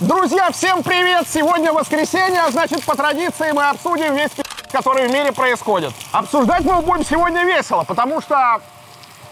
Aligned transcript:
Друзья, 0.00 0.50
всем 0.50 0.82
привет! 0.82 1.24
Сегодня 1.32 1.72
воскресенье, 1.72 2.40
а 2.40 2.50
значит, 2.50 2.82
по 2.82 2.96
традиции 2.96 3.52
мы 3.52 3.68
обсудим 3.68 4.16
весь 4.16 4.32
который 4.72 5.06
в 5.06 5.12
мире 5.12 5.30
происходит. 5.30 5.92
Обсуждать 6.10 6.64
мы 6.64 6.82
будем 6.82 7.06
сегодня 7.06 7.44
весело, 7.44 7.84
потому 7.84 8.20
что, 8.20 8.60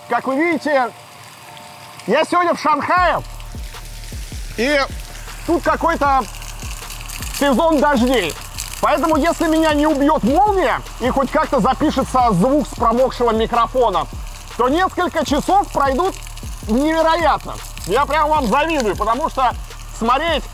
как 0.08 0.28
вы 0.28 0.36
видите, 0.36 0.92
я 2.06 2.24
сегодня 2.24 2.54
в 2.54 2.60
Шанхае, 2.60 3.22
и 4.56 4.80
тут 5.48 5.64
какой-то 5.64 6.22
сезон 7.40 7.80
дождей. 7.80 8.32
Поэтому, 8.80 9.16
если 9.16 9.48
меня 9.48 9.74
не 9.74 9.88
убьет 9.88 10.22
молния 10.22 10.80
и 11.00 11.10
хоть 11.10 11.32
как-то 11.32 11.58
запишется 11.58 12.28
звук 12.30 12.68
с 12.68 12.76
промокшего 12.76 13.32
микрофона, 13.32 14.06
то 14.56 14.68
несколько 14.68 15.26
часов 15.26 15.72
пройдут 15.72 16.14
невероятно. 16.68 17.56
Я 17.86 18.06
прям 18.06 18.28
вам 18.28 18.46
завидую, 18.46 18.94
потому 18.94 19.28
что 19.28 19.52
смотреть 19.98 20.44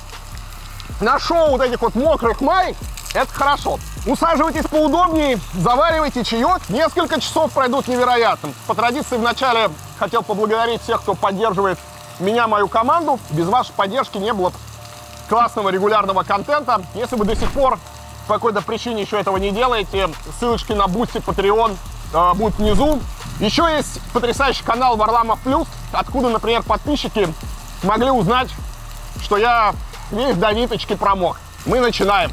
на 1.01 1.19
шоу 1.19 1.51
вот 1.51 1.61
этих 1.61 1.81
вот 1.81 1.95
мокрых 1.95 2.41
маек, 2.41 2.77
это 3.15 3.33
хорошо. 3.33 3.79
Усаживайтесь 4.07 4.67
поудобнее, 4.67 5.39
заваривайте 5.55 6.25
чаек. 6.25 6.69
Несколько 6.69 7.21
часов 7.21 7.53
пройдут 7.53 7.89
невероятно. 7.89 8.53
По 8.67 8.75
традиции 8.75 9.17
вначале 9.17 9.71
хотел 9.99 10.23
поблагодарить 10.23 10.83
всех, 10.83 11.01
кто 11.03 11.15
поддерживает 11.15 11.79
меня, 12.21 12.47
мою 12.49 12.69
команду. 12.69 13.19
Без 13.31 13.47
вашей 13.47 13.73
поддержки 13.73 14.19
не 14.19 14.33
было 14.33 14.53
классного 15.29 15.71
регулярного 15.71 16.23
контента. 16.23 16.83
Если 16.95 17.17
вы 17.17 17.25
до 17.25 17.37
сих 17.37 17.51
пор 17.53 17.79
по 18.27 18.35
какой-то 18.35 18.61
причине 18.61 19.03
еще 19.03 19.19
этого 19.19 19.37
не 19.37 19.51
делаете, 19.51 20.09
ссылочки 20.39 20.73
на 20.73 20.85
Boosty, 20.85 21.23
Patreon 21.25 21.77
э, 22.13 22.35
будут 22.35 22.59
внизу. 22.59 23.01
Еще 23.41 23.63
есть 23.75 24.01
потрясающий 24.13 24.65
канал 24.65 24.97
Варламов 24.97 25.39
Плюс, 25.41 25.67
откуда, 25.93 26.29
например, 26.29 26.63
подписчики 26.63 27.33
могли 27.83 28.11
узнать, 28.11 28.51
что 29.23 29.37
я 29.37 29.75
весь 30.11 30.37
до 30.37 30.53
ниточки 30.53 30.95
промок. 30.95 31.39
Мы 31.67 31.81
начинаем. 31.81 32.31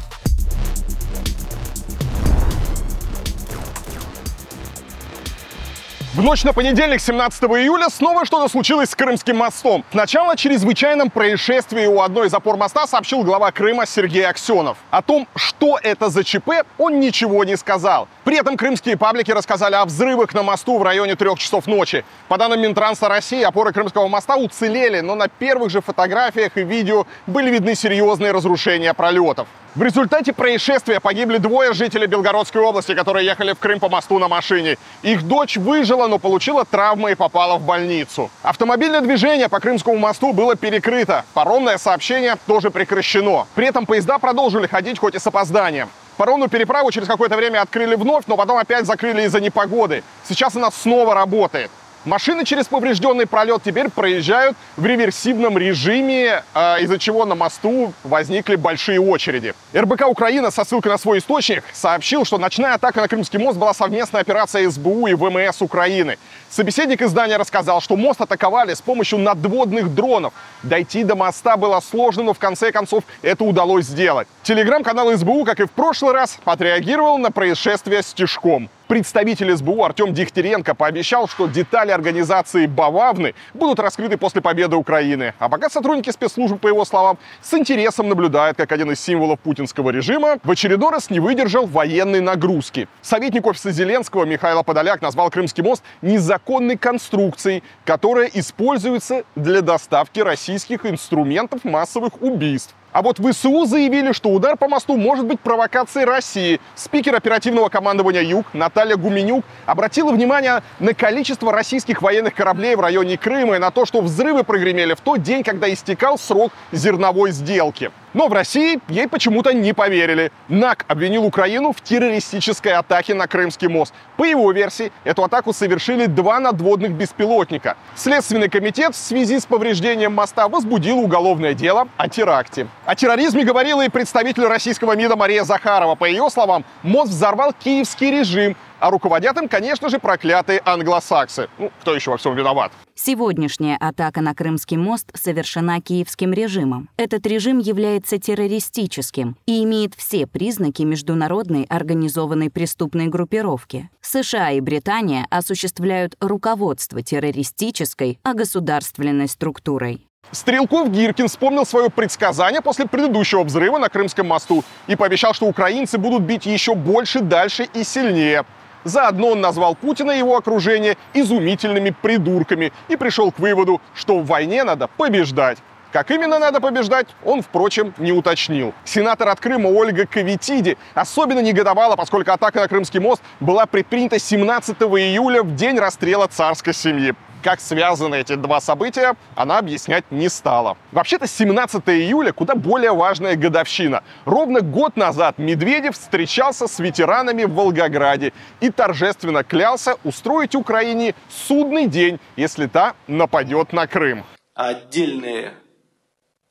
В 6.16 6.22
ночь 6.22 6.44
на 6.44 6.54
понедельник, 6.54 7.02
17 7.02 7.42
июля, 7.42 7.90
снова 7.90 8.24
что-то 8.24 8.48
случилось 8.48 8.88
с 8.88 8.94
Крымским 8.94 9.36
мостом. 9.36 9.84
Сначала 9.92 10.32
о 10.32 10.36
чрезвычайном 10.36 11.10
происшествии 11.10 11.84
у 11.84 12.00
одной 12.00 12.28
из 12.28 12.32
опор 12.32 12.56
моста 12.56 12.86
сообщил 12.86 13.22
глава 13.22 13.52
Крыма 13.52 13.84
Сергей 13.84 14.26
Аксенов. 14.26 14.78
О 14.90 15.02
том, 15.02 15.28
что 15.36 15.78
это 15.82 16.08
за 16.08 16.24
ЧП, 16.24 16.64
он 16.78 17.00
ничего 17.00 17.44
не 17.44 17.54
сказал. 17.58 18.08
При 18.24 18.38
этом 18.38 18.56
крымские 18.56 18.96
паблики 18.96 19.30
рассказали 19.30 19.74
о 19.74 19.84
взрывах 19.84 20.32
на 20.32 20.42
мосту 20.42 20.78
в 20.78 20.82
районе 20.82 21.16
трех 21.16 21.38
часов 21.38 21.66
ночи. 21.66 22.02
По 22.28 22.38
данным 22.38 22.62
Минтранса 22.62 23.10
России, 23.10 23.42
опоры 23.42 23.74
Крымского 23.74 24.08
моста 24.08 24.36
уцелели, 24.36 25.00
но 25.00 25.16
на 25.16 25.28
первых 25.28 25.68
же 25.68 25.82
фотографиях 25.82 26.56
и 26.56 26.62
видео 26.62 27.06
были 27.26 27.50
видны 27.50 27.74
серьезные 27.74 28.32
разрушения 28.32 28.94
пролетов. 28.94 29.48
В 29.76 29.82
результате 29.82 30.32
происшествия 30.32 31.00
погибли 31.00 31.36
двое 31.36 31.74
жителей 31.74 32.06
Белгородской 32.06 32.62
области, 32.62 32.94
которые 32.94 33.26
ехали 33.26 33.52
в 33.52 33.58
Крым 33.58 33.78
по 33.78 33.90
мосту 33.90 34.18
на 34.18 34.26
машине. 34.26 34.78
Их 35.02 35.22
дочь 35.24 35.58
выжила, 35.58 36.06
но 36.06 36.18
получила 36.18 36.64
травмы 36.64 37.12
и 37.12 37.14
попала 37.14 37.58
в 37.58 37.60
больницу. 37.60 38.30
Автомобильное 38.42 39.02
движение 39.02 39.50
по 39.50 39.60
Крымскому 39.60 39.98
мосту 39.98 40.32
было 40.32 40.56
перекрыто. 40.56 41.26
Паромное 41.34 41.76
сообщение 41.76 42.36
тоже 42.46 42.70
прекращено. 42.70 43.46
При 43.54 43.66
этом 43.66 43.84
поезда 43.84 44.18
продолжили 44.18 44.66
ходить, 44.66 44.98
хоть 44.98 45.14
и 45.14 45.18
с 45.18 45.26
опозданием. 45.26 45.90
Паромную 46.16 46.48
переправу 46.48 46.90
через 46.90 47.06
какое-то 47.06 47.36
время 47.36 47.60
открыли 47.60 47.96
вновь, 47.96 48.24
но 48.28 48.38
потом 48.38 48.56
опять 48.56 48.86
закрыли 48.86 49.24
из-за 49.24 49.42
непогоды. 49.42 50.02
Сейчас 50.26 50.56
она 50.56 50.70
снова 50.70 51.14
работает. 51.14 51.70
Машины 52.06 52.44
через 52.44 52.66
поврежденный 52.66 53.26
пролет 53.26 53.62
теперь 53.64 53.90
проезжают 53.90 54.56
в 54.76 54.86
реверсивном 54.86 55.58
режиме, 55.58 56.44
э, 56.54 56.82
из-за 56.82 57.00
чего 57.00 57.24
на 57.24 57.34
мосту 57.34 57.92
возникли 58.04 58.54
большие 58.54 59.00
очереди. 59.00 59.54
РБК 59.74 60.06
Украина 60.06 60.52
со 60.52 60.64
ссылкой 60.64 60.92
на 60.92 60.98
свой 60.98 61.18
источник 61.18 61.64
сообщил, 61.72 62.24
что 62.24 62.38
ночная 62.38 62.74
атака 62.74 63.00
на 63.00 63.08
Крымский 63.08 63.40
мост 63.40 63.58
была 63.58 63.74
совместная 63.74 64.20
операция 64.20 64.70
СБУ 64.70 65.08
и 65.08 65.14
ВМС 65.14 65.60
Украины. 65.62 66.16
Собеседник 66.48 67.02
издания 67.02 67.38
рассказал, 67.38 67.80
что 67.80 67.96
мост 67.96 68.20
атаковали 68.20 68.74
с 68.74 68.80
помощью 68.80 69.18
надводных 69.18 69.92
дронов. 69.92 70.32
Дойти 70.62 71.02
до 71.02 71.16
моста 71.16 71.56
было 71.56 71.80
сложно, 71.80 72.22
но 72.22 72.34
в 72.34 72.38
конце 72.38 72.70
концов 72.70 73.02
это 73.22 73.42
удалось 73.42 73.84
сделать. 73.84 74.28
Телеграм-канал 74.44 75.12
СБУ, 75.12 75.44
как 75.44 75.58
и 75.58 75.64
в 75.64 75.72
прошлый 75.72 76.12
раз, 76.12 76.38
отреагировал 76.44 77.18
на 77.18 77.32
происшествие 77.32 78.04
с 78.04 78.14
Тишком. 78.14 78.70
Представитель 78.88 79.56
СБУ 79.56 79.82
Артем 79.82 80.14
Дегтяренко 80.14 80.76
пообещал, 80.76 81.26
что 81.26 81.48
детали 81.48 81.90
организации 81.90 82.66
Бававны 82.66 83.34
будут 83.52 83.80
раскрыты 83.80 84.16
после 84.16 84.40
победы 84.40 84.76
Украины. 84.76 85.34
А 85.40 85.48
пока 85.48 85.68
сотрудники 85.68 86.10
спецслужб, 86.10 86.60
по 86.60 86.68
его 86.68 86.84
словам, 86.84 87.18
с 87.42 87.52
интересом 87.54 88.08
наблюдают, 88.08 88.56
как 88.56 88.70
один 88.70 88.92
из 88.92 89.00
символов 89.00 89.40
путинского 89.40 89.90
режима 89.90 90.38
в 90.44 90.50
очередной 90.52 90.92
раз 90.92 91.10
не 91.10 91.18
выдержал 91.18 91.66
военной 91.66 92.20
нагрузки. 92.20 92.86
Советник 93.02 93.44
офиса 93.46 93.72
Зеленского 93.72 94.24
Михаил 94.24 94.62
Подоляк 94.62 95.02
назвал 95.02 95.30
Крымский 95.30 95.64
мост 95.64 95.82
незаконной 96.00 96.76
конструкцией, 96.76 97.64
которая 97.84 98.30
используется 98.32 99.24
для 99.34 99.62
доставки 99.62 100.20
российских 100.20 100.86
инструментов 100.86 101.64
массовых 101.64 102.22
убийств. 102.22 102.72
А 102.96 103.02
вот 103.02 103.18
ВСУ 103.18 103.66
заявили, 103.66 104.12
что 104.12 104.30
удар 104.30 104.56
по 104.56 104.68
мосту 104.68 104.96
может 104.96 105.26
быть 105.26 105.38
провокацией 105.38 106.06
России. 106.06 106.62
Спикер 106.74 107.14
оперативного 107.14 107.68
командования 107.68 108.22
«Юг» 108.22 108.46
Наталья 108.54 108.96
Гуменюк 108.96 109.44
обратила 109.66 110.12
внимание 110.12 110.62
на 110.78 110.94
количество 110.94 111.52
российских 111.52 112.00
военных 112.00 112.34
кораблей 112.34 112.74
в 112.74 112.80
районе 112.80 113.18
Крыма 113.18 113.56
и 113.56 113.58
на 113.58 113.70
то, 113.70 113.84
что 113.84 114.00
взрывы 114.00 114.44
прогремели 114.44 114.94
в 114.94 115.02
тот 115.02 115.20
день, 115.20 115.42
когда 115.42 115.70
истекал 115.70 116.16
срок 116.16 116.52
зерновой 116.72 117.32
сделки. 117.32 117.90
Но 118.16 118.28
в 118.28 118.32
России 118.32 118.80
ей 118.88 119.08
почему-то 119.08 119.52
не 119.52 119.74
поверили. 119.74 120.32
НАК 120.48 120.86
обвинил 120.88 121.26
Украину 121.26 121.74
в 121.74 121.82
террористической 121.82 122.72
атаке 122.72 123.12
на 123.12 123.26
Крымский 123.26 123.68
мост. 123.68 123.92
По 124.16 124.24
его 124.24 124.50
версии, 124.52 124.90
эту 125.04 125.22
атаку 125.22 125.52
совершили 125.52 126.06
два 126.06 126.40
надводных 126.40 126.92
беспилотника. 126.92 127.76
Следственный 127.94 128.48
комитет 128.48 128.94
в 128.94 128.98
связи 128.98 129.38
с 129.38 129.44
повреждением 129.44 130.14
моста 130.14 130.48
возбудил 130.48 130.98
уголовное 130.98 131.52
дело 131.52 131.88
о 131.98 132.08
теракте. 132.08 132.68
О 132.86 132.94
терроризме 132.94 133.44
говорила 133.44 133.84
и 133.84 133.90
представитель 133.90 134.46
российского 134.46 134.96
МИДа 134.96 135.14
Мария 135.16 135.44
Захарова. 135.44 135.94
По 135.94 136.06
ее 136.06 136.30
словам, 136.30 136.64
мост 136.82 137.10
взорвал 137.10 137.52
киевский 137.52 138.10
режим, 138.10 138.56
а 138.80 138.90
руководят 138.90 139.36
им, 139.36 139.48
конечно 139.48 139.88
же, 139.88 139.98
проклятые 139.98 140.60
англосаксы. 140.64 141.48
Ну, 141.58 141.70
кто 141.80 141.94
еще 141.94 142.10
во 142.10 142.16
всем 142.16 142.34
виноват? 142.34 142.72
Сегодняшняя 142.94 143.76
атака 143.76 144.20
на 144.20 144.34
Крымский 144.34 144.76
мост 144.76 145.10
совершена 145.14 145.80
киевским 145.80 146.32
режимом. 146.32 146.88
Этот 146.96 147.26
режим 147.26 147.58
является 147.58 148.18
террористическим 148.18 149.36
и 149.46 149.62
имеет 149.64 149.94
все 149.94 150.26
признаки 150.26 150.82
международной 150.82 151.64
организованной 151.64 152.50
преступной 152.50 153.06
группировки. 153.06 153.90
США 154.00 154.52
и 154.52 154.60
Британия 154.60 155.26
осуществляют 155.30 156.16
руководство 156.20 157.02
террористической, 157.02 158.18
а 158.22 158.34
государственной 158.34 159.28
структурой. 159.28 160.06
Стрелков 160.32 160.90
Гиркин 160.90 161.28
вспомнил 161.28 161.64
свое 161.64 161.88
предсказание 161.88 162.60
после 162.60 162.86
предыдущего 162.86 163.44
взрыва 163.44 163.78
на 163.78 163.88
Крымском 163.88 164.26
мосту 164.26 164.64
и 164.86 164.96
пообещал, 164.96 165.34
что 165.34 165.46
украинцы 165.46 165.98
будут 165.98 166.22
бить 166.22 166.46
еще 166.46 166.74
больше, 166.74 167.20
дальше 167.20 167.68
и 167.72 167.84
сильнее. 167.84 168.44
Заодно 168.86 169.30
он 169.30 169.40
назвал 169.40 169.74
Путина 169.74 170.12
и 170.12 170.18
его 170.18 170.36
окружение 170.36 170.96
изумительными 171.12 171.90
придурками 171.90 172.72
и 172.86 172.94
пришел 172.94 173.32
к 173.32 173.40
выводу, 173.40 173.80
что 173.94 174.20
в 174.20 174.26
войне 174.26 174.62
надо 174.62 174.86
побеждать. 174.86 175.58
Как 175.90 176.12
именно 176.12 176.38
надо 176.38 176.60
побеждать, 176.60 177.08
он, 177.24 177.42
впрочем, 177.42 177.94
не 177.98 178.12
уточнил. 178.12 178.74
Сенатор 178.84 179.28
от 179.28 179.40
Крыма 179.40 179.66
Ольга 179.68 180.06
Кавитиди 180.06 180.78
особенно 180.94 181.40
негодовала, 181.40 181.96
поскольку 181.96 182.30
атака 182.30 182.60
на 182.60 182.68
Крымский 182.68 183.00
мост 183.00 183.20
была 183.40 183.66
предпринята 183.66 184.20
17 184.20 184.76
июля 184.80 185.42
в 185.42 185.56
день 185.56 185.80
расстрела 185.80 186.28
царской 186.28 186.72
семьи. 186.72 187.16
Как 187.46 187.60
связаны 187.60 188.16
эти 188.16 188.34
два 188.34 188.60
события, 188.60 189.14
она 189.36 189.58
объяснять 189.58 190.10
не 190.10 190.28
стала. 190.28 190.76
Вообще-то 190.90 191.28
17 191.28 191.80
июля 191.90 192.32
куда 192.32 192.56
более 192.56 192.92
важная 192.92 193.36
годовщина. 193.36 194.02
Ровно 194.24 194.62
год 194.62 194.96
назад 194.96 195.38
Медведев 195.38 195.94
встречался 195.94 196.66
с 196.66 196.80
ветеранами 196.80 197.44
в 197.44 197.52
Волгограде 197.52 198.32
и 198.58 198.68
торжественно 198.70 199.44
клялся 199.44 199.94
устроить 200.02 200.56
Украине 200.56 201.14
судный 201.28 201.86
день, 201.86 202.18
если 202.34 202.66
та 202.66 202.96
нападет 203.06 203.72
на 203.72 203.86
Крым. 203.86 204.24
Отдельные 204.54 205.54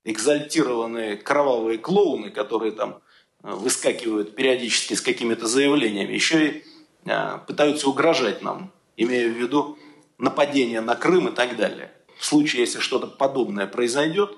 экзальтированные 0.06 1.18
кровавые 1.18 1.78
клоуны, 1.78 2.30
которые 2.30 2.72
там 2.72 3.02
э, 3.44 3.52
выскакивают 3.52 4.34
периодически 4.34 4.94
с 4.94 5.02
какими-то 5.02 5.46
заявлениями, 5.46 6.14
еще 6.14 6.48
и 6.48 6.64
э, 7.06 7.40
пытаются 7.46 7.90
угрожать 7.90 8.42
нам, 8.42 8.72
имея 8.96 9.28
в 9.28 9.34
виду 9.34 9.78
нападение 10.18 10.82
на 10.82 10.96
Крым 10.96 11.30
и 11.30 11.32
так 11.32 11.56
далее. 11.56 11.92
В 12.18 12.26
случае, 12.26 12.62
если 12.62 12.80
что-то 12.80 13.08
подобное 13.08 13.68
произойдет, 13.68 14.38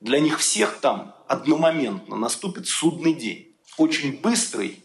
для 0.00 0.18
них 0.20 0.38
всех 0.40 0.78
там 0.80 1.14
одномоментно 1.28 2.16
наступит 2.16 2.66
судный 2.66 3.14
день. 3.14 3.54
Очень 3.78 4.20
быстрый 4.20 4.82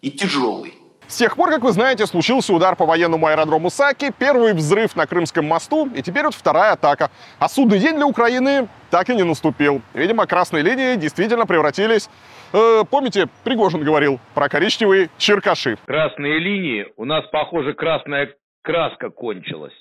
и 0.00 0.10
тяжелый. 0.10 0.74
С 1.06 1.16
тех 1.16 1.36
пор, 1.36 1.50
как 1.50 1.62
вы 1.62 1.72
знаете, 1.72 2.06
случился 2.06 2.52
удар 2.52 2.76
по 2.76 2.84
военному 2.84 3.26
аэродрому 3.26 3.70
Саки, 3.70 4.12
первый 4.18 4.52
взрыв 4.52 4.94
на 4.94 5.06
Крымском 5.06 5.46
мосту, 5.46 5.88
и 5.94 6.02
теперь 6.02 6.24
вот 6.24 6.34
вторая 6.34 6.72
атака. 6.72 7.10
А 7.38 7.48
судный 7.48 7.78
день 7.78 7.96
для 7.96 8.06
Украины 8.06 8.68
так 8.90 9.08
и 9.08 9.14
не 9.14 9.22
наступил. 9.22 9.80
Видимо, 9.94 10.26
красные 10.26 10.62
линии 10.62 10.96
действительно 10.96 11.46
превратились... 11.46 12.08
Э, 12.52 12.82
помните, 12.90 13.28
Пригожин 13.44 13.82
говорил 13.82 14.20
про 14.34 14.48
коричневые 14.48 15.10
черкаши. 15.18 15.76
Красные 15.86 16.38
линии, 16.38 16.86
у 16.96 17.04
нас, 17.04 17.26
похоже, 17.30 17.74
красная 17.74 18.34
краска 18.62 19.10
кончилась. 19.10 19.74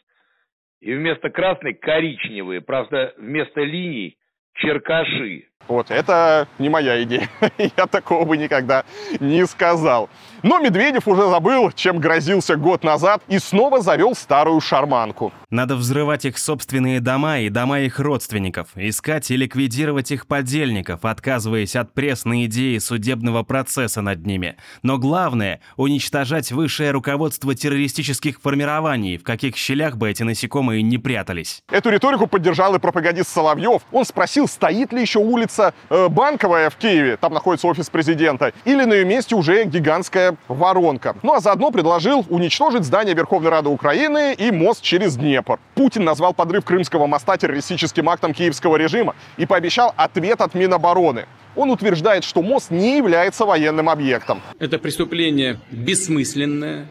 И 0.82 0.94
вместо 0.94 1.30
красной 1.30 1.74
коричневые, 1.74 2.62
правда, 2.62 3.14
вместо 3.18 3.62
линий 3.62 4.18
черкаши. 4.54 5.46
Вот, 5.68 5.92
это 5.92 6.48
не 6.60 6.70
моя 6.70 7.02
идея. 7.04 7.28
Я 7.58 7.88
такого 7.88 8.26
бы 8.26 8.38
никогда 8.38 8.84
не 9.20 9.46
сказал. 9.46 10.10
Но 10.44 10.60
Медведев 10.60 11.08
уже 11.08 11.28
забыл, 11.30 11.72
чем 11.72 12.00
грозился 12.00 12.56
год 12.56 12.84
назад, 12.84 13.22
и 13.28 13.40
снова 13.40 13.82
завел 13.82 14.16
старую 14.16 14.62
шарманку. 14.62 15.32
Надо 15.50 15.76
взрывать 15.76 16.26
их 16.26 16.38
собственные 16.38 17.00
дома 17.00 17.40
и 17.40 17.50
дома 17.50 17.80
их 17.80 18.00
родственников, 18.00 18.70
искать 18.76 19.32
и 19.32 19.38
ликвидировать 19.38 20.12
их 20.12 20.28
подельников, 20.28 21.06
отказываясь 21.06 21.76
от 21.76 21.94
пресной 21.94 22.46
идеи 22.46 22.78
судебного 22.78 23.44
процесса 23.44 24.02
над 24.02 24.26
ними. 24.26 24.58
Но 24.84 24.98
главное— 24.98 25.62
уничтожать 25.78 26.52
высшее 26.52 26.92
руководство 26.92 27.56
террористических 27.56 28.42
формирований, 28.42 29.18
в 29.18 29.24
каких 29.24 29.56
щелях 29.56 29.98
бы 29.98 30.10
эти 30.10 30.24
насекомые 30.24 30.82
не 30.82 30.98
прятались. 30.98 31.64
Эту 31.70 31.90
риторику 31.90 32.28
поддержал 32.28 32.76
и 32.76 32.80
пропагандист 32.80 33.30
Соловьев. 33.30 33.82
Он 33.92 34.06
спросил, 34.06 34.48
стоит 34.48 34.92
ли 34.94 35.02
еще 35.02 35.20
улица 35.20 35.74
э, 35.90 36.08
Банковая 36.10 36.70
в 36.70 36.76
Киеве, 36.76 37.18
там 37.18 37.34
находится 37.34 37.68
офис 37.68 37.90
президента, 37.90 38.54
или 38.66 38.84
на 38.84 38.94
ее 38.94 39.06
месте 39.06 39.36
уже 39.36 39.64
гигантская 39.66 40.27
воронка. 40.48 41.16
Ну 41.24 41.34
а 41.34 41.40
заодно 41.40 41.72
предложил 41.72 42.26
уничтожить 42.30 42.84
здание 42.84 43.16
Верховной 43.16 43.50
Рады 43.50 43.70
Украины 43.70 44.34
и 44.34 44.52
мост 44.52 44.82
через 44.82 45.16
Днепр. 45.16 45.60
Путин 45.76 46.04
назвал 46.04 46.34
подрыв 46.34 46.66
Крымского 46.66 47.08
моста 47.08 47.38
террористическим 47.38 48.10
актом 48.10 48.34
киевского 48.34 48.76
режима 48.76 49.16
и 49.38 49.46
пообещал 49.46 49.94
ответ 49.96 50.42
от 50.42 50.54
Минобороны. 50.54 51.26
Он 51.56 51.72
утверждает, 51.72 52.24
что 52.24 52.42
мост 52.42 52.72
не 52.72 52.98
является 52.98 53.46
военным 53.46 53.90
объектом. 53.90 54.42
Это 54.60 54.78
преступление 54.78 55.60
бессмысленное, 55.72 56.90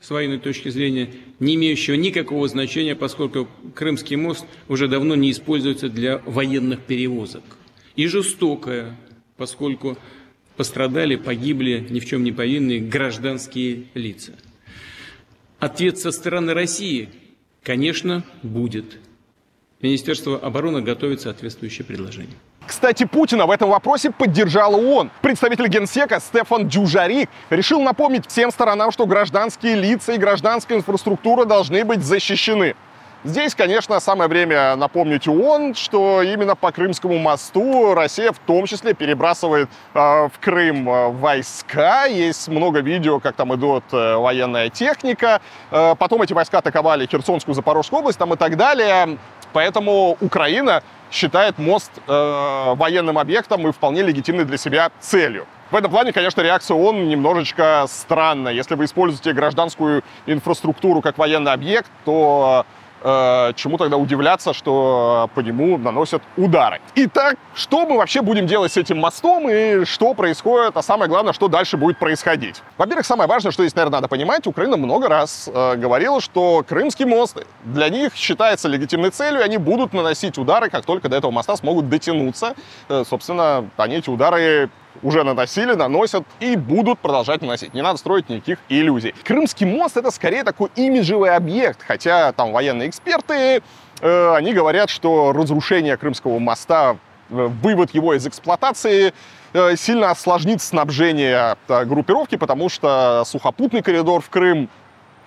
с 0.00 0.10
военной 0.10 0.38
точки 0.38 0.68
зрения, 0.68 1.10
не 1.40 1.56
имеющего 1.56 1.94
никакого 1.94 2.46
значения, 2.48 2.94
поскольку 2.94 3.48
Крымский 3.74 4.16
мост 4.16 4.46
уже 4.68 4.88
давно 4.88 5.14
не 5.14 5.30
используется 5.30 5.88
для 5.88 6.18
военных 6.24 6.80
перевозок. 6.80 7.42
И 7.96 8.06
жестокое, 8.06 8.96
поскольку 9.36 9.98
пострадали, 10.58 11.16
погибли 11.16 11.86
ни 11.88 12.00
в 12.00 12.04
чем 12.04 12.24
не 12.24 12.32
повинные 12.32 12.80
гражданские 12.80 13.84
лица. 13.94 14.32
Ответ 15.60 15.98
со 15.98 16.10
стороны 16.10 16.52
России, 16.52 17.08
конечно, 17.62 18.24
будет. 18.42 18.98
Министерство 19.80 20.36
обороны 20.36 20.82
готовит 20.82 21.20
соответствующее 21.20 21.84
предложение. 21.86 22.34
Кстати, 22.66 23.04
Путина 23.06 23.46
в 23.46 23.50
этом 23.52 23.70
вопросе 23.70 24.10
поддержал 24.10 24.74
ООН. 24.74 25.10
Представитель 25.22 25.68
Генсека 25.68 26.20
Стефан 26.20 26.68
Дюжарик 26.68 27.30
решил 27.48 27.80
напомнить 27.80 28.26
всем 28.26 28.50
сторонам, 28.50 28.90
что 28.90 29.06
гражданские 29.06 29.76
лица 29.76 30.12
и 30.12 30.18
гражданская 30.18 30.76
инфраструктура 30.76 31.44
должны 31.44 31.84
быть 31.84 32.02
защищены. 32.02 32.74
Здесь, 33.24 33.56
конечно, 33.56 33.98
самое 33.98 34.30
время 34.30 34.76
напомнить 34.76 35.26
ООН, 35.26 35.74
что 35.74 36.22
именно 36.22 36.54
по 36.54 36.70
Крымскому 36.70 37.18
мосту 37.18 37.92
Россия 37.94 38.30
в 38.30 38.38
том 38.38 38.66
числе 38.66 38.94
перебрасывает 38.94 39.68
э, 39.92 39.98
в 39.98 40.32
Крым 40.40 40.88
э, 40.88 41.08
войска. 41.08 42.04
Есть 42.04 42.46
много 42.46 42.78
видео, 42.78 43.18
как 43.18 43.34
там 43.34 43.52
идет 43.56 43.82
э, 43.90 44.14
военная 44.14 44.70
техника. 44.70 45.40
Э, 45.72 45.96
потом 45.98 46.22
эти 46.22 46.32
войска 46.32 46.58
атаковали 46.58 47.06
Херсонскую, 47.06 47.56
Запорожскую 47.56 48.00
область 48.00 48.20
там 48.20 48.32
и 48.34 48.36
так 48.36 48.56
далее. 48.56 49.18
Поэтому 49.52 50.16
Украина 50.20 50.84
считает 51.10 51.58
мост 51.58 51.90
э, 52.06 52.74
военным 52.76 53.18
объектом 53.18 53.66
и 53.66 53.72
вполне 53.72 54.02
легитимной 54.02 54.44
для 54.44 54.58
себя 54.58 54.92
целью. 55.00 55.44
В 55.72 55.76
этом 55.76 55.90
плане, 55.90 56.12
конечно, 56.12 56.40
реакция 56.40 56.76
ООН 56.76 57.08
немножечко 57.08 57.84
странная. 57.88 58.52
Если 58.52 58.76
вы 58.76 58.84
используете 58.84 59.32
гражданскую 59.32 60.04
инфраструктуру 60.26 61.02
как 61.02 61.18
военный 61.18 61.52
объект, 61.52 61.90
то 62.04 62.64
чему 63.02 63.78
тогда 63.78 63.96
удивляться, 63.96 64.52
что 64.52 65.30
по 65.34 65.40
нему 65.40 65.78
наносят 65.78 66.22
удары. 66.36 66.80
Итак, 66.94 67.36
что 67.54 67.86
мы 67.86 67.96
вообще 67.96 68.22
будем 68.22 68.46
делать 68.46 68.72
с 68.72 68.76
этим 68.76 68.98
мостом 68.98 69.48
и 69.48 69.84
что 69.84 70.14
происходит, 70.14 70.76
а 70.76 70.82
самое 70.82 71.08
главное, 71.08 71.32
что 71.32 71.48
дальше 71.48 71.76
будет 71.76 71.98
происходить. 71.98 72.62
Во-первых, 72.76 73.06
самое 73.06 73.28
важное, 73.28 73.52
что 73.52 73.62
здесь, 73.62 73.74
наверное, 73.74 73.98
надо 73.98 74.08
понимать, 74.08 74.46
Украина 74.46 74.76
много 74.76 75.08
раз 75.08 75.48
э, 75.52 75.76
говорила, 75.76 76.20
что 76.20 76.64
Крымский 76.68 77.04
мост 77.04 77.36
для 77.64 77.88
них 77.88 78.14
считается 78.14 78.68
легитимной 78.68 79.10
целью, 79.10 79.40
и 79.40 79.44
они 79.44 79.58
будут 79.58 79.92
наносить 79.92 80.38
удары, 80.38 80.70
как 80.70 80.84
только 80.84 81.08
до 81.08 81.16
этого 81.16 81.30
моста 81.30 81.56
смогут 81.56 81.88
дотянуться. 81.88 82.54
Э, 82.88 83.04
собственно, 83.08 83.68
они 83.76 83.96
эти 83.96 84.10
удары 84.10 84.70
уже 85.02 85.22
наносили, 85.24 85.74
наносят 85.74 86.24
и 86.40 86.56
будут 86.56 86.98
продолжать 86.98 87.42
наносить. 87.42 87.74
Не 87.74 87.82
надо 87.82 87.98
строить 87.98 88.28
никаких 88.28 88.58
иллюзий. 88.68 89.14
Крымский 89.24 89.66
мост 89.66 89.96
это 89.96 90.10
скорее 90.10 90.44
такой 90.44 90.70
имиджевый 90.76 91.34
объект, 91.34 91.82
хотя 91.86 92.32
там 92.32 92.52
военные 92.52 92.88
эксперты, 92.88 93.62
э, 94.00 94.34
они 94.34 94.52
говорят, 94.52 94.90
что 94.90 95.32
разрушение 95.32 95.96
Крымского 95.96 96.38
моста, 96.38 96.96
э, 97.30 97.48
вывод 97.62 97.94
его 97.94 98.14
из 98.14 98.26
эксплуатации 98.26 99.12
э, 99.52 99.76
сильно 99.76 100.10
осложнит 100.10 100.62
снабжение 100.62 101.56
э, 101.68 101.84
группировки, 101.84 102.36
потому 102.36 102.68
что 102.68 103.22
сухопутный 103.26 103.82
коридор 103.82 104.20
в 104.20 104.28
Крым 104.28 104.68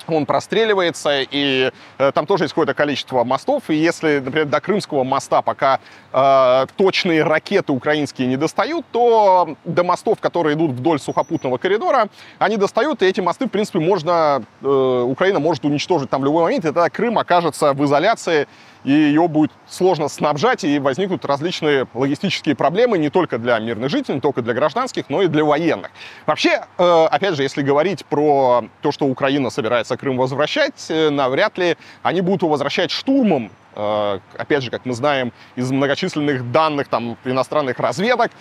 он 0.07 0.25
простреливается, 0.25 1.21
и 1.21 1.71
э, 1.97 2.11
там 2.13 2.25
тоже 2.25 2.45
есть 2.45 2.53
какое-то 2.53 2.73
количество 2.73 3.23
мостов, 3.23 3.69
и 3.69 3.75
если, 3.75 4.19
например, 4.19 4.47
до 4.47 4.61
Крымского 4.61 5.03
моста 5.03 5.41
пока 5.41 5.79
э, 6.11 6.65
точные 6.75 7.23
ракеты 7.23 7.71
украинские 7.71 8.27
не 8.27 8.37
достают, 8.37 8.85
то 8.91 9.55
до 9.63 9.83
мостов, 9.83 10.19
которые 10.19 10.55
идут 10.55 10.71
вдоль 10.71 10.99
сухопутного 10.99 11.57
коридора, 11.57 12.09
они 12.39 12.57
достают, 12.57 13.01
и 13.01 13.05
эти 13.05 13.21
мосты, 13.21 13.47
в 13.47 13.49
принципе, 13.49 13.79
можно, 13.79 14.43
э, 14.61 15.05
Украина 15.07 15.39
может 15.39 15.65
уничтожить 15.65 16.09
там 16.09 16.21
в 16.21 16.25
любой 16.25 16.43
момент, 16.43 16.65
и 16.65 16.67
тогда 16.67 16.89
Крым 16.89 17.17
окажется 17.17 17.73
в 17.73 17.83
изоляции, 17.85 18.47
и 18.83 18.91
ее 18.91 19.27
будет 19.27 19.51
сложно 19.67 20.07
снабжать, 20.07 20.63
и 20.63 20.79
возникнут 20.79 21.25
различные 21.25 21.87
логистические 21.93 22.55
проблемы 22.55 22.97
не 22.97 23.09
только 23.09 23.37
для 23.37 23.59
мирных 23.59 23.89
жителей, 23.89 24.15
не 24.15 24.21
только 24.21 24.41
для 24.41 24.53
гражданских, 24.53 25.09
но 25.09 25.21
и 25.21 25.27
для 25.27 25.43
военных. 25.43 25.91
Вообще, 26.25 26.63
э, 26.77 27.05
опять 27.11 27.35
же, 27.35 27.43
если 27.43 27.61
говорить 27.61 28.05
про 28.05 28.65
то, 28.81 28.91
что 28.91 29.05
Украина 29.05 29.49
собирается 29.49 29.97
Крым 29.97 30.17
возвращать, 30.17 30.85
э, 30.89 31.09
навряд 31.09 31.57
ли 31.57 31.77
они 32.03 32.21
будут 32.21 32.41
его 32.41 32.51
возвращать 32.51 32.91
штурмом, 32.91 33.51
опять 33.73 34.63
же, 34.63 34.71
как 34.71 34.85
мы 34.85 34.93
знаем 34.93 35.31
из 35.55 35.71
многочисленных 35.71 36.51
данных 36.51 36.87
там, 36.87 37.17
иностранных 37.25 37.79
разведок, 37.79 38.31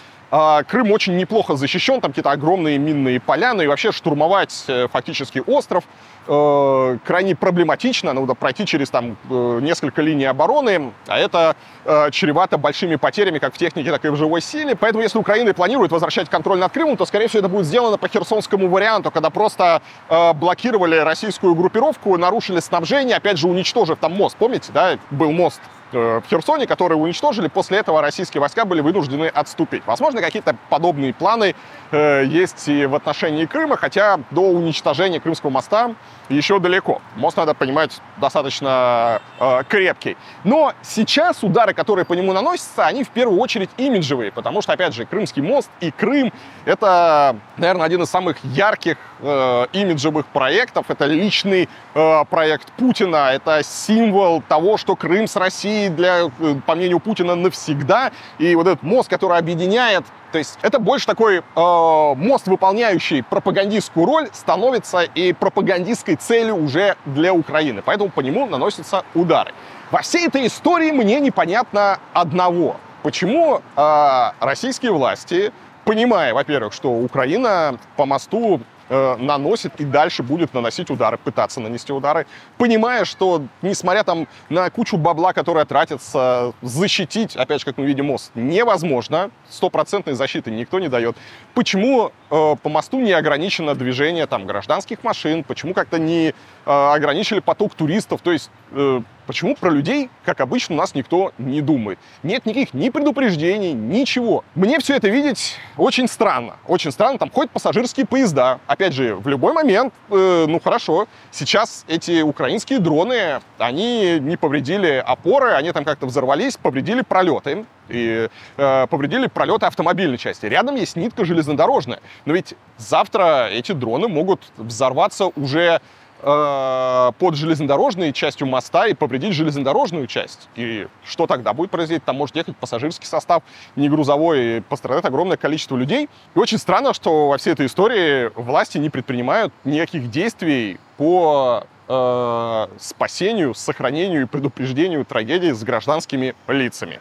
Крым 0.69 0.93
очень 0.93 1.17
неплохо 1.17 1.57
защищен, 1.57 2.01
там 2.01 2.13
какие-то 2.13 2.31
огромные 2.31 2.79
минные 2.79 3.19
поля, 3.19 3.53
ну 3.53 3.63
и 3.63 3.67
вообще 3.67 3.91
штурмовать 3.91 4.65
фактически 4.93 5.43
остров 5.45 5.83
э, 6.31 6.99
крайне 7.05 7.35
проблематично, 7.35 8.13
надо 8.13 8.35
пройти 8.35 8.65
через 8.65 8.91
там 8.91 9.17
э, 9.29 9.59
несколько 9.61 10.03
линий 10.03 10.27
обороны, 10.27 10.93
а 11.07 11.19
это 11.19 11.57
э, 11.85 12.11
чревато 12.13 12.59
большими 12.59 12.97
потерями 12.97 13.39
как 13.39 13.55
в 13.55 13.59
технике, 13.59 13.91
так 13.91 14.05
и 14.05 14.09
в 14.09 14.17
живой 14.17 14.41
силе. 14.41 14.77
Поэтому 14.77 15.03
если 15.03 15.19
Украина 15.19 15.53
планирует 15.53 15.91
возвращать 15.91 16.29
контроль 16.29 16.59
над 16.59 16.73
Крымом, 16.73 16.97
то, 16.97 17.07
скорее 17.07 17.27
всего, 17.29 17.41
это 17.41 17.49
будет 17.49 17.67
сделано 17.67 17.99
по 17.99 18.09
херсонскому 18.09 18.69
варианту, 18.69 19.11
когда 19.11 19.31
просто 19.31 19.83
э, 20.09 20.33
блокировали 20.35 20.97
российскую 20.97 21.55
группировку, 21.55 22.17
нарушили 22.17 22.61
снабжение, 22.61 23.17
опять 23.17 23.39
же, 23.39 23.49
уничтожив 23.49 23.99
там 23.99 24.13
мост. 24.13 24.37
Помните, 24.37 24.71
да, 24.73 24.99
был 25.21 25.33
мост. 25.33 25.61
Э, 25.65 25.80
в 25.93 26.23
Херсоне, 26.29 26.67
которые 26.67 26.99
уничтожили. 26.99 27.49
После 27.49 27.79
этого 27.79 28.01
российские 28.01 28.41
войска 28.41 28.65
были 28.65 28.81
вынуждены 28.81 29.27
отступить. 29.27 29.83
Возможно, 29.87 30.21
какие-то 30.21 30.57
подобные 30.69 31.13
планы 31.13 31.55
э, 31.91 32.25
есть 32.27 32.69
и 32.69 32.87
в 32.87 32.95
отношении 32.95 33.47
Крыма, 33.47 33.77
хотя 33.77 34.21
до 34.31 34.43
уничтожения 34.43 35.21
Крымского 35.21 35.51
моста 35.51 35.95
еще 36.29 36.59
далеко. 36.61 37.01
Мост, 37.17 37.37
надо 37.37 37.55
понимать, 37.55 38.01
достаточно 38.19 39.21
э, 39.39 39.63
крепкий. 39.69 40.17
Но 40.45 40.73
сейчас 40.83 41.43
удары, 41.43 41.75
которые 41.75 42.05
по 42.05 42.15
нему 42.15 42.33
наносятся, 42.33 42.87
они 42.87 43.05
в 43.05 43.09
первую 43.09 43.41
очередь 43.41 43.71
имиджевые, 43.77 44.31
потому 44.31 44.63
что, 44.63 44.73
опять 44.73 44.95
же, 44.95 45.07
Крымский 45.07 45.43
мост 45.43 45.71
и 45.81 45.91
Крым— 45.91 46.33
это, 46.65 47.37
наверное, 47.57 47.87
один 47.87 48.03
из 48.03 48.11
самых 48.11 48.37
ярких 48.45 48.97
э, 49.21 49.67
имиджевых 49.73 50.27
проектов. 50.27 50.87
Это 50.89 51.07
личный 51.07 51.69
э, 51.95 52.25
проект 52.31 52.71
Путина, 52.73 53.31
это 53.33 53.63
символ 53.65 54.43
того, 54.43 54.77
что 54.77 54.95
Крым 54.95 55.27
с 55.27 55.37
Россией 55.37 55.80
для, 55.89 56.27
э, 56.27 56.55
по 56.67 56.75
мнению 56.75 57.01
Путина, 57.01 57.35
навсегда. 57.35 58.13
И 58.39 58.55
вот 58.55 58.67
этот 58.67 58.83
мост, 58.83 59.09
который 59.09 59.39
объединяет 59.39 60.05
то 60.33 60.39
есть 60.39 60.59
это 60.63 60.79
больше 60.79 61.07
такой 61.07 61.39
э, 61.39 61.43
мост, 61.57 62.47
выполняющий 62.47 63.23
пропагандистскую 63.23 64.07
роль, 64.07 64.29
становится 64.33 65.03
и 65.03 65.33
пропагандистской 65.33 66.15
целью 66.15 66.55
уже 66.63 66.97
для 67.05 67.35
Украины. 67.35 67.83
Поэтому 67.85 68.11
по 68.11 68.21
нему 68.21 68.47
наносятся 68.47 69.05
удары. 69.15 69.53
Во 69.91 70.03
всей 70.03 70.29
этой 70.29 70.47
истории 70.47 70.93
мне 70.93 71.19
непонятно 71.19 71.99
одного. 72.13 72.77
Почему 73.03 73.61
э, 73.77 74.31
российские 74.39 74.93
власти, 74.93 75.53
понимая, 75.85 76.33
во-первых, 76.33 76.73
что 76.73 76.93
Украина 76.93 77.79
по 77.97 78.07
мосту 78.07 78.61
э, 78.91 79.17
наносит 79.17 79.81
и 79.81 79.85
дальше 79.85 80.23
будет 80.23 80.53
наносить 80.53 80.91
удары, 80.91 81.17
пытаться 81.17 81.61
нанести 81.61 81.93
удары, 81.93 82.27
понимая, 82.59 83.07
что 83.07 83.43
несмотря 83.63 84.05
там 84.05 84.29
на 84.51 84.69
кучу 84.69 84.99
бабла, 84.99 85.33
которая 85.33 85.65
тратится, 85.65 86.53
защитить, 86.61 87.37
опять 87.37 87.61
же, 87.61 87.65
как 87.65 87.79
мы 87.79 87.87
видим, 87.87 88.07
мост 88.07 88.33
невозможно, 88.35 89.31
стопроцентной 89.49 90.15
защиты 90.15 90.51
никто 90.51 90.79
не 90.79 90.89
дает. 90.89 91.17
Почему 91.55 92.13
э, 92.31 92.57
по 92.63 92.69
мосту 92.69 93.01
не 93.01 93.13
ограничено 93.13 93.75
движение 93.75 94.27
там 94.27 94.47
гражданских 94.47 95.03
машин, 95.05 95.45
почему 95.45 95.73
как-то 95.73 95.99
не 95.99 96.29
э, 96.29 96.33
ограничили 96.67 97.41
поток 97.41 97.75
туристов, 97.75 98.21
то 98.21 98.33
есть 98.33 98.51
э, 98.73 99.01
Почему 99.31 99.55
про 99.55 99.71
людей, 99.71 100.11
как 100.25 100.41
обычно, 100.41 100.75
у 100.75 100.79
нас 100.79 100.93
никто 100.97 101.31
не 101.39 101.61
думает? 101.61 102.01
Нет 102.25 102.47
никаких 102.47 102.75
ни 102.75 102.89
предупреждений, 102.89 103.75
ничего. 103.75 104.43
Мне 104.57 104.81
все 104.81 104.97
это 104.97 105.09
видеть 105.09 105.55
очень 105.77 106.09
странно. 106.09 106.57
Очень 106.67 106.91
странно. 106.91 107.17
Там 107.17 107.31
ходят 107.31 107.53
пассажирские 107.53 108.07
поезда. 108.07 108.59
Опять 108.67 108.93
же, 108.93 109.15
в 109.15 109.29
любой 109.29 109.53
момент, 109.53 109.95
э, 110.11 110.47
ну 110.49 110.59
хорошо, 110.59 111.07
сейчас 111.31 111.85
эти 111.87 112.23
украинские 112.23 112.81
дроны, 112.81 113.41
они 113.57 114.19
не 114.19 114.37
повредили 114.37 115.01
опоры, 115.07 115.53
они 115.53 115.71
там 115.71 115.85
как-то 115.85 116.07
взорвались, 116.07 116.57
повредили 116.57 117.03
пролеты 117.03 117.67
и 117.89 118.29
э, 118.57 118.87
повредили 118.89 119.29
пролеты 119.29 119.67
автомобильной 119.67 120.19
части. 120.19 120.47
Рядом 120.47 120.75
есть 120.75 120.97
нитка 120.97 121.25
железнодорожная. 121.25 122.01
Но 122.25 122.33
ведь 122.33 122.55
завтра 122.79 123.49
эти 123.49 123.71
дроны 123.71 124.09
могут 124.09 124.43
взорваться 124.57 125.27
уже 125.37 125.81
Э, 126.23 127.13
под 127.19 127.35
железнодорожной 127.35 128.13
частью 128.13 128.47
моста 128.47 128.87
и 128.87 128.93
повредить 128.93 129.33
железнодорожную 129.33 130.07
часть. 130.07 130.49
И 130.55 130.87
что 131.05 131.27
тогда 131.27 131.55
будет 131.55 131.71
происходить? 131.71 132.05
Там 132.05 132.17
может 132.17 132.37
ехать 132.37 132.57
пассажирский 132.57 133.07
состав, 133.07 133.43
не 133.75 133.89
грузовой, 133.89 134.59
и 134.59 134.61
пострадает 134.61 135.07
огромное 135.07 135.39
количество 135.39 135.77
людей. 135.77 136.11
И 136.35 136.39
очень 136.39 136.59
странно, 136.59 136.93
что 136.93 137.29
во 137.29 137.39
всей 137.39 137.55
этой 137.55 137.67
истории 137.67 138.31
власти 138.35 138.77
не 138.77 138.91
предпринимают 138.91 139.53
никаких 139.65 140.11
действий 140.11 140.79
по 140.99 141.65
э, 141.89 142.67
спасению, 142.79 143.55
сохранению 143.55 144.23
и 144.23 144.27
предупреждению 144.27 145.07
трагедий 145.07 145.53
с 145.53 145.63
гражданскими 145.63 146.35
лицами. 146.49 147.01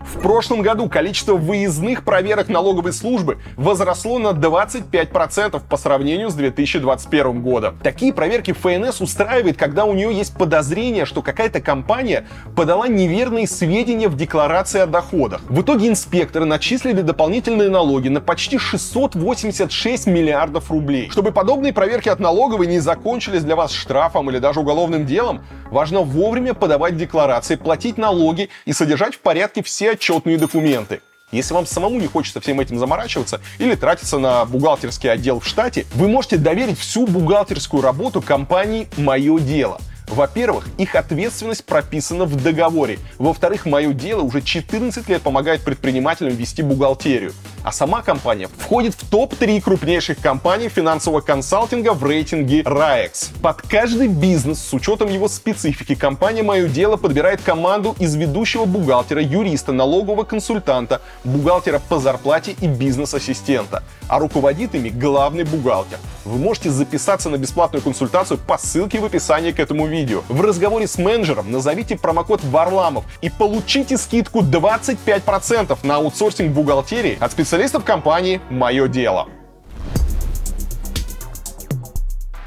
В 0.00 0.15
прошлом 0.26 0.60
году 0.60 0.88
количество 0.88 1.34
выездных 1.34 2.02
проверок 2.02 2.48
налоговой 2.48 2.92
службы 2.92 3.38
возросло 3.56 4.18
на 4.18 4.30
25% 4.30 5.62
по 5.68 5.76
сравнению 5.76 6.30
с 6.30 6.34
2021 6.34 7.42
годом. 7.42 7.78
Такие 7.80 8.12
проверки 8.12 8.52
ФНС 8.52 9.00
устраивает, 9.00 9.56
когда 9.56 9.84
у 9.84 9.94
нее 9.94 10.12
есть 10.12 10.36
подозрение, 10.36 11.04
что 11.04 11.22
какая-то 11.22 11.60
компания 11.60 12.26
подала 12.56 12.88
неверные 12.88 13.46
сведения 13.46 14.08
в 14.08 14.16
декларации 14.16 14.80
о 14.80 14.86
доходах. 14.86 15.42
В 15.48 15.60
итоге 15.60 15.86
инспекторы 15.86 16.44
начислили 16.44 17.02
дополнительные 17.02 17.70
налоги 17.70 18.08
на 18.08 18.20
почти 18.20 18.58
686 18.58 20.08
миллиардов 20.08 20.72
рублей. 20.72 21.08
Чтобы 21.08 21.30
подобные 21.30 21.72
проверки 21.72 22.08
от 22.08 22.18
налоговой 22.18 22.66
не 22.66 22.80
закончились 22.80 23.44
для 23.44 23.54
вас 23.54 23.70
штрафом 23.70 24.28
или 24.28 24.40
даже 24.40 24.58
уголовным 24.58 25.06
делом, 25.06 25.44
важно 25.70 26.00
вовремя 26.00 26.52
подавать 26.52 26.96
декларации, 26.96 27.54
платить 27.54 27.96
налоги 27.96 28.48
и 28.64 28.72
содержать 28.72 29.14
в 29.14 29.20
порядке 29.20 29.62
все 29.62 29.92
отчеты 29.92 30.15
отчетные 30.16 30.38
документы. 30.38 31.00
Если 31.32 31.54
вам 31.54 31.66
самому 31.66 32.00
не 32.00 32.06
хочется 32.06 32.40
всем 32.40 32.60
этим 32.60 32.78
заморачиваться 32.78 33.40
или 33.58 33.74
тратиться 33.74 34.18
на 34.18 34.44
бухгалтерский 34.44 35.10
отдел 35.10 35.40
в 35.40 35.46
штате, 35.46 35.84
вы 35.94 36.08
можете 36.08 36.36
доверить 36.36 36.78
всю 36.78 37.06
бухгалтерскую 37.06 37.82
работу 37.82 38.22
компании 38.22 38.88
«Мое 38.96 39.38
дело». 39.40 39.80
Во-первых, 40.08 40.66
их 40.78 40.94
ответственность 40.94 41.64
прописана 41.64 42.24
в 42.24 42.42
договоре. 42.42 42.98
Во-вторых, 43.18 43.66
мое 43.66 43.92
дело 43.92 44.22
уже 44.22 44.40
14 44.40 45.08
лет 45.08 45.22
помогает 45.22 45.62
предпринимателям 45.62 46.34
вести 46.34 46.62
бухгалтерию. 46.62 47.32
А 47.64 47.72
сама 47.72 48.02
компания 48.02 48.48
входит 48.58 48.94
в 48.94 49.10
топ-3 49.10 49.60
крупнейших 49.60 50.18
компаний 50.18 50.68
финансового 50.68 51.20
консалтинга 51.20 51.94
в 51.94 52.04
рейтинге 52.04 52.62
RAEX. 52.62 53.30
Под 53.42 53.62
каждый 53.62 54.06
бизнес 54.06 54.60
с 54.60 54.72
учетом 54.72 55.08
его 55.08 55.26
специфики 55.26 55.96
компания 55.96 56.44
«Мое 56.44 56.68
дело» 56.68 56.96
подбирает 56.96 57.42
команду 57.42 57.96
из 57.98 58.14
ведущего 58.14 58.66
бухгалтера, 58.66 59.20
юриста, 59.20 59.72
налогового 59.72 60.22
консультанта, 60.22 61.00
бухгалтера 61.24 61.80
по 61.80 61.98
зарплате 61.98 62.54
и 62.60 62.68
бизнес-ассистента. 62.68 63.82
А 64.06 64.20
руководит 64.20 64.76
ими 64.76 64.90
главный 64.90 65.42
бухгалтер. 65.42 65.98
Вы 66.26 66.38
можете 66.38 66.70
записаться 66.70 67.30
на 67.30 67.38
бесплатную 67.38 67.82
консультацию 67.82 68.38
по 68.38 68.58
ссылке 68.58 68.98
в 68.98 69.04
описании 69.04 69.52
к 69.52 69.60
этому 69.60 69.86
видео. 69.86 70.22
В 70.28 70.40
разговоре 70.40 70.88
с 70.88 70.98
менеджером 70.98 71.52
назовите 71.52 71.96
промокод 71.96 72.42
Варламов 72.42 73.04
и 73.22 73.30
получите 73.30 73.96
скидку 73.96 74.40
25% 74.40 75.78
на 75.84 75.96
аутсорсинг 75.96 76.52
бухгалтерии 76.52 77.16
от 77.20 77.30
специалистов 77.30 77.84
компании 77.84 78.40
«Мое 78.50 78.88
дело». 78.88 79.28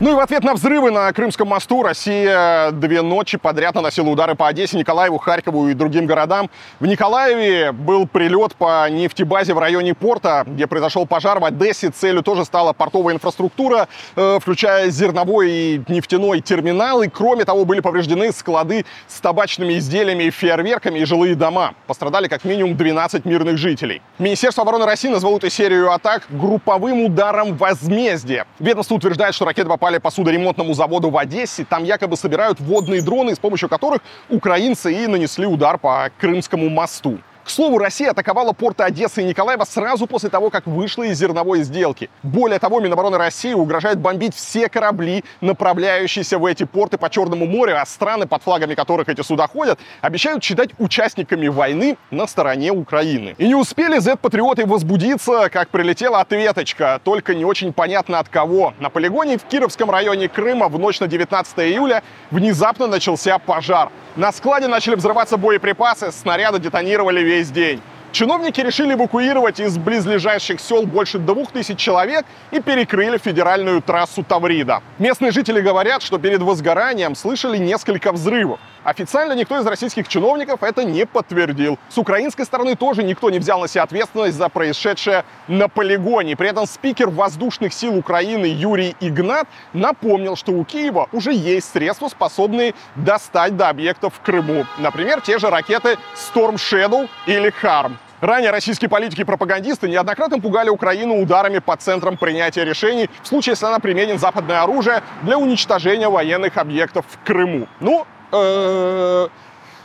Ну 0.02 0.12
и 0.12 0.14
в 0.14 0.20
ответ 0.20 0.46
на 0.46 0.54
взрывы 0.54 0.92
на 0.92 1.12
Крымском 1.12 1.50
мосту 1.50 1.84
Россия 1.84 2.72
две 2.72 3.02
ночи 3.02 3.38
подряд 3.38 3.76
наносила 3.76 4.08
удары 4.08 4.34
по 4.34 4.48
Одессе, 4.48 4.78
Николаеву, 4.78 5.18
Харькову 5.18 5.68
и 5.68 5.74
другим 5.74 6.06
городам. 6.06 6.50
В 6.80 6.86
Николаеве 6.86 7.74
был 7.74 8.08
прилет 8.08 8.56
по 8.56 8.90
нефтебазе 8.90 9.54
в 9.54 9.60
районе 9.60 9.94
порта, 9.94 10.46
где 10.48 10.68
произошел 10.68 11.06
пожар. 11.06 11.42
В 11.42 11.44
Одессе 11.44 11.90
целью 11.90 12.24
тоже 12.24 12.46
стала 12.46 12.72
портовая 12.72 13.16
инфраструктура, 13.16 13.90
э, 14.16 14.40
включая 14.42 14.90
зерновой 14.90 15.52
и 15.52 15.82
нефтяной 15.90 16.40
терминалы. 16.40 17.10
Кроме 17.10 17.44
того, 17.44 17.66
были 17.66 17.82
повреждены 17.82 18.32
склады 18.32 18.86
с 19.06 19.20
табачными 19.20 19.78
изделиями, 19.80 20.30
фейерверками 20.30 21.00
и 21.00 21.04
жилые 21.04 21.36
дома. 21.36 21.74
Пострадали 21.88 22.30
как 22.30 22.46
минимум 22.46 22.78
12 22.78 23.26
мирных 23.26 23.58
жителей. 23.58 24.02
Министерство 24.18 24.62
обороны 24.62 24.86
России 24.86 25.10
назвало 25.10 25.36
эту 25.36 25.50
серию 25.50 25.92
атак 25.92 26.24
групповым 26.30 27.04
ударом 27.04 27.58
возмездия. 27.58 28.46
Ведомство 28.60 28.96
утверждает, 28.96 29.36
что 29.36 29.44
ракеты 29.44 29.68
попали 29.68 29.89
попали 29.90 29.98
по 29.98 30.12
судоремонтному 30.12 30.74
заводу 30.74 31.10
в 31.10 31.18
Одессе. 31.18 31.66
Там 31.66 31.84
якобы 31.84 32.16
собирают 32.16 32.60
водные 32.60 33.02
дроны, 33.02 33.34
с 33.34 33.40
помощью 33.40 33.70
которых 33.70 34.02
украинцы 34.30 34.94
и 34.94 35.08
нанесли 35.08 35.48
удар 35.48 35.80
по 35.80 36.12
Крымскому 36.20 36.70
мосту. 36.70 37.18
К 37.50 37.52
слову, 37.52 37.80
Россия 37.80 38.12
атаковала 38.12 38.54
порты 38.54 38.84
Одессы 38.84 39.24
и 39.24 39.26
Николаева 39.26 39.64
сразу 39.64 40.06
после 40.06 40.30
того, 40.30 40.52
как 40.52 40.68
вышла 40.68 41.02
из 41.02 41.18
зерновой 41.18 41.64
сделки. 41.64 42.12
Более 42.22 42.60
того, 42.60 42.80
Минобороны 42.80 43.18
России 43.18 43.54
угрожает 43.56 43.98
бомбить 43.98 44.36
все 44.36 44.70
корабли, 44.70 45.24
направляющиеся 45.42 46.38
в 46.38 46.46
эти 46.46 46.66
порты 46.66 47.00
по 47.00 47.10
Черному 47.10 47.48
морю, 47.48 47.82
а 47.82 47.88
страны, 47.88 48.28
под 48.28 48.44
флагами 48.44 48.76
которых 48.76 49.10
эти 49.10 49.22
суда 49.22 49.48
ходят, 49.48 49.80
обещают 50.02 50.44
считать 50.44 50.70
участниками 50.78 51.48
войны 51.48 51.98
на 52.12 52.28
стороне 52.28 52.72
Украины. 52.72 53.34
И 53.40 53.48
не 53.48 53.56
успели 53.56 53.98
Z-патриоты 53.98 54.68
возбудиться, 54.68 55.50
как 55.50 55.70
прилетела 55.70 56.20
ответочка, 56.20 57.02
только 57.04 57.34
не 57.34 57.46
очень 57.46 57.74
понятно 57.74 58.20
от 58.20 58.30
кого. 58.30 58.76
На 58.80 58.92
полигоне 58.92 59.40
в 59.40 59.46
Кировском 59.46 59.90
районе 59.90 60.30
Крыма 60.30 60.68
в 60.68 60.78
ночь 60.78 61.00
на 61.00 61.08
19 61.08 61.58
июля 61.62 62.04
внезапно 62.30 62.86
начался 62.86 63.40
пожар. 63.40 63.90
На 64.20 64.34
складе 64.34 64.68
начали 64.68 64.96
взрываться 64.96 65.38
боеприпасы, 65.38 66.12
снаряды 66.12 66.60
детонировали 66.60 67.22
весь 67.22 67.50
день. 67.52 67.82
Чиновники 68.12 68.60
решили 68.60 68.94
эвакуировать 68.94 69.60
из 69.60 69.78
близлежащих 69.78 70.60
сел 70.60 70.88
больше 70.88 71.20
двух 71.20 71.52
тысяч 71.52 71.78
человек 71.78 72.26
и 72.50 72.60
перекрыли 72.60 73.20
федеральную 73.20 73.84
трассу 73.84 74.24
Таврида. 74.24 74.82
Местные 74.98 75.32
жители 75.32 75.62
говорят, 75.62 76.02
что 76.02 76.18
перед 76.18 76.42
возгоранием 76.42 77.16
слышали 77.16 77.58
несколько 77.58 78.12
взрывов. 78.12 78.60
Официально 78.84 79.34
никто 79.34 79.60
из 79.60 79.66
российских 79.68 80.08
чиновников 80.08 80.64
это 80.64 80.84
не 80.84 81.06
подтвердил. 81.06 81.78
С 81.90 81.98
украинской 82.00 82.46
стороны 82.46 82.76
тоже 82.76 83.04
никто 83.04 83.30
не 83.30 83.38
взял 83.38 83.60
на 83.60 83.68
себя 83.68 83.84
ответственность 83.84 84.38
за 84.38 84.50
происшедшее 84.50 85.24
на 85.48 85.68
полигоне. 85.68 86.36
При 86.36 86.50
этом 86.50 86.66
спикер 86.66 87.10
воздушных 87.10 87.74
сил 87.74 87.96
Украины 87.96 88.46
Юрий 88.46 88.96
Игнат 89.00 89.48
напомнил, 89.74 90.36
что 90.36 90.54
у 90.54 90.64
Киева 90.64 91.10
уже 91.12 91.32
есть 91.32 91.72
средства, 91.72 92.08
способные 92.08 92.74
достать 92.96 93.56
до 93.56 93.70
объектов 93.70 94.16
в 94.16 94.22
Крыму. 94.22 94.66
Например, 94.80 95.22
те 95.22 95.38
же 95.38 95.50
ракеты 95.50 95.98
Storm 96.16 96.56
Shadow 96.56 97.08
или 97.28 97.54
Harm. 97.62 97.99
Ранее 98.22 98.52
российские 98.52 98.90
политики 98.90 99.22
и 99.22 99.24
пропагандисты 99.24 99.88
неоднократно 99.88 100.40
пугали 100.40 100.70
Украину 100.70 101.22
ударами 101.22 101.60
по 101.60 101.78
центрам 101.78 102.18
принятия 102.18 102.66
решений 102.66 103.10
в 103.24 103.28
случае, 103.28 103.52
если 103.52 103.66
она 103.66 103.80
применит 103.80 104.20
западное 104.20 104.62
оружие 104.62 105.04
для 105.22 105.38
уничтожения 105.38 106.10
военных 106.10 106.58
объектов 106.58 107.06
в 107.10 107.26
Крыму. 107.26 107.68
Ну, 107.80 108.06
э, 108.34 109.28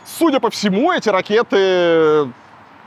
судя 0.04 0.40
по 0.40 0.50
всему, 0.50 0.92
эти 0.92 1.08
ракеты 1.08 2.28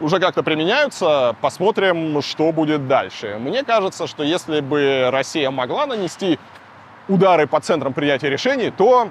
уже 0.01 0.19
как-то 0.19 0.43
применяются. 0.43 1.35
Посмотрим, 1.39 2.21
что 2.21 2.51
будет 2.51 2.87
дальше. 2.87 3.37
Мне 3.39 3.63
кажется, 3.63 4.05
что 4.05 4.23
если 4.23 4.59
бы 4.59 5.09
Россия 5.11 5.49
могла 5.49 5.85
нанести 5.85 6.39
удары 7.07 7.47
по 7.47 7.61
центрам 7.61 7.93
принятия 7.93 8.29
решений, 8.29 8.69
то 8.69 9.09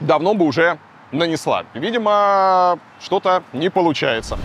давно 0.00 0.34
бы 0.34 0.44
уже 0.44 0.78
нанесла. 1.12 1.64
Видимо, 1.74 2.80
что-то 3.00 3.44
не 3.52 3.68
получается. 3.68 4.38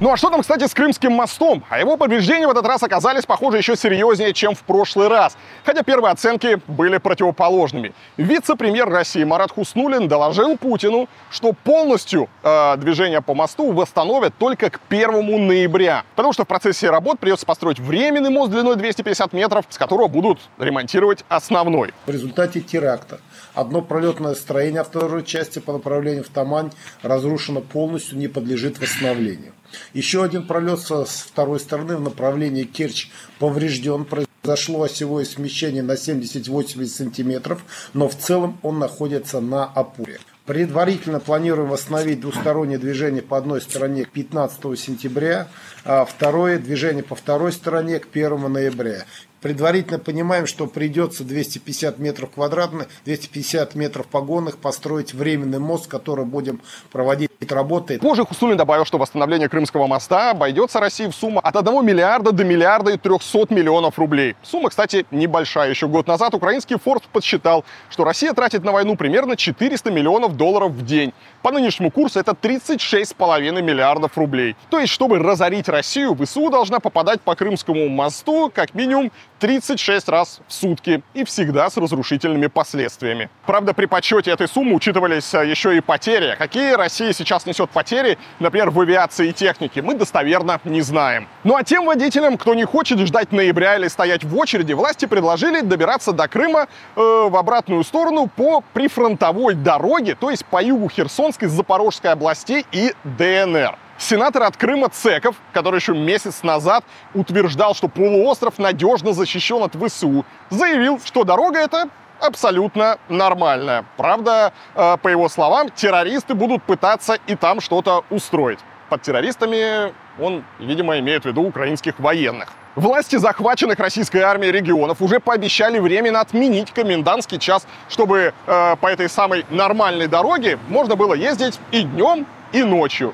Ну 0.00 0.10
а 0.10 0.16
что 0.16 0.30
там, 0.30 0.40
кстати, 0.40 0.66
с 0.66 0.72
Крымским 0.72 1.12
мостом? 1.12 1.62
А 1.68 1.78
его 1.78 1.98
повреждения 1.98 2.46
в 2.46 2.50
этот 2.50 2.64
раз 2.64 2.82
оказались, 2.82 3.26
похоже, 3.26 3.58
еще 3.58 3.76
серьезнее, 3.76 4.32
чем 4.32 4.54
в 4.54 4.60
прошлый 4.60 5.08
раз. 5.08 5.36
Хотя 5.62 5.82
первые 5.82 6.12
оценки 6.12 6.58
были 6.68 6.96
противоположными. 6.96 7.92
Вице-премьер 8.16 8.88
России 8.88 9.22
Марат 9.24 9.52
Хуснулин 9.52 10.08
доложил 10.08 10.56
Путину, 10.56 11.06
что 11.30 11.52
полностью 11.52 12.30
э, 12.42 12.78
движение 12.78 13.20
по 13.20 13.34
мосту 13.34 13.72
восстановят 13.72 14.32
только 14.38 14.70
к 14.70 14.80
1 14.88 15.46
ноября. 15.46 16.04
Потому 16.16 16.32
что 16.32 16.44
в 16.44 16.48
процессе 16.48 16.88
работ 16.88 17.18
придется 17.18 17.44
построить 17.44 17.78
временный 17.78 18.30
мост 18.30 18.50
длиной 18.50 18.76
250 18.76 19.34
метров, 19.34 19.66
с 19.68 19.76
которого 19.76 20.08
будут 20.08 20.40
ремонтировать 20.58 21.26
основной. 21.28 21.92
В 22.06 22.10
результате 22.10 22.62
теракта 22.62 23.20
одно 23.60 23.82
пролетное 23.82 24.34
строение 24.34 24.82
второй 24.82 25.24
части 25.24 25.58
по 25.58 25.72
направлению 25.72 26.24
в 26.24 26.28
Тамань 26.28 26.72
разрушено 27.02 27.60
полностью, 27.60 28.18
не 28.18 28.28
подлежит 28.28 28.80
восстановлению. 28.80 29.52
Еще 29.92 30.24
один 30.24 30.46
пролет 30.46 30.80
со 30.80 31.04
второй 31.04 31.60
стороны 31.60 31.96
в 31.96 32.00
направлении 32.00 32.64
Керчь 32.64 33.08
поврежден. 33.38 34.04
Произошло 34.04 34.82
осевое 34.82 35.24
смещение 35.24 35.82
на 35.82 35.92
70-80 35.92 36.86
сантиметров, 36.86 37.62
но 37.92 38.08
в 38.08 38.16
целом 38.16 38.58
он 38.62 38.78
находится 38.78 39.40
на 39.40 39.64
опоре. 39.64 40.18
Предварительно 40.46 41.20
планируем 41.20 41.68
восстановить 41.68 42.20
двустороннее 42.20 42.78
движение 42.78 43.22
по 43.22 43.36
одной 43.36 43.60
стороне 43.60 44.04
к 44.04 44.10
15 44.10 44.76
сентября, 44.76 45.48
а 45.84 46.04
второе 46.04 46.58
движение 46.58 47.04
по 47.04 47.14
второй 47.14 47.52
стороне 47.52 48.00
к 48.00 48.08
1 48.10 48.50
ноября. 48.50 49.04
Предварительно 49.40 49.98
понимаем, 49.98 50.46
что 50.46 50.66
придется 50.66 51.24
250 51.24 51.98
метров 51.98 52.30
квадратных, 52.30 52.88
250 53.06 53.74
метров 53.74 54.06
погонных 54.06 54.58
построить 54.58 55.14
временный 55.14 55.58
мост, 55.58 55.86
который 55.86 56.26
будем 56.26 56.60
проводить 56.92 57.30
работы. 57.50 57.98
Позже 57.98 58.26
Хусулин 58.26 58.58
добавил, 58.58 58.84
что 58.84 58.98
восстановление 58.98 59.48
Крымского 59.48 59.86
моста 59.86 60.32
обойдется 60.32 60.78
России 60.78 61.06
в 61.06 61.12
сумму 61.12 61.40
от 61.40 61.56
1 61.56 61.86
миллиарда 61.86 62.32
до 62.32 62.44
миллиарда 62.44 62.92
и 62.92 62.96
300 62.98 63.54
миллионов 63.54 63.98
рублей. 63.98 64.36
Сумма, 64.42 64.68
кстати, 64.68 65.06
небольшая. 65.10 65.70
Еще 65.70 65.88
год 65.88 66.06
назад 66.06 66.34
украинский 66.34 66.76
Форд 66.76 67.04
подсчитал, 67.04 67.64
что 67.88 68.04
Россия 68.04 68.34
тратит 68.34 68.62
на 68.62 68.72
войну 68.72 68.94
примерно 68.96 69.36
400 69.36 69.90
миллионов 69.90 70.36
долларов 70.36 70.72
в 70.72 70.84
день. 70.84 71.14
По 71.42 71.50
нынешнему 71.50 71.90
курсу 71.90 72.20
это 72.20 72.32
36,5 72.32 73.62
миллиардов 73.62 74.18
рублей. 74.18 74.54
То 74.68 74.78
есть, 74.78 74.92
чтобы 74.92 75.18
разорить 75.18 75.68
Россию, 75.68 76.14
ВСУ 76.14 76.50
должна 76.50 76.78
попадать 76.78 77.22
по 77.22 77.34
Крымскому 77.34 77.88
мосту 77.88 78.52
как 78.54 78.74
минимум 78.74 79.10
36 79.40 80.08
раз 80.08 80.40
в 80.46 80.52
сутки 80.52 81.02
и 81.14 81.24
всегда 81.24 81.68
с 81.70 81.76
разрушительными 81.76 82.46
последствиями. 82.46 83.30
Правда, 83.46 83.74
при 83.74 83.86
подсчете 83.86 84.30
этой 84.30 84.46
суммы 84.46 84.74
учитывались 84.74 85.34
а, 85.34 85.42
еще 85.42 85.76
и 85.76 85.80
потери. 85.80 86.36
Какие 86.38 86.74
Россия 86.74 87.12
сейчас 87.12 87.46
несет 87.46 87.70
потери, 87.70 88.18
например, 88.38 88.70
в 88.70 88.80
авиации 88.80 89.30
и 89.30 89.32
технике, 89.32 89.82
мы 89.82 89.94
достоверно 89.94 90.60
не 90.64 90.82
знаем. 90.82 91.26
Ну 91.42 91.56
а 91.56 91.64
тем 91.64 91.86
водителям, 91.86 92.36
кто 92.36 92.54
не 92.54 92.64
хочет 92.64 92.98
ждать 93.00 93.32
ноября 93.32 93.76
или 93.76 93.88
стоять 93.88 94.24
в 94.24 94.36
очереди, 94.36 94.74
власти 94.74 95.06
предложили 95.06 95.62
добираться 95.62 96.12
до 96.12 96.28
Крыма 96.28 96.68
э, 96.96 97.00
в 97.00 97.36
обратную 97.36 97.82
сторону 97.82 98.28
по 98.28 98.62
прифронтовой 98.74 99.54
дороге, 99.54 100.14
то 100.14 100.30
есть 100.30 100.44
по 100.44 100.62
югу 100.62 100.90
Херсонской, 100.90 101.48
Запорожской 101.48 102.12
областей 102.12 102.66
и 102.72 102.92
ДНР. 103.04 103.76
Сенатор 104.00 104.44
от 104.44 104.56
Крыма 104.56 104.88
Цеков, 104.88 105.36
который 105.52 105.76
еще 105.76 105.92
месяц 105.92 106.42
назад 106.42 106.84
утверждал, 107.12 107.74
что 107.74 107.86
полуостров 107.86 108.58
надежно 108.58 109.12
защищен 109.12 109.62
от 109.62 109.74
ВСУ, 109.74 110.24
заявил, 110.48 110.98
что 111.04 111.24
дорога 111.24 111.58
эта 111.58 111.90
абсолютно 112.18 112.96
нормальная. 113.10 113.84
Правда, 113.98 114.54
э, 114.74 114.96
по 114.96 115.08
его 115.08 115.28
словам, 115.28 115.68
террористы 115.68 116.32
будут 116.32 116.62
пытаться 116.62 117.18
и 117.26 117.34
там 117.36 117.60
что-то 117.60 118.06
устроить. 118.08 118.58
Под 118.88 119.02
террористами 119.02 119.92
он, 120.18 120.44
видимо, 120.58 120.98
имеет 120.98 121.24
в 121.24 121.26
виду 121.26 121.42
украинских 121.42 122.00
военных. 122.00 122.48
Власти 122.76 123.16
захваченных 123.16 123.78
российской 123.78 124.22
армией 124.22 124.50
регионов 124.50 125.02
уже 125.02 125.20
пообещали 125.20 125.78
временно 125.78 126.20
отменить 126.20 126.72
комендантский 126.72 127.38
час, 127.38 127.66
чтобы 127.90 128.32
э, 128.46 128.76
по 128.76 128.86
этой 128.86 129.10
самой 129.10 129.44
нормальной 129.50 130.06
дороге 130.06 130.58
можно 130.68 130.96
было 130.96 131.12
ездить 131.12 131.60
и 131.70 131.82
днем, 131.82 132.26
и 132.52 132.62
ночью. 132.62 133.12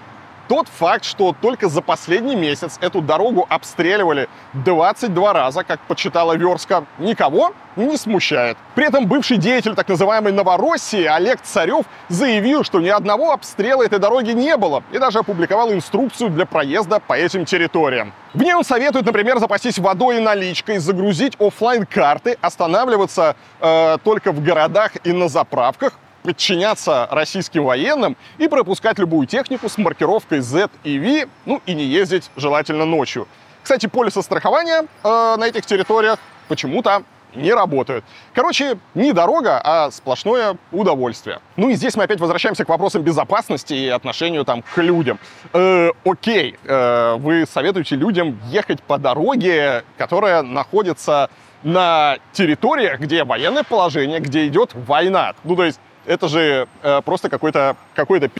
Тот 0.49 0.69
факт, 0.69 1.05
что 1.05 1.35
только 1.41 1.69
за 1.69 1.83
последний 1.83 2.37
месяц 2.37 2.79
эту 2.81 3.00
дорогу 3.00 3.47
обстреливали 3.49 4.29
22 4.53 5.33
раза, 5.33 5.65
как 5.65 5.81
почитала 5.81 6.37
Верска, 6.37 6.85
никого 6.99 7.53
не 7.75 7.97
смущает. 7.97 8.57
При 8.76 8.87
этом 8.87 9.07
бывший 9.07 9.38
деятель 9.38 9.75
так 9.75 9.88
называемой 9.88 10.33
Новороссии 10.33 11.05
Олег 11.05 11.43
Царев 11.43 11.85
заявил, 12.09 12.62
что 12.62 12.81
ни 12.81 12.88
одного 12.88 13.33
обстрела 13.33 13.83
этой 13.83 13.99
дороги 13.99 14.31
не 14.31 14.57
было 14.57 14.85
и 14.93 14.99
даже 14.99 15.19
опубликовал 15.19 15.73
инструкцию 15.73 16.31
для 16.31 16.47
проезда 16.47 17.00
по 17.00 17.15
этим 17.15 17.45
территориям. 17.45 18.13
В 18.32 18.41
ней 18.41 18.54
он 18.54 18.65
советует, 18.65 19.04
например, 19.04 19.39
запастись 19.39 19.78
водой 19.78 20.19
и 20.19 20.21
наличкой, 20.21 20.78
загрузить 20.78 21.35
офлайн 21.41 21.87
карты 21.87 22.39
останавливаться 22.41 23.35
э, 23.61 23.99
только 24.04 24.30
в 24.30 24.43
городах 24.43 24.93
и 25.02 25.13
на 25.13 25.28
заправках, 25.28 25.95
подчиняться 26.26 27.06
российским 27.12 27.62
военным 27.65 28.17
и 28.39 28.49
пропускать 28.49 28.99
любую 28.99 29.28
технику 29.28 29.69
с 29.69 29.78
маркировкой 29.78 30.41
Z 30.41 30.71
и 30.82 30.99
V, 30.99 31.28
ну 31.45 31.62
и 31.67 31.73
не 31.73 31.84
ездить 31.84 32.30
желательно 32.36 32.84
ночью. 32.84 33.28
Кстати, 33.62 33.86
полисы 33.86 34.21
страхования 34.23 34.86
э, 35.04 35.36
на 35.39 35.45
этих 35.47 35.65
территориях 35.67 36.19
почему-то 36.49 37.04
не 37.36 37.52
работают. 37.52 38.04
Короче, 38.34 38.78
не 38.95 39.12
дорога, 39.12 39.60
а 39.62 39.91
сплошное 39.93 40.56
удовольствие. 40.73 41.39
Ну 41.54 41.69
и 41.69 41.75
здесь 41.75 41.95
мы 41.95 42.04
опять 42.04 42.19
возвращаемся 42.19 42.65
к 42.65 42.69
вопросам 42.69 43.02
безопасности 43.02 43.75
и 43.75 43.89
отношению 43.89 44.45
там 44.45 44.62
к 44.62 44.78
людям. 44.78 45.21
Э, 45.52 45.91
окей, 46.04 46.56
э, 46.65 47.17
вы 47.19 47.47
советуете 47.47 47.95
людям 47.95 48.41
ехать 48.47 48.82
по 48.82 48.99
дороге, 48.99 49.84
которая 49.97 50.43
находится 50.43 51.30
на 51.62 52.19
территориях, 52.32 52.99
где 52.99 53.23
военное 53.23 53.62
положение, 53.62 54.19
где 54.19 54.47
идет 54.49 54.71
война. 54.75 55.34
Ну, 55.45 55.54
то 55.54 55.65
есть 55.65 55.80
это 56.06 56.28
же 56.28 56.69
э, 56.82 57.02
просто 57.02 57.28
какой-то 57.28 57.76
какой-то 57.95 58.30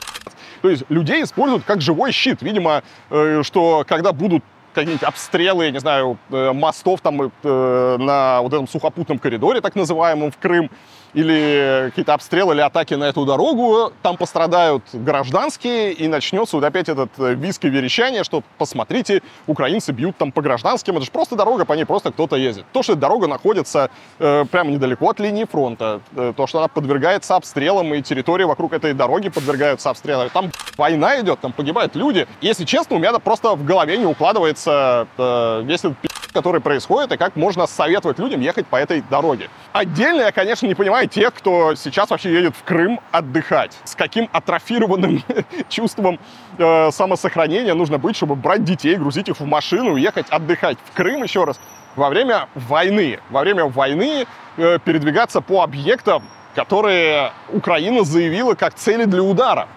То 0.61 0.69
есть 0.69 0.83
людей 0.89 1.23
используют 1.23 1.63
как 1.63 1.81
живой 1.81 2.11
щит. 2.11 2.41
Видимо, 2.41 2.83
э, 3.09 3.41
что 3.43 3.83
когда 3.87 4.13
будут 4.13 4.43
какие-нибудь 4.73 5.03
обстрелы, 5.03 5.65
я 5.65 5.71
не 5.71 5.79
знаю, 5.79 6.17
э, 6.29 6.51
мостов 6.53 7.01
там 7.01 7.21
э, 7.21 7.97
на 7.99 8.41
вот 8.41 8.53
этом 8.53 8.67
сухопутном 8.67 9.17
коридоре, 9.17 9.59
так 9.61 9.75
называемом, 9.75 10.31
в 10.31 10.37
Крым, 10.37 10.69
или 11.17 11.89
какие-то 11.89 12.13
обстрелы 12.13 12.53
или 12.53 12.61
атаки 12.61 12.93
на 12.93 13.05
эту 13.05 13.25
дорогу, 13.25 13.91
там 14.03 14.17
пострадают 14.17 14.83
гражданские, 14.93 15.91
и 15.93 16.07
начнется 16.07 16.57
вот 16.57 16.63
опять 16.63 16.89
этот 16.89 17.09
э, 17.17 17.33
виск 17.33 17.65
и 17.65 17.69
верещание, 17.69 18.23
что 18.23 18.43
посмотрите, 18.59 19.23
украинцы 19.47 19.91
бьют 19.93 20.15
там 20.15 20.31
по 20.31 20.43
гражданским, 20.43 20.95
это 20.95 21.05
же 21.05 21.11
просто 21.11 21.35
дорога, 21.35 21.65
по 21.65 21.73
ней 21.73 21.85
просто 21.85 22.11
кто-то 22.11 22.35
ездит. 22.35 22.65
То, 22.71 22.83
что 22.83 22.93
дорога 22.93 23.25
находится 23.25 23.89
э, 24.19 24.45
прямо 24.51 24.69
недалеко 24.69 25.09
от 25.09 25.19
линии 25.19 25.45
фронта, 25.45 26.01
э, 26.15 26.33
то, 26.37 26.45
что 26.45 26.59
она 26.59 26.67
подвергается 26.67 27.35
обстрелам, 27.35 27.95
и 27.95 28.03
территории 28.03 28.43
вокруг 28.43 28.73
этой 28.73 28.93
дороги 28.93 29.29
подвергаются 29.29 29.89
обстрелам, 29.89 30.29
там 30.29 30.51
война 30.77 31.19
идет, 31.19 31.39
там 31.39 31.51
погибают 31.51 31.95
люди. 31.95 32.27
Если 32.41 32.63
честно, 32.63 32.95
у 32.95 32.99
меня 32.99 33.11
просто 33.17 33.55
в 33.55 33.65
голове 33.65 33.97
не 33.97 34.05
укладывается 34.05 35.07
э, 35.17 35.61
весь 35.65 35.79
этот 35.79 35.97
который 36.37 36.61
происходит, 36.61 37.11
и 37.11 37.17
как 37.17 37.35
можно 37.35 37.65
советовать 37.65 38.19
людям 38.19 38.41
ехать 38.41 38.67
по 38.67 38.75
этой 38.75 39.01
дороге. 39.01 39.49
Отдельно 39.73 40.21
я, 40.21 40.31
конечно, 40.31 40.67
не 40.67 40.75
понимаю 40.75 41.06
тех, 41.07 41.33
кто 41.33 41.75
сейчас 41.75 42.09
вообще 42.09 42.33
едет 42.33 42.55
в 42.55 42.63
Крым 42.63 42.99
отдыхать. 43.11 43.77
С 43.83 43.95
каким 43.95 44.29
атрофированным 44.31 45.23
чувством 45.69 46.19
э, 46.57 46.91
самосохранения 46.91 47.73
нужно 47.73 47.97
быть, 47.97 48.15
чтобы 48.15 48.35
брать 48.35 48.63
детей, 48.63 48.95
грузить 48.95 49.29
их 49.29 49.39
в 49.39 49.45
машину, 49.45 49.95
ехать 49.95 50.27
отдыхать 50.29 50.77
в 50.85 50.95
Крым, 50.95 51.23
еще 51.23 51.43
раз, 51.43 51.59
во 51.95 52.09
время 52.09 52.47
войны. 52.55 53.19
Во 53.29 53.41
время 53.41 53.65
войны 53.65 54.25
э, 54.57 54.79
передвигаться 54.83 55.41
по 55.41 55.63
объектам, 55.63 56.23
которые 56.55 57.31
Украина 57.51 58.03
заявила 58.03 58.55
как 58.55 58.73
цели 58.75 59.05
для 59.05 59.23
удара. 59.23 59.67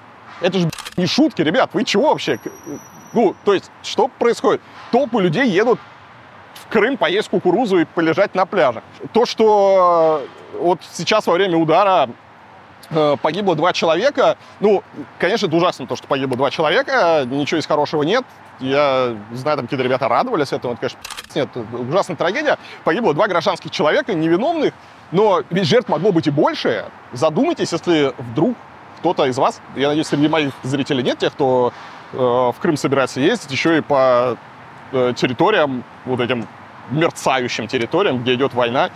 Это 0.41 0.59
же 0.59 0.71
не 0.97 1.07
шутки, 1.07 1.43
ребят, 1.43 1.71
вы 1.73 1.85
чего 1.85 2.11
вообще? 2.11 2.39
Ну, 3.13 3.35
то 3.45 3.55
есть, 3.55 3.71
что 3.83 4.09
происходит? 4.09 4.61
Толпы 4.91 5.21
людей 5.21 5.49
едут 5.49 5.79
Крым 6.71 6.97
поесть 6.97 7.29
кукурузу 7.29 7.81
и 7.81 7.85
полежать 7.85 8.35
на 8.37 8.47
пляже. 8.47 8.83
То, 9.13 9.27
что 9.27 10.25
вот 10.61 10.81
сейчас 10.93 11.27
во 11.27 11.35
время 11.35 11.57
удара 11.57 12.09
э, 12.91 13.17
погибло 13.21 13.55
два 13.57 13.73
человека. 13.73 14.37
Ну, 14.61 14.83
конечно, 15.19 15.47
это 15.47 15.57
ужасно, 15.57 15.87
то, 15.87 15.97
что 15.97 16.07
погибло 16.07 16.37
два 16.37 16.51
человека, 16.51 17.25
ничего 17.27 17.59
из 17.59 17.67
хорошего 17.67 18.03
нет. 18.03 18.25
Я 18.61 19.17
знаю, 19.33 19.57
там 19.57 19.67
какие-то 19.67 19.83
ребята 19.83 20.07
радовались 20.07 20.53
этому, 20.53 20.75
это, 20.75 20.81
конечно, 20.81 21.01
нет, 21.35 21.49
ужасная 21.73 22.17
трагедия. 22.17 22.59
Погибло 22.85 23.15
два 23.15 23.27
гражданских 23.27 23.71
человека, 23.71 24.13
невиновных, 24.13 24.75
но 25.13 25.43
ведь 25.49 25.65
жертв 25.65 25.89
могло 25.89 26.13
быть 26.13 26.27
и 26.27 26.31
больше. 26.31 26.85
Задумайтесь, 27.13 27.73
если 27.73 28.13
вдруг 28.19 28.57
кто-то 28.99 29.25
из 29.25 29.39
вас, 29.39 29.63
я 29.77 29.89
надеюсь, 29.89 30.09
среди 30.09 30.29
моих 30.29 30.53
зрителей 30.63 31.03
нет 31.03 31.19
тех, 31.19 31.33
кто 31.33 31.73
э, 32.13 32.17
в 32.17 32.55
Крым 32.61 32.77
собирается 32.77 33.21
ездить, 33.21 33.51
еще 33.51 33.79
и 33.79 33.81
по 33.81 34.37
э, 34.93 35.15
территориям 35.17 35.85
вот 36.05 36.21
этим 36.21 36.47
мерцающим 36.91 37.67
территориям, 37.67 38.23
где 38.23 38.35
идет 38.35 38.53
война, 38.53 38.91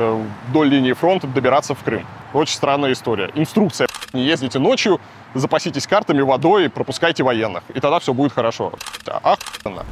вдоль 0.00 0.68
линии 0.68 0.92
фронта 0.92 1.26
добираться 1.26 1.74
в 1.74 1.82
Крым. 1.82 2.06
Очень 2.32 2.56
странная 2.56 2.92
история. 2.92 3.30
Инструкция. 3.34 3.88
Не 4.12 4.24
ездите 4.24 4.58
ночью, 4.58 5.00
запаситесь 5.34 5.86
картами, 5.86 6.20
водой, 6.20 6.68
пропускайте 6.68 7.22
военных. 7.22 7.62
И 7.74 7.80
тогда 7.80 7.98
все 8.00 8.12
будет 8.12 8.32
хорошо. 8.32 8.72
Охуенно. 9.06 9.84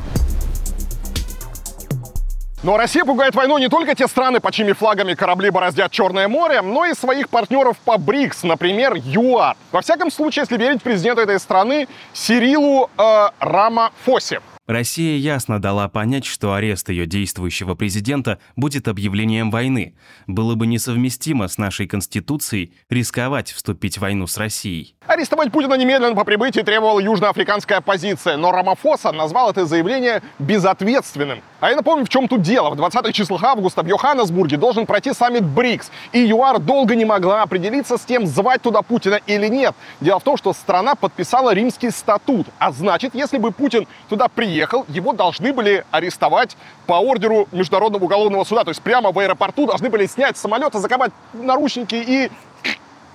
Но 2.65 2.77
Россия 2.77 3.05
пугает 3.05 3.37
войну 3.37 3.57
не 3.59 3.69
только 3.69 3.95
те 3.95 4.09
страны, 4.09 4.41
по 4.41 4.51
чьими 4.51 4.73
флагами 4.73 5.15
корабли 5.15 5.51
бороздят 5.51 5.93
Черное 5.93 6.27
море, 6.27 6.61
но 6.61 6.87
и 6.87 6.95
своих 6.95 7.29
партнеров 7.29 7.77
по 7.85 7.99
БРИКС, 7.99 8.43
например, 8.43 8.95
ЮАР. 8.97 9.57
Во 9.71 9.81
всяком 9.81 10.11
случае, 10.11 10.43
если 10.43 10.57
верить 10.57 10.83
президенту 10.83 11.23
этой 11.23 11.39
страны 11.39 11.87
Сирилу 12.13 12.91
э, 12.99 13.29
Рамафосе. 13.39 14.41
Россия 14.69 15.17
ясно 15.17 15.61
дала 15.61 15.89
понять, 15.89 16.27
что 16.27 16.53
арест 16.53 16.91
ее 16.91 17.07
действующего 17.07 17.75
президента 17.75 18.39
будет 18.55 18.87
объявлением 18.87 19.51
войны. 19.51 19.95
Было 20.27 20.57
бы 20.57 20.67
несовместимо 20.67 21.49
с 21.49 21.57
нашей 21.57 21.87
Конституцией 21.87 22.75
рисковать 22.91 23.51
вступить 23.51 23.97
в 23.97 24.03
войну 24.03 24.27
с 24.27 24.37
Россией. 24.37 24.95
Арестовать 25.07 25.53
Путина 25.53 25.73
немедленно 25.73 26.15
по 26.15 26.25
прибытии 26.25 26.61
требовала 26.61 27.01
южноафриканская 27.01 27.79
оппозиция, 27.79 28.37
но 28.37 28.53
Рамафоса 28.53 29.11
назвал 29.11 29.51
это 29.53 29.65
заявление 29.65 30.23
безответственным. 30.39 31.41
А 31.61 31.71
я 31.71 31.77
напомню, 31.77 32.05
в 32.05 32.09
чем 32.09 32.29
тут 32.29 32.43
дело. 32.43 32.71
В 32.71 32.81
20-х 32.81 33.13
числах 33.13 33.43
августа 33.43 33.83
в 33.83 33.87
Йоханнесбурге 33.87 34.57
должен 34.57 34.87
пройти 34.87 35.13
саммит 35.13 35.45
БРИКС, 35.45 35.91
и 36.13 36.21
ЮАР 36.21 36.61
долго 36.61 36.95
не 36.95 37.05
могла 37.05 37.43
определиться 37.43 37.99
с 37.99 38.03
тем, 38.03 38.27
звать 38.27 38.63
туда 38.63 38.83
Путина 38.83 39.21
или 39.27 39.49
нет. 39.49 39.75
Дело 40.01 40.21
в 40.21 40.23
том, 40.23 40.37
что 40.37 40.53
страна 40.53 40.95
подписала 40.95 41.53
римский 41.53 41.91
статут, 41.91 42.47
а 42.61 42.71
значит, 42.71 43.15
если 43.15 43.39
бы 43.39 43.51
Путин 43.51 43.89
туда 44.09 44.29
приехал, 44.29 44.85
его 44.89 45.13
должны 45.13 45.53
были 45.53 45.85
арестовать 45.91 46.57
по 46.87 46.95
ордеру 47.01 47.49
Международного 47.51 48.05
уголовного 48.05 48.45
суда, 48.45 48.63
то 48.63 48.71
есть 48.71 48.83
прямо 48.83 49.11
в 49.11 49.19
аэропорту 49.19 49.67
должны 49.67 49.91
были 49.91 50.07
снять 50.07 50.37
с 50.37 50.41
самолета, 50.41 50.79
заковать 50.79 51.11
наручники 51.33 51.97
и 51.97 52.31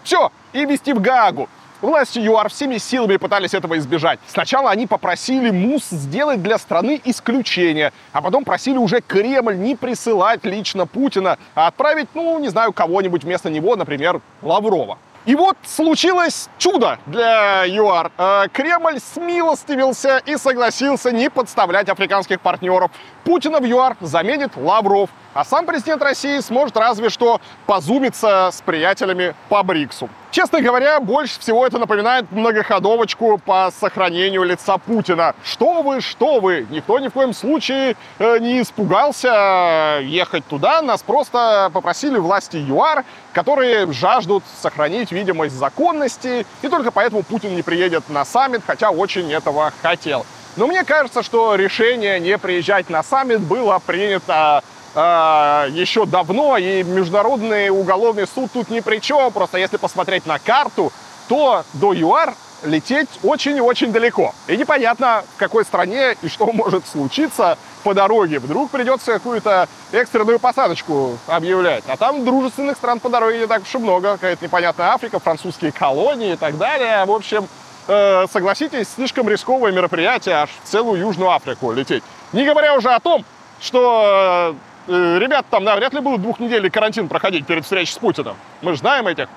все, 0.03 0.31
и 0.51 0.65
везти 0.65 0.91
в 0.91 0.99
Гаагу. 0.99 1.47
Власти 1.83 2.19
ЮАР 2.19 2.47
всеми 2.47 2.77
силами 2.77 3.17
пытались 3.17 3.53
этого 3.53 3.77
избежать. 3.77 4.17
Сначала 4.27 4.71
они 4.71 4.87
попросили 4.87 5.49
МУС 5.49 5.89
сделать 5.89 6.41
для 6.41 6.57
страны 6.57 7.01
исключение, 7.03 7.91
а 8.13 8.21
потом 8.21 8.45
просили 8.45 8.77
уже 8.77 9.01
Кремль 9.01 9.57
не 9.57 9.75
присылать 9.75 10.45
лично 10.45 10.85
Путина, 10.85 11.37
а 11.55 11.67
отправить, 11.67 12.07
ну, 12.13 12.39
не 12.39 12.47
знаю, 12.47 12.71
кого-нибудь 12.71 13.25
вместо 13.25 13.49
него, 13.49 13.75
например, 13.75 14.21
Лаврова. 14.41 14.97
И 15.25 15.35
вот 15.35 15.57
случилось 15.65 16.47
чудо 16.57 16.99
для 17.05 17.65
ЮАР. 17.65 18.11
Э, 18.17 18.47
Кремль 18.53 18.99
смилостивился 19.13 20.21
и 20.25 20.37
согласился 20.37 21.11
не 21.11 21.29
подставлять 21.29 21.89
африканских 21.89 22.39
партнеров. 22.39 22.91
Путина 23.25 23.59
в 23.59 23.65
ЮАР 23.65 23.97
заменит 23.99 24.55
Лавров, 24.55 25.09
а 25.33 25.43
сам 25.45 25.65
президент 25.65 26.01
России 26.01 26.39
сможет 26.39 26.77
разве 26.77 27.09
что 27.09 27.41
позумиться 27.65 28.49
с 28.51 28.61
приятелями 28.61 29.35
по 29.49 29.63
БРИКСу. 29.63 30.09
Честно 30.31 30.61
говоря, 30.61 30.99
больше 30.99 31.39
всего 31.39 31.65
это 31.65 31.77
напоминает 31.77 32.31
многоходовочку 32.31 33.37
по 33.37 33.71
сохранению 33.79 34.41
лица 34.43 34.79
Путина. 34.79 35.35
Что 35.43 35.83
вы, 35.83 36.01
что 36.01 36.39
вы, 36.39 36.65
никто 36.71 36.97
ни 36.97 37.07
в 37.07 37.11
коем 37.11 37.33
случае 37.33 37.95
э, 38.17 38.39
не 38.39 38.59
испугался 38.61 39.99
ехать 40.01 40.43
туда, 40.47 40.81
нас 40.81 41.03
просто 41.03 41.69
попросили 41.71 42.17
власти 42.17 42.57
ЮАР, 42.57 43.05
которые 43.31 43.91
жаждут 43.93 44.43
сохранить 44.59 45.11
видимость 45.11 45.55
законности, 45.55 46.47
и 46.63 46.67
только 46.67 46.89
поэтому 46.89 47.21
Путин 47.21 47.55
не 47.55 47.61
приедет 47.61 48.09
на 48.09 48.25
саммит, 48.25 48.61
хотя 48.65 48.89
очень 48.89 49.31
этого 49.31 49.71
хотел. 49.83 50.25
Но 50.55 50.67
мне 50.67 50.83
кажется, 50.83 51.23
что 51.23 51.55
решение 51.55 52.19
не 52.19 52.37
приезжать 52.37 52.89
на 52.89 53.03
саммит 53.03 53.39
было 53.39 53.79
принято 53.85 54.63
еще 54.95 56.05
давно, 56.05 56.57
и 56.57 56.83
Международный 56.83 57.69
уголовный 57.69 58.27
суд 58.27 58.51
тут 58.51 58.69
ни 58.69 58.79
при 58.79 58.99
чем. 58.99 59.31
Просто 59.31 59.57
если 59.57 59.77
посмотреть 59.77 60.25
на 60.25 60.37
карту, 60.39 60.91
то 61.27 61.63
до 61.73 61.93
ЮАР 61.93 62.35
лететь 62.65 63.09
очень 63.23 63.57
и 63.57 63.61
очень 63.61 63.91
далеко. 63.91 64.33
И 64.47 64.57
непонятно, 64.57 65.23
в 65.35 65.39
какой 65.39 65.65
стране 65.65 66.15
и 66.21 66.27
что 66.27 66.51
может 66.51 66.87
случиться 66.87 67.57
по 67.83 67.93
дороге. 67.93 68.39
Вдруг 68.39 68.71
придется 68.71 69.13
какую-то 69.13 69.67
экстренную 69.91 70.39
посадочку 70.39 71.17
объявлять. 71.27 71.83
А 71.87 71.97
там 71.97 72.23
дружественных 72.23 72.77
стран 72.77 72.99
по 72.99 73.09
дороге 73.09 73.39
не 73.39 73.47
так 73.47 73.63
уж 73.63 73.75
и 73.75 73.77
много. 73.77 74.13
Какая-то 74.13 74.45
непонятная 74.45 74.87
Африка, 74.91 75.19
французские 75.19 75.71
колонии 75.71 76.33
и 76.33 76.37
так 76.37 76.57
далее. 76.57 77.05
В 77.05 77.11
общем, 77.11 77.47
э, 77.87 78.25
согласитесь, 78.31 78.87
слишком 78.95 79.27
рисковое 79.27 79.71
мероприятие 79.71 80.35
аж 80.35 80.49
в 80.63 80.67
целую 80.67 80.99
Южную 80.99 81.31
Африку 81.31 81.71
лететь. 81.71 82.03
Не 82.31 82.45
говоря 82.45 82.75
уже 82.75 82.89
о 82.89 82.99
том, 82.99 83.25
что 83.59 84.53
э, 84.53 84.72
ребята 84.87 85.45
там 85.49 85.63
навряд 85.63 85.93
ли 85.93 85.99
будут 85.99 86.21
двухнедельный 86.21 86.69
карантин 86.69 87.07
проходить 87.07 87.45
перед 87.45 87.63
встречей 87.63 87.93
с 87.93 87.97
Путиным. 87.97 88.35
Мы 88.61 88.73
же 88.73 88.79
знаем 88.79 89.07
этих 89.07 89.27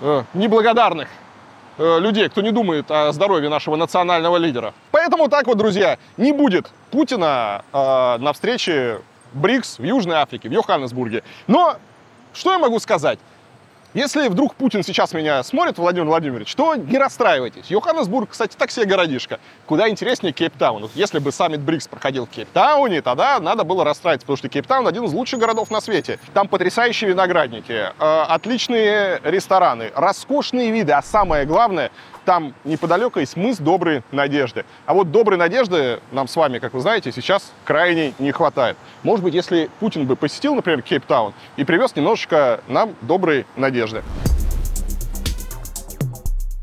э, 0.00 0.22
неблагодарных 0.34 1.08
э, 1.78 1.98
людей, 2.00 2.28
кто 2.28 2.40
не 2.42 2.50
думает 2.50 2.90
о 2.90 3.12
здоровье 3.12 3.48
нашего 3.48 3.76
национального 3.76 4.36
лидера. 4.36 4.74
Поэтому 4.90 5.28
так 5.28 5.46
вот, 5.46 5.58
друзья, 5.58 5.98
не 6.16 6.32
будет 6.32 6.70
Путина 6.90 7.64
э, 7.72 8.16
на 8.18 8.32
встрече 8.32 9.00
БРИКС 9.32 9.78
в 9.78 9.84
Южной 9.84 10.16
Африке, 10.16 10.48
в 10.48 10.52
Йоханнесбурге. 10.52 11.22
Но 11.46 11.76
что 12.32 12.52
я 12.52 12.58
могу 12.58 12.78
сказать? 12.78 13.18
Если 13.94 14.28
вдруг 14.28 14.54
Путин 14.54 14.82
сейчас 14.82 15.12
меня 15.12 15.42
смотрит, 15.42 15.76
Владимир 15.76 16.06
Владимирович, 16.06 16.54
то 16.54 16.74
не 16.76 16.96
расстраивайтесь. 16.96 17.70
Йоханнесбург, 17.70 18.30
кстати, 18.30 18.56
так 18.56 18.70
себе 18.70 18.86
городишко. 18.86 19.38
Куда 19.66 19.90
интереснее 19.90 20.32
Кейптаун. 20.32 20.88
Если 20.94 21.18
бы 21.18 21.30
саммит 21.30 21.60
БРИКС 21.60 21.88
проходил 21.88 22.24
в 22.24 22.30
Кейптауне, 22.30 23.02
тогда 23.02 23.38
надо 23.38 23.64
было 23.64 23.84
расстраиваться, 23.84 24.24
потому 24.24 24.38
что 24.38 24.48
Кейптаун 24.48 24.88
один 24.88 25.04
из 25.04 25.12
лучших 25.12 25.40
городов 25.40 25.70
на 25.70 25.82
свете. 25.82 26.18
Там 26.32 26.48
потрясающие 26.48 27.10
виноградники, 27.10 27.72
э, 27.72 28.24
отличные 28.28 29.20
рестораны, 29.24 29.92
роскошные 29.94 30.70
виды, 30.70 30.92
а 30.92 31.02
самое 31.02 31.44
главное, 31.44 31.90
там 32.24 32.54
неподалеку 32.64 33.20
есть 33.20 33.36
мыс 33.36 33.58
Доброй 33.58 34.02
Надежды. 34.12 34.64
А 34.86 34.94
вот 34.94 35.10
Доброй 35.10 35.38
Надежды 35.38 36.00
нам 36.10 36.28
с 36.28 36.36
вами, 36.36 36.58
как 36.58 36.74
вы 36.74 36.80
знаете, 36.80 37.12
сейчас 37.12 37.52
крайне 37.64 38.14
не 38.18 38.32
хватает. 38.32 38.76
Может 39.02 39.24
быть, 39.24 39.34
если 39.34 39.70
Путин 39.80 40.06
бы 40.06 40.16
посетил, 40.16 40.54
например, 40.54 40.82
Кейптаун 40.82 41.34
и 41.56 41.64
привез 41.64 41.94
немножечко 41.96 42.60
нам 42.68 42.94
Доброй 43.02 43.46
Надежды. 43.56 44.02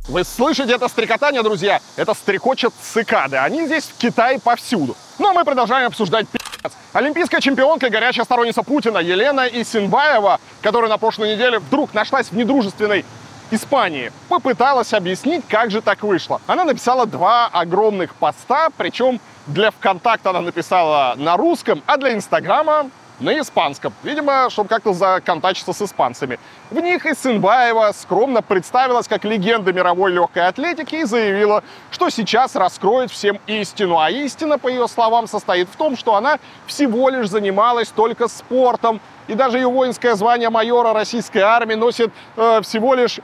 Вы 0.07 0.23
слышите 0.23 0.73
это 0.73 0.87
стрекотание, 0.87 1.43
друзья? 1.43 1.79
Это 1.95 2.15
стрекочет 2.15 2.73
цикады. 2.81 3.37
Они 3.37 3.67
здесь 3.67 3.83
в 3.83 3.97
Китае 3.97 4.39
повсюду. 4.39 4.95
Ну 5.19 5.29
а 5.29 5.33
мы 5.33 5.45
продолжаем 5.45 5.85
обсуждать 5.85 6.27
пи***ц. 6.27 6.71
Олимпийская 6.93 7.39
чемпионка 7.39 7.85
и 7.85 7.89
горячая 7.91 8.25
сторонница 8.25 8.63
Путина 8.63 8.97
Елена 8.97 9.41
Исинбаева, 9.41 10.39
которая 10.63 10.89
на 10.89 10.97
прошлой 10.97 11.35
неделе 11.35 11.59
вдруг 11.59 11.93
нашлась 11.93 12.31
в 12.31 12.35
недружественной 12.35 13.05
Испании, 13.51 14.11
попыталась 14.27 14.93
объяснить, 14.93 15.43
как 15.47 15.71
же 15.71 15.81
так 15.81 16.03
вышло. 16.03 16.41
Она 16.47 16.65
написала 16.65 17.05
два 17.05 17.47
огромных 17.47 18.15
поста, 18.15 18.69
причем 18.77 19.19
для 19.47 19.71
ВКонтакта 19.71 20.29
она 20.29 20.41
написала 20.41 21.15
на 21.17 21.37
русском, 21.37 21.81
а 21.85 21.97
для 21.97 22.13
Инстаграма 22.13 22.89
на 23.19 23.39
испанском. 23.39 23.93
Видимо, 24.03 24.49
чтобы 24.49 24.69
как-то 24.69 24.93
законтачиться 24.93 25.73
с 25.73 25.81
испанцами. 25.81 26.39
В 26.69 26.79
них 26.79 27.05
Исынбаева 27.05 27.91
скромно 27.93 28.41
представилась 28.41 29.07
как 29.07 29.25
легенда 29.25 29.73
мировой 29.73 30.11
легкой 30.11 30.47
атлетики 30.47 30.95
и 30.95 31.03
заявила, 31.03 31.63
что 31.91 32.09
сейчас 32.09 32.55
раскроет 32.55 33.11
всем 33.11 33.39
истину. 33.47 33.99
А 33.99 34.09
истина, 34.09 34.57
по 34.57 34.67
ее 34.67 34.87
словам, 34.87 35.27
состоит 35.27 35.69
в 35.69 35.75
том, 35.75 35.97
что 35.97 36.15
она 36.15 36.39
всего 36.65 37.09
лишь 37.09 37.29
занималась 37.29 37.89
только 37.89 38.27
спортом. 38.27 39.01
И 39.27 39.33
даже 39.35 39.57
ее 39.57 39.67
воинское 39.67 40.15
звание 40.15 40.49
майора 40.49 40.93
российской 40.93 41.39
армии 41.39 41.75
носит 41.75 42.11
э, 42.35 42.61
всего 42.61 42.95
лишь, 42.95 43.19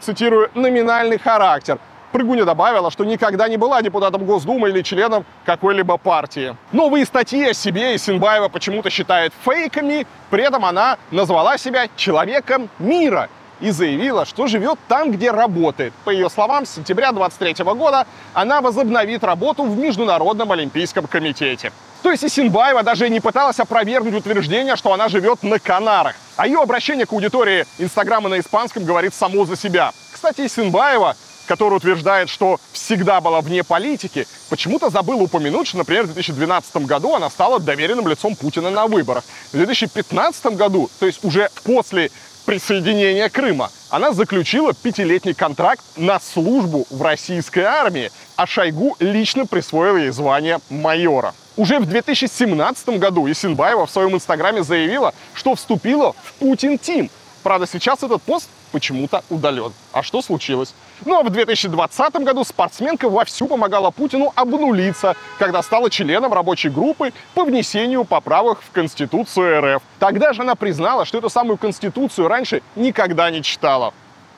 цитирую, 0.00 0.50
номинальный 0.54 1.18
характер. 1.18 1.78
Прыгуня 2.12 2.44
добавила, 2.44 2.90
что 2.90 3.04
никогда 3.04 3.48
не 3.48 3.56
была 3.56 3.80
депутатом 3.80 4.26
Госдумы 4.26 4.68
или 4.68 4.82
членом 4.82 5.24
какой-либо 5.46 5.96
партии. 5.96 6.54
Новые 6.70 7.06
статьи 7.06 7.42
о 7.48 7.54
себе 7.54 7.96
Исинбаева 7.96 8.48
почему-то 8.48 8.90
считает 8.90 9.32
фейками, 9.44 10.06
при 10.28 10.44
этом 10.44 10.64
она 10.66 10.98
назвала 11.10 11.56
себя 11.56 11.88
человеком 11.96 12.68
мира 12.78 13.30
и 13.62 13.70
заявила, 13.70 14.26
что 14.26 14.48
живет 14.48 14.78
там, 14.88 15.12
где 15.12 15.30
работает. 15.30 15.94
По 16.04 16.10
ее 16.10 16.28
словам, 16.28 16.66
с 16.66 16.74
сентября 16.74 17.12
23 17.12 17.64
года 17.64 18.06
она 18.34 18.60
возобновит 18.60 19.24
работу 19.24 19.62
в 19.62 19.78
Международном 19.78 20.52
Олимпийском 20.52 21.06
комитете. 21.06 21.72
То 22.02 22.10
есть 22.10 22.24
Исинбаева 22.24 22.82
даже 22.82 23.08
не 23.08 23.20
пыталась 23.20 23.60
опровергнуть 23.60 24.14
утверждение, 24.14 24.74
что 24.74 24.92
она 24.92 25.08
живет 25.08 25.44
на 25.44 25.60
Канарах. 25.60 26.16
А 26.36 26.48
ее 26.48 26.60
обращение 26.60 27.06
к 27.06 27.12
аудитории 27.12 27.64
Инстаграма 27.78 28.28
на 28.28 28.40
испанском 28.40 28.84
говорит 28.84 29.14
само 29.14 29.44
за 29.44 29.56
себя. 29.56 29.92
Кстати, 30.12 30.46
Исинбаева 30.46 31.16
который 31.46 31.74
утверждает, 31.74 32.30
что 32.30 32.60
всегда 32.72 33.20
была 33.20 33.40
вне 33.40 33.64
политики, 33.64 34.26
почему-то 34.48 34.90
забыл 34.90 35.20
упомянуть, 35.22 35.66
что, 35.66 35.78
например, 35.78 36.04
в 36.04 36.14
2012 36.14 36.76
году 36.86 37.14
она 37.14 37.28
стала 37.30 37.60
доверенным 37.60 38.08
лицом 38.08 38.36
Путина 38.36 38.70
на 38.70 38.86
выборах. 38.86 39.24
В 39.52 39.56
2015 39.56 40.46
году, 40.56 40.88
то 40.98 41.06
есть 41.06 41.24
уже 41.24 41.50
после 41.64 42.10
присоединения 42.44 43.28
Крыма, 43.28 43.70
она 43.90 44.12
заключила 44.12 44.72
пятилетний 44.72 45.34
контракт 45.34 45.82
на 45.96 46.20
службу 46.20 46.86
в 46.90 47.02
российской 47.02 47.60
армии, 47.60 48.10
а 48.36 48.46
Шойгу 48.46 48.96
лично 49.00 49.46
присвоил 49.46 49.96
ей 49.96 50.10
звание 50.10 50.58
майора. 50.70 51.34
Уже 51.56 51.78
в 51.78 51.86
2017 51.86 52.98
году 52.98 53.30
Исинбаева 53.30 53.86
в 53.86 53.90
своем 53.90 54.14
инстаграме 54.14 54.62
заявила, 54.62 55.12
что 55.34 55.54
вступила 55.54 56.14
в 56.22 56.32
Путин-тим. 56.34 57.10
Правда, 57.42 57.66
сейчас 57.70 58.02
этот 58.02 58.22
пост 58.22 58.48
почему-то 58.70 59.22
удален. 59.28 59.72
А 59.92 60.02
что 60.02 60.22
случилось? 60.22 60.74
Ну 61.04 61.18
а 61.18 61.22
в 61.22 61.30
2020 61.30 62.14
году 62.16 62.44
спортсменка 62.44 63.08
вовсю 63.08 63.48
помогала 63.48 63.90
Путину 63.90 64.32
обнулиться, 64.36 65.16
когда 65.38 65.62
стала 65.62 65.90
членом 65.90 66.32
рабочей 66.32 66.68
группы 66.68 67.12
по 67.34 67.44
внесению 67.44 68.04
поправок 68.04 68.60
в 68.60 68.70
Конституцию 68.70 69.76
РФ. 69.76 69.82
Тогда 69.98 70.32
же 70.32 70.42
она 70.42 70.54
признала, 70.54 71.04
что 71.04 71.18
эту 71.18 71.28
самую 71.28 71.56
Конституцию 71.56 72.28
раньше 72.28 72.62
никогда 72.76 73.30
не 73.30 73.42
читала 73.42 73.92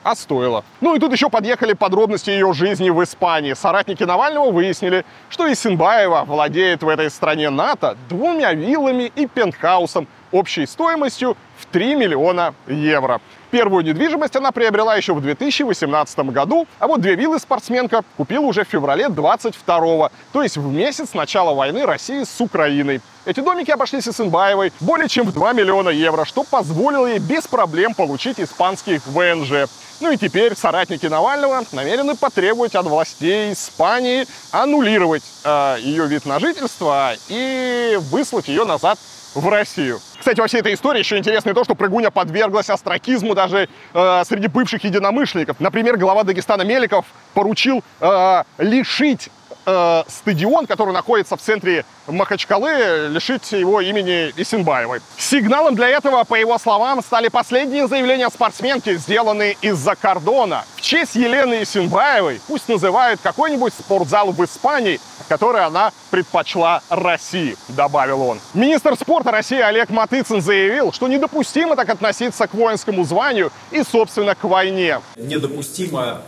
а 0.05 0.15
стоило. 0.15 0.63
Ну 0.81 0.95
и 0.95 0.99
тут 0.99 1.11
еще 1.13 1.31
подъехали 1.31 1.73
подробности 1.73 2.29
ее 2.29 2.53
жизни 2.53 2.91
в 2.91 3.03
Испании. 3.03 3.53
Соратники 3.53 4.03
Навального 4.03 4.51
выяснили, 4.51 5.03
что 5.29 5.51
Исенбаева 5.51 6.25
владеет 6.27 6.83
в 6.83 6.89
этой 6.89 7.09
стране 7.09 7.49
НАТО 7.49 7.97
двумя 8.07 8.53
виллами 8.53 9.11
и 9.15 9.25
пентхаусом 9.25 10.07
общей 10.31 10.67
стоимостью 10.67 11.35
в 11.57 11.65
3 11.65 11.95
миллиона 11.95 12.53
евро. 12.67 13.19
Первую 13.51 13.83
недвижимость 13.83 14.35
она 14.35 14.51
приобрела 14.51 14.95
еще 14.95 15.13
в 15.13 15.21
2018 15.21 16.19
году, 16.31 16.67
а 16.79 16.87
вот 16.87 17.01
две 17.01 17.15
виллы 17.15 17.39
спортсменка 17.39 18.03
купила 18.17 18.45
уже 18.45 18.65
в 18.65 18.67
феврале 18.67 19.09
22 19.09 20.09
то 20.33 20.43
есть 20.43 20.57
в 20.57 20.71
месяц 20.71 21.13
начала 21.13 21.53
войны 21.53 21.85
России 21.85 22.23
с 22.23 22.41
Украиной. 22.41 23.01
Эти 23.25 23.39
домики 23.39 23.71
обошлись 23.71 24.07
Исенбаевой 24.07 24.71
более 24.79 25.09
чем 25.09 25.25
в 25.25 25.33
2 25.33 25.53
миллиона 25.53 25.89
евро, 25.89 26.25
что 26.25 26.43
позволило 26.43 27.07
ей 27.07 27.19
без 27.19 27.47
проблем 27.47 27.93
получить 27.93 28.39
испанский 28.39 29.01
ВНЖ. 29.05 29.69
Ну 30.01 30.11
и 30.11 30.17
теперь 30.17 30.55
соратники 30.55 31.05
Навального 31.05 31.63
намерены 31.71 32.15
потребовать 32.15 32.75
от 32.75 32.85
властей 32.85 33.53
Испании 33.53 34.27
аннулировать 34.51 35.23
э, 35.43 35.77
ее 35.79 36.05
вид 36.07 36.25
на 36.25 36.39
жительство 36.39 37.13
и 37.29 37.97
выслать 38.11 38.47
ее 38.47 38.65
назад 38.65 38.99
в 39.35 39.47
Россию. 39.49 39.99
Кстати, 40.17 40.39
во 40.39 40.47
всей 40.47 40.61
этой 40.61 40.73
истории 40.73 40.99
еще 40.99 41.17
интересно 41.17 41.53
то, 41.53 41.63
что 41.63 41.75
Прыгуня 41.75 42.09
подверглась 42.09 42.69
остракизму 42.69 43.35
даже 43.35 43.69
э, 43.93 44.23
среди 44.27 44.47
бывших 44.47 44.83
единомышленников. 44.83 45.59
Например, 45.59 45.97
глава 45.97 46.23
Дагестана 46.23 46.63
Меликов 46.63 47.05
поручил 47.33 47.83
э, 47.99 48.43
лишить 48.57 49.29
э, 49.65 50.03
стадион, 50.07 50.67
который 50.67 50.93
находится 50.93 51.35
в 51.35 51.41
центре 51.41 51.85
Махачкалы, 52.07 53.09
лишить 53.09 53.51
его 53.51 53.81
имени 53.81 54.31
Исенбаевой. 54.37 55.01
Сигналом 55.17 55.75
для 55.75 55.89
этого, 55.89 56.23
по 56.23 56.35
его 56.35 56.57
словам, 56.57 57.01
стали 57.03 57.27
последние 57.27 57.87
заявления 57.87 58.29
спортсменки, 58.29 58.95
сделанные 58.95 59.57
из-за 59.61 59.95
кордона. 59.95 60.65
В 60.75 60.81
честь 60.81 61.15
Елены 61.15 61.63
Исенбаевой 61.63 62.39
пусть 62.47 62.69
называют 62.69 63.19
какой-нибудь 63.21 63.73
спортзал 63.73 64.31
в 64.31 64.43
Испании, 64.45 64.99
который 65.27 65.63
она 65.63 65.91
предпочла 66.11 66.81
России, 66.89 67.57
добавил 67.69 68.21
он. 68.21 68.39
Министр 68.53 68.95
спорта 68.95 69.31
России 69.31 69.59
Олег 69.59 69.89
Матыцын 69.89 70.41
заявил, 70.41 70.91
что 70.91 71.07
недопустимо 71.07 71.75
так 71.75 71.89
относиться 71.89 72.47
к 72.47 72.53
воинскому 72.53 73.03
званию 73.03 73.51
и, 73.71 73.83
собственно, 73.83 74.35
к 74.35 74.43
войне. 74.43 75.01
Недопустимо 75.15 76.21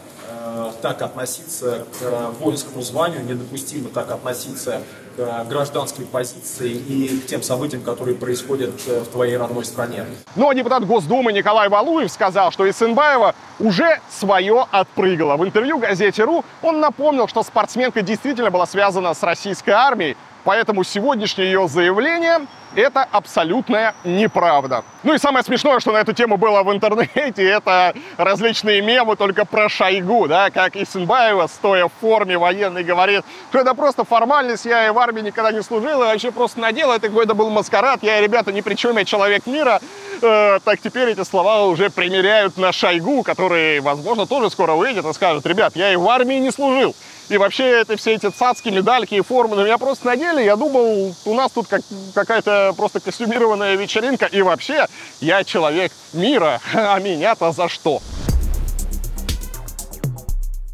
Э, 0.57 0.71
так 0.81 1.01
относиться 1.01 1.85
к 1.99 2.31
воинскому 2.39 2.81
званию, 2.81 3.23
недопустимо 3.23 3.89
так 3.89 4.11
относиться 4.11 4.81
к 5.17 5.19
э, 5.19 5.43
гражданской 5.49 6.05
позиции 6.05 6.71
и 6.71 7.19
к 7.19 7.25
тем 7.25 7.41
событиям, 7.41 7.81
которые 7.81 8.15
происходят 8.15 8.69
в 8.85 9.05
твоей 9.05 9.35
родной 9.37 9.65
стране. 9.65 10.05
Ну 10.35 10.49
а 10.49 10.55
депутат 10.55 10.85
Госдумы 10.85 11.33
Николай 11.33 11.67
Валуев 11.69 12.11
сказал, 12.11 12.51
что 12.51 12.69
Исенбаева 12.69 13.33
уже 13.59 13.99
свое 14.09 14.65
отпрыгала. 14.71 15.35
В 15.37 15.43
интервью 15.43 15.79
газете 15.79 16.23
«Ру» 16.23 16.45
он 16.61 16.79
напомнил, 16.79 17.27
что 17.27 17.41
спортсменка 17.43 18.01
действительно 18.01 18.51
была 18.51 18.67
связана 18.67 19.13
с 19.13 19.23
российской 19.23 19.71
армией, 19.71 20.15
Поэтому 20.47 20.85
сегодняшнее 20.85 21.47
ее 21.47 21.67
заявление– 21.67 22.47
это 22.75 23.03
абсолютная 23.11 23.93
неправда. 24.05 24.85
Ну 25.03 25.13
и 25.13 25.17
самое 25.17 25.43
смешное, 25.43 25.81
что 25.81 25.91
на 25.91 25.97
эту 25.97 26.13
тему 26.13 26.37
было 26.37 26.63
в 26.63 26.71
интернете, 26.71 27.43
это 27.49 27.93
различные 28.15 28.81
мемы 28.81 29.17
только 29.17 29.43
про 29.43 29.67
Шойгу, 29.67 30.29
да, 30.29 30.49
как 30.49 30.77
Исенбаева, 30.77 31.47
стоя 31.47 31.87
в 31.87 31.91
форме 31.99 32.37
военной, 32.37 32.85
говорит, 32.85 33.25
что 33.49 33.59
это 33.59 33.73
просто 33.73 34.05
формальность, 34.05 34.63
я 34.63 34.87
и 34.87 34.89
в 34.89 34.97
армии 34.97 35.19
никогда 35.19 35.51
не 35.51 35.61
служил, 35.61 36.01
я 36.01 36.13
вообще 36.13 36.31
просто 36.31 36.61
надел, 36.61 36.93
это 36.93 37.09
какой-то 37.09 37.33
был 37.33 37.49
маскарад, 37.49 38.01
я, 38.01 38.21
ребята, 38.21 38.53
ни 38.53 38.61
при 38.61 38.75
чем, 38.75 38.97
я 38.97 39.03
человек 39.03 39.47
мира. 39.47 39.81
Э, 40.21 40.59
так 40.63 40.79
теперь 40.79 41.09
эти 41.09 41.25
слова 41.25 41.65
уже 41.65 41.89
примеряют 41.89 42.55
на 42.55 42.71
Шойгу, 42.71 43.23
который, 43.23 43.81
возможно, 43.81 44.25
тоже 44.25 44.49
скоро 44.49 44.75
выйдет 44.75 45.05
и 45.05 45.11
скажет, 45.11 45.45
ребят, 45.45 45.75
я 45.75 45.91
и 45.91 45.97
в 45.97 46.07
армии 46.07 46.35
не 46.35 46.51
служил. 46.51 46.95
И 47.29 47.37
вообще 47.37 47.81
это 47.81 47.97
все 47.97 48.15
эти 48.15 48.29
цацки, 48.29 48.69
медальки 48.69 49.15
и 49.15 49.21
формы 49.21 49.55
на 49.55 49.61
меня 49.61 49.77
просто 49.77 50.07
надели. 50.07 50.43
Я 50.43 50.55
думал, 50.55 51.13
у 51.25 51.33
нас 51.33 51.51
тут 51.51 51.67
как, 51.67 51.81
какая-то 52.13 52.73
просто 52.77 52.99
костюмированная 52.99 53.75
вечеринка. 53.75 54.25
И 54.27 54.41
вообще, 54.41 54.87
я 55.19 55.43
человек 55.43 55.91
мира, 56.13 56.61
а 56.73 56.99
меня-то 56.99 57.51
за 57.51 57.67
что? 57.67 58.01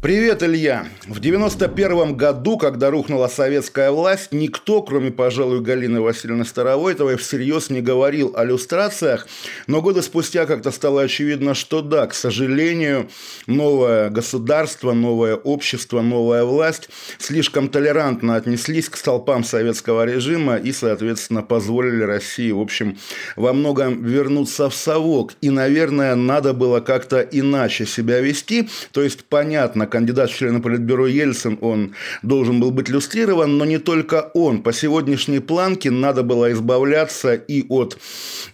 Привет, 0.04 0.42
Илья. 0.42 0.86
В 1.06 1.18
91 1.18 2.14
году, 2.14 2.58
когда 2.58 2.90
рухнула 2.90 3.26
советская 3.26 3.90
власть, 3.90 4.32
никто, 4.32 4.82
кроме, 4.82 5.10
пожалуй, 5.10 5.62
Галины 5.62 6.02
Васильевны 6.02 6.44
Старовойтовой, 6.44 7.16
всерьез 7.16 7.70
не 7.70 7.80
говорил 7.80 8.34
о 8.36 8.44
люстрациях, 8.44 9.26
но 9.66 9.80
годы 9.80 10.02
спустя 10.02 10.44
как-то 10.44 10.72
стало 10.72 11.00
очевидно, 11.00 11.54
что 11.54 11.80
да, 11.80 12.06
к 12.06 12.12
сожалению, 12.12 13.08
новое 13.46 14.10
государство, 14.10 14.92
новое 14.92 15.36
общество, 15.36 16.02
новая 16.02 16.44
власть 16.44 16.90
слишком 17.16 17.70
толерантно 17.70 18.36
отнеслись 18.36 18.90
к 18.90 18.98
столпам 18.98 19.42
советского 19.42 20.04
режима 20.04 20.56
и, 20.56 20.72
соответственно, 20.72 21.42
позволили 21.42 22.02
России, 22.02 22.52
в 22.52 22.60
общем, 22.60 22.98
во 23.36 23.54
многом 23.54 24.04
вернуться 24.04 24.68
в 24.68 24.74
совок. 24.74 25.32
И, 25.40 25.48
наверное, 25.48 26.14
надо 26.14 26.52
было 26.52 26.80
как-то 26.80 27.20
иначе 27.22 27.86
себя 27.86 28.20
вести, 28.20 28.68
то 28.92 29.02
есть 29.02 29.24
понятно, 29.24 29.86
кандидат 29.94 30.28
в 30.28 30.36
члены 30.36 30.60
Политбюро 30.60 31.06
Ельцин, 31.06 31.56
он 31.60 31.94
должен 32.22 32.58
был 32.58 32.72
быть 32.72 32.88
люстрирован, 32.88 33.56
но 33.58 33.64
не 33.64 33.78
только 33.78 34.32
он. 34.34 34.60
По 34.60 34.72
сегодняшней 34.72 35.38
планке 35.38 35.92
надо 35.92 36.24
было 36.24 36.50
избавляться 36.50 37.34
и 37.34 37.64
от, 37.68 37.96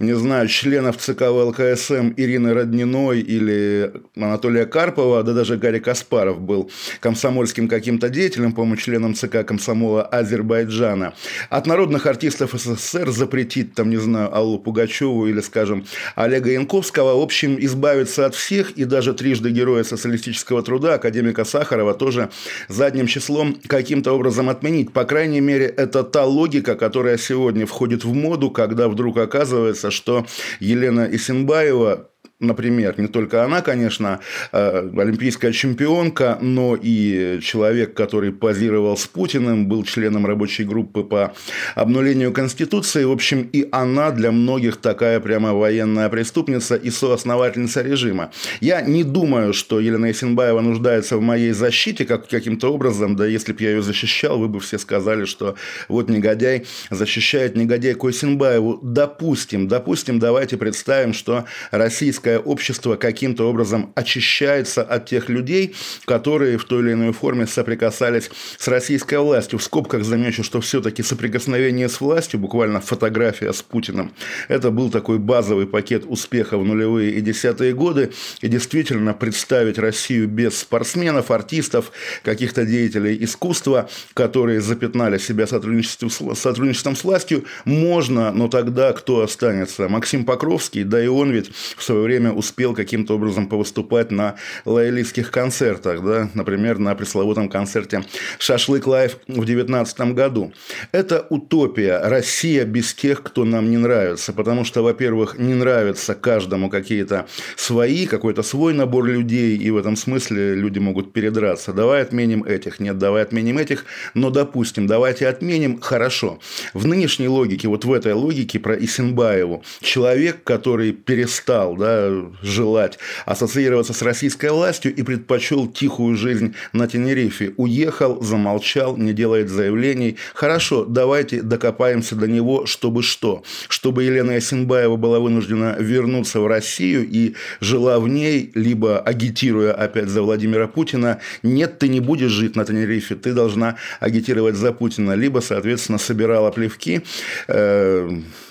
не 0.01 0.13
знаю, 0.13 0.49
членов 0.49 0.99
ЦК 0.99 1.23
ВЛКСМ 1.31 2.13
Ирины 2.19 2.53
Родниной 2.53 3.21
или 3.21 3.91
Анатолия 4.17 4.67
Карпова, 4.67 5.23
да 5.23 5.33
даже 5.33 5.57
Гарри 5.57 5.79
Каспаров 5.79 6.43
был 6.43 6.71
комсомольским 7.01 7.69
каким-то 7.69 8.11
деятелем, 8.11 8.53
по-моему, 8.53 8.77
членом 8.77 9.15
ЦК 9.15 9.43
комсомола 9.47 10.03
Азербайджана. 10.03 11.15
От 11.49 11.67
народных 11.67 12.05
артистов 12.05 12.53
СССР 12.53 13.11
запретить, 13.13 13.73
там, 13.73 13.89
не 13.89 13.97
знаю, 13.97 14.37
Аллу 14.37 14.59
Пугачеву 14.59 15.27
или, 15.27 15.41
скажем, 15.41 15.87
Олега 16.17 16.51
Янковского, 16.51 17.19
в 17.19 17.23
общем, 17.23 17.57
избавиться 17.59 18.27
от 18.27 18.35
всех 18.35 18.73
и 18.73 18.85
даже 18.85 19.15
трижды 19.15 19.49
героя 19.49 19.85
социалистического 19.85 20.63
труда, 20.63 20.97
академика 20.97 21.30
академика 21.31 21.45
Сахарова 21.45 21.95
тоже 21.95 22.31
задним 22.69 23.07
числом 23.07 23.57
каким-то 23.67 24.13
образом 24.13 24.49
отменить. 24.49 24.93
По 24.93 25.05
крайней 25.05 25.41
мере, 25.41 25.67
это 25.67 26.03
та 26.03 26.25
логика, 26.25 26.75
которая 26.77 27.19
сегодня 27.19 27.67
входит 27.67 28.05
в 28.05 28.13
моду, 28.15 28.51
когда 28.51 28.89
вдруг 28.89 29.19
оказывается, 29.19 29.91
что 29.91 30.27
Елена 30.61 31.09
Исенбаева 31.11 32.09
например, 32.41 32.99
не 32.99 33.07
только 33.07 33.45
она, 33.45 33.61
конечно, 33.61 34.21
э, 34.53 34.91
олимпийская 34.97 35.53
чемпионка, 35.53 36.39
но 36.41 36.77
и 36.81 37.39
человек, 37.43 37.95
который 37.95 38.33
позировал 38.33 38.97
с 38.97 39.07
Путиным, 39.07 39.67
был 39.67 39.85
членом 39.85 40.27
рабочей 40.27 40.65
группы 40.65 41.05
по 41.05 41.35
обнулению 41.75 42.33
Конституции. 42.33 43.05
В 43.05 43.13
общем, 43.13 43.49
и 43.53 43.69
она 43.71 44.11
для 44.11 44.33
многих 44.33 44.79
такая 44.79 45.21
прямо 45.21 45.53
военная 45.53 46.09
преступница 46.09 46.77
и 46.77 46.91
соосновательница 46.91 47.83
режима. 47.83 48.33
Я 48.61 48.81
не 48.81 49.05
думаю, 49.05 49.53
что 49.53 49.79
Елена 49.81 50.11
Исенбаева 50.11 50.61
нуждается 50.61 51.19
в 51.19 51.21
моей 51.21 51.53
защите 51.53 52.05
как, 52.07 52.29
каким-то 52.29 52.73
образом, 52.73 53.17
да 53.17 53.27
если 53.27 53.53
бы 53.53 53.63
я 53.63 53.71
ее 53.71 53.83
защищал, 53.83 54.39
вы 54.39 54.49
бы 54.49 54.61
все 54.61 54.79
сказали, 54.79 55.25
что 55.27 55.57
вот 55.89 56.09
негодяй 56.09 56.67
защищает 56.91 57.57
негодяйку 57.57 58.09
Исенбаеву. 58.09 58.79
Допустим, 58.83 59.69
допустим, 59.69 60.19
давайте 60.19 60.57
представим, 60.57 61.13
что 61.13 61.45
российская 61.71 62.30
российское 62.31 62.39
общество 62.39 62.97
каким-то 62.97 63.49
образом 63.49 63.93
очищается 63.95 64.83
от 64.83 65.07
тех 65.07 65.29
людей, 65.29 65.75
которые 66.05 66.59
в 66.59 66.65
той 66.65 66.83
или 66.83 66.93
иной 66.93 67.13
форме 67.13 67.47
соприкасались 67.47 68.31
с 68.59 68.69
российской 68.69 69.19
властью. 69.19 69.59
В 69.59 69.63
скобках 69.63 70.05
замечу, 70.05 70.43
что 70.45 70.61
все-таки 70.61 71.03
соприкосновение 71.03 71.89
с 71.89 72.01
властью, 72.01 72.41
буквально 72.41 72.81
фотография 72.81 73.53
с 73.53 73.63
Путиным, 73.63 74.13
это 74.49 74.71
был 74.71 74.91
такой 74.91 75.19
базовый 75.19 75.67
пакет 75.67 76.05
успеха 76.07 76.59
в 76.59 76.65
нулевые 76.65 77.13
и 77.13 77.21
десятые 77.21 77.73
годы. 77.73 78.11
И 78.43 78.49
действительно 78.49 79.15
представить 79.15 79.79
Россию 79.79 80.29
без 80.29 80.59
спортсменов, 80.59 81.31
артистов, 81.31 81.93
каких-то 82.23 82.65
деятелей 82.65 83.17
искусства, 83.25 83.89
которые 84.15 84.61
запятнали 84.61 85.19
себя 85.19 85.47
сотрудничеством, 85.47 86.11
сотрудничеством 86.35 86.97
с 86.97 87.05
властью, 87.05 87.45
можно, 87.65 88.33
но 88.33 88.49
тогда 88.49 88.93
кто 88.93 89.21
останется? 89.21 89.89
Максим 89.89 90.25
Покровский, 90.25 90.85
да 90.85 91.03
и 91.03 91.09
он 91.09 91.31
ведь 91.31 91.51
в 91.77 91.83
свое 91.83 92.03
время 92.03 92.20
время 92.21 92.33
успел 92.33 92.75
каким-то 92.75 93.15
образом 93.15 93.47
повыступать 93.49 94.11
на 94.11 94.37
лоялистских 94.65 95.31
концертах, 95.31 96.05
да, 96.05 96.31
например, 96.35 96.79
на 96.79 96.95
пресловутом 96.95 97.49
концерте 97.49 98.05
«Шашлык 98.39 98.87
Лайв» 98.87 99.17
в 99.27 99.45
2019 99.45 100.01
году. 100.15 100.53
Это 100.93 101.27
утопия. 101.31 102.01
Россия 102.03 102.65
без 102.65 102.93
тех, 102.93 103.23
кто 103.23 103.45
нам 103.45 103.71
не 103.71 103.79
нравится. 103.79 104.33
Потому 104.33 104.65
что, 104.65 104.83
во-первых, 104.83 105.39
не 105.39 105.55
нравится 105.55 106.15
каждому 106.15 106.69
какие-то 106.69 107.27
свои, 107.57 108.07
какой-то 108.07 108.43
свой 108.43 108.75
набор 108.75 109.07
людей, 109.07 109.57
и 109.57 109.71
в 109.71 109.77
этом 109.79 109.97
смысле 109.97 110.55
люди 110.55 110.79
могут 110.79 111.13
передраться. 111.13 111.73
Давай 111.73 112.03
отменим 112.03 112.45
этих. 112.45 112.81
Нет, 112.81 112.99
давай 112.99 113.23
отменим 113.23 113.59
этих. 113.59 113.87
Но, 114.15 114.31
допустим, 114.31 114.87
давайте 114.87 115.27
отменим. 115.27 115.81
Хорошо. 115.81 116.39
В 116.75 116.87
нынешней 116.87 117.29
логике, 117.29 117.69
вот 117.69 117.85
в 117.85 117.93
этой 117.93 118.13
логике 118.13 118.59
про 118.59 118.75
Исенбаеву, 118.75 119.63
человек, 119.81 120.45
который 120.45 120.93
перестал 120.93 121.77
да, 121.77 122.10
желать 122.43 122.99
ассоциироваться 123.27 123.93
с 123.93 124.03
российской 124.03 124.51
властью 124.51 124.95
и 124.95 125.03
предпочел 125.03 125.67
тихую 125.67 126.17
жизнь 126.17 126.55
на 126.73 126.87
Тенерифе, 126.87 127.53
уехал, 127.57 128.23
замолчал, 128.23 128.97
не 128.97 129.13
делает 129.13 129.49
заявлений. 129.49 130.17
Хорошо, 130.35 130.85
давайте 130.85 131.43
докопаемся 131.43 132.17
до 132.17 132.27
него, 132.27 132.67
чтобы 132.67 133.03
что? 133.03 133.43
Чтобы 133.69 134.05
Елена 134.05 134.33
Ясенбаева 134.33 134.97
была 134.97 135.21
вынуждена 135.21 135.77
вернуться 135.79 136.41
в 136.41 136.47
Россию 136.47 137.07
и 137.11 137.35
жила 137.61 137.99
в 137.99 138.09
ней, 138.09 138.51
либо 138.55 139.01
агитируя 139.01 139.73
опять 139.73 140.09
за 140.09 140.23
Владимира 140.23 140.67
Путина, 140.67 141.21
нет, 141.43 141.79
ты 141.79 141.89
не 141.89 142.01
будешь 142.01 142.31
жить 142.31 142.57
на 142.57 142.65
Тенерифе, 142.65 143.15
ты 143.15 143.33
должна 143.33 143.77
агитировать 144.01 144.57
за 144.57 144.73
Путина, 144.73 145.15
либо, 145.15 145.41
соответственно, 145.41 145.99
собирала 145.99 146.51
плевки, 146.51 147.03
э, 147.49 148.11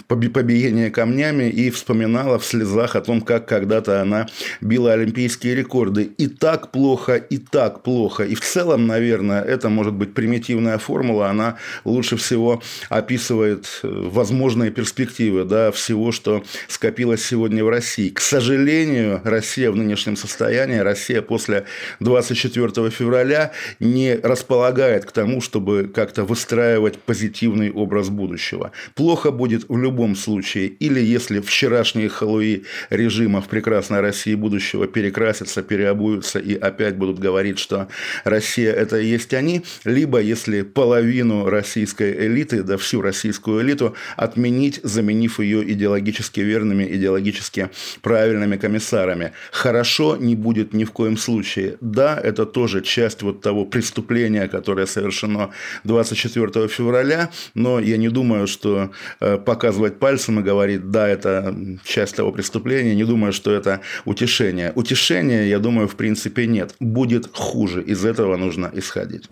побиение 0.09 0.89
камнями 0.89 1.43
и 1.43 1.69
вспоминала 1.69 2.39
в 2.39 2.45
слезах 2.45 2.95
о 2.95 3.01
том, 3.01 3.21
как 3.21 3.47
когда-то 3.47 4.01
она 4.01 4.27
била 4.59 4.93
олимпийские 4.93 5.53
рекорды. 5.53 6.03
И 6.17 6.27
так 6.27 6.71
плохо, 6.71 7.15
и 7.15 7.37
так 7.37 7.83
плохо. 7.83 8.23
И 8.23 8.33
в 8.33 8.41
целом, 8.41 8.87
наверное, 8.87 9.43
это 9.43 9.69
может 9.69 9.93
быть 9.93 10.15
примитивная 10.15 10.79
формула, 10.79 11.29
она 11.29 11.57
лучше 11.85 12.17
всего 12.17 12.61
описывает 12.89 13.81
э, 13.83 13.87
возможные 13.87 14.71
перспективы 14.71 15.45
да, 15.45 15.71
всего, 15.71 16.11
что 16.11 16.43
скопилось 16.67 17.23
сегодня 17.23 17.63
в 17.63 17.69
России. 17.69 18.09
К 18.09 18.19
сожалению, 18.19 19.21
Россия 19.23 19.69
в 19.69 19.75
нынешнем 19.75 20.17
состоянии, 20.17 20.79
Россия 20.79 21.21
после 21.21 21.65
24 21.99 22.89
февраля 22.89 23.51
не 23.79 24.15
располагает 24.15 25.05
к 25.05 25.11
тому, 25.11 25.39
чтобы 25.39 25.91
как-то 25.93 26.23
выстраивать 26.23 26.97
позитивный 26.97 27.71
образ 27.71 28.09
будущего. 28.09 28.71
Плохо 28.95 29.29
будет 29.31 29.65
в 29.69 29.77
любом 29.77 29.98
любом 29.99 30.15
случае, 30.15 30.67
или 30.67 31.01
если 31.01 31.41
вчерашние 31.41 32.07
халуи 32.07 32.63
режима 32.89 33.41
в 33.41 33.49
прекрасной 33.49 33.99
России 33.99 34.33
будущего 34.33 34.87
перекрасятся, 34.87 35.61
переобуются 35.61 36.39
и 36.39 36.55
опять 36.55 36.95
будут 36.95 37.19
говорить, 37.19 37.59
что 37.59 37.89
Россия– 38.23 38.71
это 38.83 38.97
и 38.97 39.07
есть 39.07 39.33
они, 39.33 39.63
либо 39.83 40.21
если 40.21 40.61
половину 40.61 41.49
российской 41.49 42.27
элиты, 42.27 42.63
да 42.63 42.77
всю 42.77 43.01
российскую 43.01 43.61
элиту 43.61 43.93
отменить, 44.15 44.79
заменив 44.83 45.41
ее 45.41 45.69
идеологически 45.73 46.39
верными, 46.39 46.85
идеологически 46.95 47.69
правильными 48.01 48.55
комиссарами. 48.55 49.33
Хорошо 49.51 50.15
не 50.15 50.35
будет 50.35 50.73
ни 50.73 50.85
в 50.85 50.91
коем 50.91 51.17
случае. 51.17 51.75
Да, 51.81 52.17
это 52.23 52.45
тоже 52.45 52.81
часть 52.81 53.21
вот 53.21 53.41
того 53.41 53.65
преступления, 53.65 54.47
которое 54.47 54.87
совершено 54.87 55.49
24 55.83 56.69
февраля, 56.69 57.29
но 57.53 57.79
я 57.79 57.97
не 57.97 58.07
думаю, 58.09 58.47
что 58.47 58.91
э, 59.19 59.37
показывать 59.37 59.88
показывать 59.89 59.99
пальцем 59.99 60.39
и 60.39 60.43
говорит, 60.43 60.91
да, 60.91 61.07
это 61.07 61.55
часть 61.83 62.15
того 62.15 62.31
преступления, 62.31 62.95
не 62.95 63.05
думаю, 63.05 63.33
что 63.33 63.51
это 63.51 63.79
утешение. 64.05 64.71
Утешения, 64.75 65.47
я 65.47 65.59
думаю, 65.59 65.87
в 65.87 65.95
принципе 65.95 66.47
нет. 66.47 66.75
Будет 66.79 67.29
хуже. 67.33 67.81
Из 67.81 68.05
этого 68.05 68.37
нужно 68.37 68.69
исходить. 68.73 69.29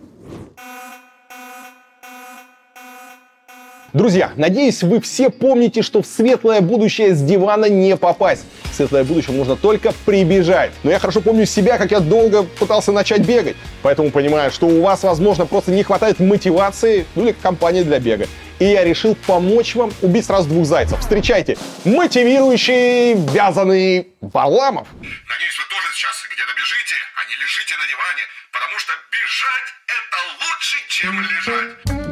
Друзья, 3.93 4.31
надеюсь, 4.35 4.83
вы 4.83 4.99
все 4.99 5.29
помните, 5.29 5.81
что 5.81 6.01
в 6.01 6.05
светлое 6.05 6.61
будущее 6.61 7.15
с 7.15 7.21
дивана 7.21 7.69
не 7.69 7.95
попасть. 7.95 8.43
В 8.63 8.75
светлое 8.75 9.03
будущее 9.03 9.35
можно 9.35 9.55
только 9.55 9.91
прибежать. 10.05 10.71
Но 10.83 10.91
я 10.91 10.99
хорошо 10.99 11.21
помню 11.21 11.45
себя, 11.45 11.77
как 11.77 11.91
я 11.91 11.99
долго 11.99 12.43
пытался 12.43 12.91
начать 12.91 13.25
бегать. 13.25 13.55
Поэтому 13.81 14.11
понимаю, 14.11 14.51
что 14.51 14.67
у 14.67 14.81
вас, 14.81 15.03
возможно, 15.03 15.45
просто 15.45 15.71
не 15.71 15.83
хватает 15.83 16.19
мотивации, 16.19 17.05
ну 17.15 17.23
или 17.23 17.33
компании 17.41 17.83
для 17.83 17.99
бега 17.99 18.27
и 18.59 18.65
я 18.65 18.83
решил 18.83 19.15
помочь 19.27 19.75
вам 19.75 19.91
убить 20.01 20.25
сразу 20.25 20.49
двух 20.49 20.65
зайцев. 20.65 20.99
Встречайте, 20.99 21.57
мотивирующий 21.85 23.13
вязаный 23.13 24.07
Варламов. 24.21 24.87
Надеюсь, 25.01 25.57
вы 25.57 25.65
тоже 25.69 25.87
сейчас 25.93 26.25
где-то 26.31 26.53
бежите, 26.55 26.95
а 27.15 27.29
не 27.29 27.35
лежите 27.35 27.75
на 27.75 27.87
диване, 27.87 28.23
потому 28.51 28.79
что 28.79 28.93
бежать 29.11 29.67
это 29.87 30.17
лучше, 30.41 30.77
чем 30.89 31.21
лежать. 31.21 32.07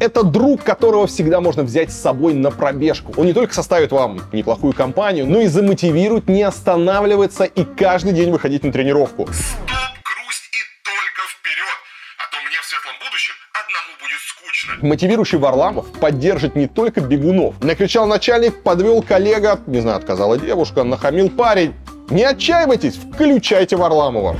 Это 0.00 0.24
друг, 0.24 0.64
которого 0.64 1.06
всегда 1.06 1.40
можно 1.40 1.62
взять 1.62 1.92
с 1.92 2.00
собой 2.00 2.34
на 2.34 2.50
пробежку. 2.50 3.14
Он 3.16 3.26
не 3.26 3.32
только 3.32 3.54
составит 3.54 3.92
вам 3.92 4.20
неплохую 4.32 4.72
компанию, 4.72 5.26
но 5.26 5.40
и 5.40 5.46
замотивирует 5.46 6.28
не 6.28 6.42
останавливаться 6.42 7.44
и 7.44 7.64
каждый 7.64 8.12
день 8.12 8.32
выходить 8.32 8.64
на 8.64 8.72
тренировку. 8.72 9.28
Стоп! 9.32 10.01
Мотивирующий 14.80 15.38
Варламов 15.38 15.90
поддержит 15.92 16.56
не 16.56 16.66
только 16.66 17.00
бегунов. 17.00 17.62
Накричал 17.62 18.06
начальник, 18.06 18.62
подвел 18.62 19.02
коллега, 19.02 19.60
не 19.66 19.80
знаю, 19.80 19.98
отказала 19.98 20.38
девушка, 20.38 20.84
нахамил 20.84 21.30
парень. 21.30 21.74
Не 22.10 22.24
отчаивайтесь, 22.24 22.96
включайте 22.96 23.76
Варламова. 23.76 24.36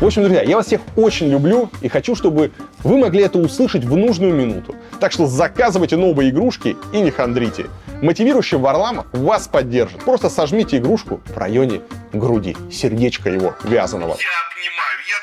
В 0.00 0.06
общем, 0.06 0.22
друзья, 0.22 0.42
я 0.42 0.56
вас 0.56 0.66
всех 0.66 0.82
очень 0.96 1.30
люблю 1.30 1.70
и 1.80 1.88
хочу, 1.88 2.14
чтобы 2.14 2.52
вы 2.82 2.98
могли 2.98 3.22
это 3.22 3.38
услышать 3.38 3.84
в 3.84 3.96
нужную 3.96 4.34
минуту. 4.34 4.76
Так 5.00 5.12
что 5.12 5.26
заказывайте 5.26 5.96
новые 5.96 6.30
игрушки 6.30 6.76
и 6.92 7.00
не 7.00 7.10
хандрите. 7.10 7.66
Мотивирующий 8.04 8.58
Варламов 8.58 9.06
вас 9.12 9.48
поддержит. 9.48 10.04
Просто 10.04 10.28
сожмите 10.28 10.76
игрушку 10.76 11.22
в 11.24 11.38
районе 11.38 11.80
груди, 12.12 12.54
сердечко 12.70 13.30
его 13.30 13.54
вязаного. 13.64 14.10
Я 14.10 14.34
обнимаю, 14.44 14.98
я 15.08 15.16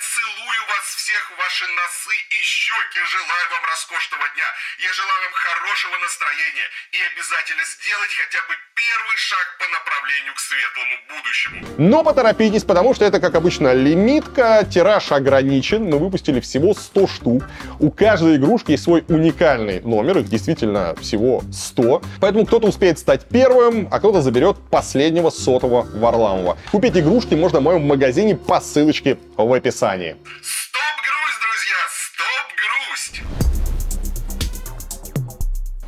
ваши 1.52 1.66
носы 1.68 2.16
и 2.30 2.40
щеки. 2.44 3.00
Желаю 3.12 3.46
вам 3.52 3.64
роскошного 3.72 4.24
дня. 4.36 4.50
Я 4.80 4.92
желаю 4.94 5.20
вам 5.28 5.36
хорошего 5.36 5.96
настроения. 6.00 6.68
И 6.96 7.00
обязательно 7.12 7.64
сделать 7.76 8.14
хотя 8.22 8.40
бы 8.48 8.54
первый 8.80 9.18
шаг 9.18 9.46
по 9.60 9.68
направлению 9.78 10.34
к 10.34 10.40
светлому 10.40 10.96
будущему. 11.12 11.58
Но 11.78 12.04
поторопитесь, 12.06 12.64
потому 12.64 12.94
что 12.96 13.04
это, 13.04 13.20
как 13.20 13.36
обычно, 13.36 13.74
лимитка. 13.74 14.64
Тираж 14.64 15.12
ограничен. 15.12 15.84
Мы 15.92 16.00
выпустили 16.00 16.40
всего 16.40 16.74
100 16.74 17.08
штук. 17.08 17.44
У 17.80 17.92
каждой 17.92 18.38
игрушки 18.38 18.72
есть 18.72 18.84
свой 18.84 19.04
уникальный 19.10 19.82
номер. 19.82 20.20
Их 20.20 20.30
действительно 20.30 20.96
всего 21.02 21.44
100. 21.52 22.02
Поэтому 22.22 22.46
кто-то 22.46 22.68
успеет 22.68 22.98
стать 22.98 23.28
первым, 23.28 23.90
а 23.92 24.00
кто-то 24.00 24.22
заберет 24.22 24.56
последнего 24.70 25.30
сотого 25.30 25.82
Варламова. 26.00 26.58
Купить 26.72 26.96
игрушки 26.96 27.36
можно 27.36 27.60
в 27.60 27.64
моем 27.64 27.86
магазине 27.86 28.38
по 28.38 28.62
ссылочке 28.62 29.18
в 29.36 29.52
описании. 29.52 30.16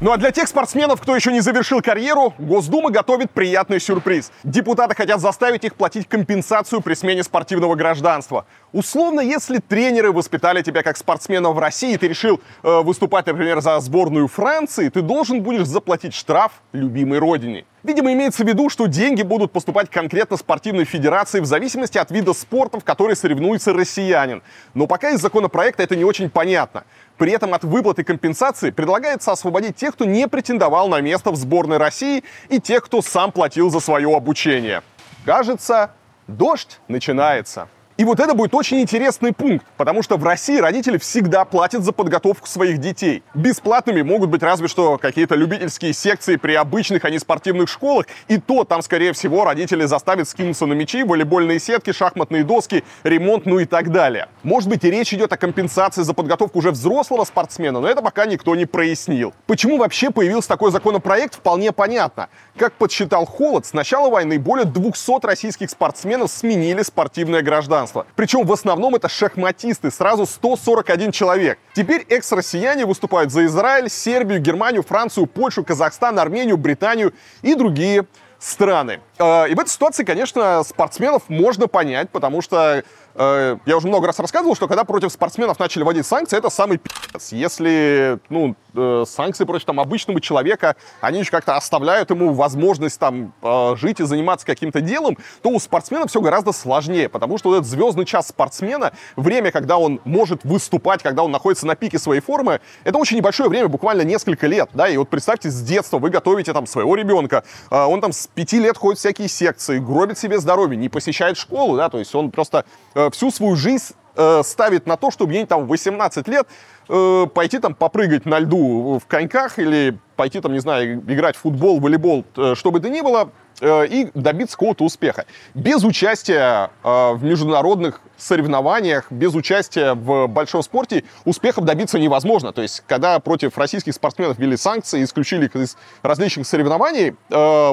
Ну 0.03 0.11
а 0.11 0.17
для 0.17 0.31
тех 0.31 0.49
спортсменов, 0.49 0.99
кто 0.99 1.15
еще 1.15 1.31
не 1.31 1.39
завершил 1.39 1.81
карьеру, 1.81 2.33
Госдума 2.37 2.91
готовит 2.91 3.31
приятный 3.31 3.79
сюрприз. 3.79 4.33
Депутаты 4.43 4.95
хотят 4.95 5.21
заставить 5.21 5.63
их 5.63 5.75
платить 5.75 6.09
компенсацию 6.09 6.81
при 6.81 6.93
смене 6.93 7.23
спортивного 7.23 7.75
гражданства. 7.75 8.45
Условно, 8.73 9.21
если 9.21 9.59
тренеры 9.59 10.11
воспитали 10.11 10.61
тебя 10.61 10.83
как 10.83 10.97
спортсмена 10.97 11.51
в 11.51 11.59
России, 11.59 11.93
и 11.93 11.97
ты 11.97 12.09
решил 12.09 12.41
э, 12.63 12.81
выступать, 12.81 13.27
например, 13.27 13.61
за 13.61 13.79
сборную 13.79 14.27
Франции, 14.27 14.89
ты 14.89 15.01
должен 15.01 15.41
будешь 15.41 15.67
заплатить 15.67 16.13
штраф 16.13 16.51
любимой 16.73 17.19
родине. 17.19 17.63
Видимо, 17.83 18.13
имеется 18.13 18.45
в 18.45 18.47
виду, 18.47 18.69
что 18.69 18.85
деньги 18.87 19.23
будут 19.23 19.51
поступать 19.51 19.89
конкретно 19.89 20.37
спортивной 20.37 20.85
федерации 20.85 21.41
в 21.41 21.45
зависимости 21.45 21.97
от 21.97 22.11
вида 22.11 22.33
спорта, 22.33 22.79
в 22.79 22.85
который 22.85 23.15
соревнуется 23.15 23.73
россиянин. 23.73 24.41
Но 24.73 24.87
пока 24.87 25.09
из 25.09 25.19
законопроекта 25.19 25.83
это 25.83 25.97
не 25.97 26.05
очень 26.05 26.29
понятно. 26.29 26.85
При 27.17 27.31
этом 27.31 27.53
от 27.53 27.63
выплаты 27.63 28.03
компенсации 28.03 28.71
предлагается 28.71 29.31
освободить 29.31 29.75
тех, 29.75 29.93
кто 29.93 30.05
не 30.05 30.27
претендовал 30.27 30.87
на 30.87 30.99
место 31.01 31.31
в 31.31 31.35
сборной 31.35 31.77
России 31.77 32.23
и 32.49 32.59
тех, 32.59 32.83
кто 32.83 33.01
сам 33.01 33.31
платил 33.31 33.69
за 33.69 33.79
свое 33.79 34.15
обучение. 34.15 34.81
Кажется, 35.25 35.91
дождь 36.27 36.79
начинается. 36.87 37.67
И 38.03 38.05
вот 38.05 38.19
это 38.19 38.33
будет 38.33 38.53
очень 38.53 38.81
интересный 38.81 39.31
пункт, 39.31 39.65
потому 39.77 40.03
что 40.03 40.17
в 40.17 40.25
России 40.25 40.57
родители 40.57 40.97
всегда 40.97 41.45
платят 41.45 41.83
за 41.85 41.93
подготовку 41.93 42.49
своих 42.49 42.79
детей. 42.79 43.23
Бесплатными 43.33 44.01
могут 44.01 44.29
быть 44.29 44.43
разве 44.43 44.67
что 44.67 44.97
какие-то 44.97 45.35
любительские 45.35 45.93
секции 45.93 46.35
при 46.35 46.53
обычных, 46.53 47.05
а 47.05 47.09
не 47.09 47.17
спортивных 47.17 47.69
школах, 47.69 48.07
и 48.27 48.39
то 48.39 48.65
там, 48.65 48.81
скорее 48.81 49.13
всего, 49.13 49.45
родители 49.45 49.85
заставят 49.85 50.27
скинуться 50.27 50.65
на 50.65 50.73
мячи, 50.73 51.01
волейбольные 51.05 51.59
сетки, 51.59 51.93
шахматные 51.93 52.43
доски, 52.43 52.83
ремонт, 53.03 53.45
ну 53.45 53.59
и 53.59 53.65
так 53.65 53.89
далее. 53.89 54.27
Может 54.43 54.67
быть, 54.67 54.83
и 54.83 54.91
речь 54.91 55.13
идет 55.13 55.31
о 55.31 55.37
компенсации 55.37 56.01
за 56.01 56.13
подготовку 56.13 56.59
уже 56.59 56.71
взрослого 56.71 57.23
спортсмена, 57.23 57.79
но 57.79 57.87
это 57.87 58.01
пока 58.01 58.25
никто 58.25 58.53
не 58.57 58.65
прояснил. 58.65 59.33
Почему 59.47 59.77
вообще 59.77 60.11
появился 60.11 60.49
такой 60.49 60.73
законопроект, 60.73 61.35
вполне 61.35 61.71
понятно. 61.71 62.27
Как 62.57 62.73
подсчитал 62.73 63.25
Холод, 63.25 63.65
с 63.65 63.71
начала 63.71 64.09
войны 64.09 64.39
более 64.39 64.65
200 64.65 65.25
российских 65.25 65.69
спортсменов 65.69 66.29
сменили 66.29 66.81
спортивное 66.81 67.41
гражданство. 67.41 67.92
Причем 68.15 68.45
в 68.45 68.51
основном 68.51 68.95
это 68.95 69.09
шахматисты, 69.09 69.91
сразу 69.91 70.25
141 70.25 71.11
человек. 71.11 71.59
Теперь 71.73 72.05
экс-россияне 72.09 72.85
выступают 72.85 73.31
за 73.31 73.45
Израиль, 73.45 73.89
Сербию, 73.89 74.39
Германию, 74.39 74.83
Францию, 74.83 75.27
Польшу, 75.27 75.63
Казахстан, 75.63 76.19
Армению, 76.19 76.57
Британию 76.57 77.13
и 77.41 77.55
другие 77.55 78.05
страны. 78.39 78.99
Э, 79.19 79.47
и 79.47 79.55
в 79.55 79.59
этой 79.59 79.69
ситуации, 79.69 80.03
конечно, 80.03 80.63
спортсменов 80.63 81.23
можно 81.29 81.67
понять, 81.67 82.09
потому 82.09 82.41
что 82.41 82.83
Э, 83.15 83.57
я 83.65 83.77
уже 83.77 83.87
много 83.87 84.07
раз 84.07 84.19
рассказывал, 84.19 84.55
что 84.55 84.67
когда 84.67 84.83
против 84.83 85.11
спортсменов 85.11 85.59
начали 85.59 85.83
вводить 85.83 86.05
санкции, 86.05 86.37
это 86.37 86.49
самый 86.49 86.77
пи***ц. 86.77 87.35
Если, 87.35 88.19
ну, 88.29 88.55
э, 88.73 89.03
санкции 89.07 89.45
против 89.45 89.65
там 89.65 89.79
обычного 89.79 90.19
человека, 90.19 90.75
они 91.01 91.19
еще 91.19 91.31
как-то 91.31 91.55
оставляют 91.55 92.09
ему 92.09 92.33
возможность 92.33 92.99
там 92.99 93.33
э, 93.41 93.75
жить 93.77 93.99
и 93.99 94.03
заниматься 94.03 94.45
каким-то 94.45 94.81
делом, 94.81 95.17
то 95.41 95.49
у 95.49 95.59
спортсмена 95.59 96.07
все 96.07 96.21
гораздо 96.21 96.51
сложнее, 96.51 97.09
потому 97.09 97.37
что 97.37 97.49
вот 97.49 97.57
этот 97.57 97.67
звездный 97.67 98.05
час 98.05 98.29
спортсмена, 98.29 98.93
время, 99.15 99.51
когда 99.51 99.77
он 99.77 100.01
может 100.05 100.43
выступать, 100.43 101.03
когда 101.03 101.23
он 101.23 101.31
находится 101.31 101.67
на 101.67 101.75
пике 101.75 101.99
своей 101.99 102.21
формы, 102.21 102.61
это 102.83 102.97
очень 102.97 103.17
небольшое 103.17 103.49
время, 103.49 103.67
буквально 103.67 104.01
несколько 104.01 104.47
лет, 104.47 104.69
да, 104.73 104.87
и 104.87 104.97
вот 104.97 105.09
представьте, 105.09 105.49
с 105.49 105.61
детства 105.61 105.99
вы 105.99 106.09
готовите 106.09 106.53
там 106.53 106.65
своего 106.65 106.95
ребенка, 106.95 107.43
он 107.69 108.01
там 108.01 108.11
с 108.11 108.27
пяти 108.27 108.59
лет 108.59 108.77
ходит 108.77 108.97
в 108.97 109.01
всякие 109.01 109.27
секции, 109.27 109.79
гробит 109.79 110.17
себе 110.17 110.39
здоровье, 110.39 110.77
не 110.77 110.89
посещает 110.89 111.37
школу, 111.37 111.77
да, 111.77 111.89
то 111.89 111.99
есть 111.99 112.13
он 112.15 112.31
просто 112.31 112.65
Э, 113.02 113.02
всю 113.11 113.31
свою 113.31 113.55
жизнь 113.55 113.93
э, 114.15 114.41
ставит 114.43 114.85
на 114.85 114.97
то, 114.97 115.11
чтобы 115.11 115.33
ей 115.33 115.45
там 115.45 115.67
18 115.67 116.27
лет 116.27 116.47
э, 116.89 117.27
пойти 117.33 117.59
там 117.59 117.73
попрыгать 117.75 118.25
на 118.25 118.39
льду 118.39 118.99
в 118.99 119.07
коньках 119.07 119.59
или 119.59 119.97
пойти 120.15 120.39
там, 120.39 120.53
не 120.53 120.59
знаю, 120.59 120.99
играть 120.99 121.35
в 121.35 121.39
футбол, 121.39 121.79
волейбол, 121.79 122.23
что 122.53 122.71
бы 122.71 122.79
то 122.79 122.89
ни 122.89 123.01
было, 123.01 123.31
и 123.63 124.09
добиться 124.13 124.55
какого-то 124.57 124.83
успеха. 124.83 125.25
Без 125.55 125.83
участия 125.83 126.69
в 126.83 127.19
международных 127.21 128.01
соревнованиях, 128.17 129.11
без 129.11 129.33
участия 129.33 129.93
в 129.93 130.27
большом 130.27 130.61
спорте 130.61 131.03
успехов 131.25 131.65
добиться 131.65 131.97
невозможно. 131.97 132.51
То 132.51 132.61
есть, 132.61 132.83
когда 132.87 133.19
против 133.19 133.57
российских 133.57 133.93
спортсменов 133.93 134.37
ввели 134.37 134.57
санкции, 134.57 135.03
исключили 135.03 135.45
их 135.45 135.55
из 135.55 135.77
различных 136.03 136.45
соревнований, 136.45 137.15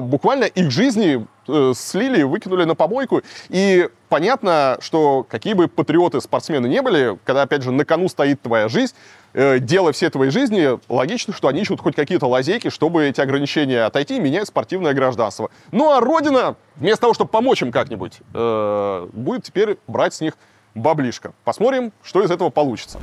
буквально 0.01 0.45
их 0.45 0.71
жизни 0.71 1.27
слили, 1.75 2.23
выкинули 2.23 2.65
на 2.65 2.75
помойку. 2.75 3.23
И 3.49 3.89
понятно, 4.11 4.77
что 4.81 5.25
какие 5.27 5.55
бы 5.55 5.69
патриоты 5.69 6.21
спортсмены 6.21 6.67
не 6.67 6.83
были, 6.83 7.19
когда, 7.25 7.43
опять 7.43 7.63
же, 7.63 7.71
на 7.71 7.87
кону 7.87 8.09
стоит 8.09 8.43
твоя 8.43 8.69
жизнь, 8.69 8.95
э, 9.33 9.59
дело 9.59 9.93
всей 9.93 10.11
твоей 10.11 10.31
жизни, 10.31 10.79
логично, 10.93 11.33
что 11.33 11.49
они 11.49 11.63
ищут 11.63 11.81
хоть 11.81 11.95
какие-то 11.95 12.27
лазейки, 12.27 12.69
чтобы 12.69 13.07
эти 13.07 13.23
ограничения 13.23 13.85
отойти 13.85 14.17
и 14.17 14.21
менять 14.21 14.49
спортивное 14.49 14.93
гражданство. 14.93 15.51
Ну 15.73 15.91
а 15.91 16.01
Родина, 16.01 16.57
вместо 16.77 17.03
того, 17.03 17.15
чтобы 17.15 17.31
помочь 17.31 17.63
им 17.63 17.73
как-нибудь, 17.73 18.19
э, 18.35 19.09
будет 19.13 19.45
теперь 19.45 19.79
брать 19.87 20.13
с 20.13 20.21
них 20.21 20.35
баблишко. 20.75 21.33
Посмотрим, 21.45 21.93
что 22.03 22.23
из 22.23 22.31
этого 22.31 22.51
получится. 22.51 22.99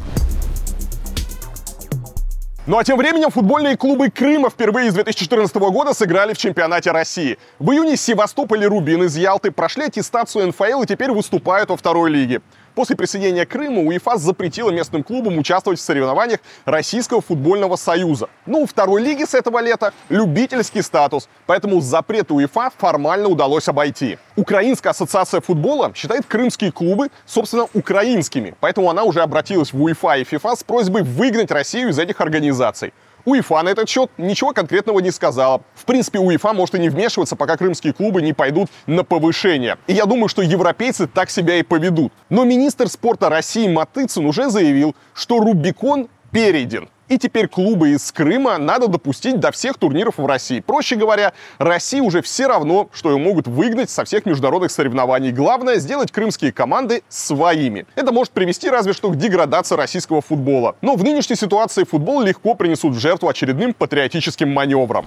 Ну 2.68 2.78
а 2.78 2.84
тем 2.84 2.98
временем 2.98 3.30
футбольные 3.32 3.78
клубы 3.78 4.10
Крыма 4.10 4.50
впервые 4.50 4.92
с 4.92 4.94
2014 4.94 5.56
года 5.56 5.94
сыграли 5.94 6.34
в 6.34 6.38
чемпионате 6.38 6.92
России. 6.92 7.38
В 7.60 7.72
июне 7.72 7.96
Севастополь 7.96 8.62
и 8.62 8.68
Рубин 8.68 9.04
из 9.04 9.16
Ялты 9.16 9.52
прошли 9.52 9.86
аттестацию 9.86 10.48
НФЛ 10.48 10.82
и 10.82 10.86
теперь 10.86 11.12
выступают 11.12 11.70
во 11.70 11.78
второй 11.78 12.10
лиге. 12.10 12.42
После 12.78 12.96
присоединения 12.96 13.48
Крыма 13.48 13.82
УЕФА 13.82 14.18
запретила 14.18 14.70
местным 14.70 15.04
клубам 15.04 15.40
участвовать 15.40 15.80
в 15.80 15.82
соревнованиях 15.82 16.42
Российского 16.64 17.22
футбольного 17.22 17.76
союза. 17.76 18.30
Ну, 18.46 18.62
у 18.62 18.66
второй 18.68 19.02
лиги 19.02 19.24
с 19.24 19.34
этого 19.34 19.60
лета 19.62 19.94
любительский 20.10 20.84
статус, 20.84 21.28
поэтому 21.48 21.82
запрет 21.82 22.30
УЕФА 22.30 22.70
формально 22.78 23.30
удалось 23.30 23.68
обойти. 23.68 24.20
Украинская 24.36 24.92
ассоциация 24.92 25.42
футбола 25.42 25.92
считает 25.96 26.28
крымские 26.28 26.72
клубы, 26.72 27.10
собственно, 27.26 27.66
украинскими, 27.74 28.54
поэтому 28.60 28.92
она 28.92 29.06
уже 29.06 29.22
обратилась 29.22 29.74
в 29.74 29.82
УЕФА 29.82 30.18
и 30.18 30.24
ФИФА 30.24 30.56
с 30.56 30.64
просьбой 30.64 31.02
выгнать 31.02 31.50
Россию 31.50 31.90
из 31.90 31.98
этих 31.98 32.22
организаций. 32.22 32.94
УЕФА 33.28 33.62
на 33.62 33.70
этот 33.70 33.90
счет 33.90 34.10
ничего 34.18 34.54
конкретного 34.54 35.00
не 35.00 35.12
сказала. 35.12 35.62
В 35.76 35.84
принципе, 35.84 36.18
УЕФА 36.20 36.54
может 36.54 36.76
и 36.76 36.80
не 36.80 36.88
вмешиваться, 36.88 37.36
пока 37.36 37.58
крымские 37.58 37.92
клубы 37.92 38.22
не 38.22 38.32
пойдут 38.32 38.70
на 38.86 39.04
повышение. 39.04 39.78
И 39.88 39.94
я 39.94 40.06
думаю, 40.06 40.30
что 40.30 40.42
европейцы 40.42 41.08
так 41.08 41.30
себя 41.30 41.58
и 41.58 41.64
поведут. 41.64 42.14
Но 42.30 42.46
министр 42.46 42.88
спорта 42.88 43.28
России 43.30 43.68
Матыцын 43.68 44.26
уже 44.26 44.50
заявил, 44.50 44.96
что 45.14 45.40
Рубикон 45.40 46.08
перейден. 46.32 46.88
И 47.10 47.18
теперь 47.18 47.48
клубы 47.48 47.92
из 47.92 48.12
Крыма 48.12 48.58
надо 48.58 48.88
допустить 48.88 49.40
до 49.40 49.52
всех 49.52 49.78
турниров 49.78 50.18
в 50.18 50.26
России. 50.26 50.60
Проще 50.60 50.98
говоря, 50.98 51.32
России 51.58 52.02
уже 52.02 52.22
все 52.22 52.48
равно, 52.48 52.90
что 52.92 53.12
ее 53.12 53.18
могут 53.18 53.48
выгнать 53.48 53.90
со 53.90 54.04
всех 54.04 54.26
международных 54.26 54.72
соревнований. 54.72 55.32
Главное 55.32 55.78
сделать 55.78 56.12
крымские 56.12 56.52
команды 56.52 57.04
своими. 57.08 57.86
Это 57.96 58.12
может 58.12 58.34
привести 58.34 58.70
разве 58.70 58.92
что 58.92 59.10
к 59.10 59.16
деградации 59.16 59.76
российского 59.76 60.22
футбола. 60.22 60.76
Но 60.82 60.96
в 60.96 61.04
нынешней 61.04 61.38
ситуации 61.38 61.86
футбол 61.86 62.22
легко 62.22 62.56
принесут 62.56 62.94
в 62.94 63.00
жертву 63.00 63.30
очередным 63.30 63.74
патриотическим 63.74 64.52
маневрам. 64.52 65.06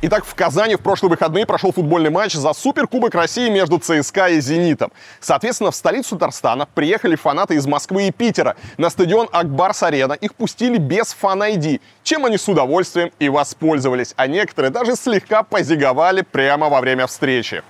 Итак, 0.00 0.24
в 0.24 0.32
Казани 0.36 0.76
в 0.76 0.80
прошлые 0.80 1.10
выходные 1.10 1.44
прошел 1.44 1.72
футбольный 1.72 2.10
матч 2.10 2.34
за 2.34 2.52
Суперкубок 2.52 3.16
России 3.16 3.50
между 3.50 3.78
ЦСКА 3.80 4.28
и 4.28 4.40
«Зенитом». 4.40 4.92
Соответственно, 5.18 5.72
в 5.72 5.74
столицу 5.74 6.10
Татарстана 6.10 6.68
приехали 6.72 7.16
фанаты 7.16 7.56
из 7.56 7.66
Москвы 7.66 8.06
и 8.06 8.12
Питера. 8.12 8.54
На 8.76 8.90
стадион 8.90 9.28
Акбарс-Арена 9.32 10.12
их 10.12 10.36
пустили 10.36 10.78
без 10.78 11.12
фан-айди, 11.14 11.80
чем 12.04 12.24
они 12.24 12.38
с 12.38 12.48
удовольствием 12.48 13.10
и 13.18 13.28
воспользовались. 13.28 14.14
А 14.16 14.28
некоторые 14.28 14.70
даже 14.70 14.94
слегка 14.94 15.42
позиговали 15.42 16.22
прямо 16.22 16.68
во 16.68 16.80
время 16.80 17.08
встречи. 17.08 17.64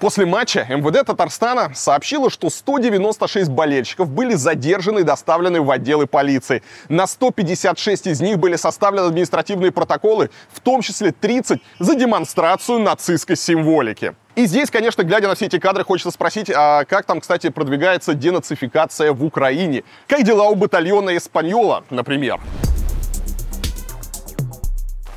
После 0.00 0.26
матча 0.26 0.64
МВД 0.68 1.04
Татарстана 1.04 1.72
сообщило, 1.74 2.30
что 2.30 2.50
196 2.50 3.50
болельщиков 3.50 4.08
были 4.08 4.34
задержаны 4.34 5.00
и 5.00 5.02
доставлены 5.02 5.60
в 5.60 5.68
отделы 5.72 6.06
полиции. 6.06 6.62
На 6.88 7.08
156 7.08 8.06
из 8.06 8.20
них 8.20 8.38
были 8.38 8.54
составлены 8.54 9.06
административные 9.06 9.72
протоколы, 9.72 10.30
в 10.52 10.60
том 10.60 10.82
числе 10.82 11.10
30 11.10 11.60
за 11.80 11.94
демонстрацию 11.96 12.78
нацистской 12.78 13.36
символики. 13.36 14.14
И 14.36 14.46
здесь, 14.46 14.70
конечно, 14.70 15.02
глядя 15.02 15.26
на 15.26 15.34
все 15.34 15.46
эти 15.46 15.58
кадры, 15.58 15.82
хочется 15.82 16.12
спросить, 16.12 16.48
а 16.54 16.84
как 16.84 17.04
там, 17.04 17.20
кстати, 17.20 17.48
продвигается 17.48 18.14
денацификация 18.14 19.12
в 19.12 19.24
Украине? 19.24 19.82
Как 20.06 20.22
дела 20.22 20.44
у 20.44 20.54
батальона 20.54 21.16
Эспаньола, 21.16 21.82
например? 21.90 22.40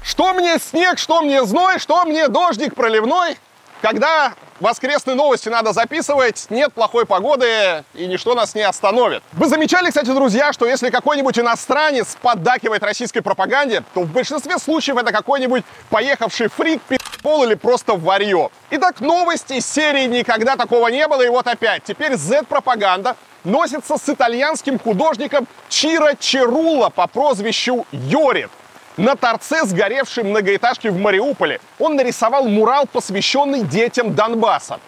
Что 0.01 0.34
мне 0.34 0.57
снег, 0.57 0.97
что 0.97 1.21
мне 1.21 1.45
зной, 1.45 1.77
что 1.77 2.03
мне 2.05 2.27
дождик 2.29 2.73
проливной? 2.73 3.38
Когда 3.84 4.34
воскресные 4.62 5.16
новости 5.16 5.49
надо 5.49 5.74
записывать, 5.74 6.45
нет 6.49 6.72
плохой 6.72 7.05
погоды 7.05 7.84
и 7.93 8.05
ничто 8.05 8.36
нас 8.36 8.55
не 8.55 8.62
остановит. 8.62 9.24
Вы 9.34 9.47
замечали, 9.47 9.89
кстати, 9.89 10.12
друзья, 10.12 10.53
что 10.53 10.66
если 10.66 10.89
какой-нибудь 10.89 11.38
иностранец 11.38 12.16
поддакивает 12.22 12.84
российской 12.84 13.22
пропаганде, 13.22 13.84
то 13.93 14.01
в 14.01 14.12
большинстве 14.12 14.57
случаев 14.59 14.97
это 14.97 15.12
какой-нибудь 15.12 15.64
поехавший 15.89 16.47
фрик, 16.47 16.82
пол 17.22 17.43
или 17.43 17.55
просто 17.55 17.95
варье. 17.95 18.49
Итак, 18.72 18.99
новости 18.99 19.59
серии 19.59 20.05
«Никогда 20.05 20.55
такого 20.55 20.88
не 20.88 21.07
было» 21.07 21.22
и 21.22 21.30
вот 21.30 21.47
опять. 21.47 21.84
Теперь 21.84 22.16
Z-пропаганда 22.16 23.16
носится 23.43 23.97
с 23.97 24.09
итальянским 24.09 24.80
художником 24.80 25.47
Чиро 25.70 26.16
Чирула 26.20 26.89
по 26.89 27.07
прозвищу 27.07 27.86
Йорит 27.91 28.49
на 28.97 29.15
торце 29.15 29.65
сгоревшей 29.65 30.23
многоэтажки 30.23 30.87
в 30.87 30.97
Мариуполе 30.97 31.61
он 31.79 31.95
нарисовал 31.95 32.47
мурал, 32.47 32.85
посвященный 32.85 33.63
детям 33.63 34.13
Донбасса. 34.13 34.79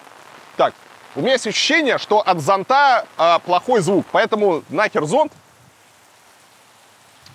Так, 0.56 0.74
у 1.16 1.20
меня 1.20 1.32
есть 1.32 1.46
ощущение, 1.46 1.98
что 1.98 2.20
от 2.20 2.40
зонта 2.40 3.06
э, 3.16 3.38
плохой 3.44 3.80
звук, 3.80 4.06
поэтому 4.12 4.62
нахер 4.68 5.04
зонт. 5.04 5.32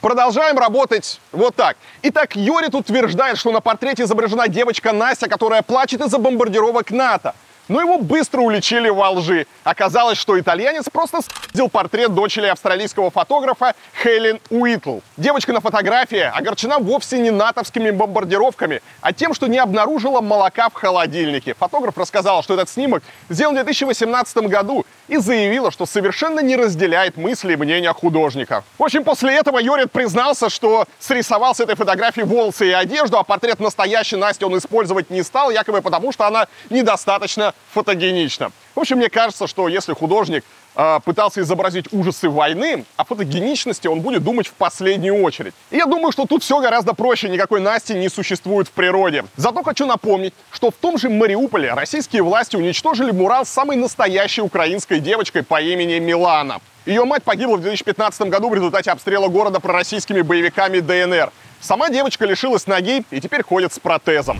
Продолжаем 0.01 0.57
работать 0.57 1.19
вот 1.33 1.55
так. 1.55 1.75
Итак, 2.03 2.35
Йорит 2.35 2.73
утверждает, 2.73 3.37
что 3.37 3.51
на 3.51 3.59
портрете 3.59 4.03
изображена 4.03 4.47
девочка 4.47 4.93
Настя, 4.93 5.27
которая 5.27 5.61
плачет 5.61 5.99
из-за 6.01 6.17
бомбардировок 6.19 6.91
НАТО. 6.91 7.35
Но 7.69 7.79
его 7.79 7.99
быстро 7.99 8.41
уличили 8.41 8.89
во 8.89 9.11
лжи. 9.11 9.45
Оказалось, 9.63 10.17
что 10.17 10.39
итальянец 10.39 10.85
просто 10.91 11.19
сделал 11.53 11.69
портрет 11.69 12.13
дочери 12.13 12.47
австралийского 12.47 13.11
фотографа 13.11 13.75
Хелен 14.03 14.39
Уитл. 14.49 14.99
Девочка 15.17 15.53
на 15.53 15.61
фотографии 15.61 16.19
огорчена 16.19 16.79
вовсе 16.79 17.19
не 17.19 17.29
натовскими 17.29 17.91
бомбардировками, 17.91 18.81
а 19.01 19.13
тем, 19.13 19.35
что 19.35 19.47
не 19.47 19.59
обнаружила 19.59 20.19
молока 20.19 20.69
в 20.69 20.73
холодильнике. 20.73 21.53
Фотограф 21.53 21.95
рассказал, 21.97 22.41
что 22.41 22.55
этот 22.55 22.69
снимок 22.69 23.03
сделан 23.29 23.53
в 23.53 23.63
2018 23.63 24.37
году 24.47 24.85
и 25.07 25.17
заявила, 25.17 25.69
что 25.71 25.85
совершенно 25.85 26.39
не 26.39 26.55
разделяет 26.55 27.17
мысли 27.17 27.53
и 27.53 27.55
мнения 27.55 27.93
художника. 27.93 28.63
В 28.79 28.83
общем, 28.83 29.03
после 29.03 29.35
этого 29.35 29.59
Йорит 29.59 29.91
признался, 29.91 30.49
что 30.49 30.85
срисовал 30.99 31.53
с 31.53 31.59
этой 31.59 31.75
фотографии 31.75 32.21
волосы 32.21 32.69
и 32.69 32.71
одежду, 32.71 33.17
а 33.17 33.23
портрет 33.23 33.59
настоящей 33.59 34.15
Насти 34.15 34.43
он 34.43 34.57
использовать 34.57 35.11
не 35.11 35.21
стал, 35.21 35.51
якобы 35.51 35.81
потому, 35.81 36.11
что 36.11 36.25
она 36.25 36.47
недостаточно 36.71 37.53
фотогенична. 37.73 38.51
В 38.75 38.79
общем, 38.79 38.97
мне 38.97 39.09
кажется, 39.09 39.47
что 39.47 39.67
если 39.67 39.93
художник 39.93 40.43
э, 40.75 40.99
пытался 41.03 41.41
изобразить 41.41 41.91
ужасы 41.91 42.29
войны, 42.29 42.85
о 42.97 43.03
фотогеничности 43.03 43.87
он 43.87 44.01
будет 44.01 44.23
думать 44.23 44.47
в 44.47 44.53
последнюю 44.53 45.21
очередь. 45.21 45.53
И 45.69 45.77
я 45.77 45.85
думаю, 45.85 46.11
что 46.11 46.25
тут 46.25 46.43
все 46.43 46.59
гораздо 46.61 46.93
проще, 46.93 47.29
никакой 47.29 47.61
Насти 47.61 47.93
не 47.93 48.09
существует 48.09 48.67
в 48.67 48.71
природе. 48.71 49.25
Зато 49.35 49.63
хочу 49.63 49.85
напомнить, 49.85 50.33
что 50.51 50.71
в 50.71 50.75
том 50.75 50.97
же 50.97 51.09
Мариуполе 51.09 51.73
российские 51.73 52.23
власти 52.23 52.55
уничтожили 52.55 53.11
мурал 53.11 53.45
с 53.45 53.49
самой 53.49 53.75
настоящей 53.75 54.41
украинской 54.41 54.99
девочкой 54.99 55.43
по 55.43 55.61
имени 55.61 55.99
Милана. 55.99 56.59
Ее 56.85 57.05
мать 57.05 57.23
погибла 57.23 57.57
в 57.57 57.61
2015 57.61 58.21
году 58.29 58.49
в 58.49 58.55
результате 58.55 58.91
обстрела 58.91 59.27
города 59.27 59.59
пророссийскими 59.59 60.21
боевиками 60.21 60.79
ДНР. 60.79 61.31
Сама 61.61 61.89
девочка 61.89 62.25
лишилась 62.25 62.67
ноги 62.67 63.03
и 63.11 63.19
теперь 63.19 63.43
ходит 63.43 63.73
с 63.73 63.79
протезом. 63.79 64.39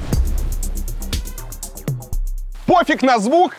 Пофиг 2.69 3.01
на 3.01 3.17
звук, 3.17 3.55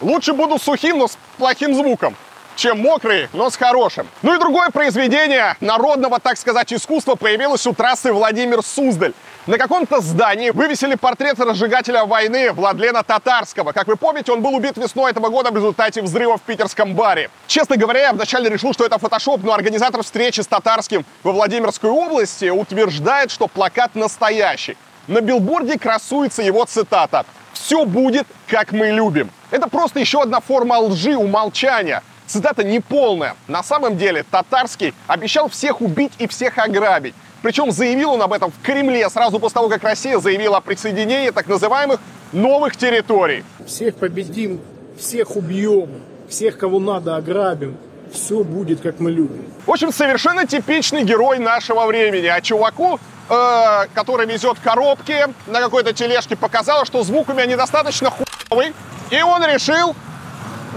лучше 0.00 0.32
буду 0.32 0.58
сухим, 0.58 0.98
но 0.98 1.06
с 1.06 1.16
плохим 1.38 1.76
звуком 1.76 2.16
чем 2.54 2.80
мокрый, 2.80 3.28
но 3.32 3.48
с 3.48 3.56
хорошим. 3.56 4.06
Ну 4.20 4.34
и 4.34 4.38
другое 4.38 4.68
произведение 4.70 5.56
народного, 5.60 6.20
так 6.20 6.36
сказать, 6.36 6.72
искусства 6.72 7.14
появилось 7.14 7.66
у 7.66 7.72
трассы 7.72 8.12
Владимир-Суздаль. 8.12 9.14
На 9.46 9.58
каком-то 9.58 10.00
здании 10.00 10.50
вывесили 10.50 10.94
портрет 10.96 11.40
разжигателя 11.40 12.04
войны 12.04 12.52
Владлена 12.52 13.02
Татарского. 13.02 13.72
Как 13.72 13.86
вы 13.86 13.96
помните, 13.96 14.32
он 14.32 14.42
был 14.42 14.54
убит 14.54 14.76
весной 14.76 15.12
этого 15.12 15.28
года 15.30 15.50
в 15.50 15.56
результате 15.56 16.02
взрыва 16.02 16.36
в 16.36 16.42
питерском 16.42 16.94
баре. 16.94 17.30
Честно 17.46 17.76
говоря, 17.76 18.00
я 18.00 18.12
вначале 18.12 18.50
решил, 18.50 18.74
что 18.74 18.84
это 18.84 18.98
фотошоп, 18.98 19.42
но 19.42 19.54
организатор 19.54 20.02
встречи 20.02 20.40
с 20.42 20.46
Татарским 20.46 21.06
во 21.22 21.32
Владимирской 21.32 21.90
области 21.90 22.50
утверждает, 22.50 23.30
что 23.30 23.48
плакат 23.48 23.94
настоящий. 23.94 24.76
На 25.08 25.20
билборде 25.20 25.78
красуется 25.78 26.42
его 26.42 26.64
цитата 26.64 27.26
«Все 27.52 27.84
будет, 27.84 28.26
как 28.46 28.72
мы 28.72 28.88
любим». 28.90 29.30
Это 29.50 29.68
просто 29.68 29.98
еще 29.98 30.22
одна 30.22 30.40
форма 30.40 30.78
лжи, 30.78 31.16
умолчания. 31.16 32.02
Цитата 32.26 32.62
не 32.62 32.80
полная. 32.80 33.34
На 33.48 33.62
самом 33.62 33.98
деле 33.98 34.24
Татарский 34.30 34.94
обещал 35.08 35.48
всех 35.48 35.80
убить 35.80 36.12
и 36.18 36.28
всех 36.28 36.56
ограбить. 36.58 37.14
Причем 37.42 37.72
заявил 37.72 38.12
он 38.12 38.22
об 38.22 38.32
этом 38.32 38.52
в 38.52 38.64
Кремле 38.64 39.10
сразу 39.10 39.40
после 39.40 39.54
того, 39.54 39.68
как 39.68 39.82
Россия 39.82 40.18
заявила 40.18 40.58
о 40.58 40.60
присоединении 40.60 41.30
так 41.30 41.48
называемых 41.48 42.00
новых 42.32 42.76
территорий. 42.76 43.44
Всех 43.66 43.96
победим, 43.96 44.60
всех 44.96 45.34
убьем, 45.36 45.90
всех, 46.28 46.56
кого 46.56 46.78
надо, 46.78 47.16
ограбим. 47.16 47.76
Все 48.12 48.44
будет, 48.44 48.80
как 48.80 49.00
мы 49.00 49.10
любим. 49.10 49.46
В 49.66 49.70
общем, 49.70 49.92
совершенно 49.92 50.46
типичный 50.46 51.02
герой 51.02 51.38
нашего 51.38 51.86
времени. 51.86 52.26
А 52.26 52.40
чуваку, 52.40 53.00
э, 53.32 53.86
который 53.94 54.26
везет 54.26 54.58
коробки 54.60 55.26
на 55.46 55.60
какой-то 55.60 55.92
тележке, 55.92 56.36
показалось, 56.36 56.86
что 56.86 57.02
звук 57.02 57.28
у 57.28 57.32
меня 57.32 57.46
недостаточно 57.46 58.10
хуевый. 58.10 58.74
И 59.10 59.22
он 59.22 59.44
решил, 59.44 59.94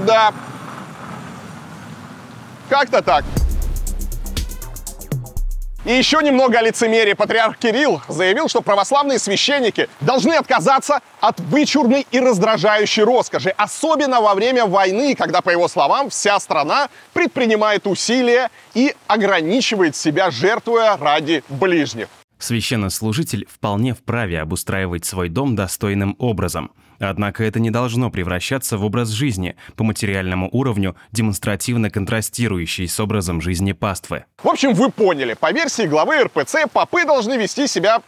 да, 0.06 0.34
как-то 2.70 3.01
так. 3.01 3.24
И 5.86 5.93
еще 5.93 6.24
немного 6.24 6.58
о 6.58 6.62
лицемерии. 6.64 7.14
Патриарх 7.14 7.60
Кирилл 7.60 8.01
заявил, 8.08 8.49
что 8.49 8.62
православные 8.62 9.20
священники 9.20 9.88
должны 10.01 10.34
отказаться 10.34 11.01
от 11.22 11.39
вычурной 11.39 12.08
и 12.10 12.20
раздражающей 12.20 13.03
роскоши, 13.03 13.53
особенно 13.56 14.20
во 14.20 14.34
время 14.34 14.66
войны, 14.66 15.14
когда, 15.14 15.41
по 15.41 15.51
его 15.51 15.68
словам, 15.68 16.10
вся 16.10 16.39
страна 16.39 16.89
предпринимает 17.14 17.86
усилия 17.86 18.49
и 18.74 18.95
ограничивает 19.06 19.95
себя, 19.95 20.32
жертвуя 20.32 20.97
ради 20.97 21.43
ближних. 21.49 22.08
Священнослужитель 22.40 23.48
вполне 23.50 23.94
вправе 23.94 24.42
обустраивать 24.42 25.06
свой 25.06 25.30
дом 25.30 25.56
достойным 25.56 26.16
образом– 26.20 26.72
Однако 27.00 27.44
это 27.44 27.60
не 27.60 27.72
должно 27.72 28.10
превращаться 28.10 28.78
в 28.78 28.86
образ 28.86 29.10
жизни, 29.10 29.56
по 29.76 29.84
материальному 29.84 30.50
уровню 30.52 30.96
демонстративно 31.12 31.90
контрастирующий 31.90 32.88
с 32.88 33.00
образом 33.00 33.42
жизни 33.42 33.74
паствы. 33.74 34.26
В 34.42 34.48
общем, 34.48 34.74
вы 34.74 34.92
поняли, 34.92 35.34
по 35.34 35.52
версии 35.52 35.88
главы 35.88 36.24
РПЦ, 36.24 36.68
попы 36.72 37.06
должны 37.06 37.38
вести 37.38 37.68
себя 37.68 38.02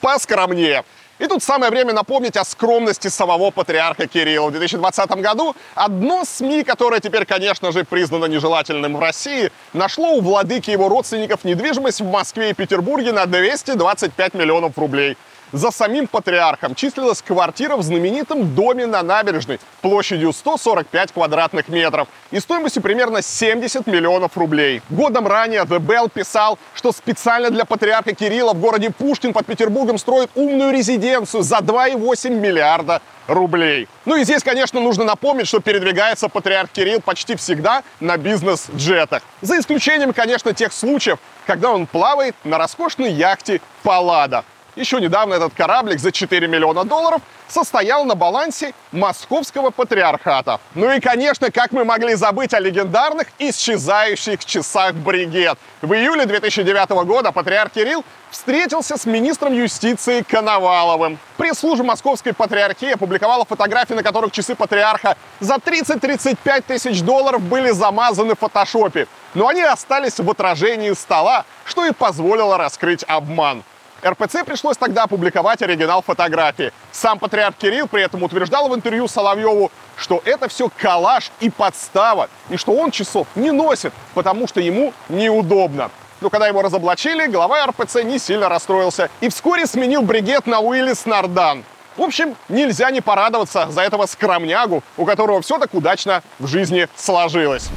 поскромнее. 0.00 0.84
И 1.18 1.26
тут 1.26 1.42
самое 1.42 1.70
время 1.70 1.94
напомнить 1.94 2.36
о 2.36 2.44
скромности 2.44 3.08
самого 3.08 3.50
патриарха 3.50 4.06
Кирилла. 4.06 4.48
В 4.48 4.52
2020 4.52 5.10
году 5.22 5.56
одно 5.74 6.24
СМИ, 6.26 6.62
которое 6.62 7.00
теперь, 7.00 7.24
конечно 7.24 7.72
же, 7.72 7.84
признано 7.84 8.26
нежелательным 8.26 8.96
в 8.96 9.00
России, 9.00 9.50
нашло 9.72 10.12
у 10.12 10.20
владыки 10.20 10.70
его 10.70 10.90
родственников 10.90 11.44
недвижимость 11.44 12.02
в 12.02 12.10
Москве 12.10 12.50
и 12.50 12.54
Петербурге 12.54 13.12
на 13.12 13.24
225 13.24 14.34
миллионов 14.34 14.76
рублей. 14.76 15.16
За 15.56 15.70
самим 15.70 16.06
патриархом 16.06 16.74
числилась 16.74 17.22
квартира 17.22 17.76
в 17.76 17.82
знаменитом 17.82 18.54
доме 18.54 18.84
на 18.84 19.02
набережной 19.02 19.58
площадью 19.80 20.34
145 20.34 21.12
квадратных 21.12 21.68
метров 21.68 22.08
и 22.30 22.40
стоимостью 22.40 22.82
примерно 22.82 23.22
70 23.22 23.86
миллионов 23.86 24.36
рублей. 24.36 24.82
Годом 24.90 25.26
ранее 25.26 25.62
The 25.62 25.78
Bell 25.78 26.10
писал, 26.10 26.58
что 26.74 26.92
специально 26.92 27.48
для 27.48 27.64
патриарха 27.64 28.14
Кирилла 28.14 28.52
в 28.52 28.60
городе 28.60 28.90
Пушкин 28.90 29.32
под 29.32 29.46
Петербургом 29.46 29.96
строят 29.96 30.30
умную 30.34 30.74
резиденцию 30.74 31.42
за 31.42 31.56
2,8 31.56 32.38
миллиарда 32.38 33.00
рублей. 33.26 33.88
Ну 34.04 34.16
и 34.16 34.24
здесь, 34.24 34.42
конечно, 34.42 34.80
нужно 34.80 35.04
напомнить, 35.04 35.48
что 35.48 35.60
передвигается 35.60 36.28
патриарх 36.28 36.68
Кирилл 36.68 37.00
почти 37.00 37.34
всегда 37.34 37.82
на 37.98 38.18
бизнес-джетах. 38.18 39.22
За 39.40 39.58
исключением, 39.58 40.12
конечно, 40.12 40.52
тех 40.52 40.74
случаев, 40.74 41.18
когда 41.46 41.70
он 41.70 41.86
плавает 41.86 42.36
на 42.44 42.58
роскошной 42.58 43.10
яхте 43.10 43.62
«Паллада». 43.82 44.44
Еще 44.76 45.00
недавно 45.00 45.32
этот 45.32 45.54
кораблик 45.54 45.98
за 45.98 46.12
4 46.12 46.46
миллиона 46.46 46.84
долларов 46.84 47.22
состоял 47.48 48.04
на 48.04 48.14
балансе 48.14 48.74
московского 48.92 49.70
патриархата. 49.70 50.60
Ну 50.74 50.92
и, 50.92 51.00
конечно, 51.00 51.50
как 51.50 51.72
мы 51.72 51.84
могли 51.84 52.14
забыть 52.14 52.52
о 52.52 52.60
легендарных 52.60 53.28
исчезающих 53.38 54.44
часах 54.44 54.92
бригет. 54.94 55.58
В 55.80 55.94
июле 55.94 56.26
2009 56.26 56.90
года 57.06 57.32
патриарх 57.32 57.72
Кирилл 57.72 58.04
встретился 58.30 58.98
с 58.98 59.06
министром 59.06 59.54
юстиции 59.54 60.20
Коноваловым. 60.20 61.18
Пресс-служба 61.38 61.84
Московской 61.84 62.34
патриархии 62.34 62.92
опубликовала 62.92 63.46
фотографии, 63.46 63.94
на 63.94 64.02
которых 64.02 64.32
часы 64.32 64.54
патриарха 64.54 65.16
за 65.40 65.54
30-35 65.54 66.64
тысяч 66.66 67.00
долларов 67.00 67.40
были 67.40 67.70
замазаны 67.70 68.34
в 68.34 68.38
фотошопе. 68.40 69.08
Но 69.32 69.48
они 69.48 69.62
остались 69.62 70.18
в 70.18 70.30
отражении 70.30 70.92
стола, 70.92 71.46
что 71.64 71.86
и 71.86 71.92
позволило 71.92 72.58
раскрыть 72.58 73.04
обман. 73.08 73.64
РПЦ 74.04 74.44
пришлось 74.44 74.76
тогда 74.76 75.04
опубликовать 75.04 75.62
оригинал 75.62 76.02
фотографии. 76.02 76.72
Сам 76.92 77.18
патриарх 77.18 77.56
Кирилл 77.56 77.88
при 77.88 78.02
этом 78.02 78.22
утверждал 78.22 78.68
в 78.68 78.74
интервью 78.74 79.08
Соловьеву, 79.08 79.70
что 79.96 80.22
это 80.24 80.48
все 80.48 80.70
коллаж 80.76 81.30
и 81.40 81.50
подстава, 81.50 82.28
и 82.50 82.56
что 82.56 82.72
он 82.72 82.90
часов 82.90 83.26
не 83.34 83.50
носит, 83.50 83.92
потому 84.14 84.46
что 84.46 84.60
ему 84.60 84.92
неудобно. 85.08 85.90
Но 86.20 86.30
когда 86.30 86.46
его 86.46 86.62
разоблачили, 86.62 87.26
глава 87.26 87.66
РПЦ 87.66 88.02
не 88.04 88.18
сильно 88.18 88.48
расстроился 88.48 89.10
и 89.20 89.28
вскоре 89.28 89.66
сменил 89.66 90.02
бригет 90.02 90.46
на 90.46 90.60
Уиллис 90.60 91.04
Нардан. 91.06 91.64
В 91.96 92.02
общем, 92.02 92.36
нельзя 92.48 92.90
не 92.90 93.00
порадоваться 93.00 93.68
за 93.70 93.82
этого 93.82 94.06
скромнягу, 94.06 94.82
у 94.96 95.04
которого 95.04 95.40
все 95.40 95.58
так 95.58 95.72
удачно 95.72 96.22
в 96.38 96.46
жизни 96.46 96.88
сложилось. 96.96 97.70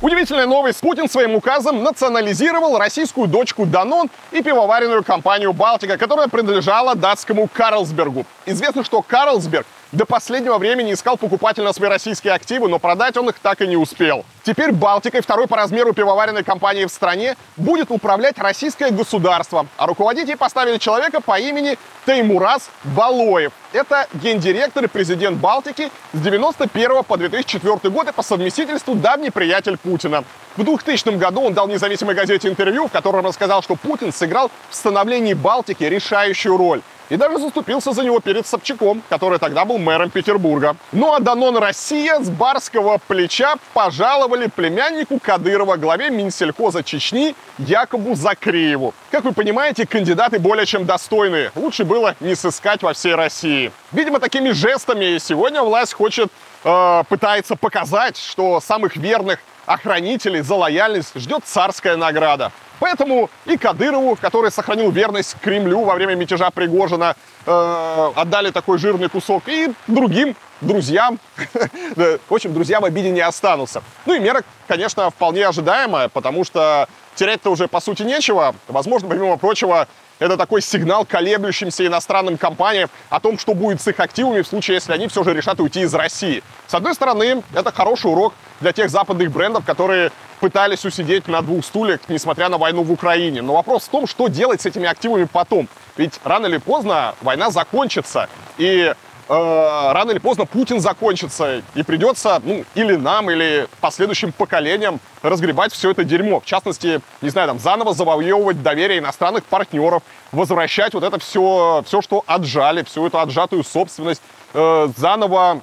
Удивительная 0.00 0.46
новость. 0.46 0.80
Путин 0.80 1.08
своим 1.08 1.34
указом 1.34 1.82
национализировал 1.82 2.78
российскую 2.78 3.26
дочку 3.26 3.66
Данон 3.66 4.08
и 4.30 4.40
пивоваренную 4.40 5.02
компанию 5.02 5.52
«Балтика», 5.52 5.98
которая 5.98 6.28
принадлежала 6.28 6.94
датскому 6.94 7.48
Карлсбергу. 7.52 8.24
Известно, 8.46 8.84
что 8.84 9.02
Карлсберг 9.02 9.66
до 9.92 10.04
последнего 10.04 10.58
времени 10.58 10.92
искал 10.92 11.16
покупатель 11.16 11.62
на 11.62 11.72
свои 11.72 11.88
российские 11.88 12.34
активы, 12.34 12.68
но 12.68 12.78
продать 12.78 13.16
он 13.16 13.30
их 13.30 13.38
так 13.38 13.62
и 13.62 13.66
не 13.66 13.76
успел. 13.76 14.24
Теперь 14.42 14.72
Балтикой, 14.72 15.22
второй 15.22 15.46
по 15.46 15.56
размеру 15.56 15.94
пивоваренной 15.94 16.44
компании 16.44 16.84
в 16.84 16.90
стране, 16.90 17.36
будет 17.56 17.90
управлять 17.90 18.38
российское 18.38 18.90
государство, 18.90 19.66
а 19.76 19.86
руководить 19.86 20.28
ей 20.28 20.36
поставили 20.36 20.76
человека 20.78 21.20
по 21.20 21.38
имени 21.38 21.78
Таймураз 22.04 22.70
Балоев. 22.84 23.52
Это 23.72 24.06
гендиректор 24.14 24.84
и 24.84 24.88
президент 24.88 25.38
Балтики 25.38 25.90
с 26.12 26.20
91 26.20 27.04
по 27.04 27.16
2004 27.16 27.90
год 27.90 28.08
и 28.08 28.12
по 28.12 28.22
совместительству 28.22 28.94
давний 28.94 29.30
приятель 29.30 29.78
Путина. 29.78 30.24
В 30.56 30.64
2000 30.64 31.16
году 31.16 31.42
он 31.42 31.54
дал 31.54 31.68
независимой 31.68 32.14
газете 32.14 32.48
интервью, 32.48 32.88
в 32.88 32.92
котором 32.92 33.24
рассказал, 33.24 33.62
что 33.62 33.76
Путин 33.76 34.12
сыграл 34.12 34.50
в 34.70 34.74
становлении 34.74 35.34
Балтики 35.34 35.84
решающую 35.84 36.56
роль. 36.56 36.82
И 37.10 37.16
даже 37.16 37.38
заступился 37.38 37.92
за 37.92 38.02
него 38.02 38.20
перед 38.20 38.46
Собчаком, 38.46 39.02
который 39.08 39.38
тогда 39.38 39.64
был 39.64 39.78
мэром 39.78 40.10
Петербурга. 40.10 40.76
Ну 40.92 41.12
а 41.12 41.20
Данон 41.20 41.56
Россия 41.56 42.20
с 42.20 42.28
барского 42.28 42.98
плеча 43.06 43.54
пожаловали 43.72 44.48
племяннику 44.48 45.18
Кадырова, 45.18 45.76
главе 45.76 46.10
Минсельхоза 46.10 46.82
Чечни 46.82 47.34
Якобу 47.58 48.14
Закрееву. 48.14 48.94
Как 49.10 49.24
вы 49.24 49.32
понимаете, 49.32 49.86
кандидаты 49.86 50.38
более 50.38 50.66
чем 50.66 50.84
достойные. 50.84 51.50
Лучше 51.54 51.84
было 51.84 52.14
не 52.20 52.34
сыскать 52.34 52.82
во 52.82 52.92
всей 52.92 53.14
России. 53.14 53.72
Видимо, 53.92 54.20
такими 54.20 54.50
жестами 54.50 55.18
сегодня 55.18 55.62
власть 55.62 55.94
хочет, 55.94 56.30
э, 56.64 57.02
пытается 57.08 57.56
показать, 57.56 58.16
что 58.16 58.60
самых 58.60 58.96
верных 58.96 59.38
охранителей 59.66 60.40
за 60.40 60.54
лояльность 60.54 61.12
ждет 61.14 61.42
царская 61.44 61.96
награда. 61.96 62.52
Поэтому 62.80 63.30
и 63.44 63.56
Кадырову, 63.56 64.16
который 64.16 64.50
сохранил 64.50 64.90
верность 64.90 65.36
Кремлю 65.40 65.84
во 65.84 65.94
время 65.94 66.14
мятежа 66.14 66.50
Пригожина, 66.50 67.16
э, 67.46 68.10
отдали 68.14 68.50
такой 68.50 68.78
жирный 68.78 69.08
кусок, 69.08 69.44
и 69.46 69.72
другим 69.86 70.36
друзьям, 70.60 71.18
в 71.96 72.18
общем, 72.34 72.52
друзья 72.52 72.80
в 72.80 72.84
обиде 72.84 73.10
не 73.10 73.20
останутся. 73.20 73.82
Ну 74.06 74.14
и 74.14 74.18
мера, 74.18 74.42
конечно, 74.66 75.10
вполне 75.10 75.46
ожидаемая, 75.46 76.08
потому 76.08 76.44
что 76.44 76.88
терять-то 77.18 77.50
уже 77.50 77.68
по 77.68 77.80
сути 77.80 78.02
нечего. 78.02 78.54
Возможно, 78.68 79.08
помимо 79.08 79.36
прочего, 79.36 79.88
это 80.20 80.36
такой 80.36 80.62
сигнал 80.62 81.04
колеблющимся 81.04 81.86
иностранным 81.86 82.38
компаниям 82.38 82.88
о 83.10 83.20
том, 83.20 83.38
что 83.38 83.54
будет 83.54 83.80
с 83.80 83.88
их 83.88 84.00
активами 84.00 84.42
в 84.42 84.46
случае, 84.46 84.76
если 84.76 84.92
они 84.92 85.08
все 85.08 85.22
же 85.24 85.34
решат 85.34 85.60
уйти 85.60 85.82
из 85.82 85.94
России. 85.94 86.42
С 86.66 86.74
одной 86.74 86.94
стороны, 86.94 87.42
это 87.54 87.72
хороший 87.72 88.10
урок 88.10 88.34
для 88.60 88.72
тех 88.72 88.90
западных 88.90 89.30
брендов, 89.30 89.64
которые 89.64 90.10
пытались 90.40 90.84
усидеть 90.84 91.26
на 91.28 91.42
двух 91.42 91.64
стульях, 91.64 92.00
несмотря 92.08 92.48
на 92.48 92.58
войну 92.58 92.82
в 92.82 92.92
Украине. 92.92 93.42
Но 93.42 93.54
вопрос 93.54 93.84
в 93.84 93.88
том, 93.88 94.06
что 94.06 94.28
делать 94.28 94.60
с 94.60 94.66
этими 94.66 94.88
активами 94.88 95.24
потом. 95.24 95.68
Ведь 95.96 96.20
рано 96.24 96.46
или 96.46 96.58
поздно 96.58 97.14
война 97.20 97.50
закончится. 97.50 98.28
И 98.56 98.94
э, 99.28 99.92
рано 99.92 100.10
или 100.10 100.18
поздно 100.18 100.46
Путин 100.46 100.80
закончится, 100.80 101.62
и 101.74 101.82
придется, 101.82 102.40
ну, 102.44 102.64
или 102.74 102.96
нам, 102.96 103.30
или 103.30 103.68
последующим 103.80 104.32
поколениям 104.32 105.00
разгребать 105.22 105.72
все 105.72 105.90
это 105.90 106.04
дерьмо. 106.04 106.40
В 106.40 106.44
частности, 106.44 107.00
не 107.20 107.28
знаю, 107.28 107.48
там, 107.48 107.58
заново 107.58 107.94
завоевывать 107.94 108.62
доверие 108.62 108.98
иностранных 108.98 109.44
партнеров, 109.44 110.02
возвращать 110.32 110.94
вот 110.94 111.04
это 111.04 111.18
все, 111.18 111.82
все 111.86 112.02
что 112.02 112.24
отжали, 112.26 112.82
всю 112.82 113.06
эту 113.06 113.18
отжатую 113.18 113.64
собственность, 113.64 114.22
э, 114.54 114.88
заново 114.96 115.62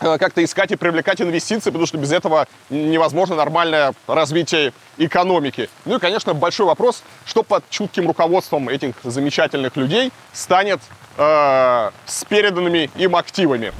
э, 0.00 0.18
как-то 0.18 0.42
искать 0.42 0.72
и 0.72 0.76
привлекать 0.76 1.20
инвестиции, 1.20 1.70
потому 1.70 1.86
что 1.86 1.98
без 1.98 2.12
этого 2.12 2.46
невозможно 2.70 3.36
нормальное 3.36 3.94
развитие 4.06 4.72
экономики. 4.98 5.68
Ну 5.84 5.96
и, 5.96 5.98
конечно, 5.98 6.34
большой 6.34 6.66
вопрос, 6.66 7.02
что 7.26 7.42
под 7.42 7.68
чутким 7.70 8.06
руководством 8.06 8.68
этих 8.68 8.94
замечательных 9.02 9.76
людей 9.76 10.12
станет 10.32 10.80
э, 11.16 11.90
с 12.06 12.24
переданными 12.24 12.90
им 12.96 13.16
активами. 13.16 13.72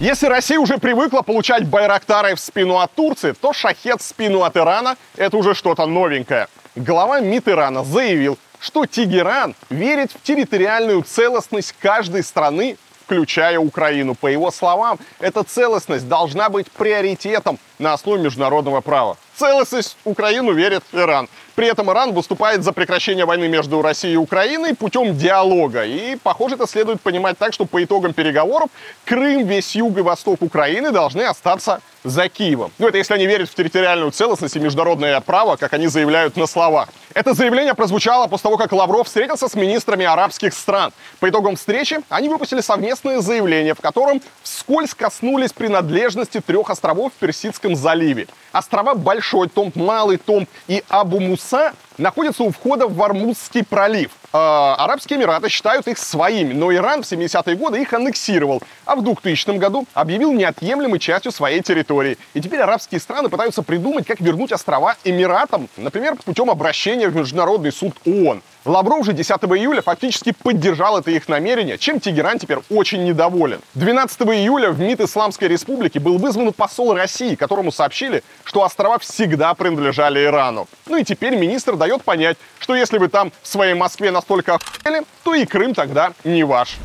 Если 0.00 0.26
Россия 0.28 0.60
уже 0.60 0.78
привыкла 0.78 1.22
получать 1.22 1.66
байрактары 1.66 2.36
в 2.36 2.40
спину 2.40 2.78
от 2.78 2.92
Турции, 2.92 3.32
то 3.32 3.52
шахет 3.52 4.00
в 4.00 4.04
спину 4.04 4.44
от 4.44 4.56
Ирана– 4.56 4.96
это 5.16 5.36
уже 5.36 5.54
что-то 5.54 5.86
новенькое. 5.86 6.46
Глава 6.76 7.18
МИД 7.18 7.48
Ирана 7.48 7.82
заявил, 7.82 8.38
что 8.60 8.86
Тегеран 8.86 9.56
верит 9.70 10.12
в 10.12 10.22
территориальную 10.22 11.02
целостность 11.02 11.74
каждой 11.80 12.22
страны, 12.22 12.76
включая 13.04 13.58
Украину. 13.58 14.14
По 14.14 14.28
его 14.28 14.52
словам, 14.52 15.00
эта 15.18 15.42
целостность 15.42 16.06
должна 16.08 16.48
быть 16.48 16.70
приоритетом 16.70 17.58
на 17.80 17.94
основе 17.94 18.22
международного 18.22 18.80
права. 18.80 19.16
Целостность 19.34 19.96
Украину 20.04 20.52
верит 20.52 20.84
Иран. 20.92 21.28
При 21.58 21.66
этом 21.66 21.90
Иран 21.90 22.12
выступает 22.12 22.62
за 22.62 22.72
прекращение 22.72 23.24
войны 23.24 23.48
между 23.48 23.82
Россией 23.82 24.14
и 24.14 24.16
Украиной 24.16 24.76
путем 24.76 25.18
диалога. 25.18 25.84
И, 25.84 26.14
похоже, 26.14 26.54
это 26.54 26.68
следует 26.68 27.00
понимать 27.00 27.36
так, 27.36 27.52
что 27.52 27.64
по 27.64 27.82
итогам 27.82 28.12
переговоров 28.12 28.70
Крым, 29.04 29.44
весь 29.44 29.74
юг 29.74 29.98
и 29.98 30.00
восток 30.00 30.40
Украины 30.40 30.92
должны 30.92 31.22
остаться 31.22 31.80
за 32.04 32.28
Киевом. 32.28 32.70
Ну, 32.78 32.86
это 32.86 32.98
если 32.98 33.14
они 33.14 33.26
верят 33.26 33.48
в 33.48 33.54
территориальную 33.56 34.12
целостность 34.12 34.54
и 34.54 34.60
международное 34.60 35.20
право, 35.20 35.56
как 35.56 35.72
они 35.72 35.88
заявляют 35.88 36.36
на 36.36 36.46
словах. 36.46 36.90
Это 37.12 37.34
заявление 37.34 37.74
прозвучало 37.74 38.28
после 38.28 38.44
того, 38.44 38.56
как 38.56 38.70
Лавров 38.70 39.08
встретился 39.08 39.48
с 39.48 39.54
министрами 39.54 40.06
арабских 40.06 40.54
стран. 40.54 40.92
По 41.18 41.28
итогам 41.28 41.56
встречи 41.56 41.98
они 42.08 42.28
выпустили 42.28 42.60
совместное 42.60 43.20
заявление, 43.20 43.74
в 43.74 43.80
котором 43.80 44.22
вскользь 44.44 44.94
коснулись 44.94 45.52
принадлежности 45.52 46.40
трех 46.40 46.70
островов 46.70 47.12
в 47.12 47.16
Персидском 47.16 47.74
заливе. 47.74 48.28
Острова 48.52 48.94
Большой 48.94 49.48
Том, 49.48 49.72
Малый 49.74 50.18
Том 50.18 50.46
и 50.68 50.84
Абу-Муса 50.88 51.47
That's 51.50 51.74
it. 51.74 51.87
Находятся 51.98 52.44
у 52.44 52.50
входа 52.50 52.86
в 52.86 52.94
Вармузский 52.94 53.64
пролив. 53.64 54.10
Э, 54.32 54.74
Арабские 54.78 55.18
Эмираты 55.18 55.48
считают 55.48 55.88
их 55.88 55.98
своими, 55.98 56.52
но 56.52 56.72
Иран 56.72 57.02
в 57.02 57.10
70-е 57.10 57.56
годы 57.56 57.80
их 57.80 57.92
аннексировал, 57.92 58.62
а 58.84 58.96
в 58.96 59.02
2000 59.02 59.58
году 59.58 59.86
объявил 59.94 60.32
неотъемлемой 60.32 60.98
частью 60.98 61.32
своей 61.32 61.60
территории. 61.60 62.18
И 62.34 62.40
теперь 62.40 62.60
арабские 62.60 63.00
страны 63.00 63.28
пытаются 63.28 63.62
придумать, 63.62 64.06
как 64.06 64.20
вернуть 64.20 64.52
острова 64.52 64.96
Эмиратам, 65.04 65.68
например, 65.76 66.16
путем 66.24 66.50
обращения 66.50 67.08
в 67.08 67.16
Международный 67.16 67.72
суд 67.72 67.94
ООН. 68.06 68.42
Лавров 68.64 69.06
же 69.06 69.12
10 69.14 69.30
июля 69.30 69.80
фактически 69.80 70.32
поддержал 70.32 70.98
это 70.98 71.10
их 71.10 71.28
намерение, 71.28 71.78
чем 71.78 72.00
Тегеран 72.00 72.38
теперь 72.38 72.58
очень 72.68 73.04
недоволен. 73.04 73.60
12 73.74 74.20
июля 74.22 74.70
в 74.70 74.80
МИД 74.80 75.02
Исламской 75.02 75.48
Республики 75.48 75.98
был 75.98 76.18
вызван 76.18 76.52
посол 76.52 76.92
России, 76.92 77.34
которому 77.34 77.72
сообщили, 77.72 78.22
что 78.44 78.62
острова 78.62 78.98
всегда 78.98 79.54
принадлежали 79.54 80.24
Ирану. 80.24 80.68
Ну 80.86 80.98
и 80.98 81.04
теперь 81.04 81.36
министр 81.36 81.76
дает 81.76 81.87
понять, 81.96 82.36
что 82.58 82.74
если 82.74 82.98
вы 82.98 83.08
там 83.08 83.32
в 83.42 83.48
своей 83.48 83.74
Москве 83.74 84.10
настолько 84.10 84.56
охуели, 84.56 85.04
то 85.24 85.34
и 85.34 85.46
Крым 85.46 85.74
тогда 85.74 86.12
не 86.24 86.44
ваш. 86.44 86.76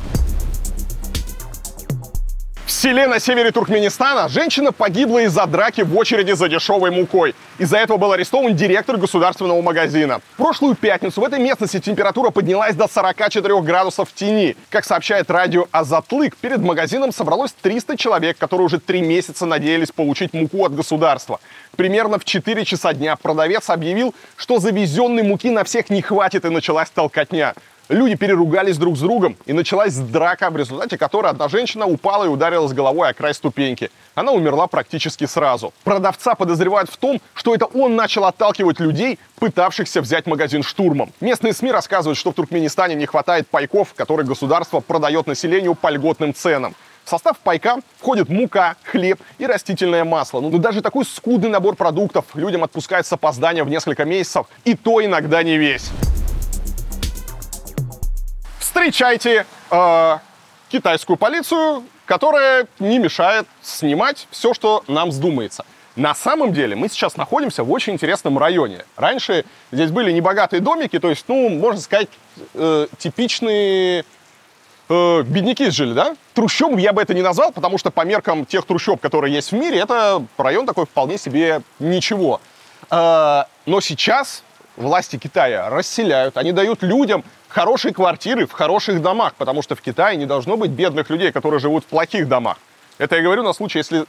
В 2.66 2.72
селе 2.72 3.08
на 3.08 3.20
севере 3.20 3.51
Туркменистана 3.51 4.30
женщина 4.30 4.72
погибла 4.72 5.20
из-за 5.24 5.45
драки 5.45 5.82
в 5.82 5.97
очереди 5.97 6.32
за 6.32 6.47
дешевой 6.47 6.91
мукой. 6.91 7.36
Из-за 7.58 7.78
этого 7.78 7.97
был 7.97 8.14
арестован 8.14 8.56
директор 8.56 8.95
государственного 8.97 9.62
магазина. 9.62 10.22
В 10.34 10.38
прошлую 10.38 10.76
пятницу 10.76 11.20
в 11.20 11.24
этой 11.26 11.39
местности 11.39 11.80
температура 11.80 12.30
поднялась 12.30 12.76
до 12.76 12.88
44 12.88 13.62
градусов 13.62 14.10
в 14.10 14.14
тени. 14.14 14.56
Как 14.70 14.86
сообщает 14.86 15.30
радио 15.30 15.68
Азатлык, 15.72 16.38
перед 16.38 16.60
магазином 16.60 17.12
собралось 17.12 17.54
300 17.62 17.97
человек, 17.97 18.38
которые 18.38 18.66
уже 18.66 18.80
три 18.80 19.01
месяца 19.01 19.45
надеялись 19.45 19.91
получить 19.91 20.34
муку 20.34 20.66
от 20.66 20.74
государства. 20.74 21.41
Примерно 21.76 22.20
в 22.20 22.26
4 22.26 22.66
часа 22.66 22.94
дня 22.94 23.16
продавец 23.16 23.70
объявил, 23.72 24.14
что 24.38 24.60
завезенной 24.60 25.24
муки 25.24 25.50
на 25.50 25.64
всех 25.64 25.90
не 25.90 26.04
хватит 26.04 26.46
и 26.46 26.50
началась 26.50 26.90
толкотня. 26.92 27.56
Люди 27.90 28.16
переругались 28.16 28.78
друг 28.78 28.96
с 28.96 29.02
другом, 29.02 29.36
и 29.46 29.54
началась 29.54 29.96
драка, 29.96 30.50
в 30.50 30.56
результате 30.56 30.98
которой 30.98 31.32
одна 31.32 31.50
женщина 31.50 31.86
упала 31.86 32.26
и 32.26 32.28
ударилась 32.28 32.72
головой 32.72 33.10
о 33.10 33.14
край 33.14 33.34
ступеньки. 33.34 33.92
Она 34.16 34.32
умерла 34.32 34.68
практически 34.68 35.26
сразу. 35.26 35.74
Продавца 35.84 36.36
подозревают 36.36 36.90
в 36.90 36.98
том, 36.98 37.20
что 37.34 37.54
это 37.54 37.66
он 37.66 37.96
начал 37.96 38.26
отталкивать 38.26 38.80
людей, 38.80 39.20
пытавшихся 39.40 40.02
взять 40.02 40.28
магазин 40.28 40.64
штурмом. 40.64 41.12
Местные 41.20 41.54
СМИ 41.54 41.72
рассказывают, 41.72 42.18
что 42.18 42.32
в 42.32 42.36
Туркменистане 42.36 42.96
не 42.96 43.06
хватает 43.06 43.48
пайков, 43.50 43.94
которые 43.96 44.26
государство 44.26 44.80
продает 44.80 45.28
населению 45.28 45.76
по 45.76 45.90
льготным 45.90 46.34
ценам. 46.34 46.76
В 47.06 47.10
состав 47.10 47.38
пайка 47.39 47.80
входит 47.99 48.30
мука, 48.30 48.76
хлеб 48.84 49.20
и 49.38 49.45
растительное 49.45 50.06
масло. 50.06 50.39
Ну, 50.39 50.58
даже 50.58 50.82
такой 50.82 51.06
скудный 51.06 51.49
набор 51.49 51.76
продуктов 51.76 52.26
людям 52.34 52.64
отпускают 52.64 53.06
с 53.06 53.12
опозданием 53.12 53.66
в 53.66 53.70
несколько 53.70 54.06
месяцев, 54.06 54.47
и 54.64 54.74
то 54.76 55.04
иногда 55.04 55.43
не 55.43 55.58
весь. 55.58 55.89
Встречайте 58.60 59.45
э, 59.70 60.18
китайскую 60.70 61.18
полицию, 61.18 61.84
которая 62.06 62.68
не 62.80 62.99
мешает 62.99 63.47
снимать 63.62 64.28
все, 64.32 64.54
что 64.54 64.84
нам 64.88 65.10
вздумается. 65.10 65.66
На 65.95 66.16
самом 66.16 66.54
деле 66.54 66.76
мы 66.76 66.89
сейчас 66.89 67.18
находимся 67.18 67.64
в 67.64 67.72
очень 67.72 67.93
интересном 67.93 68.39
районе. 68.39 68.84
Раньше 68.95 69.45
здесь 69.72 69.91
были 69.91 70.12
небогатые 70.12 70.60
домики, 70.60 70.97
то 70.99 71.10
есть, 71.10 71.26
ну, 71.28 71.49
можно 71.49 71.80
сказать, 71.80 72.08
э, 72.56 72.88
типичные 72.97 74.04
э, 74.94 75.24
бедняки 75.24 75.70
жили, 75.70 75.94
да? 75.94 76.16
Трущобом 76.34 76.78
я 76.78 76.94
бы 76.94 77.02
это 77.02 77.14
не 77.14 77.22
назвал, 77.22 77.52
потому 77.52 77.78
что 77.78 77.91
по 77.91 78.02
меркам 78.06 78.46
тех 78.46 78.66
трущоб, 78.66 79.02
которые 79.02 79.34
есть 79.34 79.52
в 79.52 79.56
мире, 79.56 79.80
это 79.80 80.26
район 80.38 80.66
такой 80.66 80.86
вполне 80.86 81.18
себе 81.18 81.62
ничего. 81.80 82.41
Э, 82.91 83.44
но 83.66 83.82
сейчас 83.82 84.44
власти 84.76 85.18
Китая 85.18 85.70
расселяют, 85.70 86.38
они 86.38 86.52
дают 86.52 86.84
людям 86.84 87.24
хорошие 87.48 87.94
квартиры 87.94 88.48
в 88.48 88.52
хороших 88.52 89.02
домах, 89.02 89.36
потому 89.36 89.62
что 89.62 89.76
в 89.76 89.82
Китае 89.82 90.18
не 90.18 90.26
должно 90.26 90.58
быть 90.58 90.72
бедных 90.72 91.10
людей, 91.10 91.32
которые 91.32 91.60
живут 91.60 91.84
в 91.84 91.88
плохих 91.88 92.28
домах. 92.28 92.58
Это 92.98 93.16
я 93.16 93.22
говорю 93.22 93.44
на 93.44 93.54
случай, 93.54 93.80
если 93.80 94.06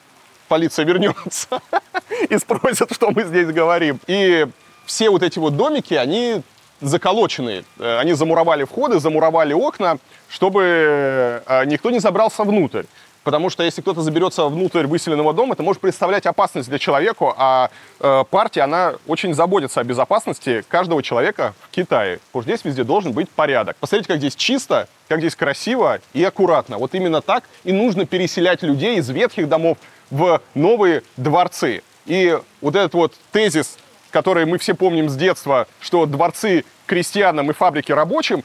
полиция 0.48 0.84
вернется 0.84 1.60
и 2.28 2.38
спросит, 2.38 2.92
что 2.92 3.10
мы 3.10 3.24
здесь 3.24 3.48
говорим. 3.48 4.00
И 4.06 4.46
все 4.86 5.10
вот 5.10 5.22
эти 5.22 5.38
вот 5.38 5.56
домики, 5.56 5.94
они 5.94 6.42
заколоченные. 6.80 7.64
Э, 7.78 7.98
они 7.98 8.12
замуровали 8.14 8.64
входы, 8.64 8.98
замуровали 9.00 9.52
окна, 9.52 9.98
чтобы 10.34 11.42
э, 11.46 11.64
никто 11.66 11.90
не 11.90 12.00
забрался 12.00 12.42
внутрь. 12.42 12.82
Потому 13.22 13.50
что 13.50 13.62
если 13.62 13.82
кто-то 13.82 14.02
заберется 14.02 14.46
внутрь 14.46 14.84
выселенного 14.86 15.32
дома, 15.32 15.54
это 15.54 15.62
может 15.62 15.80
представлять 15.80 16.26
опасность 16.26 16.68
для 16.68 16.80
человека, 16.80 17.32
а 17.36 17.70
э, 18.00 18.24
партия, 18.28 18.62
она 18.62 18.94
очень 19.06 19.32
заботится 19.32 19.80
о 19.80 19.84
безопасности 19.84 20.64
каждого 20.68 21.04
человека 21.04 21.54
в 21.60 21.70
Китае. 21.70 22.18
Потому 22.32 22.42
что 22.42 22.50
здесь 22.50 22.64
везде 22.64 22.82
должен 22.82 23.12
быть 23.12 23.30
порядок. 23.30 23.76
Посмотрите, 23.78 24.08
как 24.08 24.18
здесь 24.18 24.34
чисто, 24.34 24.88
как 25.08 25.20
здесь 25.20 25.36
красиво 25.36 26.00
и 26.12 26.24
аккуратно. 26.24 26.78
Вот 26.78 26.94
именно 26.96 27.22
так 27.22 27.44
и 27.62 27.72
нужно 27.72 28.04
переселять 28.04 28.64
людей 28.64 28.96
из 28.96 29.08
ветхих 29.08 29.48
домов 29.48 29.78
в 30.10 30.42
новые 30.54 31.04
дворцы. 31.16 31.82
И 32.06 32.36
вот 32.60 32.74
этот 32.74 32.94
вот 32.94 33.14
тезис, 33.30 33.78
который 34.10 34.46
мы 34.46 34.58
все 34.58 34.74
помним 34.74 35.08
с 35.08 35.14
детства, 35.14 35.68
что 35.80 36.06
дворцы 36.06 36.64
крестьянам 36.86 37.50
и 37.50 37.54
фабрики 37.54 37.92
рабочим, 37.92 38.44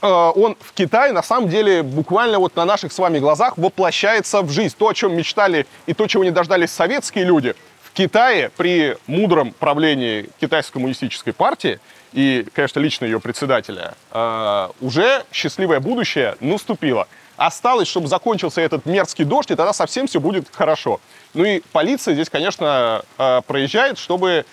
он 0.00 0.56
в 0.60 0.72
Китае 0.72 1.12
на 1.12 1.22
самом 1.22 1.48
деле 1.48 1.82
буквально 1.82 2.38
вот 2.38 2.56
на 2.56 2.64
наших 2.64 2.92
с 2.92 2.98
вами 2.98 3.18
глазах 3.18 3.58
воплощается 3.58 4.42
в 4.42 4.50
жизнь. 4.50 4.74
То, 4.78 4.88
о 4.88 4.94
чем 4.94 5.16
мечтали 5.16 5.66
и 5.86 5.94
то, 5.94 6.06
чего 6.06 6.24
не 6.24 6.30
дождались 6.30 6.70
советские 6.70 7.24
люди, 7.24 7.54
в 7.82 7.92
Китае 7.92 8.50
при 8.56 8.96
мудром 9.06 9.52
правлении 9.52 10.30
китайской 10.40 10.74
коммунистической 10.74 11.32
партии 11.32 11.80
и, 12.12 12.46
конечно, 12.54 12.80
лично 12.80 13.04
ее 13.04 13.20
председателя, 13.20 13.94
э, 14.12 14.68
уже 14.80 15.24
счастливое 15.32 15.80
будущее 15.80 16.36
наступило. 16.40 17.08
Осталось, 17.36 17.88
чтобы 17.88 18.08
закончился 18.08 18.62
этот 18.62 18.86
мерзкий 18.86 19.24
дождь, 19.24 19.50
и 19.50 19.54
тогда 19.54 19.72
совсем 19.72 20.06
все 20.06 20.20
будет 20.20 20.46
хорошо. 20.52 21.00
Ну 21.34 21.44
и 21.44 21.62
полиция 21.72 22.14
здесь, 22.14 22.30
конечно, 22.30 23.02
э, 23.18 23.42
проезжает, 23.46 23.98
чтобы 23.98 24.44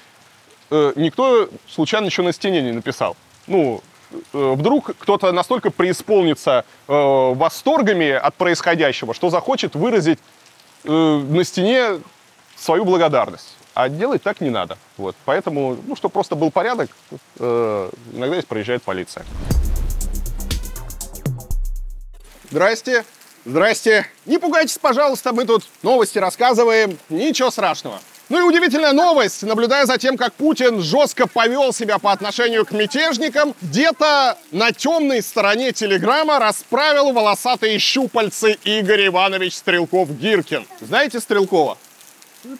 никто 0.95 1.49
случайно 1.69 2.07
еще 2.07 2.23
на 2.23 2.33
стене 2.33 2.63
не 2.63 2.71
написал. 2.71 3.15
Ну, 3.45 3.83
вдруг 4.31 4.95
кто-то 4.97 5.31
настолько 5.31 5.71
преисполнится 5.71 6.65
э, 6.87 6.93
восторгами 6.93 8.11
от 8.11 8.35
происходящего, 8.35 9.13
что 9.13 9.29
захочет 9.29 9.75
выразить 9.75 10.19
э, 10.83 10.89
на 10.89 11.43
стене 11.43 11.99
свою 12.55 12.85
благодарность. 12.85 13.55
А 13.73 13.89
делать 13.89 14.21
так 14.21 14.39
не 14.41 14.49
надо. 14.49 14.77
Вот. 14.97 15.15
Поэтому, 15.25 15.77
ну, 15.87 15.95
чтобы 15.95 16.13
просто 16.13 16.35
был 16.35 16.51
порядок, 16.51 16.89
э, 17.39 17.89
иногда 18.13 18.35
здесь 18.35 18.45
проезжает 18.45 18.83
полиция. 18.83 19.25
Здрасте. 22.51 23.03
Здрасте. 23.45 24.05
Не 24.25 24.37
пугайтесь, 24.37 24.77
пожалуйста, 24.77 25.33
мы 25.33 25.45
тут 25.45 25.63
новости 25.81 26.19
рассказываем. 26.19 26.97
Ничего 27.09 27.49
страшного. 27.49 27.99
Ну 28.33 28.39
и 28.39 28.41
удивительная 28.41 28.93
новость. 28.93 29.43
Наблюдая 29.43 29.85
за 29.85 29.99
тем, 29.99 30.17
как 30.17 30.33
Путин 30.33 30.81
жестко 30.81 31.27
повел 31.27 31.71
себя 31.71 31.99
по 31.99 32.11
отношению 32.11 32.65
к 32.65 32.71
мятежникам, 32.71 33.53
где-то 33.61 34.39
на 34.49 34.71
темной 34.71 35.21
стороне 35.21 35.71
Телеграма 35.71 36.39
расправил 36.39 37.11
волосатые 37.11 37.77
щупальцы 37.77 38.57
Игорь 38.63 39.05
Иванович 39.09 39.53
Стрелков-Гиркин. 39.57 40.65
Знаете 40.81 41.19
Стрелкова? 41.19 41.77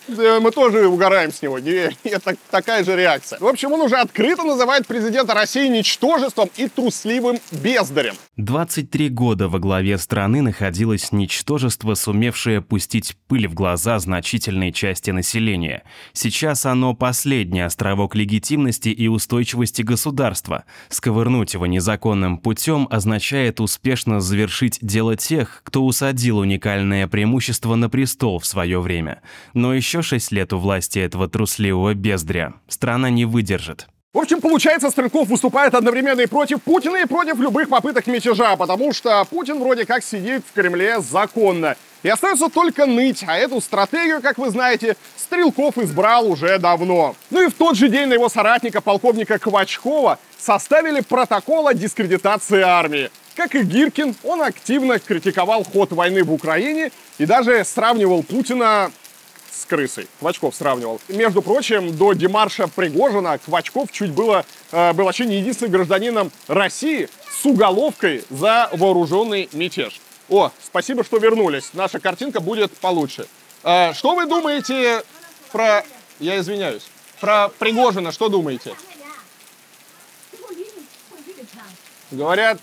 Мы 0.07 0.51
тоже 0.51 0.88
угораем 0.88 1.31
с 1.31 1.41
него. 1.41 1.59
Это 2.03 2.36
такая 2.49 2.84
же 2.84 2.95
реакция. 2.95 3.39
В 3.39 3.47
общем, 3.47 3.71
он 3.73 3.81
уже 3.81 3.97
открыто 3.97 4.43
называет 4.43 4.88
президента 4.88 5.34
России 5.34 5.67
ничтожеством 5.67 6.49
и 6.55 6.67
трусливым 6.67 7.39
бездарем. 7.51 8.15
23 8.38 9.09
года 9.09 9.47
во 9.47 9.59
главе 9.59 9.97
страны 9.97 10.41
находилось 10.41 11.11
ничтожество, 11.11 11.93
сумевшее 11.95 12.61
пустить 12.61 13.15
пыль 13.27 13.47
в 13.47 13.53
глаза 13.53 13.99
значительной 13.99 14.71
части 14.71 15.11
населения. 15.11 15.84
Сейчас 16.13 16.65
оно 16.65 16.93
последний 16.93 17.61
островок 17.61 18.15
легитимности 18.15 18.89
и 18.89 19.07
устойчивости 19.07 19.81
государства. 19.81 20.65
Сковырнуть 20.89 21.53
его 21.53 21.65
незаконным 21.65 22.38
путем 22.38 22.88
означает 22.89 23.59
успешно 23.59 24.19
завершить 24.19 24.79
дело 24.81 25.15
тех, 25.15 25.61
кто 25.63 25.86
усадил 25.86 26.39
уникальное 26.39 27.07
преимущество 27.07 27.75
на 27.75 27.89
престол 27.89 28.39
в 28.39 28.45
свое 28.45 28.79
время. 28.79 29.21
Но 29.53 29.72
еще 29.74 30.01
шесть 30.01 30.32
лет 30.32 30.53
у 30.53 30.57
власти 30.57 30.99
этого 30.99 31.28
трусливого 31.28 31.93
бездря 31.93 32.53
страна 32.67 33.09
не 33.09 33.26
выдержит. 33.26 33.88
В 34.13 34.19
общем, 34.19 34.41
получается, 34.41 34.91
Стрелков 34.91 35.28
выступает 35.28 35.74
одновременно 35.74 36.21
и 36.21 36.28
против 36.28 36.61
Путина, 36.61 36.97
и 36.97 37.07
против 37.07 37.39
любых 37.39 37.67
попыток 37.67 38.05
мятежа, 38.05 38.55
потому 38.55 38.93
что 38.93 39.26
Путин 39.26 39.59
вроде 39.59 39.88
как 39.88 40.03
сидит 40.03 40.43
в 40.47 40.53
Кремле 40.53 40.99
законно. 41.01 41.76
И 42.03 42.09
остается 42.09 42.49
только 42.49 42.86
ныть, 42.86 43.24
а 43.26 43.36
эту 43.38 43.59
стратегию, 43.59 44.21
как 44.21 44.38
вы 44.38 44.51
знаете, 44.51 44.97
Стрелков 45.15 45.80
избрал 45.80 46.30
уже 46.30 46.59
давно. 46.59 47.15
Ну 47.32 47.41
и 47.41 47.47
в 47.47 47.53
тот 47.53 47.76
же 47.76 47.89
день 47.89 48.07
на 48.07 48.13
его 48.13 48.30
соратника, 48.30 48.82
полковника 48.82 49.39
Квачкова, 49.39 50.19
составили 50.38 51.01
протокол 51.01 51.67
о 51.67 51.74
дискредитации 51.74 52.61
армии. 52.61 53.09
Как 53.36 53.55
и 53.55 53.63
Гиркин, 53.63 54.15
он 54.24 54.43
активно 54.43 54.99
критиковал 54.99 55.63
ход 55.63 55.91
войны 55.91 56.24
в 56.24 56.32
Украине 56.32 56.91
и 57.17 57.26
даже 57.26 57.63
сравнивал 57.65 58.21
Путина 58.21 58.91
с 59.54 59.66
крысой. 59.66 60.08
Квачков 60.20 60.56
сравнивал. 60.56 60.99
Между 61.08 61.41
прочим, 61.41 61.95
до 61.95 62.14
демарша 62.14 62.68
Пригожина 62.68 63.38
Квачков 63.38 63.91
чуть 63.91 64.12
было 64.12 64.45
э, 64.72 64.93
был 64.93 65.06
вообще 65.06 65.26
не 65.26 65.38
единственным 65.38 65.72
гражданином 65.72 66.32
России 66.47 67.10
с 67.32 67.45
уголовкой 67.45 68.24
за 68.30 68.70
вооруженный 68.74 69.49
мятеж. 69.54 69.99
О, 70.30 70.51
спасибо, 70.64 71.04
что 71.04 71.18
вернулись. 71.18 71.72
Наша 71.74 71.99
картинка 71.99 72.39
будет 72.39 72.72
получше. 72.78 73.28
Э, 73.64 73.93
что 73.93 74.16
вы 74.16 74.26
думаете 74.26 75.04
про... 75.51 75.84
Я 76.20 76.39
извиняюсь. 76.39 76.84
Про 77.20 77.49
Пригожина 77.49 78.12
что 78.12 78.30
думаете? 78.30 78.76
Говорят, 82.12 82.60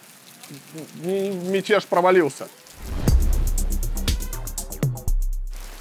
мятеж 1.02 1.84
провалился. 1.84 2.48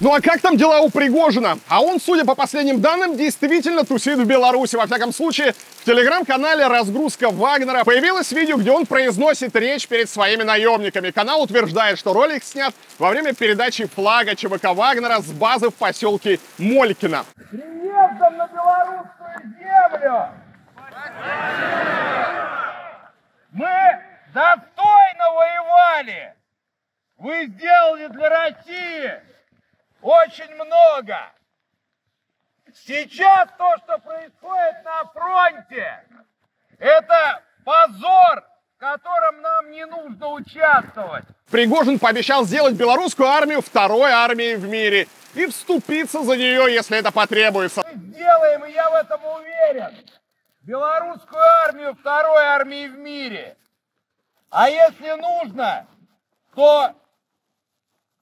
Ну 0.00 0.14
а 0.14 0.22
как 0.22 0.40
там 0.40 0.56
дела 0.56 0.80
у 0.80 0.88
Пригожина? 0.88 1.58
А 1.68 1.82
он, 1.82 2.00
судя 2.00 2.24
по 2.24 2.34
последним 2.34 2.80
данным, 2.80 3.18
действительно 3.18 3.84
тусит 3.84 4.18
в 4.18 4.24
Беларуси. 4.24 4.76
Во 4.76 4.86
всяком 4.86 5.12
случае, 5.12 5.52
в 5.52 5.84
телеграм-канале 5.84 6.66
«Разгрузка 6.68 7.28
Вагнера» 7.28 7.84
появилось 7.84 8.32
видео, 8.32 8.56
где 8.56 8.70
он 8.70 8.86
произносит 8.86 9.54
речь 9.56 9.86
перед 9.86 10.08
своими 10.08 10.42
наемниками. 10.42 11.10
Канал 11.10 11.42
утверждает, 11.42 11.98
что 11.98 12.14
ролик 12.14 12.42
снят 12.44 12.74
во 12.98 13.10
время 13.10 13.34
передачи 13.34 13.86
флага 13.94 14.34
ЧВК 14.34 14.72
Вагнера 14.74 15.20
с 15.20 15.30
базы 15.32 15.68
в 15.68 15.74
поселке 15.74 16.40
Молькино. 16.56 17.26
Приездом 17.50 18.38
на 18.38 18.46
белорусскую 18.46 19.54
землю! 19.58 20.28
Мы 23.52 24.00
достойно 24.32 25.30
воевали! 25.34 26.34
Вы 27.18 27.48
сделали 27.48 28.06
для 28.06 28.28
России 28.30 29.30
очень 30.02 30.54
много. 30.54 31.16
Сейчас 32.86 33.48
то, 33.58 33.76
что 33.78 33.98
происходит 33.98 34.84
на 34.84 35.04
фронте, 35.12 36.04
это 36.78 37.42
позор, 37.64 38.44
в 38.76 38.78
котором 38.78 39.40
нам 39.42 39.70
не 39.70 39.84
нужно 39.86 40.28
участвовать. 40.28 41.24
Пригожин 41.50 41.98
пообещал 41.98 42.44
сделать 42.44 42.74
белорусскую 42.74 43.28
армию 43.28 43.60
второй 43.60 44.10
армией 44.12 44.54
в 44.56 44.68
мире 44.68 45.08
и 45.34 45.46
вступиться 45.46 46.22
за 46.22 46.36
нее, 46.36 46.72
если 46.72 46.98
это 46.98 47.10
потребуется. 47.10 47.82
Мы 47.92 48.12
сделаем, 48.12 48.64
и 48.64 48.72
я 48.72 48.88
в 48.88 48.94
этом 48.94 49.24
уверен, 49.24 49.96
белорусскую 50.62 51.42
армию 51.64 51.94
второй 51.94 52.44
армией 52.44 52.88
в 52.88 52.98
мире. 52.98 53.56
А 54.48 54.68
если 54.68 55.10
нужно, 55.12 55.86
то 56.54 56.94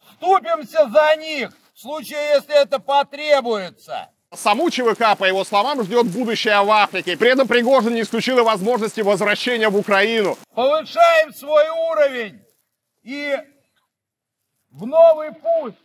вступимся 0.01 0.89
за 0.89 1.17
них 1.17 1.51
в 1.79 1.81
случае, 1.81 2.19
если 2.35 2.61
это 2.61 2.81
потребуется. 2.81 4.11
Саму 4.35 4.69
ЧВК, 4.69 5.17
по 5.17 5.25
его 5.25 5.45
словам, 5.45 5.85
ждет 5.85 6.07
будущее 6.07 6.61
в 6.63 6.71
Африке. 6.73 7.17
При 7.17 7.31
этом 7.31 7.47
Пригожин 7.47 7.95
не 7.95 8.01
исключил 8.01 8.39
и 8.39 8.43
возможности 8.43 9.01
возвращения 9.01 9.69
в 9.69 9.77
Украину. 9.77 10.37
Повышаем 10.55 11.33
свой 11.33 11.69
уровень 11.69 12.43
и 13.05 13.37
в 14.73 14.87
новый 14.87 15.33
путь, 15.33 15.77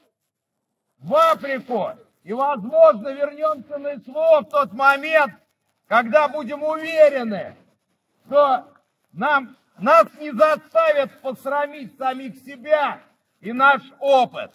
в 0.98 1.16
Африку. 1.16 1.92
И, 2.24 2.34
возможно, 2.34 3.10
вернемся 3.10 3.78
на 3.78 4.00
СВО 4.00 4.42
в 4.42 4.50
тот 4.50 4.74
момент, 4.74 5.34
когда 5.88 6.28
будем 6.28 6.64
уверены, 6.64 7.56
что 8.26 8.66
нам, 9.12 9.56
нас 9.78 10.08
не 10.20 10.32
заставят 10.32 11.22
посрамить 11.22 11.96
самих 12.00 12.36
себя 12.44 13.00
и 13.42 13.54
наш 13.54 13.82
опыт. 14.00 14.52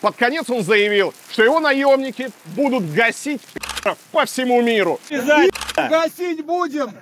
Под 0.00 0.16
конец 0.16 0.48
он 0.48 0.62
заявил, 0.62 1.12
что 1.30 1.42
его 1.42 1.60
наемники 1.60 2.30
будут 2.56 2.92
гасить 2.92 3.40
по 4.12 4.24
всему 4.24 4.62
миру. 4.62 5.00
Гасить 5.76 6.44
будем 6.44 6.92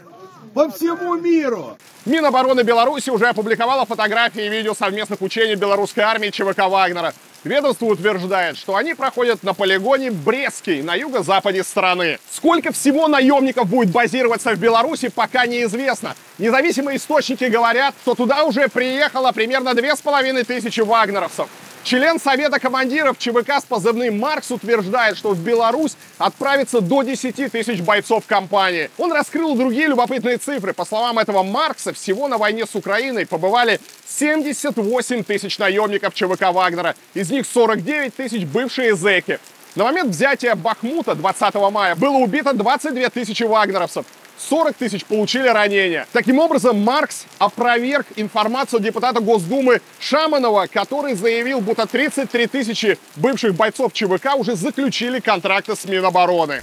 по 0.55 0.71
всему 0.71 1.17
миру. 1.17 1.77
Минобороны 2.07 2.63
Беларуси 2.63 3.11
уже 3.11 3.29
опубликовала 3.29 3.85
фотографии 3.85 4.47
и 4.47 4.49
видео 4.49 4.75
совместных 4.75 5.21
учений 5.21 5.57
белорусской 5.57 6.05
армии 6.05 6.31
ЧВК 6.31 6.69
Вагнера. 6.69 7.13
Ведомство 7.45 7.87
утверждает, 7.87 8.57
что 8.57 8.75
они 8.75 8.95
проходят 8.95 9.43
на 9.43 9.55
полигоне 9.55 10.11
Брестский 10.11 10.83
на 10.83 10.95
юго-западе 10.95 11.63
страны. 11.63 12.19
Сколько 12.31 12.73
всего 12.73 13.07
наемников 13.07 13.69
будет 13.69 13.91
базироваться 13.91 14.53
в 14.55 14.59
Беларуси, 14.59 15.09
пока 15.15 15.47
неизвестно. 15.47 16.17
Независимые 16.39 16.97
источники 16.97 17.45
говорят, 17.45 17.95
что 18.03 18.15
туда 18.15 18.45
уже 18.45 18.69
приехало 18.69 19.31
примерно 19.33 19.75
две 19.75 19.95
с 19.95 20.01
половиной 20.01 20.45
тысячи 20.45 20.81
вагнеровцев. 20.81 21.49
Член 21.87 22.19
Совета 22.19 22.59
командиров 22.59 23.17
ЧВК 23.17 23.61
с 23.61 23.65
позывным 23.65 24.19
«Маркс» 24.19 24.51
утверждает, 24.51 25.17
что 25.17 25.31
в 25.31 25.39
Беларусь 25.39 25.97
отправится 26.19 26.81
до 26.81 27.05
10 27.05 27.53
тысяч 27.53 27.81
бойцов 27.81 28.25
компании. 28.27 28.91
Он 28.99 29.13
раскрыл 29.13 29.55
другие 29.55 29.87
любопытные 29.87 30.39
цифры. 30.39 30.73
По 30.73 30.85
словам 30.85 31.21
этого 31.21 31.45
Маркса, 31.45 31.93
всего 31.93 32.27
на 32.27 32.39
войне 32.39 32.67
с 32.67 32.75
Украиной 32.75 33.25
побывали 33.25 33.81
78 34.09 35.23
тысяч 35.23 35.59
наемников 35.59 36.13
ЧВК 36.13 36.53
«Вагнера». 36.53 36.97
Из 37.15 37.31
них 37.31 37.47
49 37.47 38.17
тысяч 38.17 38.45
бывшие 38.47 38.97
зэки. 38.97 39.39
На 39.77 39.85
момент 39.85 40.11
взятия 40.11 40.57
Бахмута 40.57 41.15
20 41.15 41.55
мая 41.71 41.95
было 41.95 42.17
убито 42.17 42.53
22 42.53 43.11
тысячи 43.11 43.45
вагнеровцев. 43.45 44.07
40 44.39 44.77
тысяч 44.77 45.05
получили 45.05 45.49
ранения. 45.49 46.07
Таким 46.13 46.39
образом, 46.39 46.81
Маркс 46.83 47.25
опроверг 47.39 48.07
информацию 48.17 48.81
депутата 48.81 49.21
Госдумы 49.21 49.81
Шаманова, 49.99 50.67
который 50.67 51.15
заявил, 51.15 51.61
будто 51.61 51.87
33 51.87 52.47
тысячи 52.47 52.99
бывших 53.17 53.55
бойцов 53.55 53.93
ЧВК 53.93 54.35
уже 54.37 54.57
заключили 54.57 55.21
контракты 55.21 55.75
с 55.75 55.85
Минобороны. 55.85 56.63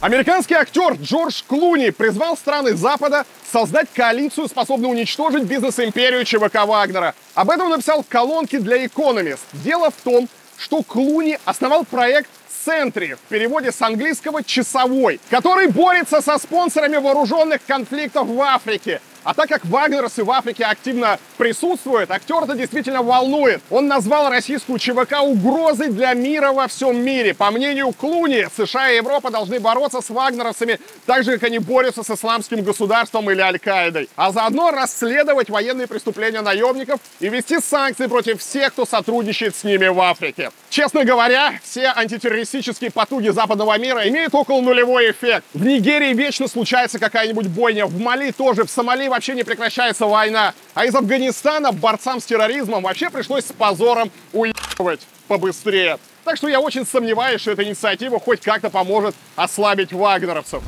Американский 0.00 0.54
актер 0.54 0.94
Джордж 0.94 1.42
Клуни 1.46 1.90
призвал 1.90 2.34
страны 2.34 2.74
Запада 2.74 3.26
создать 3.52 3.88
коалицию, 3.92 4.48
способную 4.48 4.90
уничтожить 4.90 5.44
бизнес-империю 5.44 6.24
ЧВК 6.24 6.64
Вагнера. 6.64 7.14
Об 7.34 7.50
этом 7.50 7.68
написал 7.68 8.02
в 8.02 8.08
колонке 8.08 8.60
для 8.60 8.82
Economist. 8.86 9.40
Дело 9.52 9.90
в 9.90 10.02
том, 10.02 10.26
что 10.56 10.82
Клуни 10.82 11.38
основал 11.44 11.84
проект 11.84 12.30
Сентри, 12.64 13.14
в 13.14 13.28
переводе 13.28 13.72
с 13.72 13.80
английского 13.82 14.42
«часовой», 14.42 15.20
который 15.30 15.68
борется 15.68 16.20
со 16.20 16.38
спонсорами 16.38 16.96
вооруженных 16.96 17.60
конфликтов 17.66 18.26
в 18.28 18.40
Африке. 18.40 19.00
А 19.22 19.34
так 19.34 19.48
как 19.48 19.64
вагнерсы 19.66 20.24
в 20.24 20.30
Африке 20.30 20.64
активно 20.64 21.18
присутствуют, 21.36 22.10
актер 22.10 22.44
это 22.44 22.54
действительно 22.54 23.02
волнует. 23.02 23.60
Он 23.70 23.86
назвал 23.86 24.30
российскую 24.30 24.78
ЧВК 24.78 25.22
угрозой 25.22 25.88
для 25.88 26.14
мира 26.14 26.52
во 26.52 26.68
всем 26.68 27.02
мире. 27.02 27.34
По 27.34 27.50
мнению 27.50 27.92
Клуни, 27.92 28.46
США 28.56 28.90
и 28.90 28.96
Европа 28.96 29.30
должны 29.30 29.60
бороться 29.60 30.00
с 30.00 30.08
вагнеровцами 30.08 30.78
так 31.04 31.24
же, 31.24 31.32
как 31.32 31.44
они 31.44 31.58
борются 31.58 32.02
с 32.02 32.10
исламским 32.10 32.62
государством 32.62 33.30
или 33.30 33.40
Аль-Каидой. 33.40 34.08
А 34.16 34.32
заодно 34.32 34.70
расследовать 34.70 35.50
военные 35.50 35.86
преступления 35.86 36.40
наемников 36.40 37.00
и 37.20 37.28
вести 37.28 37.58
санкции 37.60 38.06
против 38.06 38.40
всех, 38.40 38.72
кто 38.72 38.86
сотрудничает 38.86 39.54
с 39.54 39.64
ними 39.64 39.88
в 39.88 40.00
Африке. 40.00 40.50
Честно 40.70 41.04
говоря, 41.04 41.54
все 41.62 41.92
антитеррористические 41.94 42.90
потуги 42.90 43.28
западного 43.28 43.76
мира 43.78 44.08
имеют 44.08 44.34
около 44.34 44.60
нулевой 44.60 45.10
эффект. 45.10 45.44
В 45.52 45.66
Нигерии 45.66 46.14
вечно 46.14 46.48
случается 46.48 46.98
какая-нибудь 46.98 47.48
бойня, 47.48 47.86
в 47.86 47.98
Мали 48.00 48.30
тоже, 48.30 48.64
в 48.64 48.70
Сомали 48.70 49.09
вообще 49.10 49.34
не 49.34 49.44
прекращается 49.44 50.06
война. 50.06 50.54
А 50.74 50.86
из 50.86 50.94
Афганистана 50.94 51.72
борцам 51.72 52.20
с 52.20 52.24
терроризмом 52.24 52.82
вообще 52.82 53.10
пришлось 53.10 53.44
с 53.44 53.52
позором 53.52 54.10
уебывать 54.32 55.00
побыстрее. 55.28 55.98
Так 56.24 56.36
что 56.36 56.48
я 56.48 56.60
очень 56.60 56.86
сомневаюсь, 56.86 57.40
что 57.40 57.50
эта 57.52 57.64
инициатива 57.64 58.18
хоть 58.18 58.40
как-то 58.40 58.70
поможет 58.70 59.14
ослабить 59.36 59.92
вагнеровцев. 59.92 60.62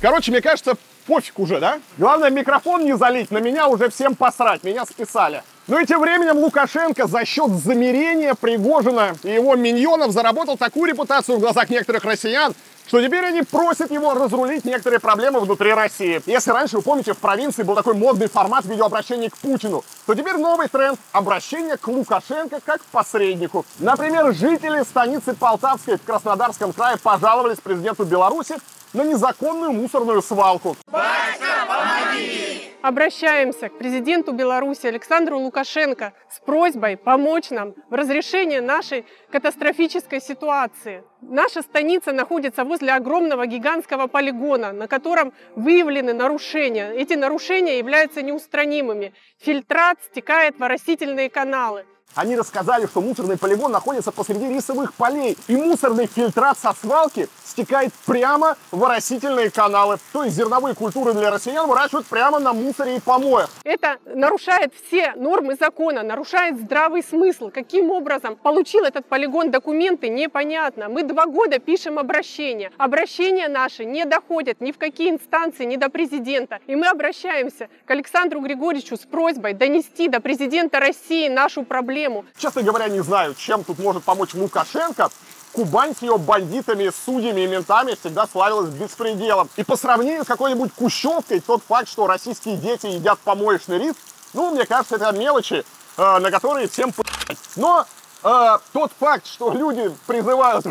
Короче, 0.00 0.30
мне 0.30 0.40
кажется, 0.40 0.76
пофиг 1.06 1.38
уже, 1.38 1.58
да? 1.58 1.80
Главное, 1.96 2.30
микрофон 2.30 2.84
не 2.84 2.96
залить, 2.96 3.30
на 3.30 3.38
меня 3.38 3.68
уже 3.68 3.88
всем 3.88 4.14
посрать, 4.14 4.62
меня 4.62 4.84
списали. 4.84 5.42
Ну 5.68 5.80
и 5.80 5.86
тем 5.86 6.00
временем 6.00 6.36
Лукашенко 6.36 7.06
за 7.06 7.24
счет 7.24 7.50
замерения 7.50 8.34
Пригожина 8.34 9.16
и 9.24 9.30
его 9.30 9.56
миньонов 9.56 10.12
заработал 10.12 10.56
такую 10.56 10.90
репутацию 10.90 11.38
в 11.38 11.40
глазах 11.40 11.70
некоторых 11.70 12.04
россиян, 12.04 12.54
что 12.86 13.02
теперь 13.02 13.24
они 13.24 13.42
просят 13.42 13.90
его 13.90 14.14
разрулить 14.14 14.64
некоторые 14.64 15.00
проблемы 15.00 15.40
внутри 15.40 15.72
России. 15.72 16.22
Если 16.26 16.50
раньше, 16.50 16.76
вы 16.76 16.82
помните, 16.82 17.12
в 17.12 17.18
провинции 17.18 17.62
был 17.62 17.74
такой 17.74 17.94
модный 17.94 18.28
формат 18.28 18.64
видеообращения 18.64 19.30
к 19.30 19.36
Путину, 19.36 19.84
то 20.06 20.14
теперь 20.14 20.36
новый 20.36 20.68
тренд– 20.68 20.98
обращение 21.12 21.76
к 21.76 21.88
Лукашенко 21.88 22.60
как 22.64 22.80
к 22.80 22.84
посреднику. 22.86 23.64
Например, 23.78 24.32
жители 24.32 24.82
станицы 24.82 25.34
Полтавской 25.34 25.96
в 25.96 26.02
Краснодарском 26.02 26.72
крае 26.72 26.96
пожаловались 26.96 27.58
президенту 27.58 28.04
Беларуси 28.04 28.56
на 28.92 29.02
незаконную 29.02 29.72
мусорную 29.72 30.22
свалку. 30.22 30.76
Батя, 30.86 31.66
помоги! 31.66 32.45
Обращаемся 32.86 33.68
к 33.68 33.78
президенту 33.78 34.30
Беларуси 34.30 34.86
Александру 34.86 35.40
Лукашенко 35.40 36.12
с 36.30 36.38
просьбой 36.38 36.96
помочь 36.96 37.50
нам 37.50 37.74
в 37.90 37.94
разрешении 37.94 38.60
нашей 38.60 39.04
катастрофической 39.32 40.20
ситуации. 40.20 41.02
Наша 41.20 41.62
станица 41.62 42.12
находится 42.12 42.62
возле 42.62 42.92
огромного 42.92 43.46
гигантского 43.48 44.06
полигона, 44.06 44.70
на 44.70 44.86
котором 44.86 45.32
выявлены 45.56 46.12
нарушения. 46.12 46.92
Эти 46.92 47.14
нарушения 47.14 47.78
являются 47.78 48.22
неустранимыми. 48.22 49.14
Фильтрат 49.40 49.98
стекает 50.04 50.56
в 50.56 50.62
оросительные 50.62 51.28
каналы. 51.28 51.86
Они 52.16 52.34
рассказали, 52.34 52.86
что 52.86 53.02
мусорный 53.02 53.36
полигон 53.36 53.70
находится 53.70 54.10
посреди 54.10 54.48
рисовых 54.48 54.94
полей, 54.94 55.36
и 55.48 55.56
мусорный 55.56 56.06
фильтрат 56.06 56.58
со 56.58 56.72
свалки 56.72 57.28
стекает 57.44 57.92
прямо 58.06 58.56
в 58.70 58.82
оросительные 58.84 59.50
каналы. 59.50 59.98
То 60.14 60.24
есть 60.24 60.34
зерновые 60.34 60.74
культуры 60.74 61.12
для 61.12 61.30
россиян 61.30 61.68
выращивают 61.68 62.06
прямо 62.06 62.38
на 62.38 62.54
мусоре 62.54 62.96
и 62.96 63.00
помоях. 63.00 63.50
Это 63.64 63.98
нарушает 64.06 64.72
все 64.88 65.12
нормы 65.16 65.56
закона, 65.60 66.02
нарушает 66.02 66.58
здравый 66.58 67.02
смысл. 67.02 67.50
Каким 67.50 67.90
образом 67.90 68.36
получил 68.36 68.84
этот 68.84 69.04
полигон 69.04 69.50
документы, 69.50 70.08
непонятно. 70.08 70.88
Мы 70.88 71.02
два 71.02 71.26
года 71.26 71.58
пишем 71.58 71.98
обращения. 71.98 72.72
Обращения 72.78 73.48
наши 73.48 73.84
не 73.84 74.06
доходят 74.06 74.62
ни 74.62 74.72
в 74.72 74.78
какие 74.78 75.10
инстанции, 75.10 75.66
ни 75.66 75.76
до 75.76 75.90
президента. 75.90 76.60
И 76.66 76.76
мы 76.76 76.86
обращаемся 76.86 77.68
к 77.84 77.90
Александру 77.90 78.40
Григорьевичу 78.40 78.96
с 78.96 79.00
просьбой 79.00 79.52
донести 79.52 80.08
до 80.08 80.20
президента 80.20 80.80
России 80.80 81.28
нашу 81.28 81.62
проблему 81.62 81.95
проблему. 81.96 82.26
Честно 82.36 82.62
говоря, 82.62 82.88
не 82.88 83.00
знаю, 83.00 83.34
чем 83.34 83.64
тут 83.64 83.78
может 83.78 84.04
помочь 84.04 84.34
Лукашенко. 84.34 85.08
Кубань 85.52 85.96
с 85.96 86.02
ее 86.02 86.18
бандитами, 86.18 86.92
судьями 87.06 87.42
и 87.42 87.46
ментами 87.46 87.96
всегда 87.98 88.26
славилась 88.26 88.68
беспределом. 88.68 89.48
И 89.56 89.62
по 89.62 89.76
сравнению 89.76 90.24
с 90.24 90.26
какой-нибудь 90.26 90.74
Кущевкой, 90.74 91.40
тот 91.40 91.62
факт, 91.66 91.88
что 91.88 92.06
российские 92.06 92.58
дети 92.58 92.86
едят 92.86 93.18
помоечный 93.20 93.78
рис, 93.78 93.94
ну, 94.34 94.50
мне 94.50 94.66
кажется, 94.66 94.96
это 94.96 95.12
мелочи, 95.12 95.64
э, 95.96 96.18
на 96.18 96.30
которые 96.30 96.68
всем 96.68 96.92
плевать. 96.92 97.38
Но 97.56 97.86
э, 98.22 98.58
тот 98.74 98.92
факт, 99.00 99.26
что 99.26 99.54
люди 99.54 99.90
призывают 100.06 100.66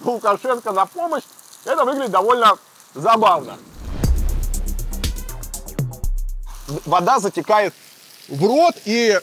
Лукашенко 0.00 0.72
на 0.72 0.84
помощь, 0.84 1.22
это 1.64 1.86
выглядит 1.86 2.10
довольно 2.10 2.58
забавно. 2.94 3.56
Вода 6.84 7.18
затекает 7.18 7.72
в 8.28 8.44
рот, 8.44 8.74
и 8.84 9.18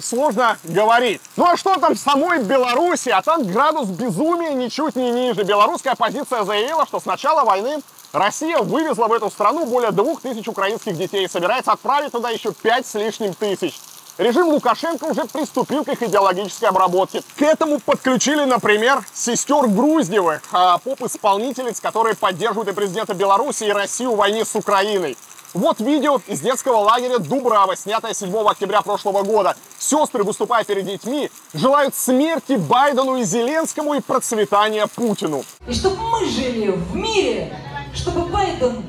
сложно 0.00 0.58
говорить. 0.64 1.20
Ну 1.36 1.46
а 1.46 1.56
что 1.56 1.76
там 1.76 1.94
в 1.94 1.98
самой 1.98 2.42
Беларуси? 2.42 3.08
А 3.08 3.22
там 3.22 3.44
градус 3.44 3.88
безумия 3.88 4.54
ничуть 4.54 4.96
не 4.96 5.10
ниже. 5.10 5.42
Белорусская 5.42 5.90
оппозиция 5.90 6.44
заявила, 6.44 6.86
что 6.86 7.00
с 7.00 7.04
начала 7.04 7.44
войны 7.44 7.78
Россия 8.12 8.58
вывезла 8.58 9.06
в 9.06 9.12
эту 9.12 9.30
страну 9.30 9.66
более 9.66 9.90
двух 9.90 10.22
тысяч 10.22 10.48
украинских 10.48 10.96
детей 10.96 11.24
и 11.24 11.28
собирается 11.28 11.72
отправить 11.72 12.12
туда 12.12 12.30
еще 12.30 12.52
пять 12.52 12.86
с 12.86 12.94
лишним 12.94 13.34
тысяч. 13.34 13.74
Режим 14.16 14.48
Лукашенко 14.48 15.04
уже 15.04 15.26
приступил 15.26 15.84
к 15.84 15.88
их 15.88 16.02
идеологической 16.02 16.68
обработке. 16.68 17.22
К 17.36 17.42
этому 17.42 17.78
подключили, 17.78 18.44
например, 18.44 19.04
сестер 19.14 19.68
Груздевых, 19.68 20.42
а, 20.50 20.78
поп-исполнительниц, 20.78 21.80
которые 21.80 22.16
поддерживают 22.16 22.68
и 22.68 22.72
президента 22.72 23.14
Беларуси, 23.14 23.64
и 23.64 23.70
Россию 23.70 24.14
в 24.14 24.16
войне 24.16 24.44
с 24.44 24.56
Украиной. 24.56 25.16
Вот 25.58 25.80
видео 25.80 26.20
из 26.28 26.38
детского 26.38 26.76
лагеря 26.76 27.18
Дубрава, 27.18 27.74
снятое 27.74 28.14
7 28.14 28.32
октября 28.46 28.80
прошлого 28.80 29.24
года. 29.24 29.56
Сестры, 29.76 30.22
выступая 30.22 30.62
перед 30.62 30.86
детьми, 30.86 31.32
желают 31.52 31.96
смерти 31.96 32.52
Байдену 32.52 33.16
и 33.16 33.24
Зеленскому 33.24 33.94
и 33.94 34.00
процветания 34.00 34.86
Путину. 34.86 35.42
И 35.66 35.72
чтобы 35.72 35.96
мы 35.96 36.24
жили 36.26 36.70
в 36.70 36.94
мире, 36.94 37.52
чтобы 37.92 38.26
Байден 38.26 38.84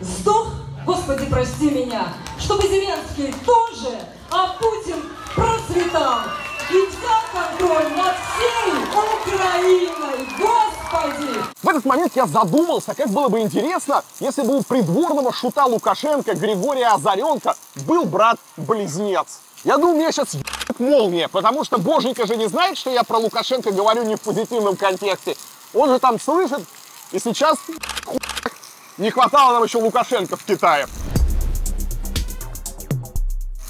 сдох, 0.00 0.48
Господи, 0.86 1.26
прости 1.28 1.70
меня, 1.70 2.14
чтобы 2.38 2.62
Зеленский 2.62 3.34
тоже, 3.44 3.94
а 4.30 4.56
Путин 4.58 5.02
процветал 5.34 6.20
и 6.70 6.86
взял 6.86 7.22
контроль 7.32 7.88
над 7.96 8.14
всей 8.34 8.72
Украиной. 8.92 10.28
Господи! 10.38 11.44
В 11.62 11.68
этот 11.68 11.84
момент 11.84 12.12
я 12.16 12.26
задумался, 12.26 12.94
как 12.94 13.08
было 13.08 13.28
бы 13.28 13.40
интересно, 13.40 14.02
если 14.20 14.42
бы 14.42 14.56
у 14.56 14.62
придворного 14.62 15.32
шута 15.32 15.66
Лукашенко 15.66 16.34
Григория 16.34 16.88
Озаренко 16.88 17.54
был 17.86 18.04
брат-близнец. 18.04 19.40
Я 19.64 19.78
думаю, 19.78 19.96
меня 19.96 20.12
сейчас 20.12 20.36
молния, 20.78 21.28
потому 21.28 21.64
что 21.64 21.78
Боженька 21.78 22.26
же 22.26 22.36
не 22.36 22.48
знает, 22.48 22.76
что 22.76 22.90
я 22.90 23.02
про 23.02 23.18
Лукашенко 23.18 23.72
говорю 23.72 24.04
не 24.04 24.16
в 24.16 24.20
позитивном 24.20 24.76
контексте. 24.76 25.36
Он 25.72 25.88
же 25.88 25.98
там 25.98 26.20
слышит, 26.20 26.60
и 27.12 27.18
сейчас 27.18 27.56
не 28.98 29.10
хватало 29.10 29.54
нам 29.54 29.64
еще 29.64 29.78
Лукашенко 29.78 30.36
в 30.36 30.44
Китае. 30.44 30.86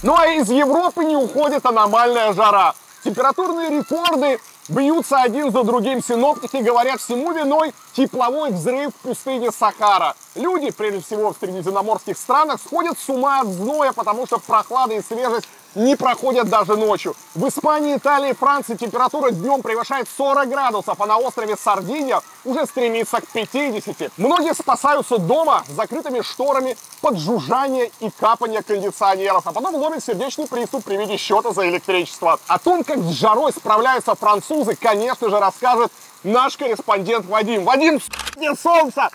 Ну 0.02 0.14
а 0.14 0.26
из 0.26 0.50
Европы 0.50 1.04
не 1.04 1.16
уходит 1.16 1.64
аномальная 1.64 2.32
жара. 2.34 2.74
Температурные 3.04 3.68
рекорды 3.68 4.40
бьются 4.68 5.20
один 5.20 5.52
за 5.52 5.62
другим. 5.62 6.02
Синоптики 6.02 6.56
говорят, 6.56 7.00
всему 7.02 7.32
виной 7.32 7.74
тепловой 7.92 8.50
взрыв 8.50 8.94
в 8.94 9.08
пустыне 9.08 9.50
Сахара. 9.52 10.14
Люди, 10.34 10.70
прежде 10.70 11.02
всего 11.02 11.34
в 11.34 11.36
средиземноморских 11.38 12.16
странах, 12.16 12.58
сходят 12.64 12.98
с 12.98 13.06
ума 13.10 13.42
от 13.42 13.48
зноя, 13.48 13.92
потому 13.92 14.26
что 14.26 14.38
прохлада 14.38 14.94
и 14.94 15.02
свежесть 15.02 15.46
не 15.74 15.96
проходят 15.96 16.48
даже 16.48 16.76
ночью. 16.76 17.14
В 17.34 17.48
Испании, 17.48 17.96
Италии, 17.96 18.32
Франции 18.32 18.74
температура 18.74 19.30
днем 19.30 19.62
превышает 19.62 20.08
40 20.16 20.48
градусов, 20.48 21.00
а 21.00 21.06
на 21.06 21.18
острове 21.18 21.56
Сардинья 21.56 22.20
уже 22.44 22.66
стремится 22.66 23.20
к 23.20 23.26
50. 23.28 24.12
Многие 24.16 24.54
спасаются 24.54 25.18
дома 25.18 25.64
с 25.68 25.72
закрытыми 25.72 26.22
шторами 26.22 26.76
под 27.00 27.18
жужжание 27.18 27.90
и 28.00 28.10
капание 28.10 28.62
кондиционеров, 28.62 29.46
а 29.46 29.52
потом 29.52 29.74
ловят 29.74 30.04
сердечный 30.04 30.46
приступ 30.46 30.84
при 30.84 30.96
виде 30.96 31.16
счета 31.16 31.52
за 31.52 31.68
электричество. 31.68 32.38
О 32.46 32.58
том, 32.58 32.84
как 32.84 32.98
с 32.98 33.10
жарой 33.10 33.52
справляются 33.52 34.14
французы, 34.14 34.76
конечно 34.76 35.28
же, 35.28 35.38
расскажет 35.38 35.90
наш 36.22 36.56
корреспондент 36.56 37.26
Вадим. 37.26 37.64
Вадим, 37.64 38.00
нет 38.36 38.58
солнца! 38.60 39.10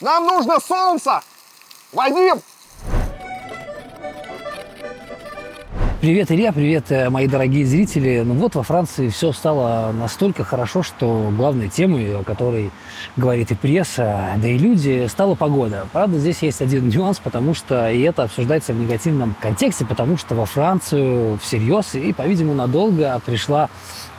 Нам 0.00 0.26
нужно 0.26 0.58
солнце! 0.60 1.22
Вадим, 1.92 2.40
Привет, 6.00 6.32
Илья, 6.32 6.50
привет, 6.50 6.90
э, 6.90 7.10
мои 7.10 7.26
дорогие 7.26 7.66
зрители. 7.66 8.22
Ну 8.24 8.32
вот 8.32 8.54
во 8.54 8.62
Франции 8.62 9.10
все 9.10 9.32
стало 9.32 9.92
настолько 9.92 10.44
хорошо, 10.44 10.82
что 10.82 11.30
главной 11.36 11.68
темой, 11.68 12.16
о 12.16 12.22
которой 12.22 12.70
говорит 13.18 13.50
и 13.50 13.54
пресса, 13.54 14.30
да 14.40 14.48
и 14.48 14.56
люди, 14.56 15.06
стала 15.10 15.34
погода. 15.34 15.86
Правда, 15.92 16.18
здесь 16.18 16.40
есть 16.40 16.62
один 16.62 16.88
нюанс, 16.88 17.18
потому 17.18 17.52
что 17.52 17.90
и 17.90 18.00
это 18.00 18.22
обсуждается 18.22 18.72
в 18.72 18.80
негативном 18.80 19.36
контексте, 19.42 19.84
потому 19.84 20.16
что 20.16 20.34
во 20.34 20.46
Францию 20.46 21.36
всерьез 21.36 21.94
и, 21.94 22.14
по-видимому, 22.14 22.54
надолго 22.54 23.20
пришла 23.26 23.68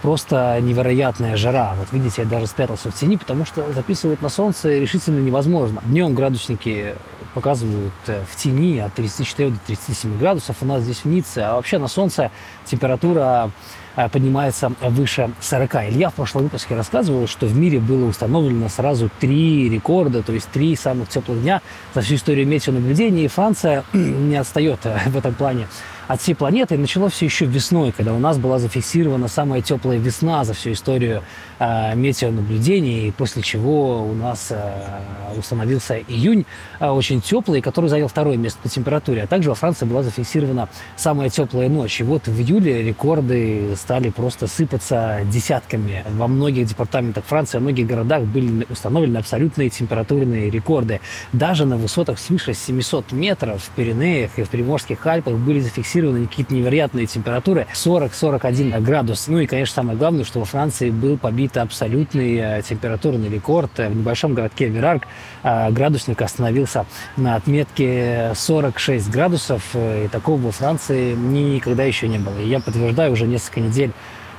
просто 0.04 0.60
невероятная 0.62 1.36
жара. 1.36 1.74
Вот 1.80 1.88
видите, 1.92 2.22
я 2.22 2.28
даже 2.28 2.46
спрятался 2.46 2.92
в 2.92 2.96
тени, 2.96 3.16
потому 3.16 3.44
что 3.44 3.74
записывать 3.74 4.22
на 4.22 4.30
солнце 4.30 4.78
решительно 4.78 5.20
невозможно. 5.20 5.82
Днем 5.86 6.14
градусники 6.14 6.94
показывают 7.34 7.94
э, 8.08 8.24
в 8.30 8.36
тени 8.36 8.80
от 8.80 8.94
34 8.94 9.52
до 9.52 9.60
37 9.68 10.18
градусов. 10.18 10.58
У 10.62 10.66
нас 10.66 10.84
здесь 10.84 11.00
в 11.00 11.06
Ницце, 11.06 11.40
а 11.40 11.56
вообще 11.56 11.78
на 11.78 11.88
солнце 11.88 12.32
температура 12.66 13.52
поднимается 13.96 14.72
выше 14.82 15.32
40. 15.40 15.76
Илья 15.90 16.10
в 16.10 16.14
прошлом 16.14 16.44
выпуске 16.44 16.76
рассказывал, 16.76 17.28
что 17.28 17.46
в 17.46 17.56
мире 17.56 17.80
было 17.80 18.06
установлено 18.06 18.70
сразу 18.70 19.10
три 19.20 19.70
рекорда, 19.70 20.24
то 20.24 20.34
есть 20.34 20.50
три 20.50 20.76
самых 20.76 21.10
теплых 21.10 21.42
дня 21.42 21.62
за 21.94 22.02
всю 22.02 22.16
историю 22.16 22.48
метеонаблюдения, 22.48 23.26
и 23.26 23.28
Франция 23.28 23.84
не 23.94 24.36
отстает 24.36 24.80
э, 24.86 24.98
в 25.08 25.18
этом 25.18 25.34
плане 25.34 25.68
от 26.12 26.22
всей 26.22 26.36
планеты. 26.36 26.76
И 26.76 26.78
началось 26.78 27.14
все 27.14 27.26
еще 27.26 27.46
весной, 27.46 27.92
когда 27.92 28.14
у 28.14 28.20
нас 28.20 28.38
была 28.38 28.60
зафиксирована 28.60 29.28
самая 29.28 29.62
теплая 29.62 29.98
весна 29.98 30.44
за 30.44 30.54
всю 30.54 30.74
историю 30.74 31.24
э, 31.60 31.96
метеонаблюдений, 31.96 33.14
после 33.14 33.42
чего 33.42 34.04
у 34.04 34.14
нас 34.14 34.48
э, 34.50 35.38
установился 35.38 35.98
июнь 36.00 36.46
э, 36.80 36.88
очень 36.88 37.22
теплый, 37.22 37.62
который 37.62 37.90
занял 37.90 38.08
второе 38.08 38.38
место 38.38 38.60
по 38.62 38.70
температуре. 38.70 39.24
А 39.24 39.28
также 39.28 39.50
во 39.50 39.56
Франции 39.56 39.86
была 39.86 40.04
зафиксирована 40.04 40.68
самая 40.98 41.30
теплая 41.30 41.70
ночь. 41.70 42.02
И 42.02 42.04
вот 42.04 42.28
в 42.28 42.42
июле 42.42 42.84
рекорды 42.84 43.76
стали 43.82 44.10
просто 44.10 44.48
сыпаться 44.48 45.22
десятками. 45.26 46.06
Во 46.12 46.28
многих 46.28 46.68
департаментах 46.68 47.26
Франции, 47.26 47.58
во 47.58 47.64
многих 47.64 47.88
городах 47.88 48.24
были 48.24 48.66
установлены 48.70 49.18
абсолютные 49.18 49.70
температурные 49.70 50.50
рекорды. 50.50 51.02
Даже 51.34 51.66
на 51.66 51.78
высотах 51.78 52.20
свыше 52.20 52.54
700 52.54 53.12
метров 53.12 53.64
в 53.64 53.70
Пиренеях 53.72 54.38
и 54.38 54.44
в 54.44 54.50
Приморских 54.50 55.06
Альпах 55.06 55.36
были 55.36 55.60
зафиксированы 55.60 56.28
какие-то 56.28 56.54
невероятные 56.54 57.08
температуры 57.08 57.68
40-41 57.74 58.80
градус. 58.82 59.28
Ну 59.28 59.40
и, 59.40 59.48
конечно, 59.48 59.76
самое 59.76 59.98
главное, 59.98 60.24
что 60.24 60.40
во 60.40 60.46
Франции 60.46 60.92
был 60.92 61.18
побит 61.18 61.58
абсолютный 61.58 62.36
э, 62.38 62.62
температурный 62.62 63.30
рекорд. 63.30 63.72
В 63.78 63.96
небольшом 63.96 64.36
городке 64.36 64.68
Верарк 64.68 65.04
э, 65.04 65.08
градусник 65.44 66.22
остановился 66.22 66.86
на 67.18 67.36
отметке 67.36 68.34
46 68.36 69.10
градусов. 69.10 69.64
И 69.76 70.08
такого 70.12 70.40
во 70.40 70.52
Франции 70.52 71.14
никогда 71.14 71.84
еще 71.84 72.08
не 72.08 72.18
было. 72.18 72.40
И 72.40 72.48
я 72.48 72.60
подтверждаю, 72.60 73.12
уже 73.12 73.26
несколько 73.26 73.60
недель 73.60 73.92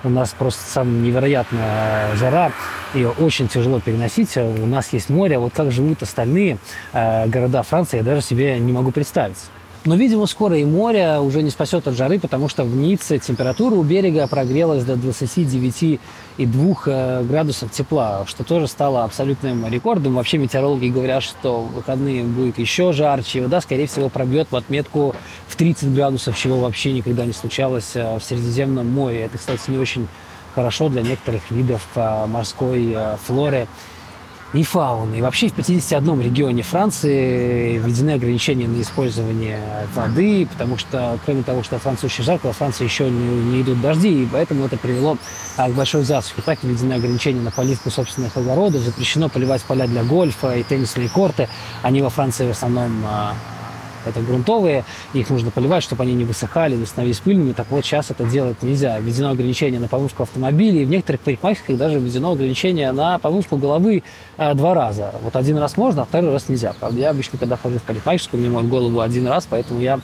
у 0.05 0.09
нас 0.09 0.35
просто 0.37 0.63
самая 0.69 1.01
невероятная 1.01 2.15
жара, 2.17 2.53
ее 2.95 3.11
очень 3.11 3.49
тяжело 3.49 3.81
переносить. 3.81 4.37
У 4.37 4.67
нас 4.67 4.93
есть 4.93 5.11
море, 5.11 5.37
а 5.37 5.41
вот 5.41 5.53
как 5.53 5.71
живут 5.71 6.03
остальные 6.03 6.59
э, 6.93 7.27
города 7.29 7.63
Франции, 7.63 7.99
я 7.99 8.03
даже 8.03 8.23
себе 8.23 8.59
не 8.59 8.73
могу 8.73 8.91
представить. 8.91 9.37
Но, 9.85 9.97
видимо, 9.97 10.27
скоро 10.27 10.57
и 10.57 10.65
море 10.65 11.19
уже 11.19 11.43
не 11.43 11.51
спасет 11.51 11.89
от 11.89 11.97
жары, 11.97 12.21
потому 12.21 12.49
что 12.49 12.63
в 12.63 12.77
Ницце 12.77 13.19
температура 13.19 13.75
у 13.75 13.83
берега 13.83 14.29
прогрелась 14.29 14.85
до 14.85 14.93
29,2 14.93 16.79
э, 16.87 17.25
градусов 17.25 17.73
тепла, 17.73 18.25
что 18.29 18.45
тоже 18.45 18.69
стало 18.69 19.03
абсолютным 19.03 19.67
рекордом. 19.67 20.15
Вообще 20.15 20.39
метеорологи 20.39 20.87
говорят, 20.87 21.25
что 21.25 21.63
в 21.63 21.73
выходные 21.73 22.23
будет 22.23 22.61
еще 22.61 22.93
жарче, 22.93 23.43
вода, 23.43 23.61
скорее 23.61 23.89
всего, 23.89 24.09
пробьет 24.09 24.47
в 24.53 24.57
отметку 24.57 25.17
в 25.49 25.57
30 25.57 25.93
градусов, 25.93 26.39
чего 26.39 26.61
вообще 26.61 26.93
никогда 26.93 27.27
не 27.27 27.33
случалось 27.33 27.91
э, 27.95 28.19
в 28.21 28.23
Средиземном 28.23 28.89
море. 28.89 29.23
Это, 29.23 29.37
кстати, 29.37 29.69
не 29.69 29.79
очень 29.79 30.07
хорошо 30.55 30.91
для 30.91 31.03
некоторых 31.03 31.51
видов 31.51 31.83
э, 31.97 32.27
морской 32.27 32.97
флоры 33.27 33.67
и 34.53 34.63
фауны. 34.63 35.17
И 35.17 35.23
вообще 35.23 35.49
в 35.49 35.55
51 35.55 36.21
регионе 36.21 36.63
Франции 36.63 37.79
введены 37.79 38.13
ограничения 38.13 38.69
на 38.69 38.81
использование 38.83 39.61
воды, 39.95 40.47
потому 40.47 40.77
что, 40.79 41.19
кроме 41.25 41.43
того, 41.43 41.63
что 41.63 41.79
Франция 41.79 42.09
очень 42.09 42.25
жарко, 42.25 42.47
во 42.47 42.53
Франции 42.53 42.85
еще 42.85 43.09
не, 43.09 43.29
не 43.45 43.63
идут 43.63 43.81
дожди, 43.81 44.25
и 44.25 44.29
поэтому 44.31 44.67
это 44.67 44.77
привело 44.77 45.17
а, 45.57 45.71
к 45.71 45.73
большой 45.73 46.05
засухе. 46.05 46.43
Так 46.43 46.63
введены 46.63 46.95
ограничения 46.95 47.41
на 47.41 47.51
поливку 47.51 47.91
собственных 47.91 48.37
огородов, 48.37 48.83
запрещено 48.83 49.29
поливать 49.29 49.63
поля 49.63 49.87
для 49.87 50.05
гольфа 50.05 50.57
и 50.57 50.63
теннисные 50.63 51.09
корты. 51.09 51.49
Они 51.83 52.03
во 52.03 52.11
Франции 52.11 52.47
в 52.47 52.51
основном 52.51 53.03
а, 53.07 53.35
это 54.07 54.21
грунтовые, 54.21 54.85
их 55.13 55.31
нужно 55.31 55.51
поливать, 55.51 55.83
чтобы 55.83 56.03
они 56.03 56.15
не 56.15 56.25
высыхали, 56.25 56.77
не 56.77 56.87
становились 56.87 57.19
пыльными. 57.19 57.53
Так 57.53 57.67
вот, 57.71 57.85
сейчас 57.85 58.11
это 58.11 58.25
делать 58.25 58.63
нельзя. 58.63 58.99
Введено 58.99 59.31
ограничение 59.31 59.81
на 59.81 59.89
помывку 59.89 60.23
автомобилей, 60.23 60.83
и 60.83 60.85
в 60.85 60.91
некоторых 60.91 61.21
парикмахерских 61.21 61.77
даже 61.77 61.99
введено 61.99 62.33
ограничение 62.33 62.93
на 62.93 63.19
помывку 63.19 63.57
головы 63.57 64.03
а, 64.37 64.55
два 64.55 64.75
раза. 64.75 65.15
Вот 65.23 65.37
один 65.37 65.59
раз 65.59 65.77
можно, 65.77 66.03
а 66.03 66.05
второй 66.05 66.33
раз 66.33 66.49
нельзя. 66.49 66.75
Правда, 66.79 67.01
я 67.01 67.11
обычно, 67.11 67.39
когда 67.39 67.57
хожу 67.57 67.79
в 67.79 67.83
парикмахерскую, 67.83 68.41
мне 68.41 68.51
моют 68.51 68.69
голову 68.69 69.01
один 69.01 69.27
раз, 69.27 69.47
поэтому 69.49 69.81
я 69.81 70.01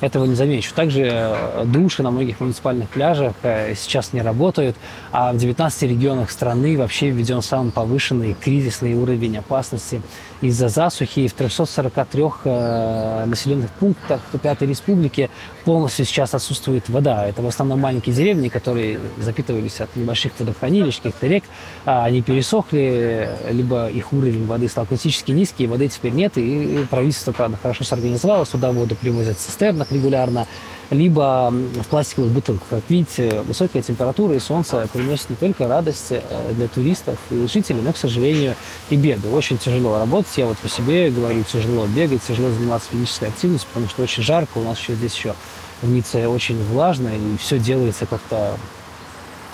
этого 0.00 0.24
не 0.24 0.34
замечу. 0.34 0.72
Также 0.74 1.08
э, 1.10 1.64
души 1.66 2.02
на 2.02 2.10
многих 2.10 2.40
муниципальных 2.40 2.88
пляжах 2.88 3.34
э, 3.42 3.74
сейчас 3.74 4.12
не 4.12 4.22
работают, 4.22 4.76
а 5.12 5.32
в 5.32 5.36
19 5.36 5.82
регионах 5.82 6.30
страны 6.30 6.76
вообще 6.78 7.10
введен 7.10 7.42
самый 7.42 7.72
повышенный 7.72 8.34
кризисный 8.34 8.94
уровень 8.94 9.38
опасности 9.38 10.02
из-за 10.40 10.68
засухи. 10.68 11.20
И 11.20 11.28
в 11.28 11.32
343 11.32 12.24
э, 12.44 13.24
населенных 13.26 13.70
пунктах 13.70 14.20
Пятой 14.42 14.68
Республики 14.68 15.30
полностью 15.64 16.04
сейчас 16.04 16.34
отсутствует 16.34 16.88
вода. 16.88 17.26
Это 17.26 17.42
в 17.42 17.46
основном 17.46 17.80
маленькие 17.80 18.14
деревни, 18.14 18.48
которые 18.48 19.00
запитывались 19.18 19.80
от 19.80 19.94
небольших 19.96 20.32
водохранилищ, 20.38 20.96
каких-то 20.96 21.26
рек. 21.26 21.44
А 21.84 22.04
они 22.04 22.22
пересохли, 22.22 23.30
либо 23.50 23.88
их 23.88 24.12
уровень 24.12 24.46
воды 24.46 24.68
стал 24.68 24.86
критически 24.86 25.32
низкий, 25.32 25.66
воды 25.66 25.88
теперь 25.88 26.12
нет. 26.12 26.32
И 26.36 26.86
правительство, 26.90 27.32
правда, 27.32 27.58
хорошо 27.60 27.84
сорганизовало, 27.84 28.44
сюда 28.44 28.72
воду 28.72 28.94
привозят 28.94 29.36
в 29.36 29.40
цистернах 29.40 29.90
регулярно 29.92 30.46
либо 30.90 31.50
в 31.50 31.86
пластиковых 31.88 32.30
бутылках. 32.30 32.68
Как 32.68 32.82
видите, 32.88 33.42
высокая 33.42 33.82
температура 33.82 34.34
и 34.34 34.38
солнце 34.38 34.88
приносят 34.92 35.30
не 35.30 35.36
только 35.36 35.68
радость 35.68 36.06
э, 36.10 36.22
для 36.52 36.68
туристов 36.68 37.18
и 37.30 37.46
жителей, 37.46 37.80
но, 37.82 37.92
к 37.92 37.96
сожалению, 37.96 38.54
и 38.90 38.96
беды. 38.96 39.28
Очень 39.28 39.58
тяжело 39.58 39.98
работать. 39.98 40.32
Я 40.36 40.46
вот 40.46 40.56
по 40.58 40.68
себе 40.68 41.10
говорю, 41.10 41.44
тяжело 41.44 41.86
бегать, 41.86 42.22
тяжело 42.22 42.50
заниматься 42.50 42.88
физической 42.90 43.28
активностью, 43.28 43.68
потому 43.68 43.88
что 43.88 44.02
очень 44.02 44.22
жарко. 44.22 44.58
У 44.58 44.64
нас 44.64 44.78
еще 44.78 44.94
здесь 44.94 45.14
еще 45.14 45.34
в 45.82 45.88
Ницце 45.88 46.26
очень 46.28 46.62
влажно, 46.64 47.08
и 47.08 47.36
все 47.36 47.58
делается 47.58 48.06
как-то 48.06 48.56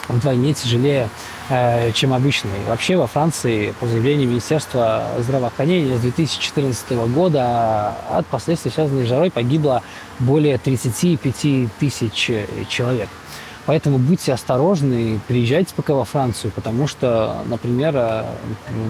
вдвойне 0.09 0.55
тяжелее, 0.55 1.09
чем 1.95 2.15
обычно. 2.15 2.49
И 2.49 2.69
вообще 2.69 2.97
во 2.97 3.07
Франции, 3.07 3.75
по 3.79 3.87
заявлению 3.87 4.29
Министерства 4.29 5.05
здравоохранения, 5.19 5.97
с 5.97 6.01
2014 6.01 6.93
года 7.13 7.95
от 8.11 8.27
последствий, 8.27 8.71
связанных 8.71 9.05
с 9.07 9.09
жарой, 9.09 9.31
погибло 9.31 9.83
более 10.19 10.59
35 10.59 11.71
тысяч 11.79 12.31
человек. 12.69 13.09
Поэтому 13.67 13.99
будьте 13.99 14.33
осторожны, 14.33 15.19
приезжайте 15.27 15.75
пока 15.75 15.95
во 15.95 16.05
Францию, 16.05 16.53
потому 16.55 16.87
что, 16.87 17.43
например, 17.47 17.95
э, 17.97 18.25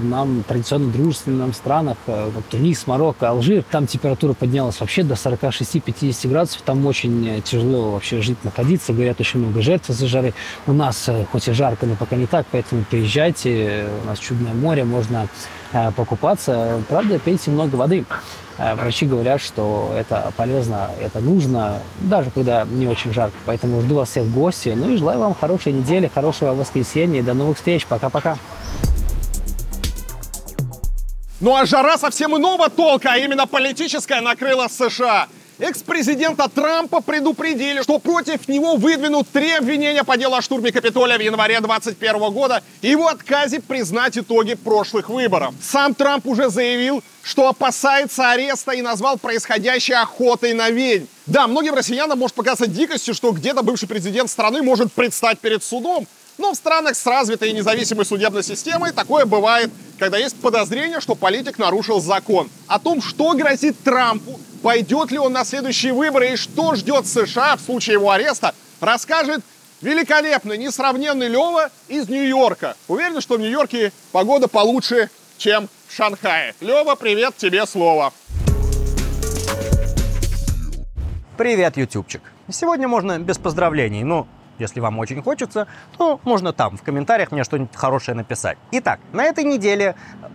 нам 0.03 0.43
традиционно 0.43 0.91
дружественным 0.91 1.53
странах, 1.53 1.97
э, 2.07 2.31
как 2.35 2.45
Тунис, 2.45 2.87
Марокко, 2.89 3.29
Алжир, 3.29 3.63
там 3.71 3.87
температура 3.87 4.33
поднялась 4.33 4.81
вообще 4.81 5.05
до 5.05 5.15
46-50 5.15 6.29
градусов, 6.29 6.63
там 6.63 6.85
очень 6.87 7.41
тяжело 7.43 7.93
вообще 7.93 8.21
жить, 8.21 8.43
находиться, 8.43 8.93
говорят, 8.93 9.21
очень 9.21 9.41
много 9.41 9.63
жертв 9.63 9.91
из-за 9.91 10.09
жары. 10.09 10.35
У 10.67 10.73
нас 10.73 11.09
э, 11.09 11.25
хоть 11.31 11.47
и 11.47 11.53
жарко, 11.53 11.87
но 11.87 11.95
пока 11.95 12.17
не 12.17 12.27
так, 12.27 12.47
поэтому 12.51 12.85
приезжайте, 12.91 13.87
у 14.03 14.07
нас 14.09 14.19
чудное 14.19 14.55
море, 14.55 14.85
можно 14.85 15.29
покупаться. 15.97 16.83
Правда, 16.89 17.19
пейте 17.19 17.51
много 17.51 17.77
воды. 17.77 18.05
Э, 18.57 18.75
врачи 18.75 19.07
говорят, 19.07 19.41
что 19.41 19.93
это 19.97 20.33
полезно, 20.37 20.91
это 21.01 21.21
нужно, 21.21 21.81
даже 22.01 22.31
когда 22.31 22.65
не 22.65 22.87
очень 22.87 23.13
жарко. 23.13 23.37
Поэтому 23.47 23.81
жду 23.81 23.97
вас 23.97 24.11
всех 24.11 24.25
в 24.25 24.35
гости. 24.35 24.75
Ну 24.77 24.91
и 24.91 24.97
желаю 24.97 25.19
вам 25.19 25.35
хорошей 25.35 25.73
недели, 25.73 26.11
хорошего 26.13 26.55
воскресенья. 26.55 27.23
До 27.23 27.35
новых 27.35 27.57
встреч. 27.57 27.87
Пока-пока. 27.87 28.37
Ну 31.41 31.55
а 31.57 31.67
жара 31.67 31.99
совсем 31.99 32.37
иного 32.37 32.71
толка, 32.71 33.11
а 33.13 33.19
именно 33.19 33.47
политическая 33.47 34.21
накрыла 34.21 34.69
США. 34.69 35.27
Экс-президента 35.61 36.49
Трампа 36.49 37.01
предупредили, 37.01 37.81
что 37.83 38.01
против 38.01 38.49
него 38.49 38.75
выдвинут 38.75 39.29
три 39.29 39.53
обвинения 39.53 40.03
по 40.03 40.17
делу 40.17 40.35
о 40.35 40.43
штурме 40.43 40.73
Капитолия 40.73 41.17
в 41.17 41.21
январе 41.21 41.61
2021 41.61 42.33
года 42.33 42.61
и 42.83 42.89
его 42.89 43.07
отказе 43.07 43.61
признать 43.61 44.19
итоги 44.19 44.55
прошлых 44.55 45.09
выборов. 45.09 45.55
Сам 45.63 45.95
Трамп 45.95 46.27
уже 46.27 46.51
заявил, 46.51 47.05
что 47.23 47.49
опасается 47.49 48.33
ареста 48.33 48.73
и 48.73 48.83
назвал 48.83 49.17
происходящее 49.17 49.99
охотой 49.99 50.55
на 50.55 50.71
ведьм. 50.71 51.07
Да, 51.27 51.47
многим 51.47 51.75
россиянам 51.75 52.19
может 52.19 52.35
показаться 52.35 52.67
дикостью, 52.67 53.15
что 53.15 53.31
где-то 53.31 53.63
бывший 53.63 53.87
президент 53.87 54.31
страны 54.31 54.61
может 54.61 54.93
предстать 54.93 55.39
перед 55.39 55.63
судом. 55.63 56.09
Но 56.37 56.51
в 56.51 56.57
странах 56.57 56.97
с 56.97 57.07
развитой 57.07 57.51
и 57.51 57.53
независимой 57.53 58.05
судебной 58.05 58.43
системой 58.43 58.91
такое 58.91 59.25
бывает, 59.25 59.71
когда 60.01 60.19
есть 60.19 60.35
подозрение, 60.35 61.01
что 61.01 61.15
политик 61.15 61.59
нарушил 61.59 62.01
закон. 62.01 62.51
О 62.67 62.81
том, 62.81 63.01
что 63.01 63.33
грозит 63.35 63.77
Трампу, 63.85 64.41
пойдет 64.65 65.11
ли 65.11 65.19
он 65.19 65.35
на 65.35 65.45
следующие 65.45 65.93
выборы 65.93 66.33
и 66.33 66.37
что 66.37 66.75
ждет 66.75 67.07
США 67.07 67.57
в 67.57 67.61
случае 67.61 67.95
его 67.95 68.11
ареста, 68.11 68.55
расскажет 68.81 69.43
великолепный, 69.83 70.57
несравненный 70.57 71.29
Лева 71.29 71.69
из 71.87 72.09
Нью-Йорка. 72.09 72.75
Уверен, 72.89 73.21
что 73.21 73.37
в 73.37 73.41
Нью-Йорке 73.41 73.93
погода 74.11 74.49
получше, 74.49 75.11
чем 75.37 75.69
в 75.87 75.95
Шанхае. 75.95 76.55
Лева, 76.63 76.95
привет, 76.95 77.37
тебе 77.37 77.67
слово. 77.67 78.15
Привет, 81.37 81.77
ютубчик. 81.77 82.23
Сегодня 82.51 82.89
можно 82.89 83.19
без 83.19 83.37
поздравлений, 83.37 84.03
ну, 84.03 84.27
если 84.59 84.81
вам 84.81 84.99
очень 84.99 85.23
хочется, 85.23 85.67
то 85.97 86.21
можно 86.25 86.53
там 86.53 86.77
в 86.77 86.83
комментариях 86.83 87.33
мне 87.33 87.45
что-нибудь 87.45 87.75
хорошее 87.75 88.17
написать. 88.17 88.59
Итак, 88.73 89.01
на 89.13 89.25
этой 89.25 89.45
неделе 89.45 89.95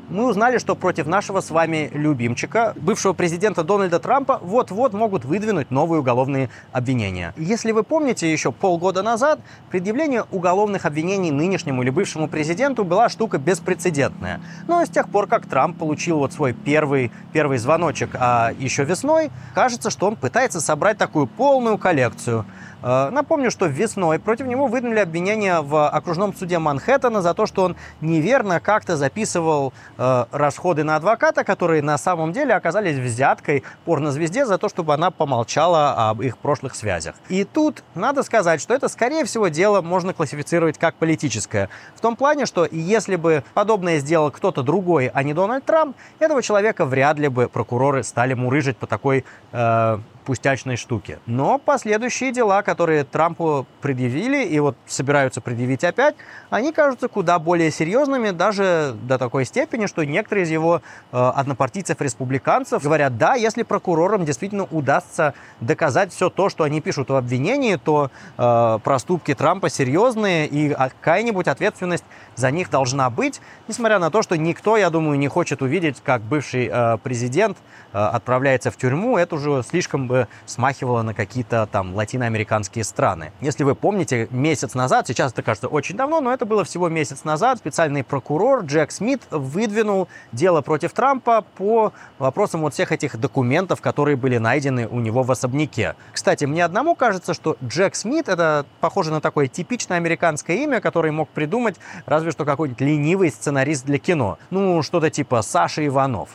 мы 0.09 0.28
узнали, 0.28 0.57
что 0.57 0.76
против 0.76 1.07
нашего 1.07 1.41
с 1.41 1.51
вами 1.51 1.89
любимчика, 1.93 2.74
бывшего 2.78 3.13
президента 3.13 3.63
Дональда 3.63 3.99
Трампа, 3.99 4.39
вот-вот 4.41 4.93
могут 4.93 5.26
выдвинуть 5.26 5.72
новые 5.72 5.99
уголовные 5.99 6.49
обвинения. 6.72 7.34
Если 7.38 7.72
вы 7.72 7.84
помните, 7.84 8.32
еще 8.32 8.51
полгода 8.51 9.03
назад 9.03 9.39
предъявление 9.70 10.26
уголовных 10.32 10.86
обвинений 10.86 11.32
нынешнему 11.32 11.84
или 11.84 11.89
бывшему 11.89 12.28
президенту 12.28 12.84
была 12.84 13.09
штука 13.09 13.38
беспрецедентная. 13.38 14.41
Но 14.67 14.84
с 14.84 14.89
тех 14.89 15.09
пор, 15.09 15.28
как 15.28 15.45
Трамп 15.45 15.78
получил 15.78 16.20
вот 16.20 16.34
свой 16.34 16.53
первый, 16.53 17.11
первый 17.34 17.57
звоночек 17.57 18.09
а 18.13 18.51
еще 18.57 18.84
весной, 18.84 19.32
кажется, 19.53 19.89
что 19.89 20.07
он 20.07 20.15
пытается 20.15 20.59
собрать 20.59 20.97
такую 20.97 21.28
полную 21.28 21.78
коллекцию– 21.78 22.45
напомню, 22.82 23.52
что 23.52 23.66
весной 23.66 24.20
против 24.20 24.46
него 24.48 24.68
выдвинули 24.68 25.00
обвинения 25.00 25.62
в 25.62 25.88
окружном 25.88 26.36
суде 26.36 26.60
Манхэттена 26.60 27.22
за 27.22 27.34
то, 27.34 27.46
что 27.46 27.64
он 27.64 27.76
неверно 28.02 28.60
как-то 28.60 28.98
записывал 28.98 29.74
э, 29.98 30.26
расходы 30.32 30.84
на 30.84 30.96
адвоката, 30.96 31.44
которые 31.44 31.82
на 31.82 31.98
самом 31.98 32.32
деле 32.34 32.54
оказались 32.54 32.98
взяткой 32.98 33.64
порнозвезде 33.86 34.46
за 34.46 34.58
то, 34.58 34.70
чтобы 34.70 34.94
она 34.94 35.12
помолчала 35.12 36.10
об 36.10 36.22
их 36.22 36.38
прошлых 36.38 36.76
связях. 36.76 37.16
И 37.30 37.44
тут 37.44 37.84
надо 37.96 38.24
сказать, 38.24 38.62
что 38.62 38.74
это, 38.74 38.88
скорее 38.88 39.26
всего, 39.26 39.48
дело 39.48 39.82
можно 39.82 40.14
классифицировать 40.14 40.78
как 40.78 40.96
политическое. 40.96 41.70
В 41.96 42.02
том 42.02 42.16
плане, 42.16 42.46
что 42.46 42.68
если 42.70 43.16
бы 43.16 43.44
подобное 43.54 44.00
сделал 44.00 44.32
кто-то 44.32 44.64
другой, 44.64 45.12
а 45.14 45.24
не 45.24 45.34
Дональд 45.34 45.66
Трамп, 45.66 45.96
этого 46.20 46.42
человека 46.42 46.86
вряд 46.86 47.18
ли 47.18 47.28
бы 47.28 47.48
прокуроры 47.48 48.04
стали 48.04 48.34
мурыжить 48.34 48.78
по 48.78 48.88
такой 48.88 49.26
э, 49.52 50.00
пустячной 50.26 50.76
штуки. 50.76 51.20
Но 51.26 51.57
последующие 51.57 52.32
дела, 52.32 52.61
которые 52.61 53.03
Трампу 53.03 53.65
предъявили 53.82 54.43
и 54.45 54.59
вот 54.59 54.76
собираются 54.86 55.41
предъявить 55.41 55.84
опять, 55.84 56.15
они 56.49 56.72
кажутся 56.72 57.07
куда 57.07 57.39
более 57.39 57.72
серьезными, 57.72 58.32
даже 58.32 58.95
до 59.03 59.17
такой 59.17 59.45
степени, 59.45 59.86
что 59.86 60.03
некоторые 60.03 60.45
из 60.45 60.51
его 60.51 60.82
э, 61.11 61.17
однопартийцев-республиканцев 61.17 62.84
говорят, 62.84 63.17
да, 63.17 63.36
если 63.36 63.63
прокурорам 63.63 64.26
действительно 64.26 64.65
удастся 64.65 65.34
доказать 65.61 66.13
все 66.13 66.30
то, 66.30 66.49
что 66.49 66.63
они 66.63 66.82
пишут 66.82 67.09
в 67.09 67.15
обвинении, 67.15 67.76
то 67.76 68.11
э, 68.38 68.80
проступки 68.84 69.34
Трампа 69.34 69.70
серьезные 69.70 70.47
и 70.47 70.70
какая-нибудь 70.70 71.47
ответственность 71.47 72.05
за 72.36 72.51
них 72.51 72.70
должна 72.70 73.09
быть, 73.09 73.41
несмотря 73.67 73.99
на 73.99 74.09
то, 74.09 74.22
что 74.22 74.36
никто, 74.38 74.78
я 74.78 74.89
думаю, 74.89 75.17
не 75.17 75.28
хочет 75.28 75.61
увидеть, 75.61 76.01
как 76.03 76.22
бывший 76.22 76.70
э, 76.72 76.97
президент 77.03 77.57
отправляется 77.92 78.72
в 78.72 78.78
тюрьму, 78.78 79.18
это 79.18 79.36
уже 79.36 79.64
слишком 79.64 80.08
бы 80.08 80.28
смахивало 80.46 81.02
на 81.02 81.14
какие-то 81.14 81.68
там 81.72 81.96
латиноамериканские 81.96 82.84
страны. 82.84 83.32
Если 83.42 83.64
вы 83.64 83.76
помните, 83.76 84.28
месяц 84.32 84.74
назад, 84.74 85.08
сейчас 85.08 85.32
это 85.32 85.42
кажется 85.42 85.68
очень 85.68 85.96
давно, 85.96 86.22
но 86.22 86.34
это 86.34 86.46
было 86.46 86.64
всего 86.64 86.90
месяц 86.90 87.24
назад, 87.24 87.58
специальный 87.60 88.04
прокурор 88.04 88.62
Джек 88.64 88.92
Смит 88.92 89.24
выдвинул 89.32 90.08
дело 90.32 90.62
против 90.62 90.94
Трампа 90.94 91.44
по 91.58 91.94
вопросам 92.18 92.62
вот 92.62 92.74
всех 92.74 92.92
этих 92.92 93.18
документов, 93.18 93.82
которые 93.82 94.18
были 94.18 94.38
найдены 94.38 94.88
у 94.88 95.00
него 95.00 95.24
в 95.24 95.32
особняке. 95.32 95.96
Кстати, 96.14 96.46
мне 96.46 96.66
одному 96.66 96.96
кажется, 96.96 97.34
что 97.34 97.58
Джек 97.64 97.96
Смит 97.96 98.30
это 98.30 98.66
похоже 98.80 99.12
на 99.12 99.22
такое 99.22 99.48
типичное 99.48 99.98
американское 99.98 100.58
имя, 100.58 100.82
которое 100.82 101.12
мог 101.12 101.30
придумать 101.30 101.78
разве 102.06 102.32
что 102.32 102.46
какой-нибудь 102.46 102.82
ленивый 102.82 103.32
сценарист 103.32 103.86
для 103.86 103.98
кино. 103.98 104.38
Ну, 104.50 104.82
что-то 104.84 105.10
типа 105.10 105.42
Саша 105.42 105.86
Иванов. 105.86 106.30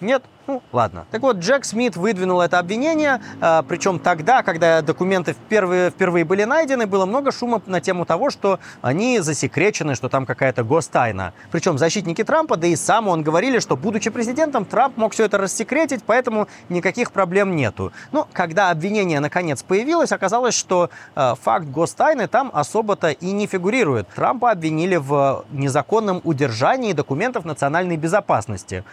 Нет? 0.00 0.24
Ну, 0.46 0.60
ладно. 0.72 1.06
Так 1.10 1.22
вот, 1.22 1.36
Джек 1.36 1.64
Смит 1.64 1.96
выдвинул 1.96 2.40
это 2.40 2.58
обвинение, 2.58 3.20
э, 3.40 3.62
причем 3.68 4.00
тогда, 4.00 4.42
когда 4.42 4.82
документы 4.82 5.34
впервые, 5.34 5.90
впервые 5.90 6.24
были 6.24 6.42
найдены, 6.44 6.86
было 6.86 7.06
много 7.06 7.30
шума 7.30 7.62
на 7.66 7.80
тему 7.80 8.04
того, 8.04 8.30
что 8.30 8.58
они 8.80 9.20
засекречены, 9.20 9.94
что 9.94 10.08
там 10.08 10.26
какая-то 10.26 10.64
гостайна. 10.64 11.32
Причем 11.52 11.78
защитники 11.78 12.24
Трампа, 12.24 12.56
да 12.56 12.66
и 12.66 12.74
сам 12.74 13.06
он 13.06 13.22
говорили, 13.22 13.60
что, 13.60 13.76
будучи 13.76 14.10
президентом, 14.10 14.64
Трамп 14.64 14.96
мог 14.96 15.12
все 15.12 15.26
это 15.26 15.38
рассекретить, 15.38 16.02
поэтому 16.04 16.48
никаких 16.68 17.12
проблем 17.12 17.54
нету. 17.54 17.92
Но 18.10 18.26
когда 18.32 18.70
обвинение 18.70 19.20
наконец 19.20 19.62
появилось, 19.62 20.10
оказалось, 20.10 20.54
что 20.56 20.90
э, 21.14 21.34
факт 21.40 21.66
гостайны 21.66 22.26
там 22.26 22.50
особо-то 22.52 23.10
и 23.10 23.30
не 23.30 23.46
фигурирует. 23.46 24.08
Трампа 24.08 24.50
обвинили 24.50 24.96
в 24.96 25.44
незаконном 25.52 26.20
удержании 26.24 26.92
документов 26.92 27.44
национальной 27.44 27.96
безопасности. 27.96 28.84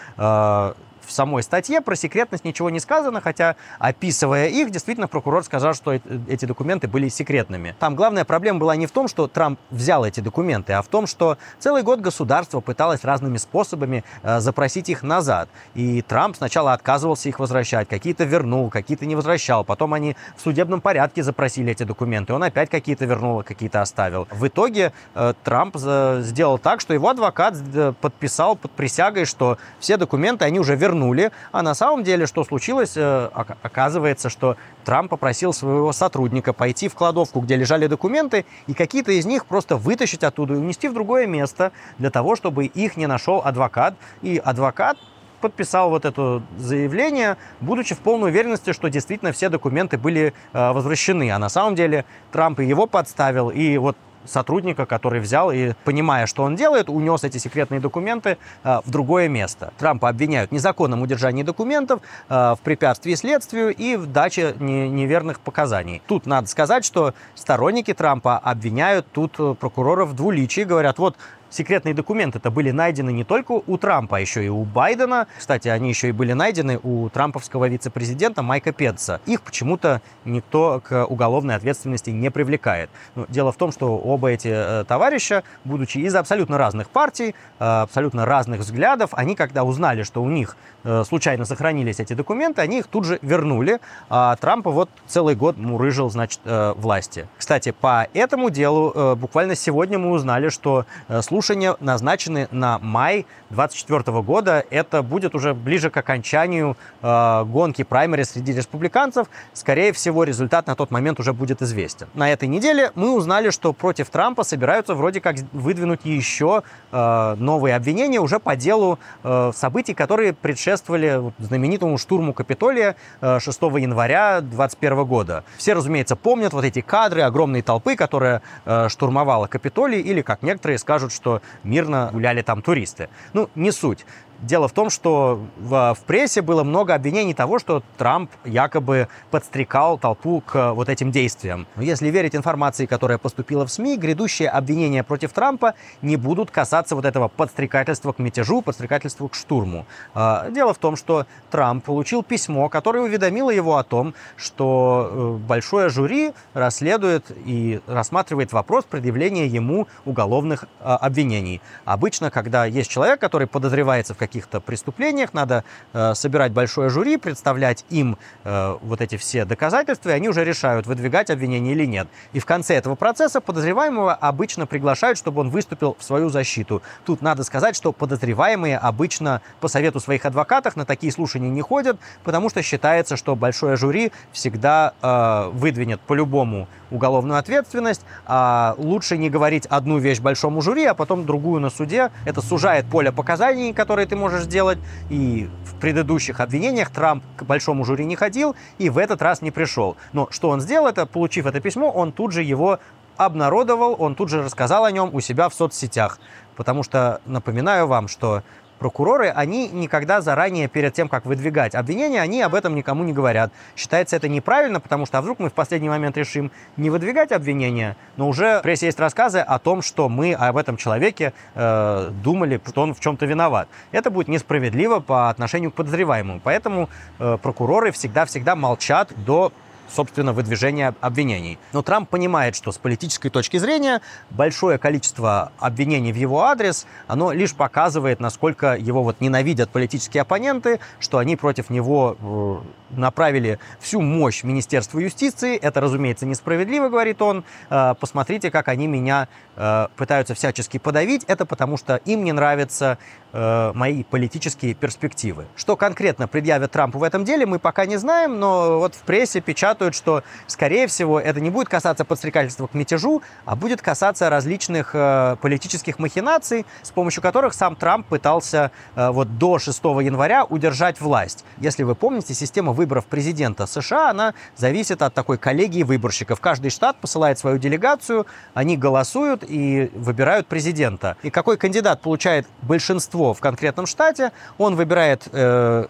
В 1.10 1.12
самой 1.12 1.42
статье 1.44 1.82
про 1.82 1.96
секретность 1.96 2.46
ничего 2.46 2.70
не 2.70 2.80
сказано, 2.80 3.20
хотя, 3.20 3.56
описывая 3.80 4.48
их, 4.48 4.70
действительно 4.70 5.08
прокурор 5.08 5.44
сказал, 5.44 5.74
что 5.74 5.94
эти 5.94 6.46
документы 6.46 6.88
были 6.88 7.10
секретными. 7.10 7.76
Там 7.80 7.96
главная 7.96 8.26
проблема 8.26 8.60
была 8.60 8.76
не 8.76 8.86
в 8.86 8.92
том, 8.92 9.08
что 9.08 9.28
Трамп 9.28 9.60
взял 9.72 10.06
эти 10.06 10.20
документы, 10.20 10.74
а 10.74 10.82
в 10.84 10.88
том, 10.88 11.08
что 11.08 11.38
целый 11.58 11.82
год 11.82 12.00
государство 12.00 12.62
пыталось 12.62 13.04
разными 13.04 13.38
способами 13.38 14.04
э, 14.22 14.40
запросить 14.40 14.90
их 14.90 15.02
назад. 15.02 15.50
И 15.74 16.04
Трамп 16.04 16.36
сначала 16.36 16.74
отказывался 16.74 17.28
их 17.28 17.40
возвращать, 17.40 17.88
какие-то 17.88 18.24
вернул, 18.24 18.70
какие-то 18.70 19.08
не 19.08 19.16
возвращал. 19.16 19.64
Потом 19.64 19.96
они 19.96 20.16
в 20.38 20.42
судебном 20.42 20.80
порядке 20.80 21.24
запросили 21.24 21.72
эти 21.72 21.84
документы. 21.84 22.34
Он 22.34 22.44
опять 22.44 22.70
какие-то 22.70 23.06
вернул, 23.06 23.42
какие-то 23.44 23.82
оставил. 23.82 24.28
В 24.30 24.48
итоге 24.48 24.94
э, 25.16 25.34
Трамп 25.44 25.76
сделал 25.76 26.60
так, 26.60 26.82
что 26.82 26.94
его 26.94 27.10
адвокат 27.10 27.56
э, 27.74 27.94
подписал 28.00 28.56
под 28.56 28.72
присягой, 28.72 29.26
что 29.26 29.58
все 29.80 29.98
документы 29.98 30.46
они 30.46 30.60
уже 30.60 30.76
вернули 30.76 30.99
вернули. 31.00 31.32
А 31.52 31.62
на 31.62 31.74
самом 31.74 32.04
деле, 32.04 32.26
что 32.26 32.44
случилось? 32.44 32.94
Э, 32.96 33.30
оказывается, 33.34 34.30
что 34.30 34.58
Трамп 34.86 35.10
попросил 35.10 35.54
своего 35.54 35.92
сотрудника 35.94 36.54
пойти 36.54 36.88
в 36.88 36.96
кладовку, 36.96 37.40
где 37.42 37.56
лежали 37.56 37.88
документы, 37.88 38.46
и 38.68 38.74
какие-то 38.74 39.12
из 39.12 39.26
них 39.26 39.46
просто 39.46 39.78
вытащить 39.78 40.24
оттуда 40.24 40.54
и 40.54 40.58
унести 40.58 40.88
в 40.88 40.94
другое 40.94 41.28
место, 41.28 41.72
для 41.98 42.10
того, 42.10 42.36
чтобы 42.36 42.66
их 42.66 42.98
не 42.98 43.08
нашел 43.08 43.42
адвокат. 43.44 43.96
И 44.22 44.42
адвокат 44.44 44.98
подписал 45.42 45.90
вот 45.90 46.04
это 46.04 46.42
заявление, 46.58 47.38
будучи 47.62 47.96
в 47.96 48.00
полной 48.00 48.30
уверенности, 48.30 48.74
что 48.74 48.90
действительно 48.90 49.32
все 49.32 49.50
документы 49.50 49.98
были 49.98 50.34
э, 50.54 50.72
возвращены. 50.72 51.32
А 51.32 51.40
на 51.40 51.50
самом 51.50 51.76
деле 51.76 52.04
Трамп 52.32 52.60
и 52.60 52.66
его 52.66 52.88
подставил, 52.88 53.50
и 53.50 53.78
вот 53.78 53.96
сотрудника, 54.26 54.86
который 54.86 55.20
взял 55.20 55.52
и, 55.52 55.74
понимая, 55.84 56.26
что 56.26 56.44
он 56.44 56.56
делает, 56.56 56.90
унес 56.90 57.24
эти 57.24 57.38
секретные 57.38 57.80
документы 57.80 58.38
э, 58.64 58.80
в 58.86 58.90
другое 58.90 59.28
место. 59.28 59.74
Трампа 59.78 60.10
обвиняют 60.10 60.52
в 60.52 60.54
незаконном 60.54 61.02
удержании 61.02 61.44
документов, 61.44 62.02
э, 62.30 62.56
в 62.56 62.60
препятствии 62.64 63.16
следствию 63.16 63.74
и 63.76 63.96
в 63.96 64.08
даче 64.08 64.56
не, 64.60 64.90
неверных 64.90 65.40
показаний. 65.40 66.02
Тут 66.08 66.26
надо 66.26 66.48
сказать, 66.48 66.86
что 66.86 67.14
сторонники 67.36 67.94
Трампа 67.94 68.38
обвиняют 68.38 69.08
тут 69.12 69.36
э, 69.40 69.56
прокуроров 69.60 70.10
в 70.10 70.16
двуличии, 70.16 70.62
говорят, 70.62 71.00
вот 71.00 71.16
секретные 71.50 71.94
документы-то 71.94 72.52
были 72.52 72.72
найдены 72.72 73.12
не 73.12 73.24
только 73.24 73.52
у 73.52 73.78
Трампа, 73.78 74.18
а 74.18 74.20
еще 74.20 74.46
и 74.46 74.50
у 74.50 74.64
Байдена. 74.64 75.28
Кстати, 75.38 75.68
они 75.68 75.90
еще 75.90 76.10
и 76.10 76.12
были 76.12 76.34
найдены 76.34 76.80
у 76.82 77.10
трамповского 77.10 77.68
вице-президента 77.68 78.42
Майка 78.42 78.72
Пенса. 78.72 79.20
Их 79.26 79.42
почему-то 79.42 80.02
никто 80.26 80.82
к 80.84 81.06
уголовной 81.06 81.56
ответственности 81.56 82.10
не 82.12 82.30
привлекает. 82.30 82.90
Но 83.16 83.22
ну, 83.22 83.28
дело 83.30 83.52
в 83.52 83.58
том, 83.58 83.72
что 83.72 83.98
оба 83.98 84.30
эти 84.30 84.50
э, 84.52 84.86
товарища, 84.86 85.44
будучи 85.66 85.98
из 85.98 86.16
абсолютно 86.16 86.58
разных 86.58 86.90
партий, 86.90 87.36
э, 87.60 87.64
абсолютно 87.64 88.26
разных 88.26 88.62
взглядов, 88.62 89.12
они 89.14 89.36
когда 89.36 89.64
узнали, 89.64 90.04
что 90.04 90.22
у 90.22 90.30
них 90.30 90.58
э, 90.84 91.04
случайно 91.04 91.46
сохранились 91.46 92.00
эти 92.00 92.14
документы, 92.14 92.62
они 92.62 92.80
их 92.80 92.88
тут 92.88 93.06
же 93.06 93.20
вернули. 93.22 93.80
А 94.10 94.36
Трампа 94.36 94.72
вот 94.72 94.90
целый 95.08 95.36
год 95.36 95.58
мурыжил, 95.58 96.10
значит, 96.10 96.42
власти. 96.46 97.28
Кстати, 97.38 97.72
по 97.72 98.08
этому 98.14 98.50
делу 98.50 99.16
буквально 99.16 99.56
сегодня 99.56 99.98
мы 99.98 100.12
узнали, 100.12 100.50
что 100.50 100.86
служба 101.22 101.39
слушания 101.40 101.78
назначены 101.80 102.50
на 102.52 102.80
май 102.80 103.26
2024 103.50 104.22
года. 104.24 104.66
Это 104.70 105.02
будет 105.02 105.36
уже 105.36 105.54
ближе 105.54 105.90
к 105.90 105.96
окончанию 105.96 106.76
э, 107.02 107.44
гонки 107.46 107.84
праймери 107.84 108.24
среди 108.24 108.52
республиканцев. 108.52 109.28
Скорее 109.54 109.94
всего, 109.94 110.26
результат 110.26 110.68
на 110.68 110.76
тот 110.76 110.92
момент 110.92 111.18
уже 111.22 111.32
будет 111.32 111.62
известен. 111.62 112.08
На 112.14 112.30
этой 112.30 112.50
неделе 112.50 112.92
мы 112.96 113.16
узнали, 113.16 113.52
что 113.52 113.72
против 113.72 114.10
Трампа 114.10 114.44
собираются 114.44 114.96
вроде 114.96 115.22
как 115.22 115.38
выдвинуть 115.54 116.02
еще 116.04 116.64
э, 116.92 117.36
новые 117.40 117.78
обвинения 117.78 118.20
уже 118.20 118.40
по 118.40 118.58
делу 118.58 119.00
э, 119.24 119.52
событий, 119.56 119.94
которые 119.94 120.34
предшествовали 120.34 121.32
знаменитому 121.40 121.98
штурму 121.98 122.34
Капитолия 122.34 122.98
э, 123.22 123.40
6 123.40 123.62
января 123.62 124.42
2021 124.42 125.06
года. 125.06 125.46
Все, 125.58 125.74
разумеется, 125.74 126.18
помнят 126.18 126.52
вот 126.52 126.66
эти 126.66 126.82
кадры 126.82 127.22
огромной 127.22 127.62
толпы, 127.62 127.96
которая 127.96 128.42
э, 128.66 128.90
штурмовала 128.90 129.48
Капитолий, 129.48 130.02
или, 130.02 130.22
как 130.22 130.44
некоторые 130.44 130.78
скажут, 130.78 131.14
что 131.14 131.29
мирно 131.64 132.10
гуляли 132.14 132.42
там 132.42 132.62
туристы. 132.62 133.10
Ну, 133.34 133.50
не 133.56 133.72
суть. 133.72 134.06
Дело 134.42 134.70
в 134.70 134.72
том, 134.72 134.90
что 134.90 135.42
в, 135.58 135.96
в 135.96 136.04
прессе 136.06 136.42
было 136.42 136.64
много 136.64 136.96
обвинений 136.96 137.34
того, 137.34 137.60
что 137.60 137.84
Трамп 137.98 138.32
якобы 138.46 139.10
подстрекал 139.32 139.98
толпу 139.98 140.42
к 140.46 140.74
вот 140.74 140.88
этим 140.88 141.12
действиям. 141.12 141.68
Но 141.76 141.84
если 141.84 142.08
верить 142.10 142.36
информации, 142.36 142.86
которая 142.86 143.18
поступила 143.18 143.66
в 143.66 143.72
СМИ, 143.72 143.98
грядущие 143.98 144.50
обвинения 144.50 145.04
против 145.04 145.34
Трампа 145.34 145.74
не 146.02 146.16
будут 146.16 146.52
касаться 146.52 146.96
вот 146.96 147.04
этого 147.04 147.28
подстрекательства 147.28 148.14
к 148.14 148.20
мятежу, 148.20 148.62
подстрекательства 148.62 149.28
к 149.28 149.36
штурму. 149.36 149.86
А, 150.14 150.50
дело 150.50 150.74
в 150.74 150.78
том, 150.78 150.96
что 150.96 151.26
Трамп 151.52 151.84
получил 151.84 152.24
письмо, 152.24 152.70
которое 152.70 153.04
уведомило 153.04 153.50
его 153.50 153.76
о 153.76 153.84
том, 153.84 154.14
что 154.38 155.10
э, 155.12 155.48
большое 155.48 155.90
жюри 155.90 156.32
расследует 156.54 157.26
и 157.46 157.82
рассматривает 157.88 158.54
вопрос 158.54 158.86
предъявления 158.86 159.48
ему 159.48 159.88
уголовных 160.06 160.66
а, 160.80 160.96
обвинений. 160.96 161.62
Обычно, 161.84 162.32
когда 162.32 162.66
есть 162.66 162.90
человек, 162.90 163.20
который 163.20 163.48
подозревается 163.48 164.14
в 164.14 164.18
каких 164.18 164.29
каких-то 164.30 164.62
преступлениях, 164.62 165.34
надо 165.34 165.64
э, 165.94 166.14
собирать 166.14 166.52
большое 166.52 166.90
жюри, 166.90 167.18
представлять 167.18 167.84
им 167.90 168.18
э, 168.44 168.78
вот 168.82 169.02
эти 169.02 169.18
все 169.18 169.44
доказательства, 169.44 170.12
и 170.12 170.14
они 170.14 170.30
уже 170.30 170.46
решают, 170.46 170.86
выдвигать 170.86 171.32
обвинение 171.32 171.74
или 171.74 171.86
нет. 171.86 172.08
И 172.34 172.40
в 172.40 172.46
конце 172.46 172.76
этого 172.76 172.96
процесса 172.96 173.42
подозреваемого 173.42 174.14
обычно 174.14 174.68
приглашают, 174.68 175.18
чтобы 175.18 175.42
он 175.42 175.50
выступил 175.50 175.98
в 176.00 176.04
свою 176.04 176.30
защиту. 176.30 176.84
Тут 177.06 177.22
надо 177.22 177.44
сказать, 177.44 177.76
что 177.76 177.92
подозреваемые 177.92 178.78
обычно 178.78 179.42
по 179.60 179.68
совету 179.68 180.00
своих 180.00 180.26
адвокатов 180.26 180.76
на 180.76 180.86
такие 180.86 181.12
слушания 181.12 181.50
не 181.50 181.62
ходят, 181.62 181.98
потому 182.24 182.50
что 182.50 182.62
считается, 182.62 183.18
что 183.18 183.36
большое 183.36 183.78
жюри 183.78 184.12
всегда 184.32 184.94
э, 185.02 185.50
выдвинет 185.54 186.00
по-любому 186.02 186.68
уголовную 186.92 187.40
ответственность, 187.40 188.02
а 188.26 188.76
лучше 188.78 189.18
не 189.18 189.30
говорить 189.30 189.66
одну 189.68 189.98
вещь 189.98 190.20
большому 190.20 190.62
жюри, 190.62 190.86
а 190.86 190.94
потом 190.94 191.26
другую 191.26 191.62
на 191.62 191.70
суде. 191.70 192.12
Это 192.26 192.42
сужает 192.42 192.86
поле 192.86 193.12
показаний, 193.12 193.74
которые 193.74 194.08
ты 194.08 194.16
можешь 194.16 194.44
сделать. 194.44 194.80
И 195.10 195.50
в 195.66 195.76
предыдущих 195.80 196.40
обвинениях 196.40 196.90
Трамп 196.90 197.24
к 197.38 197.44
большому 197.44 197.86
жюри 197.86 198.06
не 198.06 198.16
ходил 198.16 198.56
и 198.78 198.90
в 198.90 198.98
этот 198.98 199.22
раз 199.22 199.42
не 199.42 199.52
пришел. 199.52 199.98
Но 200.14 200.28
что 200.32 200.50
он 200.50 200.62
сделал, 200.62 200.88
это 200.88 201.06
получив 201.06 201.46
это 201.46 201.60
письмо, 201.60 201.90
он 201.92 202.12
тут 202.12 202.32
же 202.32 202.44
его 202.44 202.80
обнародовал, 203.18 203.98
он 204.00 204.16
тут 204.16 204.30
же 204.30 204.42
рассказал 204.42 204.86
о 204.86 204.92
нем 204.92 205.10
у 205.14 205.20
себя 205.20 205.50
в 205.50 205.54
соцсетях. 205.54 206.20
Потому 206.56 206.84
что 206.84 207.20
напоминаю 207.26 207.86
вам, 207.86 208.08
что 208.08 208.44
прокуроры, 208.80 209.30
они 209.30 209.68
никогда 209.68 210.22
заранее, 210.22 210.68
перед 210.68 210.94
тем, 210.94 211.08
как 211.08 211.26
выдвигать 211.26 211.76
обвинения, 211.76 212.22
они 212.22 212.42
об 212.42 212.56
этом 212.56 212.76
никому 212.76 213.04
не 213.04 213.14
говорят. 213.14 213.52
Считается 213.76 214.16
это 214.16 214.28
неправильно, 214.28 214.80
потому 214.80 215.06
что 215.06 215.20
а 215.20 215.22
вдруг 215.22 215.40
мы 215.40 215.50
в 215.50 215.54
последний 215.54 215.90
момент 215.90 216.18
решим 216.18 216.52
не 216.78 216.90
выдвигать 216.90 217.32
обвинения, 217.32 217.96
но 218.18 218.28
уже 218.28 218.60
в 218.60 218.62
прессе 218.64 218.88
есть 218.88 219.00
рассказы 219.00 219.40
о 219.40 219.60
том, 219.60 219.82
что 219.82 220.10
мы 220.10 220.34
об 220.34 220.58
этом 220.58 220.78
человеке 220.78 221.34
э, 221.56 222.10
думали, 222.24 222.62
что 222.66 222.82
он 222.82 222.94
в 222.94 223.00
чем-то 223.00 223.26
виноват. 223.26 223.68
Это 223.92 224.10
будет 224.10 224.30
несправедливо 224.30 225.00
по 225.00 225.30
отношению 225.30 225.72
к 225.72 225.76
подозреваемому. 225.76 226.42
Поэтому 226.44 226.90
э, 227.20 227.38
прокуроры 227.42 227.92
всегда-всегда 227.92 228.56
молчат 228.56 229.12
до 229.26 229.52
собственно, 229.92 230.34
выдвижения 230.34 230.96
обвинений. 231.02 231.58
Но 231.74 231.82
Трамп 231.82 232.10
понимает, 232.10 232.56
что 232.56 232.72
с 232.72 232.78
политической 232.78 233.30
точки 233.30 233.58
зрения 233.58 234.02
большое 234.30 234.78
количество 234.78 235.52
обвинений 235.60 236.12
в 236.12 236.16
его 236.16 236.44
адрес, 236.44 236.86
оно 237.08 237.32
лишь 237.32 237.54
показывает, 237.54 238.20
насколько 238.20 238.76
его 238.76 239.04
вот 239.04 239.22
ненавидят 239.22 239.70
политические 239.70 240.22
оппоненты, 240.22 240.80
что 241.00 241.18
они 241.18 241.36
против 241.36 241.70
него 241.70 242.18
э, 242.22 242.79
направили 242.90 243.60
всю 243.80 244.02
мощь 244.02 244.44
Министерства 244.44 245.00
юстиции. 245.00 245.58
Это, 245.58 245.82
разумеется, 245.82 246.26
несправедливо, 246.26 246.90
говорит 246.90 247.22
он. 247.22 247.44
Э, 247.70 247.94
посмотрите, 248.00 248.52
как 248.52 248.68
они 248.68 248.88
меня 248.88 249.28
э, 249.56 249.88
пытаются 249.96 250.34
всячески 250.34 250.80
подавить. 250.80 251.24
Это 251.26 251.46
потому, 251.46 251.78
что 251.78 251.98
им 251.98 252.24
не 252.24 252.32
нравятся 252.32 252.98
мои 253.32 254.04
политические 254.04 254.74
перспективы. 254.74 255.46
Что 255.56 255.78
конкретно 255.78 256.28
предъявят 256.28 256.72
Трампу 256.72 256.98
в 256.98 257.04
этом 257.04 257.26
деле, 257.26 257.46
мы 257.46 257.60
пока 257.60 257.86
не 257.86 257.98
знаем, 257.98 258.40
но 258.40 258.80
вот 258.80 258.96
в 258.96 259.02
прессе 259.02 259.40
печатают 259.40 259.94
что, 260.00 260.24
скорее 260.48 260.88
всего, 260.88 261.20
это 261.20 261.40
не 261.42 261.50
будет 261.50 261.70
касаться 261.70 262.06
подстрекательства 262.06 262.68
к 262.68 262.74
мятежу, 262.74 263.22
а 263.46 263.56
будет 263.56 263.82
касаться 263.82 264.30
различных 264.30 264.92
э, 264.94 265.36
политических 265.42 266.00
махинаций, 266.00 266.66
с 266.82 266.92
помощью 266.92 267.22
которых 267.22 267.54
сам 267.54 267.76
Трамп 267.76 268.08
пытался 268.08 268.72
э, 268.96 269.10
вот 269.10 269.38
до 269.38 269.60
6 269.60 269.84
января 269.84 270.46
удержать 270.46 271.02
власть. 271.02 271.46
Если 271.58 271.84
вы 271.84 271.96
помните, 271.96 272.34
система 272.34 272.72
выборов 272.80 273.06
президента 273.06 273.68
США, 273.68 274.12
она 274.12 274.34
зависит 274.56 275.02
от 275.02 275.14
такой 275.14 275.38
коллегии 275.38 275.84
выборщиков. 275.84 276.40
Каждый 276.40 276.72
штат 276.72 276.96
посылает 277.02 277.38
свою 277.38 277.58
делегацию, 277.58 278.26
они 278.54 278.78
голосуют 278.78 279.44
и 279.46 279.92
выбирают 279.94 280.48
президента. 280.48 281.18
И 281.24 281.30
какой 281.30 281.58
кандидат 281.58 282.02
получает 282.02 282.48
большинство 282.62 283.34
в 283.34 283.42
конкретном 283.42 283.86
штате, 283.86 284.32
он 284.58 284.76
выбирает 284.78 285.28
э, 285.34 285.88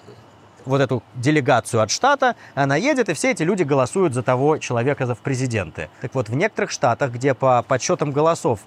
вот 0.65 0.81
эту 0.81 1.03
делегацию 1.13 1.81
от 1.81 1.91
штата, 1.91 2.35
она 2.55 2.75
едет, 2.75 3.09
и 3.09 3.13
все 3.13 3.31
эти 3.31 3.43
люди 3.43 3.61
голосуют 3.61 4.15
за 4.15 4.23
того 4.23 4.57
человека 4.57 5.05
за 5.05 5.13
в 5.13 5.19
президенты. 5.19 5.89
Так 6.01 6.15
вот, 6.15 6.27
в 6.27 6.35
некоторых 6.35 6.71
штатах, 6.71 7.11
где 7.11 7.35
по 7.35 7.61
подсчетам 7.61 8.11
голосов 8.11 8.61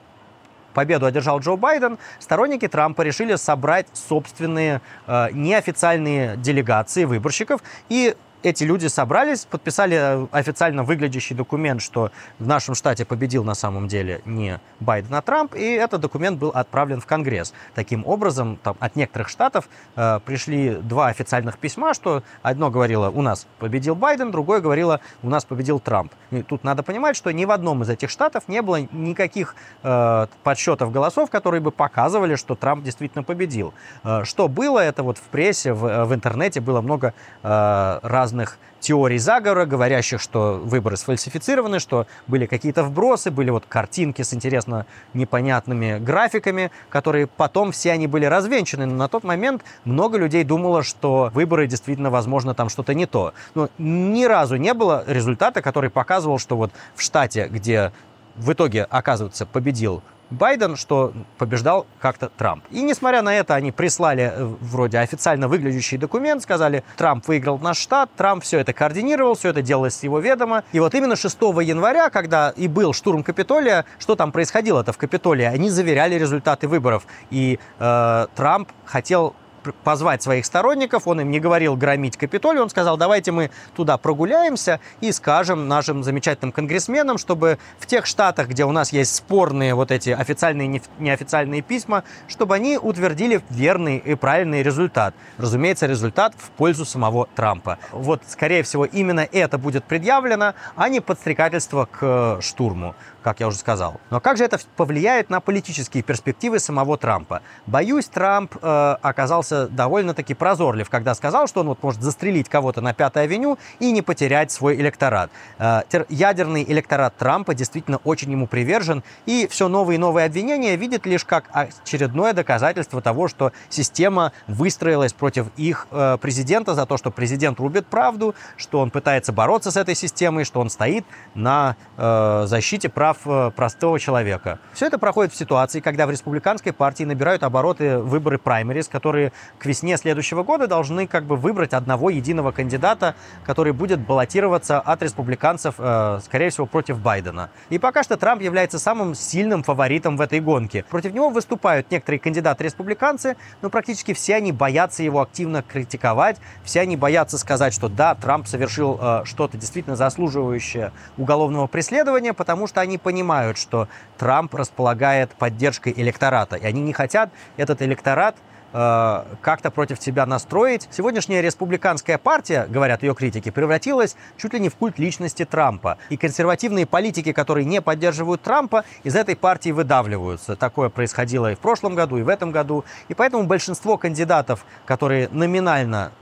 победу 0.72 1.06
одержал 1.06 1.40
Джо 1.40 1.56
Байден, 1.56 1.98
сторонники 2.18 2.68
Трампа 2.68 3.02
решили 3.02 3.36
собрать 3.36 3.86
собственные 3.92 4.80
э, 5.06 5.28
неофициальные 5.32 6.36
делегации 6.36 7.04
выборщиков 7.04 7.62
и 7.88 8.16
эти 8.42 8.64
люди 8.64 8.86
собрались, 8.86 9.44
подписали 9.44 9.96
э, 9.96 10.26
официально 10.32 10.82
выглядящий 10.82 11.34
документ, 11.34 11.80
что 11.82 12.10
в 12.38 12.46
нашем 12.46 12.74
штате 12.74 13.04
победил 13.04 13.44
на 13.44 13.54
самом 13.54 13.88
деле 13.88 14.20
не 14.24 14.60
Байден, 14.80 15.14
а 15.14 15.22
Трамп, 15.22 15.54
и 15.54 15.64
этот 15.64 16.00
документ 16.00 16.38
был 16.38 16.50
отправлен 16.50 17.00
в 17.00 17.06
Конгресс. 17.06 17.54
Таким 17.74 18.06
образом, 18.06 18.58
там, 18.62 18.76
от 18.80 18.96
некоторых 18.96 19.28
штатов 19.28 19.68
э, 19.96 20.20
пришли 20.24 20.74
два 20.74 21.08
официальных 21.08 21.58
письма, 21.58 21.94
что 21.94 22.22
одно 22.42 22.70
говорило 22.70 23.10
«у 23.10 23.22
нас 23.22 23.46
победил 23.58 23.94
Байден», 23.94 24.30
другое 24.30 24.60
говорило 24.60 25.00
«у 25.22 25.28
нас 25.28 25.44
победил 25.44 25.80
Трамп». 25.80 26.12
И 26.30 26.42
тут 26.42 26.64
надо 26.64 26.82
понимать, 26.82 27.16
что 27.16 27.32
ни 27.32 27.44
в 27.44 27.50
одном 27.50 27.82
из 27.82 27.90
этих 27.90 28.10
штатов 28.10 28.44
не 28.48 28.62
было 28.62 28.80
никаких 28.92 29.54
э, 29.82 30.26
подсчетов 30.42 30.92
голосов, 30.92 31.30
которые 31.30 31.60
бы 31.60 31.70
показывали, 31.70 32.36
что 32.36 32.54
Трамп 32.54 32.84
действительно 32.84 33.22
победил. 33.22 33.72
Э, 34.04 34.24
что 34.24 34.48
было, 34.48 34.80
это 34.80 35.02
вот 35.02 35.18
в 35.18 35.22
прессе, 35.22 35.72
в, 35.72 36.06
в 36.06 36.14
интернете 36.14 36.60
было 36.60 36.80
много 36.80 37.14
э, 37.42 37.98
разных 38.02 38.31
разных 38.32 38.58
теорий 38.80 39.18
заговора, 39.18 39.66
говорящих, 39.66 40.20
что 40.20 40.60
выборы 40.64 40.96
сфальсифицированы, 40.96 41.78
что 41.78 42.06
были 42.26 42.46
какие-то 42.46 42.82
вбросы, 42.82 43.30
были 43.30 43.50
вот 43.50 43.64
картинки 43.68 44.22
с 44.22 44.34
интересно 44.34 44.86
непонятными 45.14 45.98
графиками, 45.98 46.70
которые 46.88 47.26
потом 47.26 47.70
все 47.72 47.92
они 47.92 48.06
были 48.06 48.24
развенчаны. 48.24 48.86
Но 48.86 48.94
на 48.94 49.08
тот 49.08 49.22
момент 49.22 49.62
много 49.84 50.18
людей 50.18 50.44
думало, 50.44 50.82
что 50.82 51.30
выборы 51.34 51.66
действительно, 51.66 52.10
возможно, 52.10 52.54
там 52.54 52.70
что-то 52.70 52.94
не 52.94 53.06
то. 53.06 53.34
Но 53.54 53.68
ни 53.78 54.24
разу 54.24 54.56
не 54.56 54.74
было 54.74 55.04
результата, 55.06 55.62
который 55.62 55.90
показывал, 55.90 56.38
что 56.38 56.56
вот 56.56 56.72
в 56.96 57.02
штате, 57.02 57.48
где 57.48 57.92
в 58.36 58.52
итоге, 58.52 58.84
оказывается, 58.84 59.44
победил 59.44 60.02
Байден, 60.32 60.76
что 60.76 61.12
побеждал 61.38 61.86
как-то 62.00 62.28
Трамп. 62.28 62.64
И 62.70 62.82
несмотря 62.82 63.22
на 63.22 63.34
это, 63.34 63.54
они 63.54 63.72
прислали 63.72 64.32
э, 64.34 64.44
вроде 64.60 64.98
официально 64.98 65.48
выглядящий 65.48 65.98
документ, 65.98 66.42
сказали, 66.42 66.82
Трамп 66.96 67.26
выиграл 67.28 67.58
наш 67.58 67.78
штат, 67.78 68.10
Трамп 68.16 68.42
все 68.42 68.58
это 68.58 68.72
координировал, 68.72 69.34
все 69.34 69.50
это 69.50 69.62
делалось 69.62 69.96
с 69.96 70.02
его 70.02 70.18
ведома. 70.18 70.64
И 70.72 70.80
вот 70.80 70.94
именно 70.94 71.16
6 71.16 71.36
января, 71.62 72.10
когда 72.10 72.50
и 72.50 72.68
был 72.68 72.92
штурм 72.92 73.22
Капитолия, 73.22 73.84
что 73.98 74.16
там 74.16 74.32
происходило-то 74.32 74.92
в 74.92 74.98
Капитолии? 74.98 75.44
Они 75.44 75.70
заверяли 75.70 76.14
результаты 76.16 76.68
выборов. 76.68 77.06
И 77.30 77.58
э, 77.78 78.26
Трамп 78.34 78.70
хотел 78.84 79.34
позвать 79.84 80.22
своих 80.22 80.46
сторонников. 80.46 81.06
Он 81.06 81.20
им 81.20 81.30
не 81.30 81.40
говорил 81.40 81.76
громить 81.76 82.16
Капитолий, 82.16 82.60
он 82.60 82.70
сказал, 82.70 82.96
давайте 82.96 83.32
мы 83.32 83.50
туда 83.74 83.96
прогуляемся 83.98 84.80
и 85.00 85.12
скажем 85.12 85.68
нашим 85.68 86.02
замечательным 86.02 86.52
конгрессменам, 86.52 87.18
чтобы 87.18 87.58
в 87.78 87.86
тех 87.86 88.06
штатах, 88.06 88.48
где 88.48 88.64
у 88.64 88.72
нас 88.72 88.92
есть 88.92 89.14
спорные 89.14 89.74
вот 89.74 89.90
эти 89.90 90.10
официальные 90.10 90.82
неофициальные 90.98 91.62
письма, 91.62 92.04
чтобы 92.28 92.54
они 92.54 92.78
утвердили 92.78 93.42
верный 93.50 93.98
и 93.98 94.14
правильный 94.14 94.62
результат. 94.62 95.14
Разумеется, 95.38 95.86
результат 95.86 96.34
в 96.36 96.50
пользу 96.50 96.84
самого 96.84 97.28
Трампа. 97.34 97.78
Вот, 97.92 98.22
скорее 98.26 98.62
всего, 98.62 98.84
именно 98.84 99.26
это 99.30 99.58
будет 99.58 99.84
предъявлено, 99.84 100.54
а 100.76 100.88
не 100.88 101.00
подстрекательство 101.00 101.86
к 101.86 101.98
э, 102.02 102.40
штурму 102.40 102.94
как 103.22 103.40
я 103.40 103.48
уже 103.48 103.56
сказал. 103.56 104.00
Но 104.10 104.20
как 104.20 104.36
же 104.36 104.44
это 104.44 104.58
повлияет 104.76 105.30
на 105.30 105.40
политические 105.40 106.02
перспективы 106.02 106.58
самого 106.58 106.96
Трампа? 106.98 107.42
Боюсь, 107.66 108.06
Трамп 108.06 108.56
э, 108.60 108.96
оказался 109.00 109.68
довольно-таки 109.68 110.34
прозорлив, 110.34 110.90
когда 110.90 111.14
сказал, 111.14 111.46
что 111.46 111.60
он 111.60 111.68
вот 111.68 111.82
может 111.82 112.02
застрелить 112.02 112.48
кого-то 112.48 112.80
на 112.80 112.92
Пятой 112.94 113.24
авеню 113.24 113.58
и 113.78 113.92
не 113.92 114.02
потерять 114.02 114.50
свой 114.50 114.76
электорат. 114.76 115.30
Э, 115.58 115.82
ядерный 116.08 116.64
электорат 116.64 117.16
Трампа 117.16 117.54
действительно 117.54 117.98
очень 118.04 118.30
ему 118.32 118.46
привержен, 118.46 119.02
и 119.26 119.46
все 119.50 119.68
новые 119.68 119.96
и 119.96 119.98
новые 119.98 120.26
обвинения 120.26 120.76
видит 120.76 121.06
лишь 121.06 121.24
как 121.24 121.44
очередное 121.52 122.32
доказательство 122.32 123.00
того, 123.00 123.28
что 123.28 123.52
система 123.68 124.32
выстроилась 124.46 125.12
против 125.12 125.46
их 125.56 125.86
э, 125.90 126.18
президента 126.20 126.74
за 126.74 126.86
то, 126.86 126.96
что 126.96 127.10
президент 127.10 127.60
рубит 127.60 127.86
правду, 127.86 128.34
что 128.56 128.80
он 128.80 128.90
пытается 128.90 129.32
бороться 129.32 129.70
с 129.70 129.76
этой 129.76 129.94
системой, 129.94 130.44
что 130.44 130.60
он 130.60 130.70
стоит 130.70 131.04
на 131.34 131.76
э, 131.96 132.44
защите 132.46 132.88
прав 132.88 133.11
прав 133.12 133.48
э, 133.48 133.50
простого 133.50 133.98
человека. 133.98 134.58
Все 134.72 134.86
это 134.86 134.98
проходит 134.98 135.32
в 135.32 135.36
ситуации, 135.36 135.80
когда 135.80 136.06
в 136.06 136.10
республиканской 136.10 136.72
партии 136.72 137.04
набирают 137.04 137.42
обороты 137.42 137.98
выборы 137.98 138.38
праймерис, 138.38 138.88
которые 138.88 139.32
к 139.58 139.66
весне 139.66 139.96
следующего 139.96 140.42
года 140.42 140.66
должны 140.66 141.06
как 141.06 141.24
бы 141.24 141.36
выбрать 141.36 141.72
одного 141.72 142.10
единого 142.10 142.52
кандидата, 142.52 143.14
который 143.44 143.72
будет 143.72 144.00
баллотироваться 144.00 144.80
от 144.80 145.02
республиканцев, 145.02 145.74
э, 145.78 146.20
скорее 146.24 146.50
всего, 146.50 146.66
против 146.66 146.98
Байдена. 147.00 147.50
И 147.70 147.78
пока 147.78 148.02
что 148.02 148.16
Трамп 148.16 148.42
является 148.42 148.78
самым 148.78 149.14
сильным 149.14 149.62
фаворитом 149.62 150.16
в 150.16 150.20
этой 150.20 150.40
гонке. 150.40 150.84
Против 150.88 151.12
него 151.12 151.30
выступают 151.30 151.90
некоторые 151.90 152.20
кандидаты-республиканцы, 152.20 153.36
но 153.62 153.70
практически 153.70 154.14
все 154.14 154.36
они 154.36 154.52
боятся 154.52 155.02
его 155.02 155.20
активно 155.20 155.62
критиковать, 155.62 156.38
все 156.64 156.80
они 156.80 156.96
боятся 156.96 157.38
сказать, 157.38 157.74
что 157.74 157.88
да, 157.88 158.14
Трамп 158.14 158.46
совершил 158.46 158.98
э, 159.00 159.22
что-то 159.24 159.56
действительно 159.56 159.96
заслуживающее 159.96 160.92
уголовного 161.16 161.66
преследования, 161.66 162.32
потому 162.32 162.66
что 162.66 162.80
они 162.80 162.98
понимают, 163.02 163.58
что 163.58 163.88
Трамп 164.18 164.54
располагает 164.54 165.32
поддержкой 165.32 165.92
электората, 165.96 166.56
и 166.56 166.64
они 166.64 166.80
не 166.80 166.92
хотят 166.92 167.30
этот 167.56 167.82
электорат 167.82 168.36
э, 168.72 169.24
как-то 169.40 169.70
против 169.70 170.00
себя 170.02 170.26
настроить. 170.26 170.88
Сегодняшняя 170.90 171.42
республиканская 171.42 172.18
партия, 172.18 172.66
говорят 172.68 173.02
ее 173.02 173.14
критики, 173.14 173.50
превратилась 173.50 174.16
чуть 174.36 174.54
ли 174.54 174.60
не 174.60 174.68
в 174.68 174.76
культ 174.76 174.98
личности 174.98 175.44
Трампа. 175.44 175.98
И 176.08 176.16
консервативные 176.16 176.86
политики, 176.86 177.32
которые 177.32 177.64
не 177.64 177.80
поддерживают 177.82 178.42
Трампа, 178.42 178.84
из 179.04 179.14
этой 179.16 179.36
партии 179.36 179.70
выдавливаются. 179.70 180.56
Такое 180.56 180.88
происходило 180.88 181.52
и 181.52 181.54
в 181.54 181.58
прошлом 181.58 181.94
году, 181.94 182.16
и 182.16 182.22
в 182.22 182.28
этом 182.28 182.52
году. 182.52 182.84
И 183.08 183.14
поэтому 183.14 183.44
большинство 183.44 183.96
кандидатов, 183.96 184.64
которые 184.86 185.28
номинально 185.30 186.12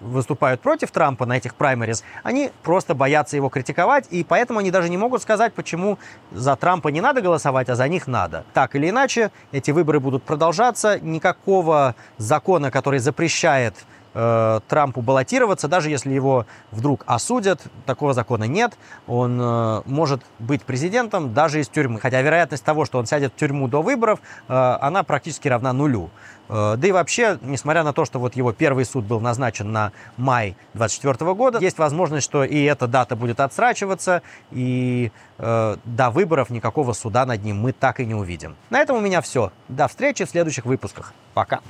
выступают 0.00 0.60
против 0.60 0.90
Трампа 0.90 1.26
на 1.26 1.36
этих 1.36 1.54
праймерис, 1.54 2.04
они 2.22 2.50
просто 2.62 2.94
боятся 2.94 3.36
его 3.36 3.48
критиковать, 3.48 4.06
и 4.10 4.24
поэтому 4.24 4.60
они 4.60 4.70
даже 4.70 4.88
не 4.88 4.98
могут 4.98 5.22
сказать, 5.22 5.54
почему 5.54 5.98
за 6.32 6.56
Трампа 6.56 6.88
не 6.88 7.00
надо 7.00 7.20
голосовать, 7.20 7.68
а 7.68 7.74
за 7.74 7.88
них 7.88 8.06
надо. 8.06 8.44
Так 8.52 8.74
или 8.74 8.90
иначе, 8.90 9.30
эти 9.52 9.70
выборы 9.70 10.00
будут 10.00 10.22
продолжаться, 10.22 10.98
никакого 11.00 11.94
закона, 12.18 12.70
который 12.70 12.98
запрещает 12.98 13.74
э, 14.14 14.60
Трампу 14.68 15.02
баллотироваться, 15.02 15.68
даже 15.68 15.90
если 15.90 16.12
его 16.12 16.46
вдруг 16.70 17.04
осудят, 17.06 17.60
такого 17.84 18.14
закона 18.14 18.44
нет, 18.44 18.76
он 19.06 19.38
э, 19.40 19.82
может 19.84 20.22
быть 20.38 20.62
президентом 20.62 21.34
даже 21.34 21.60
из 21.60 21.68
тюрьмы. 21.68 22.00
Хотя 22.00 22.22
вероятность 22.22 22.64
того, 22.64 22.84
что 22.84 22.98
он 22.98 23.06
сядет 23.06 23.32
в 23.32 23.36
тюрьму 23.36 23.68
до 23.68 23.82
выборов, 23.82 24.20
э, 24.48 24.52
она 24.80 25.02
практически 25.02 25.48
равна 25.48 25.72
нулю. 25.72 26.10
Э, 26.48 26.74
да 26.76 26.88
и 26.88 26.92
вообще, 26.92 27.38
несмотря 27.42 27.82
на 27.82 27.92
то, 27.92 28.04
что 28.04 28.18
вот 28.18 28.36
его 28.36 28.52
первый 28.52 28.84
суд 28.84 29.04
был 29.04 29.20
назначен 29.20 29.72
на 29.72 29.92
май 30.16 30.56
2024 30.74 31.34
года, 31.34 31.58
есть 31.58 31.78
возможность, 31.78 32.24
что 32.24 32.44
и 32.44 32.62
эта 32.64 32.86
дата 32.86 33.16
будет 33.16 33.40
отсрачиваться, 33.40 34.22
и 34.50 35.10
э, 35.38 35.76
до 35.84 36.10
выборов 36.10 36.50
никакого 36.50 36.92
суда 36.92 37.26
над 37.26 37.42
ним 37.44 37.60
мы 37.60 37.72
так 37.72 38.00
и 38.00 38.06
не 38.06 38.14
увидим. 38.14 38.56
На 38.70 38.80
этом 38.80 38.96
у 38.96 39.00
меня 39.00 39.20
все. 39.20 39.52
До 39.68 39.88
встречи 39.88 40.24
в 40.24 40.30
следующих 40.30 40.64
выпусках. 40.64 41.12
Пока. 41.34 41.60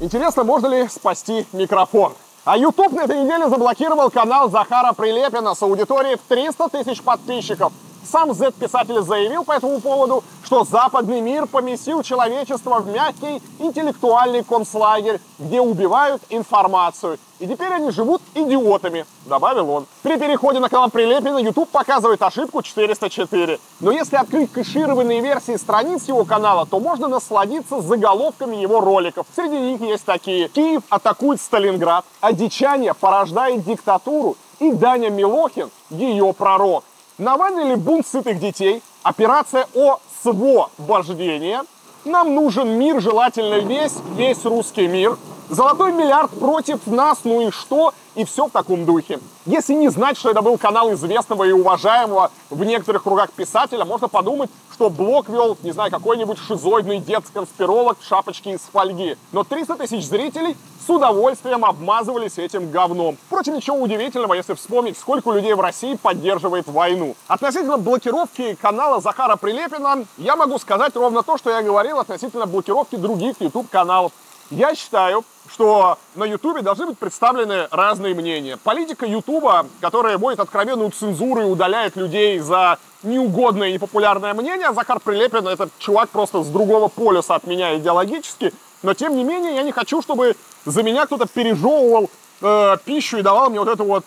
Интересно, 0.00 0.44
можно 0.44 0.68
ли 0.68 0.88
спасти 0.88 1.44
микрофон? 1.52 2.12
А 2.44 2.56
YouTube 2.56 2.92
на 2.92 3.02
этой 3.02 3.22
неделе 3.22 3.48
заблокировал 3.48 4.10
канал 4.10 4.48
Захара 4.48 4.92
Прилепина 4.92 5.54
с 5.54 5.62
аудиторией 5.62 6.16
в 6.16 6.20
300 6.28 6.68
тысяч 6.68 7.02
подписчиков. 7.02 7.72
Сам 8.10 8.32
Z-писатель 8.32 9.02
заявил 9.02 9.44
по 9.44 9.52
этому 9.52 9.80
поводу, 9.80 10.24
что 10.42 10.64
западный 10.64 11.20
мир 11.20 11.46
поместил 11.46 12.02
человечество 12.02 12.80
в 12.80 12.86
мягкий 12.88 13.42
интеллектуальный 13.58 14.42
концлагерь, 14.42 15.20
где 15.38 15.60
убивают 15.60 16.22
информацию. 16.30 17.18
И 17.38 17.46
теперь 17.46 17.70
они 17.70 17.90
живут 17.90 18.22
идиотами, 18.34 19.04
добавил 19.26 19.70
он. 19.70 19.86
При 20.02 20.16
переходе 20.16 20.58
на 20.58 20.70
канал 20.70 20.90
Прилепина 20.90 21.38
YouTube 21.38 21.68
показывает 21.68 22.22
ошибку 22.22 22.62
404. 22.62 23.60
Но 23.80 23.92
если 23.92 24.16
открыть 24.16 24.50
кэшированные 24.52 25.20
версии 25.20 25.56
страниц 25.56 26.08
его 26.08 26.24
канала, 26.24 26.66
то 26.66 26.80
можно 26.80 27.08
насладиться 27.08 27.82
заголовками 27.82 28.56
его 28.56 28.80
роликов. 28.80 29.26
Среди 29.36 29.58
них 29.58 29.80
есть 29.82 30.04
такие. 30.06 30.48
Киев 30.48 30.82
атакует 30.88 31.40
Сталинград, 31.40 32.06
одичание 32.20 32.94
порождает 32.94 33.64
диктатуру, 33.64 34.36
и 34.58 34.72
Даня 34.72 35.10
Милохин 35.10 35.70
ее 35.90 36.32
пророк. 36.32 36.84
Навальный 37.18 37.70
ли 37.70 37.74
бунт 37.74 38.06
сытых 38.06 38.38
детей? 38.38 38.80
Операция 39.02 39.66
о 39.74 39.98
освобождение. 40.20 41.62
Нам 42.04 42.32
нужен 42.32 42.78
мир, 42.78 43.00
желательно 43.00 43.58
весь, 43.58 43.96
весь 44.14 44.44
русский 44.44 44.86
мир. 44.86 45.18
Золотой 45.50 45.92
миллиард 45.92 46.30
против 46.38 46.86
нас, 46.86 47.20
ну 47.24 47.48
и 47.48 47.50
что? 47.50 47.94
И 48.14 48.24
все 48.26 48.48
в 48.48 48.50
таком 48.50 48.84
духе. 48.84 49.18
Если 49.46 49.72
не 49.72 49.88
знать, 49.88 50.18
что 50.18 50.30
это 50.30 50.42
был 50.42 50.58
канал 50.58 50.92
известного 50.92 51.44
и 51.44 51.52
уважаемого 51.52 52.30
в 52.50 52.64
некоторых 52.64 53.04
кругах 53.04 53.30
писателя, 53.32 53.86
можно 53.86 54.08
подумать, 54.08 54.50
что 54.74 54.90
блог 54.90 55.30
вел, 55.30 55.56
не 55.62 55.72
знаю, 55.72 55.90
какой-нибудь 55.90 56.38
шизоидный 56.38 56.98
дед-конспиролог 56.98 57.98
в 57.98 58.06
шапочке 58.06 58.52
из 58.52 58.60
фольги. 58.60 59.16
Но 59.32 59.42
300 59.42 59.76
тысяч 59.76 60.04
зрителей 60.04 60.54
с 60.86 60.90
удовольствием 60.90 61.64
обмазывались 61.64 62.36
этим 62.36 62.70
говном. 62.70 63.16
Впрочем, 63.26 63.54
ничего 63.54 63.78
удивительного, 63.78 64.34
если 64.34 64.52
вспомнить, 64.52 64.98
сколько 64.98 65.30
людей 65.30 65.54
в 65.54 65.60
России 65.60 65.94
поддерживает 65.94 66.66
войну. 66.66 67.16
Относительно 67.26 67.78
блокировки 67.78 68.54
канала 68.60 69.00
Захара 69.00 69.36
Прилепина, 69.36 70.04
я 70.18 70.36
могу 70.36 70.58
сказать 70.58 70.94
ровно 70.94 71.22
то, 71.22 71.38
что 71.38 71.48
я 71.48 71.62
говорил 71.62 71.98
относительно 71.98 72.44
блокировки 72.44 72.96
других 72.96 73.40
YouTube-каналов. 73.40 74.12
Я 74.50 74.74
считаю, 74.74 75.24
что 75.50 75.98
на 76.14 76.24
Ютубе 76.24 76.62
должны 76.62 76.86
быть 76.86 76.98
представлены 76.98 77.68
разные 77.70 78.14
мнения. 78.14 78.56
Политика 78.56 79.06
Ютуба, 79.06 79.66
которая 79.80 80.18
вводит 80.18 80.40
откровенную 80.40 80.90
цензуру 80.90 81.42
и 81.42 81.44
удаляет 81.44 81.96
людей 81.96 82.38
за 82.38 82.78
неугодное 83.02 83.68
и 83.68 83.72
непопулярное 83.72 84.34
мнение, 84.34 84.72
Захар 84.72 85.00
Прилепин— 85.00 85.46
это 85.48 85.68
чувак 85.78 86.10
просто 86.10 86.42
с 86.42 86.48
другого 86.48 86.88
полюса 86.88 87.34
от 87.34 87.46
меня 87.46 87.76
идеологически, 87.76 88.52
но 88.82 88.94
тем 88.94 89.16
не 89.16 89.24
менее 89.24 89.54
я 89.54 89.62
не 89.62 89.72
хочу, 89.72 90.02
чтобы 90.02 90.36
за 90.64 90.82
меня 90.82 91.06
кто-то 91.06 91.26
пережевывал 91.26 92.10
э, 92.40 92.76
пищу 92.84 93.18
и 93.18 93.22
давал 93.22 93.50
мне 93.50 93.58
вот 93.58 93.68
эту 93.68 93.84
вот 93.84 94.04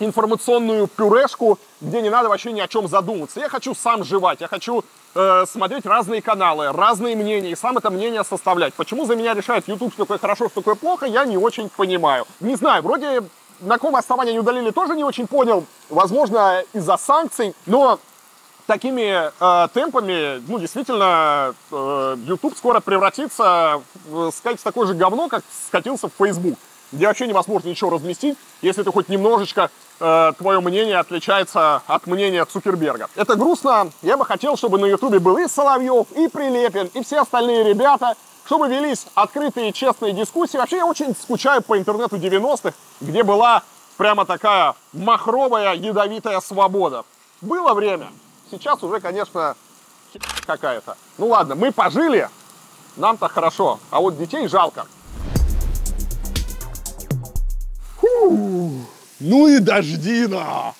информационную 0.00 0.86
пюрешку, 0.86 1.58
где 1.80 2.00
не 2.02 2.10
надо 2.10 2.28
вообще 2.28 2.52
ни 2.52 2.60
о 2.60 2.68
чем 2.68 2.88
задумываться. 2.88 3.40
Я 3.40 3.48
хочу 3.48 3.74
сам 3.74 4.04
жевать, 4.04 4.40
я 4.40 4.48
хочу 4.48 4.84
э, 5.14 5.44
смотреть 5.46 5.86
разные 5.86 6.22
каналы, 6.22 6.72
разные 6.72 7.16
мнения 7.16 7.50
и 7.50 7.56
сам 7.56 7.78
это 7.78 7.90
мнение 7.90 8.24
составлять. 8.24 8.74
Почему 8.74 9.06
за 9.06 9.16
меня 9.16 9.34
решает 9.34 9.68
YouTube, 9.68 9.92
что 9.92 10.04
такое 10.04 10.18
хорошо, 10.18 10.48
что 10.48 10.60
такое 10.60 10.74
плохо, 10.74 11.06
я 11.06 11.24
не 11.24 11.36
очень 11.36 11.68
понимаю. 11.68 12.26
Не 12.40 12.56
знаю, 12.56 12.82
вроде 12.82 13.22
на 13.60 13.74
каком 13.74 13.96
основании 13.96 14.32
не 14.32 14.38
удалили, 14.38 14.70
тоже 14.70 14.94
не 14.94 15.04
очень 15.04 15.26
понял. 15.26 15.64
Возможно, 15.88 16.62
из-за 16.72 16.96
санкций, 16.96 17.54
но 17.66 17.98
такими 18.66 19.30
э, 19.40 19.68
темпами, 19.70 20.42
ну, 20.46 20.58
действительно, 20.58 21.54
э, 21.72 22.16
YouTube 22.24 22.56
скоро 22.56 22.80
превратится, 22.80 23.82
в, 24.04 24.30
сказать, 24.30 24.60
в 24.60 24.62
такое 24.62 24.86
же 24.86 24.94
говно, 24.94 25.28
как 25.28 25.42
скатился 25.66 26.08
в 26.08 26.12
Facebook 26.24 26.58
где 26.92 27.06
вообще 27.06 27.26
невозможно 27.26 27.68
ничего 27.68 27.90
разместить, 27.90 28.36
если 28.62 28.82
ты 28.82 28.90
хоть 28.90 29.08
немножечко 29.08 29.70
э, 30.00 30.32
твое 30.38 30.60
мнение 30.60 30.98
отличается 30.98 31.82
от 31.86 32.06
мнения 32.06 32.44
Цукерберга. 32.44 33.08
Это 33.14 33.34
грустно. 33.34 33.90
Я 34.02 34.16
бы 34.16 34.24
хотел, 34.24 34.56
чтобы 34.56 34.78
на 34.78 34.86
Ютубе 34.86 35.18
был 35.18 35.36
и 35.38 35.48
Соловьев, 35.48 36.06
и 36.16 36.28
Прилепин, 36.28 36.90
и 36.94 37.02
все 37.02 37.20
остальные 37.20 37.64
ребята, 37.64 38.14
чтобы 38.46 38.68
велись 38.68 39.06
открытые 39.14 39.72
честные 39.72 40.12
дискуссии. 40.12 40.56
Вообще 40.56 40.78
я 40.78 40.86
очень 40.86 41.14
скучаю 41.14 41.62
по 41.62 41.78
интернету 41.78 42.16
90-х, 42.16 42.72
где 43.00 43.22
была 43.22 43.62
прямо 43.96 44.24
такая 44.24 44.74
махровая, 44.92 45.74
ядовитая 45.74 46.40
свобода. 46.40 47.04
Было 47.42 47.74
время. 47.74 48.08
Сейчас 48.50 48.82
уже, 48.82 49.00
конечно, 49.00 49.54
какая-то. 50.46 50.96
Ну 51.18 51.28
ладно, 51.28 51.54
мы 51.54 51.72
пожили, 51.72 52.28
Нам-то 52.96 53.28
хорошо, 53.28 53.78
а 53.90 54.00
вот 54.00 54.18
детей 54.18 54.48
жалко. 54.48 54.86
Ну 59.20 59.48
и 59.48 59.58
дождина! 59.58 60.74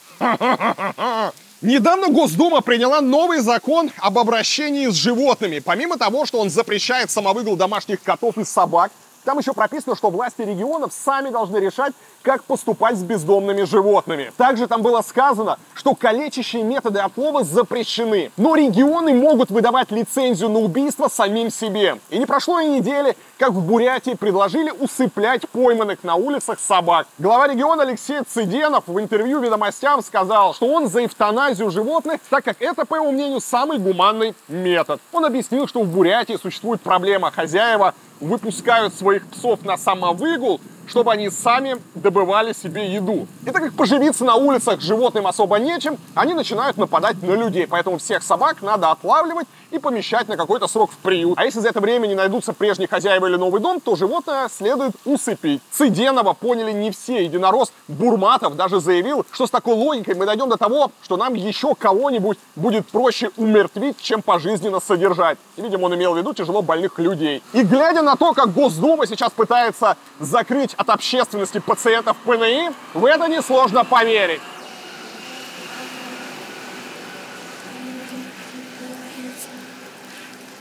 Недавно 1.61 2.09
Госдума 2.09 2.61
приняла 2.61 3.01
новый 3.01 3.41
закон 3.41 3.91
об 3.99 4.19
обращении 4.19 4.87
с 4.87 4.95
животными. 4.95 5.59
Помимо 5.59 5.99
того, 5.99 6.25
что 6.25 6.39
он 6.39 6.51
запрещает 6.51 7.11
самовыгул 7.11 7.57
домашних 7.57 8.01
котов 8.01 8.39
и 8.39 8.45
собак, 8.45 8.93
там 9.25 9.39
еще 9.39 9.53
прописано, 9.53 9.97
что 9.97 10.11
власти 10.11 10.43
регионов 10.43 10.93
сами 10.93 11.31
должны 11.31 11.59
решать, 11.59 11.93
как 12.23 12.45
поступать 12.45 12.97
с 12.97 13.03
бездомными 13.03 13.63
животными. 13.63 14.33
Также 14.37 14.67
там 14.67 14.83
было 14.83 15.03
сказано, 15.03 15.59
что 15.75 15.95
калечащие 15.95 16.63
методы 16.63 16.99
отлова 16.99 17.45
запрещены. 17.45 18.31
Но 18.37 18.55
регионы 18.55 19.15
могут 19.15 19.51
выдавать 19.51 19.91
лицензию 19.91 20.49
на 20.51 20.59
убийство 20.59 21.09
самим 21.09 21.51
себе. 21.51 21.99
И 22.11 22.19
не 22.19 22.27
прошло 22.27 22.61
и 22.61 22.69
недели, 22.69 23.17
как 23.39 23.53
в 23.53 23.65
Бурятии 23.65 24.15
предложили 24.15 24.71
усыплять 24.71 25.49
пойманных 25.49 26.03
на 26.03 26.17
улицах 26.17 26.59
собак. 26.59 27.07
Глава 27.19 27.49
региона 27.49 27.83
Алексей 27.83 28.21
Цыденов 28.23 28.85
в 28.87 28.99
интервью 29.01 29.41
«Ведомостям» 29.41 30.03
сказал, 30.03 30.55
что 30.55 30.67
он 30.67 30.89
за 30.89 31.05
эвтаназию 31.05 31.71
животных, 31.71 32.21
так 32.29 32.45
как 32.45 32.61
это, 32.61 32.85
по 32.85 32.97
его 32.97 33.11
мнению, 33.13 33.41
самый 33.41 33.79
гуманный 33.79 34.35
метод. 34.49 35.01
Он 35.13 35.25
объяснил, 35.25 35.69
что 35.69 35.83
в 35.83 35.89
Бурятии 35.89 36.37
существует 36.41 36.81
проблема. 36.81 37.31
Хозяева 37.31 37.95
выпускают 38.21 38.95
своих 38.95 39.27
псов 39.29 39.63
на 39.65 39.77
самовыгул, 39.77 40.61
чтобы 40.89 41.13
они 41.13 41.31
сами 41.31 41.77
добывали 41.95 42.53
себе 42.53 42.93
еду. 42.93 43.27
И 43.45 43.51
так 43.51 43.63
как 43.63 43.75
поживиться 43.75 44.25
на 44.25 44.35
улицах 44.35 44.81
животным 44.81 45.27
особо 45.27 45.59
нечем, 45.59 45.99
они 46.15 46.35
начинают 46.35 46.77
нападать 46.77 47.23
на 47.23 47.35
людей. 47.35 47.67
Поэтому 47.67 47.99
всех 47.99 48.23
собак 48.23 48.63
надо 48.63 48.91
отлавливать 48.91 49.47
и 49.71 49.79
помещать 49.79 50.29
на 50.29 50.37
какой-то 50.37 50.67
срок 50.69 50.91
в 50.91 50.97
приют. 50.99 51.39
А 51.39 51.45
если 51.45 51.61
за 51.61 51.69
это 51.69 51.81
время 51.81 52.07
не 52.07 52.15
найдутся 52.15 52.53
прежние 52.53 52.89
хозяева 52.89 53.27
или 53.27 53.37
новый 53.37 53.61
дом, 53.61 53.81
то 53.81 53.97
животное 53.97 54.49
следует 54.49 54.93
усыпить. 55.05 55.61
Цыденова 55.71 56.33
поняли 56.33 56.73
не 56.73 56.91
все. 56.91 57.25
Единорос 57.25 57.73
Бурматов 57.89 58.57
даже 58.57 58.81
заявил, 58.81 59.27
что 59.33 59.47
с 59.47 59.51
такой 59.51 59.75
логикой 59.75 60.15
мы 60.15 60.27
дойдем 60.27 60.49
до 60.49 60.57
того, 60.57 60.91
что 61.03 61.17
нам 61.17 61.35
еще 61.35 61.75
кого-нибудь 61.75 62.39
будет 62.57 62.87
проще 62.87 63.31
умертвить, 63.37 64.01
чем 64.01 64.23
пожизненно 64.23 64.81
содержать. 64.81 65.39
И, 65.57 65.63
видимо, 65.63 65.87
он 65.87 65.95
имел 65.95 66.15
в 66.15 66.19
виду 66.19 66.35
тяжело 66.35 66.63
больных 66.63 66.99
людей. 66.99 67.43
И 67.53 67.63
глядя 67.63 68.03
на 68.03 68.17
то, 68.17 68.33
как 68.33 68.53
Госдума 68.53 69.07
сейчас 69.07 69.31
пытается 69.33 69.97
закрыть 70.21 70.75
от 70.75 70.91
общественности 70.91 71.59
пациентов 71.59 72.17
ПНИ, 72.25 72.71
в 72.95 73.05
это 73.05 73.29
несложно 73.29 73.85
поверить. 73.85 74.41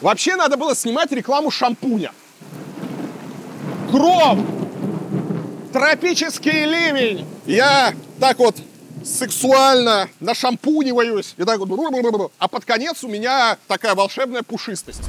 Вообще 0.01 0.35
надо 0.35 0.57
было 0.57 0.75
снимать 0.75 1.11
рекламу 1.11 1.51
шампуня. 1.51 2.11
Гром! 3.91 4.45
Тропический 5.73 6.65
ливень! 6.65 7.25
Я 7.45 7.93
так 8.19 8.37
вот 8.39 8.55
сексуально 9.03 10.09
нашампуниваюсь 10.19 11.33
и 11.37 11.43
так 11.43 11.59
вот, 11.59 12.31
а 12.37 12.47
под 12.47 12.65
конец 12.65 13.03
у 13.03 13.07
меня 13.07 13.57
такая 13.67 13.95
волшебная 13.95 14.43
пушистость. 14.43 15.01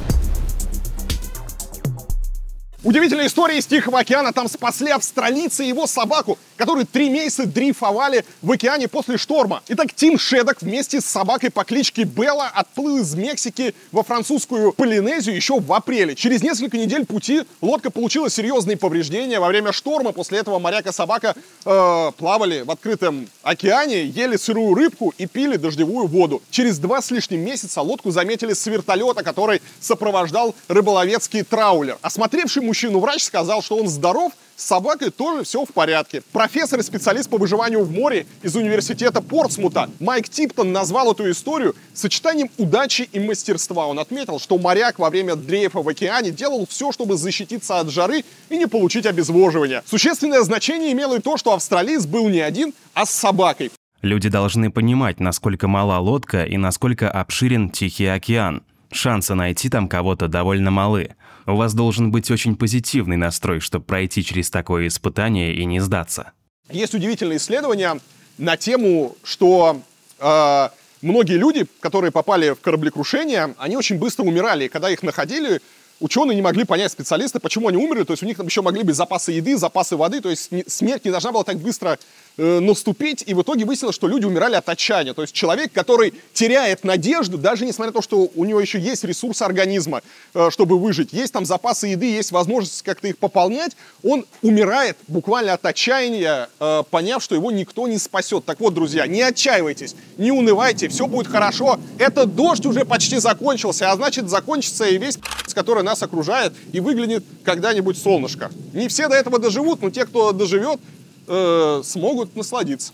Удивительная 2.84 3.26
история 3.26 3.58
из 3.58 3.66
Тихого 3.66 3.98
океана. 3.98 4.32
Там 4.32 4.48
спасли 4.48 4.92
австралийца 4.92 5.64
и 5.64 5.66
его 5.66 5.88
собаку, 5.88 6.38
которые 6.56 6.86
три 6.86 7.08
месяца 7.08 7.44
дрейфовали 7.44 8.24
в 8.40 8.52
океане 8.52 8.86
после 8.86 9.18
шторма. 9.18 9.64
Итак, 9.66 9.92
Тим 9.92 10.16
Шедок 10.16 10.62
вместе 10.62 11.00
с 11.00 11.04
собакой 11.04 11.50
по 11.50 11.64
кличке 11.64 12.04
Белла 12.04 12.46
отплыл 12.46 12.98
из 12.98 13.16
Мексики 13.16 13.74
во 13.90 14.04
французскую 14.04 14.72
Полинезию 14.72 15.34
еще 15.34 15.58
в 15.58 15.72
апреле. 15.72 16.14
Через 16.14 16.40
несколько 16.44 16.78
недель 16.78 17.04
пути 17.04 17.42
лодка 17.60 17.90
получила 17.90 18.30
серьезные 18.30 18.76
повреждения. 18.76 19.40
Во 19.40 19.48
время 19.48 19.72
шторма 19.72 20.12
после 20.12 20.38
этого 20.38 20.60
моряк 20.60 20.86
и 20.86 20.92
собака 20.92 21.34
э, 21.64 22.10
плавали 22.16 22.60
в 22.60 22.70
открытом 22.70 23.26
океане, 23.42 24.04
ели 24.04 24.36
сырую 24.36 24.76
рыбку 24.76 25.12
и 25.18 25.26
пили 25.26 25.56
дождевую 25.56 26.06
воду. 26.06 26.42
Через 26.50 26.78
два 26.78 27.02
с 27.02 27.10
лишним 27.10 27.40
месяца 27.40 27.82
лодку 27.82 28.12
заметили 28.12 28.52
с 28.52 28.64
вертолета, 28.66 29.24
который 29.24 29.62
сопровождал 29.80 30.54
рыболовецкий 30.68 31.42
траулер. 31.42 31.98
Осмотревший 32.02 32.67
мужчину 32.68 33.00
врач 33.00 33.22
сказал, 33.22 33.62
что 33.62 33.76
он 33.76 33.88
здоров, 33.88 34.32
с 34.54 34.64
собакой 34.64 35.10
тоже 35.10 35.44
все 35.44 35.64
в 35.64 35.72
порядке. 35.72 36.22
Профессор 36.32 36.80
и 36.80 36.82
специалист 36.82 37.30
по 37.30 37.38
выживанию 37.38 37.82
в 37.84 37.90
море 37.90 38.26
из 38.42 38.56
университета 38.56 39.22
Портсмута 39.22 39.88
Майк 40.00 40.28
Типтон 40.28 40.72
назвал 40.72 41.12
эту 41.12 41.30
историю 41.30 41.74
сочетанием 41.94 42.50
удачи 42.58 43.08
и 43.10 43.20
мастерства. 43.20 43.86
Он 43.86 43.98
отметил, 43.98 44.38
что 44.38 44.58
моряк 44.58 44.98
во 44.98 45.10
время 45.10 45.36
дрейфа 45.36 45.80
в 45.80 45.88
океане 45.88 46.30
делал 46.30 46.66
все, 46.68 46.92
чтобы 46.92 47.16
защититься 47.16 47.80
от 47.80 47.90
жары 47.90 48.24
и 48.50 48.58
не 48.58 48.66
получить 48.66 49.06
обезвоживания. 49.06 49.82
Существенное 49.86 50.42
значение 50.42 50.92
имело 50.92 51.16
и 51.16 51.20
то, 51.20 51.36
что 51.36 51.54
австралиец 51.54 52.04
был 52.04 52.28
не 52.28 52.40
один, 52.40 52.74
а 52.94 53.06
с 53.06 53.10
собакой. 53.10 53.70
Люди 54.02 54.28
должны 54.28 54.70
понимать, 54.70 55.18
насколько 55.20 55.66
мала 55.68 55.98
лодка 55.98 56.44
и 56.44 56.56
насколько 56.56 57.10
обширен 57.10 57.70
Тихий 57.70 58.06
океан. 58.06 58.62
Шансы 58.90 59.34
найти 59.34 59.68
там 59.68 59.88
кого-то 59.88 60.28
довольно 60.28 60.70
малы. 60.70 61.16
У 61.46 61.56
вас 61.56 61.74
должен 61.74 62.10
быть 62.10 62.30
очень 62.30 62.56
позитивный 62.56 63.16
настрой, 63.16 63.60
чтобы 63.60 63.84
пройти 63.84 64.24
через 64.24 64.50
такое 64.50 64.86
испытание 64.86 65.54
и 65.54 65.64
не 65.64 65.80
сдаться. 65.80 66.32
Есть 66.70 66.94
удивительные 66.94 67.38
исследования 67.38 67.98
на 68.38 68.56
тему, 68.56 69.16
что 69.22 69.80
э, 70.18 70.68
многие 71.02 71.36
люди, 71.36 71.66
которые 71.80 72.12
попали 72.12 72.50
в 72.50 72.60
кораблекрушение, 72.60 73.54
они 73.58 73.76
очень 73.76 73.98
быстро 73.98 74.24
умирали. 74.24 74.66
И 74.66 74.68
когда 74.68 74.90
их 74.90 75.02
находили, 75.02 75.60
ученые 76.00 76.36
не 76.36 76.42
могли 76.42 76.64
понять, 76.64 76.92
специалисты, 76.92 77.40
почему 77.40 77.68
они 77.68 77.76
умерли. 77.76 78.04
То 78.04 78.12
есть 78.12 78.22
у 78.22 78.26
них 78.26 78.36
там 78.36 78.46
еще 78.46 78.62
могли 78.62 78.82
быть 78.82 78.94
запасы 78.94 79.32
еды, 79.32 79.56
запасы 79.56 79.96
воды. 79.96 80.20
То 80.20 80.30
есть 80.30 80.50
смерть 80.66 81.04
не 81.04 81.10
должна 81.10 81.32
была 81.32 81.44
так 81.44 81.58
быстро 81.58 81.98
э, 82.36 82.60
наступить. 82.60 83.24
И 83.26 83.34
в 83.34 83.42
итоге 83.42 83.64
выяснилось, 83.64 83.96
что 83.96 84.06
люди 84.06 84.24
умирали 84.24 84.54
от 84.54 84.68
отчаяния. 84.68 85.14
То 85.14 85.22
есть 85.22 85.34
человек, 85.34 85.72
который 85.72 86.14
теряет 86.32 86.84
надежду, 86.84 87.38
даже 87.38 87.66
несмотря 87.66 87.92
на 87.92 87.94
то, 87.94 88.02
что 88.02 88.30
у 88.34 88.44
него 88.44 88.60
еще 88.60 88.78
есть 88.78 89.04
ресурсы 89.04 89.42
организма, 89.42 90.02
э, 90.34 90.50
чтобы 90.50 90.78
выжить, 90.78 91.12
есть 91.12 91.32
там 91.32 91.44
запасы 91.44 91.88
еды, 91.88 92.06
есть 92.06 92.32
возможность 92.32 92.82
как-то 92.82 93.08
их 93.08 93.18
пополнять, 93.18 93.76
он 94.02 94.24
умирает 94.42 94.96
буквально 95.08 95.54
от 95.54 95.64
отчаяния, 95.66 96.48
э, 96.60 96.82
поняв, 96.90 97.22
что 97.22 97.34
его 97.34 97.50
никто 97.50 97.88
не 97.88 97.98
спасет. 97.98 98.44
Так 98.44 98.60
вот, 98.60 98.74
друзья, 98.74 99.06
не 99.06 99.22
отчаивайтесь, 99.22 99.96
не 100.16 100.30
унывайте, 100.30 100.88
все 100.88 101.06
будет 101.06 101.26
хорошо. 101.26 101.78
Этот 101.98 102.34
дождь 102.34 102.66
уже 102.66 102.84
почти 102.84 103.18
закончился, 103.18 103.90
а 103.90 103.96
значит 103.96 104.28
закончится 104.28 104.86
и 104.86 104.98
весь 104.98 105.18
который 105.58 105.82
нас 105.88 106.02
окружает, 106.02 106.52
и 106.72 106.80
выглянет 106.80 107.24
когда-нибудь 107.44 107.98
солнышко. 107.98 108.50
Не 108.72 108.88
все 108.88 109.08
до 109.08 109.14
этого 109.14 109.38
доживут, 109.38 109.82
но 109.82 109.90
те, 109.90 110.04
кто 110.04 110.32
доживет, 110.32 110.80
э, 111.26 111.82
смогут 111.84 112.36
насладиться. 112.36 112.92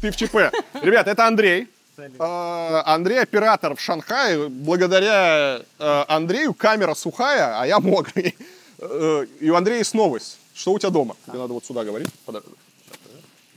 Ты 0.00 0.10
в 0.10 0.16
ЧП. 0.16 0.52
Ребят, 0.82 1.08
это 1.08 1.26
Андрей. 1.26 1.68
Э, 1.96 2.82
Андрей 2.84 3.20
оператор 3.20 3.74
в 3.74 3.80
Шанхае. 3.80 4.48
Благодаря 4.48 5.60
э, 5.78 6.04
Андрею 6.08 6.54
камера 6.54 6.94
сухая, 6.94 7.60
а 7.60 7.66
я 7.66 7.80
мокрый. 7.80 8.36
Э, 8.78 9.26
и 9.40 9.50
у 9.50 9.54
Андрея 9.54 9.78
есть 9.78 9.94
новость. 9.94 10.38
Что 10.54 10.72
у 10.72 10.78
тебя 10.78 10.90
дома? 10.90 11.16
Тебе 11.26 11.38
надо 11.38 11.54
вот 11.54 11.64
сюда 11.64 11.84
говорить. 11.84 12.08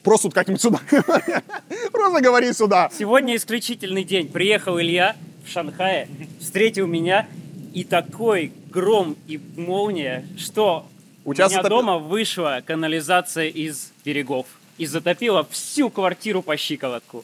Просто 0.03 0.27
вот 0.27 0.33
как-нибудь 0.33 0.61
сюда. 0.61 0.79
Просто 1.91 2.21
говори 2.21 2.53
сюда. 2.53 2.89
Сегодня 2.97 3.35
исключительный 3.35 4.03
день. 4.03 4.29
Приехал 4.29 4.79
Илья 4.79 5.15
в 5.47 5.51
Шанхае, 5.51 6.07
встретил 6.39 6.87
меня, 6.87 7.27
и 7.73 7.83
такой 7.83 8.51
гром 8.69 9.15
и 9.27 9.39
молния, 9.55 10.25
что 10.37 10.85
у, 11.25 11.33
тебя 11.33 11.45
меня 11.47 11.57
затоп... 11.57 11.69
дома 11.69 11.97
вышла 11.97 12.61
канализация 12.65 13.47
из 13.47 13.91
берегов 14.03 14.47
и 14.77 14.85
затопила 14.85 15.47
всю 15.49 15.89
квартиру 15.89 16.41
по 16.41 16.57
щиколотку. 16.57 17.23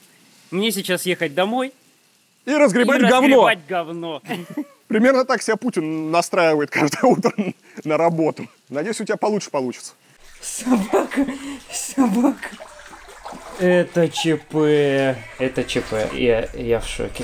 Мне 0.52 0.72
сейчас 0.72 1.06
ехать 1.06 1.34
домой 1.34 1.74
и 2.46 2.52
разгребать 2.52 3.02
и 3.02 3.06
говно. 3.06 3.48
Разгребать 3.48 3.60
говно. 3.68 4.22
Примерно 4.88 5.26
так 5.26 5.42
себя 5.42 5.56
Путин 5.56 6.12
настраивает 6.12 6.70
каждое 6.70 7.04
утро 7.04 7.34
на 7.84 7.98
работу. 7.98 8.48
Надеюсь, 8.70 9.02
у 9.02 9.06
тебя 9.06 9.18
получше 9.18 9.50
получится. 9.50 9.94
Собака, 10.42 11.26
собака. 11.72 12.50
Это 13.60 14.10
ЧП, 14.10 14.56
это 15.40 15.64
ЧП, 15.64 16.14
я, 16.14 16.50
я 16.54 16.80
в 16.80 16.88
шоке. 16.88 17.24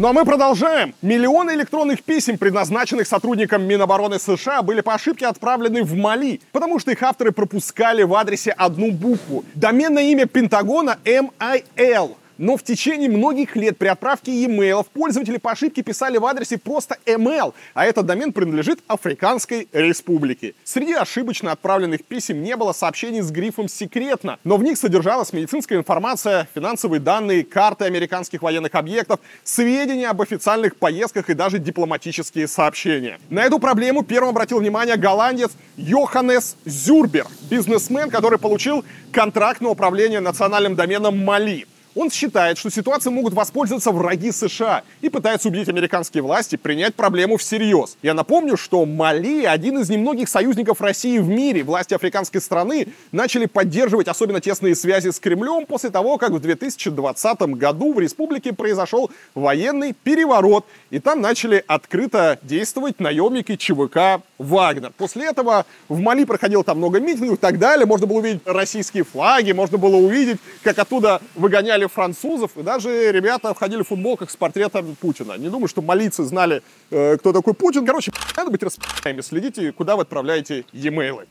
Ну 0.00 0.08
а 0.08 0.14
мы 0.14 0.24
продолжаем. 0.24 0.94
Миллионы 1.02 1.50
электронных 1.50 2.02
писем, 2.02 2.38
предназначенных 2.38 3.06
сотрудникам 3.06 3.64
Минобороны 3.64 4.18
США, 4.18 4.62
были 4.62 4.80
по 4.80 4.94
ошибке 4.94 5.26
отправлены 5.26 5.82
в 5.82 5.94
Мали, 5.94 6.40
потому 6.52 6.78
что 6.78 6.90
их 6.90 7.02
авторы 7.02 7.32
пропускали 7.32 8.02
в 8.02 8.14
адресе 8.14 8.52
одну 8.52 8.92
букву. 8.92 9.44
Доменное 9.54 10.04
имя 10.04 10.24
Пентагона 10.24 10.96
MIL 11.04 12.16
Но 12.40 12.56
в 12.56 12.62
течение 12.62 13.10
многих 13.10 13.54
лет 13.54 13.76
при 13.76 13.88
отправке 13.88 14.32
e-mail 14.32 14.86
пользователи 14.94 15.36
по 15.36 15.50
ошибке 15.50 15.82
писали 15.82 16.16
в 16.16 16.24
адресе 16.24 16.56
просто 16.56 16.96
email, 17.04 17.52
а 17.74 17.84
этот 17.84 18.06
домен 18.06 18.32
принадлежит 18.32 18.80
Африканской 18.86 19.68
Республике. 19.74 20.54
Среди 20.64 20.94
ошибочно 20.94 21.52
отправленных 21.52 22.02
писем 22.02 22.42
не 22.42 22.56
было 22.56 22.72
сообщений 22.72 23.20
с 23.20 23.30
грифом 23.30 23.68
«секретно», 23.68 24.38
но 24.42 24.56
в 24.56 24.62
них 24.62 24.78
содержалась 24.78 25.34
медицинская 25.34 25.78
информация, 25.78 26.48
финансовые 26.54 26.98
данные, 26.98 27.44
карты 27.44 27.84
американских 27.84 28.40
военных 28.40 28.74
объектов, 28.74 29.20
сведения 29.44 30.08
об 30.08 30.22
официальных 30.22 30.76
поездках 30.76 31.28
и 31.28 31.34
даже 31.34 31.58
дипломатические 31.58 32.48
сообщения. 32.48 33.18
На 33.28 33.44
эту 33.44 33.58
проблему 33.58 34.02
первым 34.02 34.30
обратил 34.30 34.60
внимание 34.60 34.96
голландец 34.96 35.50
Йоханнес 35.76 36.56
Зюрбер, 36.64 37.26
бизнесмен, 37.50 38.08
который 38.08 38.38
получил 38.38 38.82
контракт 39.12 39.60
на 39.60 39.68
управление 39.68 40.20
национальным 40.20 40.74
доменом 40.74 41.22
Мали. 41.22 41.66
Он 41.96 42.08
считает, 42.08 42.56
что 42.56 42.70
ситуацией 42.70 43.12
могут 43.12 43.34
воспользоваться 43.34 43.90
враги 43.90 44.30
США 44.30 44.84
и 45.00 45.08
пытается 45.08 45.48
убедить 45.48 45.68
американские 45.68 46.22
власти 46.22 46.54
принять 46.54 46.94
проблему 46.94 47.36
всерьез. 47.36 47.96
Я 48.02 48.14
напомню, 48.14 48.56
что 48.56 48.86
Мали— 48.86 49.44
один 49.46 49.78
из 49.78 49.90
немногих 49.90 50.28
союзников 50.28 50.80
России 50.80 51.18
в 51.18 51.28
мире. 51.28 51.64
Власти 51.64 51.94
африканской 51.94 52.40
страны 52.40 52.88
начали 53.10 53.46
поддерживать 53.46 54.06
особенно 54.06 54.40
тесные 54.40 54.76
связи 54.76 55.10
с 55.10 55.18
Кремлем 55.18 55.66
после 55.66 55.90
того, 55.90 56.16
как 56.16 56.30
в 56.30 56.38
2020 56.38 57.40
году 57.56 57.92
в 57.92 57.98
республике 57.98 58.52
произошел 58.52 59.10
военный 59.34 59.92
переворот, 59.92 60.64
и 60.90 61.00
там 61.00 61.20
начали 61.20 61.64
открыто 61.66 62.38
действовать 62.42 63.00
наемники 63.00 63.56
ЧВК 63.56 64.22
«Вагнер». 64.38 64.92
После 64.96 65.26
этого 65.26 65.66
в 65.88 65.98
Мали 65.98 66.24
проходило 66.24 66.62
там 66.62 66.78
много 66.78 67.00
митингов 67.00 67.38
и 67.38 67.40
так 67.40 67.58
далее. 67.58 67.84
Можно 67.84 68.06
было 68.06 68.18
увидеть 68.18 68.42
российские 68.44 69.04
флаги, 69.04 69.52
можно 69.52 69.76
было 69.76 69.96
увидеть, 69.96 70.38
как 70.62 70.78
оттуда 70.78 71.20
выгоняли 71.34 71.79
встречали 71.80 71.86
французов, 71.86 72.56
и 72.56 72.62
даже 72.62 73.12
ребята 73.12 73.54
входили 73.54 73.82
в 73.82 73.88
футболках 73.88 74.30
с 74.30 74.36
портретом 74.36 74.96
Путина. 75.00 75.38
Не 75.38 75.48
думаю, 75.48 75.68
что 75.68 75.82
молиться 75.82 76.24
знали, 76.24 76.62
э, 76.90 77.16
кто 77.16 77.32
такой 77.32 77.54
Путин. 77.54 77.86
Короче, 77.86 78.12
надо 78.36 78.50
быть 78.50 78.62
распи***ами, 78.62 79.20
следите, 79.22 79.72
куда 79.72 79.96
вы 79.96 80.02
отправляете 80.02 80.64
e-mail. 80.72 81.26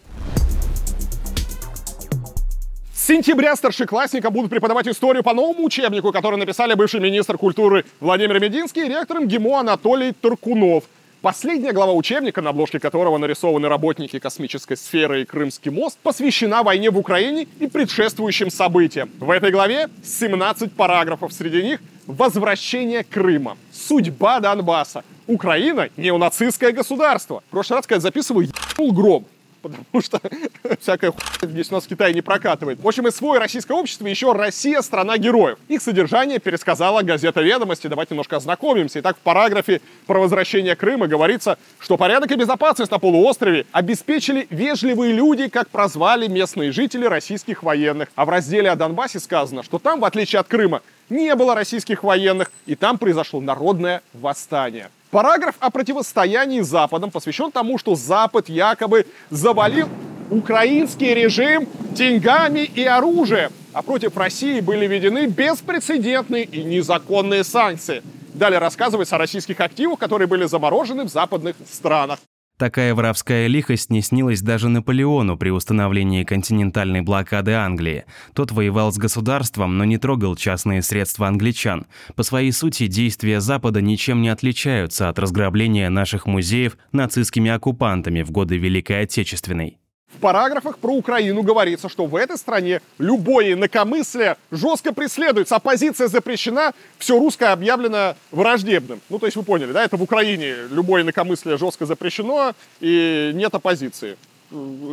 С 2.94 3.08
сентября 3.08 3.56
старшеклассника 3.56 4.30
будут 4.30 4.52
преподавать 4.52 4.88
историю 4.88 5.24
по 5.24 5.34
новому 5.34 5.66
учебнику, 5.66 6.12
который 6.12 6.38
написали 6.38 6.76
бывший 6.76 7.00
министр 7.00 7.38
культуры 7.38 7.84
Владимир 8.00 8.40
Мединский 8.40 8.86
и 8.86 8.90
ректором 8.90 9.28
ГИМО 9.28 9.60
Анатолий 9.60 10.12
Туркунов. 10.12 10.84
Последняя 11.22 11.74
глава 11.74 11.92
учебника, 11.92 12.42
на 12.42 12.52
обложке 12.52 12.80
которого 12.80 13.18
нарисованы 13.18 13.68
работники 13.68 14.20
космической 14.20 14.78
сферы 14.78 15.24
и 15.24 15.26
Крымский 15.26 15.70
мост, 15.70 16.00
посвящена 16.02 16.64
войне 16.64 16.90
в 16.92 16.98
Украине 16.98 17.46
и 17.60 17.68
предшествующим 17.68 18.50
событиям. 18.50 19.10
В 19.20 19.30
этой 19.30 19.52
главе 19.52 19.90
17 20.02 20.72
параграфов, 20.72 21.34
среди 21.34 21.62
них 21.62 21.82
«Возвращение 22.08 23.04
Крыма», 23.04 23.58
«Судьба 23.74 24.40
Донбасса», 24.40 25.04
«Украина– 25.28 25.90
неонацистское 25.98 26.72
государство». 26.72 27.44
В 27.50 27.52
прошлый 27.52 27.80
раз, 27.80 27.88
когда 27.88 28.00
записываю, 28.00 28.48
ебнул 28.48 28.94
гром 28.94 29.26
потому 29.62 30.02
что 30.02 30.20
всякая 30.80 31.12
хуйня 31.12 31.54
здесь 31.54 31.72
у 31.72 31.76
нас 31.76 31.86
в 31.86 31.88
Китае 31.88 32.14
не 32.14 32.22
прокатывает. 32.22 32.80
В 32.80 32.88
общем, 32.88 33.08
и 33.08 33.12
свое 33.12 33.40
российское 33.40 33.74
общество 33.74 34.08
еще 34.08 34.32
«Россия– 34.34 34.82
страна 34.84 35.18
героев». 35.18 35.58
Их 35.68 35.82
содержание 35.82 36.40
пересказала 36.40 37.02
газета 37.02 37.42
«Ведомости». 37.42 37.88
Давайте 37.88 38.14
немножко 38.14 38.38
ознакомимся. 38.38 39.00
Итак, 39.00 39.18
в 39.18 39.20
параграфе 39.20 39.82
про 40.08 40.20
возвращение 40.20 40.76
Крыма 40.76 41.08
говорится, 41.08 41.58
что 41.80 41.98
порядок 41.98 42.32
и 42.32 42.36
безопасность 42.36 42.92
на 42.92 43.00
полуострове 43.00 43.66
обеспечили 43.72 44.48
вежливые 44.50 45.14
люди, 45.14 45.48
как 45.48 45.70
прозвали 45.70 46.28
местные 46.28 46.72
жители 46.72 47.06
российских 47.06 47.64
военных. 47.64 48.10
А 48.16 48.26
в 48.26 48.30
разделе 48.30 48.70
о 48.70 48.76
Донбассе 48.76 49.20
сказано, 49.20 49.64
что 49.64 49.80
там, 49.80 50.00
в 50.00 50.06
отличие 50.06 50.40
от 50.40 50.48
Крыма, 50.48 50.82
не 51.10 51.34
было 51.36 51.56
российских 51.56 52.04
военных, 52.04 52.52
и 52.66 52.76
там 52.76 52.98
произошло 52.98 53.42
народное 53.42 54.02
восстание. 54.14 54.90
Параграф 55.12 55.56
о 55.60 55.72
противостоянии 55.72 56.62
Западом 56.62 57.10
посвящен 57.10 57.52
тому, 57.52 57.80
что 57.80 57.96
Запад 57.96 58.48
якобы 58.48 59.08
завалил 59.32 59.90
украинский 60.30 61.16
режим 61.16 61.68
деньгами 61.94 62.60
и 62.60 62.84
оружием, 62.84 63.52
а 63.74 63.82
против 63.82 64.16
России 64.16 64.60
были 64.60 64.86
введены 64.86 65.26
беспрецедентные 65.26 66.44
и 66.44 66.64
незаконные 66.64 67.44
санкции. 67.44 68.04
Далее 68.36 68.60
рассказывается 68.60 69.16
о 69.16 69.18
российских 69.18 69.60
активах, 69.60 69.98
которые 69.98 70.28
были 70.28 70.46
заморожены 70.46 71.06
в 71.06 71.10
западных 71.10 71.56
странах. 71.68 72.20
Такая 72.60 72.94
воровская 72.94 73.48
лихость 73.48 73.90
не 73.90 74.02
снилась 74.02 74.42
даже 74.42 74.68
Наполеону 74.68 75.38
при 75.38 75.50
установлении 75.50 76.26
континентальной 76.26 77.00
блокады 77.00 77.54
Англии. 77.54 78.04
Тот 78.34 78.52
воевал 78.52 78.92
с 78.92 78.98
государством, 78.98 79.78
но 79.78 79.86
не 79.86 79.98
трогал 79.98 80.36
частные 80.36 80.82
средства 80.82 81.30
англичан. 81.30 81.88
По 82.18 82.24
своей 82.24 82.52
сути, 82.52 82.88
действия 82.88 83.40
Запада 83.40 83.80
ничем 83.80 84.22
не 84.22 84.28
отличаются 84.28 85.08
от 85.08 85.20
разграбления 85.20 85.90
наших 85.90 86.26
музеев 86.26 86.78
нацистскими 86.92 87.50
оккупантами 87.50 88.24
в 88.24 88.32
годы 88.32 88.58
Великой 88.58 89.04
Отечественной. 89.04 89.79
В 90.14 90.20
параграфах 90.20 90.80
про 90.80 90.92
Украину 90.94 91.44
говорится, 91.44 91.88
что 91.88 92.06
в 92.06 92.16
этой 92.16 92.38
стране 92.38 92.82
любое 92.98 93.54
инакомыслие 93.54 94.38
жестко 94.52 94.92
преследуется, 94.92 95.56
оппозиция 95.56 96.08
запрещена, 96.08 96.74
все 96.98 97.18
русское 97.18 97.52
объявлено 97.54 98.16
враждебным. 98.32 99.02
Ну, 99.10 99.20
то 99.20 99.28
есть 99.28 99.38
вы 99.38 99.44
поняли, 99.44 99.72
да, 99.72 99.84
это 99.84 99.98
в 99.98 100.04
Украине 100.04 100.56
любое 100.72 101.04
инакомыслие 101.04 101.58
жестко 101.58 101.86
запрещено 101.86 102.54
и 102.80 103.32
нет 103.34 103.54
оппозиции. 103.54 104.18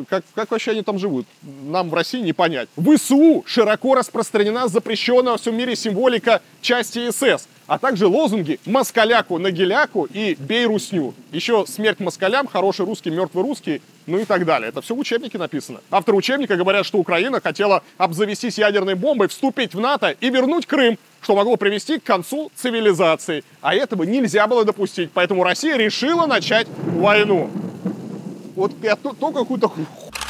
Как, 0.09 0.23
как 0.35 0.51
вообще 0.51 0.73
они 0.73 0.83
там 0.83 0.99
живут? 0.99 1.27
Нам 1.43 1.89
в 1.89 1.95
России 1.95 2.21
не 2.21 2.35
понять. 2.35 2.69
В 2.77 2.95
ИСУ 2.95 3.43
широко 3.47 3.95
распространена 3.95 4.69
запрещенная 4.69 5.33
во 5.33 5.39
всем 5.39 5.57
мире 5.57 5.75
символика 5.77 6.43
части 6.61 7.11
СС, 7.11 7.49
а 7.67 7.79
также 7.79 8.07
лозунги 8.07 8.61
«Москаляку 8.67 9.39
на 9.39 9.51
геляку» 9.51 10.05
и 10.05 10.37
«Бей 10.39 10.67
русню». 10.67 11.15
Еще 11.33 11.65
«Смерть 11.67 12.01
москалям», 12.01 12.47
«Хороший 12.47 12.85
русский, 12.85 13.11
мертвый 13.11 13.45
русский», 13.45 13.81
ну 14.07 14.19
и 14.19 14.25
так 14.27 14.45
далее. 14.45 14.69
Это 14.69 14.83
все 14.83 14.95
в 14.95 14.99
учебнике 14.99 15.39
написано. 15.39 15.81
Авторы 15.91 16.19
учебника 16.19 16.57
говорят, 16.57 16.85
что 16.85 16.99
Украина 16.99 17.41
хотела 17.41 17.83
обзавестись 17.97 18.59
ядерной 18.59 18.95
бомбой, 18.95 19.29
вступить 19.29 19.75
в 19.75 19.81
НАТО 19.81 20.15
и 20.21 20.29
вернуть 20.29 20.67
Крым, 20.67 20.99
что 21.23 21.35
могло 21.35 21.57
привести 21.57 21.99
к 21.99 22.05
концу 22.05 22.53
цивилизации. 22.55 23.43
А 23.63 23.75
этого 23.75 24.03
нельзя 24.03 24.47
было 24.47 24.67
допустить, 24.67 25.11
поэтому 25.15 25.45
Россия 25.45 25.77
решила 25.77 26.27
начать 26.27 26.67
войну 26.95 27.51
вот 28.57 28.73
я 28.83 28.97
только 28.97 29.41
какую-то 29.41 29.71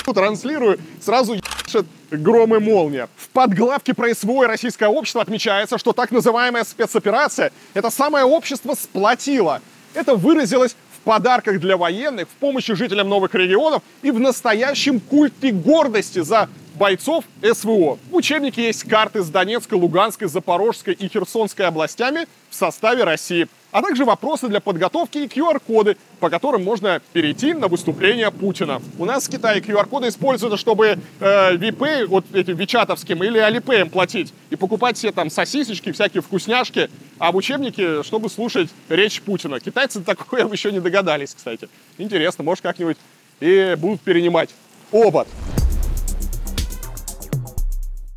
транслирую, 0.05 0.79
сразу 1.01 1.35
ебашит 1.35 1.87
гром 2.11 2.55
и 2.55 2.59
молния. 2.59 3.09
В 3.17 3.29
подглавке 3.31 3.95
про 3.95 4.15
СВО 4.15 4.45
и 4.45 4.47
российское 4.47 4.89
общество 4.89 5.23
отмечается, 5.23 5.79
что 5.79 5.93
так 5.93 6.11
называемая 6.11 6.65
спецоперация 6.65 7.53
это 7.75 7.91
самое 7.91 8.25
общество 8.25 8.75
сплотило. 8.75 9.63
Это 9.95 10.15
выразилось 10.15 10.77
в 10.97 11.01
подарках 11.01 11.61
для 11.61 11.77
военных, 11.77 12.29
в 12.29 12.33
помощи 12.33 12.75
жителям 12.75 13.09
новых 13.09 13.35
регионов 13.35 13.83
и 14.03 14.11
в 14.11 14.21
настоящем 14.21 15.01
культе 15.01 15.53
гордости 15.53 16.21
за 16.21 16.49
бойцов 16.75 17.25
СВО. 17.43 17.99
В 18.11 18.17
учебнике 18.17 18.67
есть 18.67 18.85
карты 18.85 19.23
с 19.23 19.29
Донецкой, 19.29 19.79
Луганской, 19.79 20.29
Запорожской 20.29 20.95
и 20.95 21.09
Херсонской 21.09 21.67
областями 21.67 22.27
в 22.51 22.55
составе 22.55 23.05
России 23.05 23.49
а 23.77 23.83
также 23.83 24.07
вопросы 24.07 24.49
для 24.49 24.61
подготовки 24.61 25.19
и 25.19 25.27
QR-коды, 25.27 25.99
по 26.19 26.31
которым 26.31 26.65
можно 26.65 27.03
перейти 27.13 27.53
на 27.53 27.69
выступление 27.69 28.31
Путина. 28.31 28.81
У 28.99 29.05
нас 29.05 29.29
в 29.29 29.31
Китае 29.31 29.61
QR-коды 29.61 30.09
используются, 30.09 30.57
чтобы 30.57 30.99
э, 31.21 31.57
VP, 31.57 32.07
вот 32.07 32.25
этим 32.33 32.57
вичатовским 32.57 33.23
или 33.23 33.39
Alipay 33.39 33.91
платить 33.91 34.33
и 34.49 34.57
покупать 34.57 34.97
все 34.97 35.13
там 35.13 35.29
сосисочки, 35.29 35.93
всякие 35.93 36.23
вкусняшки, 36.23 36.89
а 37.19 37.33
в 37.33 37.37
учебнике, 37.37 38.03
чтобы 38.03 38.31
слушать 38.31 38.71
речь 38.89 39.21
Путина. 39.21 39.61
Китайцы 39.61 40.01
такое 40.01 40.49
еще 40.51 40.73
не 40.73 40.81
догадались, 40.81 41.35
кстати. 41.35 41.69
Интересно, 41.99 42.45
может 42.45 42.63
как-нибудь 42.63 42.97
и 43.41 43.77
будут 43.79 44.01
перенимать. 44.01 44.49
Обод. 44.91 45.29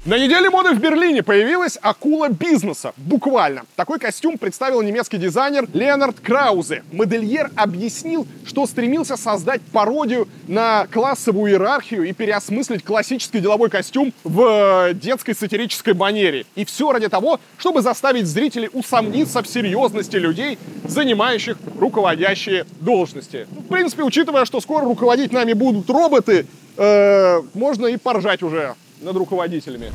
На 0.05 0.17
неделе 0.17 0.49
моды 0.49 0.71
в 0.71 0.79
Берлине 0.79 1.23
появилась 1.23 1.77
акула 1.81 2.29
бизнеса. 2.29 2.93
Буквально. 2.95 3.63
Такой 3.75 3.99
костюм 3.99 4.37
представил 4.37 4.81
немецкий 4.81 5.17
дизайнер 5.17 5.67
Леонард 5.73 6.21
Краузе. 6.21 6.85
Модельер 6.93 7.51
объяснил, 7.57 8.25
что 8.45 8.65
стремился 8.65 9.17
создать 9.17 9.61
пародию 9.73 10.29
на 10.47 10.87
классовую 10.87 11.51
иерархию 11.51 12.03
и 12.03 12.13
переосмыслить 12.13 12.81
классический 12.81 13.41
деловой 13.41 13.69
костюм 13.69 14.13
в 14.23 14.87
э, 14.89 14.93
детской 14.93 15.35
сатирической 15.35 15.93
манере. 15.93 16.45
И 16.55 16.63
все 16.63 16.93
ради 16.93 17.09
того, 17.09 17.41
чтобы 17.57 17.81
заставить 17.81 18.25
зрителей 18.25 18.69
усомниться 18.71 19.43
в 19.43 19.49
серьезности 19.49 20.15
людей, 20.15 20.57
занимающих 20.85 21.57
руководящие 21.77 22.65
должности. 22.79 23.47
В 23.51 23.67
принципе, 23.67 24.03
учитывая, 24.03 24.45
что 24.45 24.61
скоро 24.61 24.85
руководить 24.85 25.33
нами 25.33 25.51
будут 25.51 25.89
роботы, 25.89 26.47
э, 26.77 27.41
можно 27.53 27.87
и 27.87 27.97
поржать 27.97 28.43
уже 28.43 28.75
над 29.01 29.15
руководителями. 29.15 29.91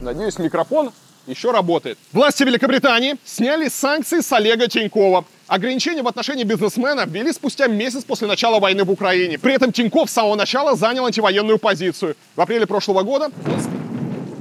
Надеюсь, 0.00 0.38
микрофон 0.38 0.90
еще 1.26 1.52
работает. 1.52 1.98
Власти 2.12 2.42
Великобритании 2.42 3.16
сняли 3.24 3.68
санкции 3.68 4.20
с 4.20 4.32
Олега 4.32 4.66
Тинькова. 4.66 5.24
Ограничения 5.46 6.02
в 6.02 6.08
отношении 6.08 6.44
бизнесмена 6.44 7.04
ввели 7.06 7.32
спустя 7.32 7.68
месяц 7.68 8.04
после 8.04 8.26
начала 8.26 8.58
войны 8.58 8.84
в 8.84 8.90
Украине. 8.90 9.38
При 9.38 9.54
этом 9.54 9.70
Тиньков 9.70 10.10
с 10.10 10.14
самого 10.14 10.34
начала 10.34 10.74
занял 10.76 11.06
антивоенную 11.06 11.58
позицию. 11.58 12.16
В 12.34 12.40
апреле 12.40 12.66
прошлого 12.66 13.02
года 13.02 13.30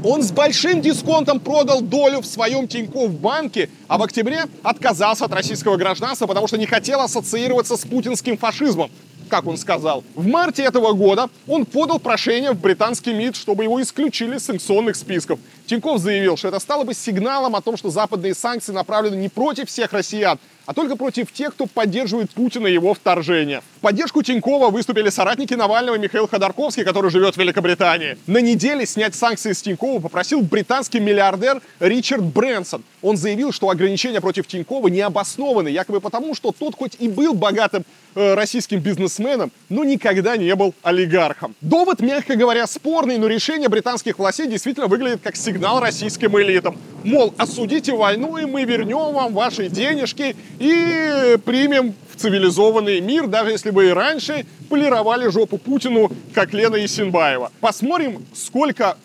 Он 0.04 0.24
с 0.24 0.32
большим 0.32 0.82
дисконтом 0.82 1.40
продал 1.40 1.82
долю 1.82 2.22
в 2.22 2.26
своем 2.26 2.68
Тинькофф 2.68 3.12
банке, 3.12 3.70
а 3.88 4.00
в 4.00 4.04
октябре 4.04 4.46
отказался 4.64 5.26
от 5.26 5.34
российского 5.34 5.78
гражданства, 5.78 6.26
потому 6.26 6.48
что 6.48 6.58
не 6.58 6.66
хотел 6.66 7.02
ассоциироваться 7.02 7.78
с 7.78 7.82
путинским 7.82 8.38
фашизмом 8.38 8.90
как 9.32 9.48
он 9.48 9.58
сказал. 9.58 10.04
В 10.14 10.28
марте 10.28 10.62
этого 10.62 10.92
года 10.92 11.30
он 11.48 11.66
подал 11.66 12.00
прошение 12.00 12.52
в 12.52 12.60
британский 12.60 13.14
МИД, 13.14 13.38
чтобы 13.38 13.64
его 13.64 13.82
исключили 13.82 14.38
с 14.38 14.46
санкционных 14.46 14.98
списков. 14.98 15.40
Тиньков 15.66 16.00
заявил, 16.00 16.36
что 16.36 16.50
это 16.50 16.60
стало 16.60 16.84
бы 16.84 16.94
сигналом 16.94 17.56
о 17.56 17.62
том, 17.62 17.78
что 17.78 17.90
западные 17.90 18.36
санкции 18.36 18.74
направлены 18.74 19.16
не 19.16 19.30
против 19.30 19.70
всех 19.70 19.94
россиян, 19.94 20.38
а 20.66 20.74
только 20.74 20.96
против 20.96 21.32
тех, 21.32 21.54
кто 21.54 21.66
поддерживает 21.66 22.30
Путина 22.32 22.68
и 22.68 22.74
его 22.74 22.94
вторжение. 22.94 23.62
В 23.78 23.80
поддержку 23.80 24.22
Тинькова 24.22 24.70
выступили 24.70 25.10
соратники 25.10 25.54
Навального 25.54 25.98
Михаил 25.98 26.28
Ходорковский, 26.28 26.84
который 26.84 27.10
живет 27.10 27.36
в 27.36 27.38
Великобритании. 27.38 28.18
На 28.28 28.40
неделе 28.40 28.86
снять 28.86 29.16
санкции 29.16 29.54
с 29.54 29.62
Тинькова 29.62 30.02
попросил 30.02 30.42
британский 30.42 31.00
миллиардер 31.00 31.62
Ричард 31.80 32.24
Брэнсон. 32.24 32.84
Он 33.02 33.18
заявил, 33.18 33.54
что 33.54 33.70
ограничения 33.70 34.22
против 34.22 34.46
Тинькова 34.46 34.90
не 34.90 35.02
обоснованы, 35.02 35.70
якобы 35.70 36.02
потому, 36.02 36.36
что 36.36 36.52
тот 36.52 36.76
хоть 36.76 36.98
и 37.00 37.08
был 37.08 37.34
богатым 37.34 37.86
российским 38.16 38.80
бизнесменом, 38.80 39.52
но 39.70 39.84
никогда 39.84 40.38
не 40.38 40.54
был 40.56 40.74
олигархом. 40.84 41.56
Довод, 41.62 42.02
мягко 42.02 42.36
говоря, 42.36 42.68
спорный, 42.68 43.18
но 43.18 43.28
решение 43.28 43.70
британских 43.70 44.20
властей 44.20 44.48
действительно 44.48 44.88
выглядит 44.88 45.22
как 45.22 45.36
сигнал 45.36 45.80
российским 45.80 46.40
элитам. 46.40 46.78
Мол, 47.04 47.34
осудите 47.38 47.94
войну, 47.94 48.38
и 48.38 48.46
мы 48.46 48.64
вернем 48.64 49.14
вам 49.14 49.34
ваши 49.34 49.70
денежки 49.70 50.36
и 50.60 51.38
примем 51.46 51.94
в 52.10 52.18
цивилизованный 52.18 53.00
мир, 53.02 53.28
даже 53.28 53.52
если 53.52 53.72
бы 53.72 53.88
и 53.88 53.90
раньше 53.90 54.46
полировали 54.70 55.30
жопу 55.30 55.58
Путину, 55.58 56.12
как 56.34 56.54
Лена 56.54 56.84
Исенбаева. 56.84 57.52
Посмотрим, 57.60 58.26
сколько... 58.34 58.98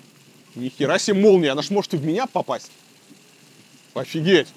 Ни 0.55 0.71
хера 0.71 0.99
себе 0.99 1.21
молния, 1.21 1.51
она 1.53 1.61
ж 1.61 1.69
может 1.69 1.93
и 1.93 1.99
в 1.99 2.05
меня 2.07 2.27
попасть. 2.27 2.71
Офигеть. 3.95 4.49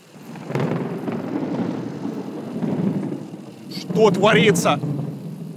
Что 3.70 4.10
творится? 4.12 4.80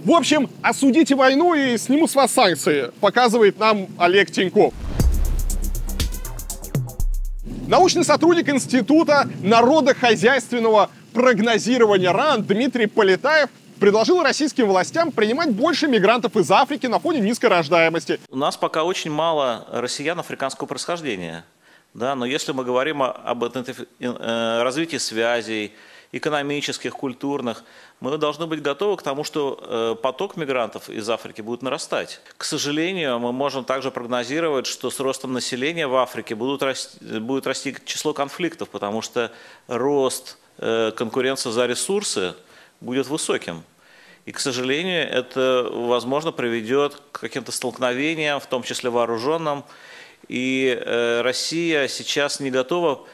В 0.04 0.10
общем, 0.10 0.50
осудите 0.62 1.14
войну 1.14 1.54
и 1.54 1.78
сниму 1.78 2.08
с 2.08 2.14
вас 2.14 2.32
санкции, 2.32 2.90
показывает 3.00 3.58
нам 3.58 3.86
Олег 3.98 4.30
Тиньков. 4.30 4.74
Научный 7.68 8.04
сотрудник 8.04 8.48
Института 8.48 9.28
народохозяйственного 9.42 10.90
прогнозирования 11.14 12.12
РАН 12.12 12.42
Дмитрий 12.42 12.86
Полетаев 12.86 13.48
предложил 13.78 14.22
российским 14.22 14.66
властям 14.66 15.10
принимать 15.10 15.50
больше 15.50 15.88
мигрантов 15.88 16.36
из 16.36 16.50
Африки 16.50 16.86
на 16.86 16.98
фоне 16.98 17.20
низкой 17.20 17.46
рождаемости. 17.46 18.20
У 18.28 18.36
нас 18.36 18.56
пока 18.56 18.84
очень 18.84 19.10
мало 19.10 19.66
россиян 19.70 20.18
африканского 20.18 20.66
происхождения. 20.66 21.44
Да, 21.94 22.14
но 22.14 22.24
если 22.24 22.52
мы 22.52 22.64
говорим 22.64 23.02
об 23.02 23.44
э, 23.44 24.62
развитии 24.62 24.96
связей, 24.96 25.72
экономических, 26.12 26.92
культурных, 26.92 27.64
мы 28.00 28.18
должны 28.18 28.46
быть 28.46 28.60
готовы 28.60 28.98
к 28.98 29.02
тому, 29.02 29.24
что 29.24 29.58
э, 29.60 29.96
поток 30.00 30.36
мигрантов 30.36 30.90
из 30.90 31.08
Африки 31.08 31.40
будет 31.40 31.62
нарастать. 31.62 32.20
К 32.36 32.44
сожалению, 32.44 33.18
мы 33.18 33.32
можем 33.32 33.64
также 33.64 33.90
прогнозировать, 33.90 34.66
что 34.66 34.90
с 34.90 35.00
ростом 35.00 35.32
населения 35.32 35.86
в 35.86 35.96
Африке 35.96 36.34
будут 36.34 36.62
расти, 36.62 36.98
будет 37.18 37.46
расти 37.46 37.74
число 37.86 38.12
конфликтов, 38.12 38.68
потому 38.68 39.00
что 39.00 39.32
рост 39.68 40.36
э, 40.58 40.92
конкуренции 40.94 41.50
за 41.50 41.64
ресурсы 41.66 42.34
будет 42.80 43.06
высоким. 43.06 43.62
И, 44.26 44.32
к 44.32 44.38
сожалению, 44.38 45.08
это, 45.08 45.68
возможно, 45.72 46.30
приведет 46.30 47.00
к 47.10 47.20
каким-то 47.20 47.52
столкновениям, 47.52 48.38
в 48.38 48.46
том 48.46 48.62
числе 48.62 48.90
вооруженным. 48.90 49.64
И 50.28 50.78
э, 50.78 51.22
Россия 51.22 51.88
сейчас 51.88 52.38
не 52.38 52.50
готова 52.50 53.04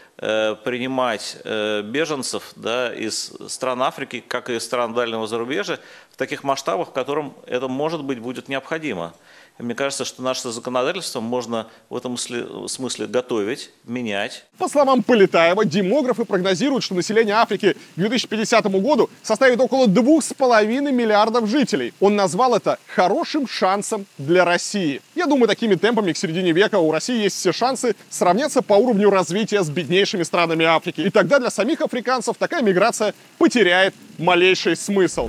принимать 0.64 1.38
э, 1.44 1.82
беженцев 1.82 2.52
да, 2.56 2.92
из 2.92 3.32
стран 3.46 3.82
Африки, 3.82 4.22
как 4.26 4.50
и 4.50 4.56
из 4.56 4.64
стран 4.64 4.92
дальнего 4.92 5.26
зарубежья, 5.26 5.78
в 6.10 6.16
таких 6.16 6.42
масштабах, 6.42 6.88
в 6.88 6.92
котором 6.92 7.34
это, 7.46 7.68
может 7.68 8.02
быть, 8.02 8.18
будет 8.18 8.48
необходимо. 8.48 9.14
Мне 9.58 9.74
кажется, 9.74 10.04
что 10.04 10.22
наше 10.22 10.50
законодательство 10.50 11.20
можно 11.20 11.66
в 11.90 11.96
этом 11.96 12.16
смысле 12.16 13.06
готовить, 13.06 13.70
менять. 13.84 14.44
По 14.56 14.68
словам 14.68 15.02
Полетаева, 15.02 15.64
демографы 15.64 16.24
прогнозируют, 16.24 16.84
что 16.84 16.94
население 16.94 17.34
Африки 17.34 17.72
к 17.72 17.98
2050 17.98 18.64
году 18.80 19.10
составит 19.22 19.60
около 19.60 19.86
2,5 19.86 20.92
миллиардов 20.92 21.48
жителей. 21.48 21.92
Он 21.98 22.14
назвал 22.14 22.54
это 22.54 22.78
хорошим 22.86 23.48
шансом 23.48 24.06
для 24.16 24.44
России. 24.44 25.00
Я 25.16 25.26
думаю, 25.26 25.48
такими 25.48 25.74
темпами 25.74 26.12
к 26.12 26.16
середине 26.16 26.52
века 26.52 26.78
у 26.78 26.92
России 26.92 27.22
есть 27.22 27.36
все 27.36 27.52
шансы 27.52 27.96
сравняться 28.10 28.62
по 28.62 28.74
уровню 28.74 29.10
развития 29.10 29.62
с 29.64 29.70
беднейшими 29.70 30.22
странами 30.22 30.64
Африки. 30.64 31.00
И 31.00 31.10
тогда 31.10 31.40
для 31.40 31.50
самих 31.50 31.80
африканцев 31.80 32.36
такая 32.38 32.62
миграция 32.62 33.12
потеряет 33.38 33.94
малейший 34.18 34.76
смысл. 34.76 35.28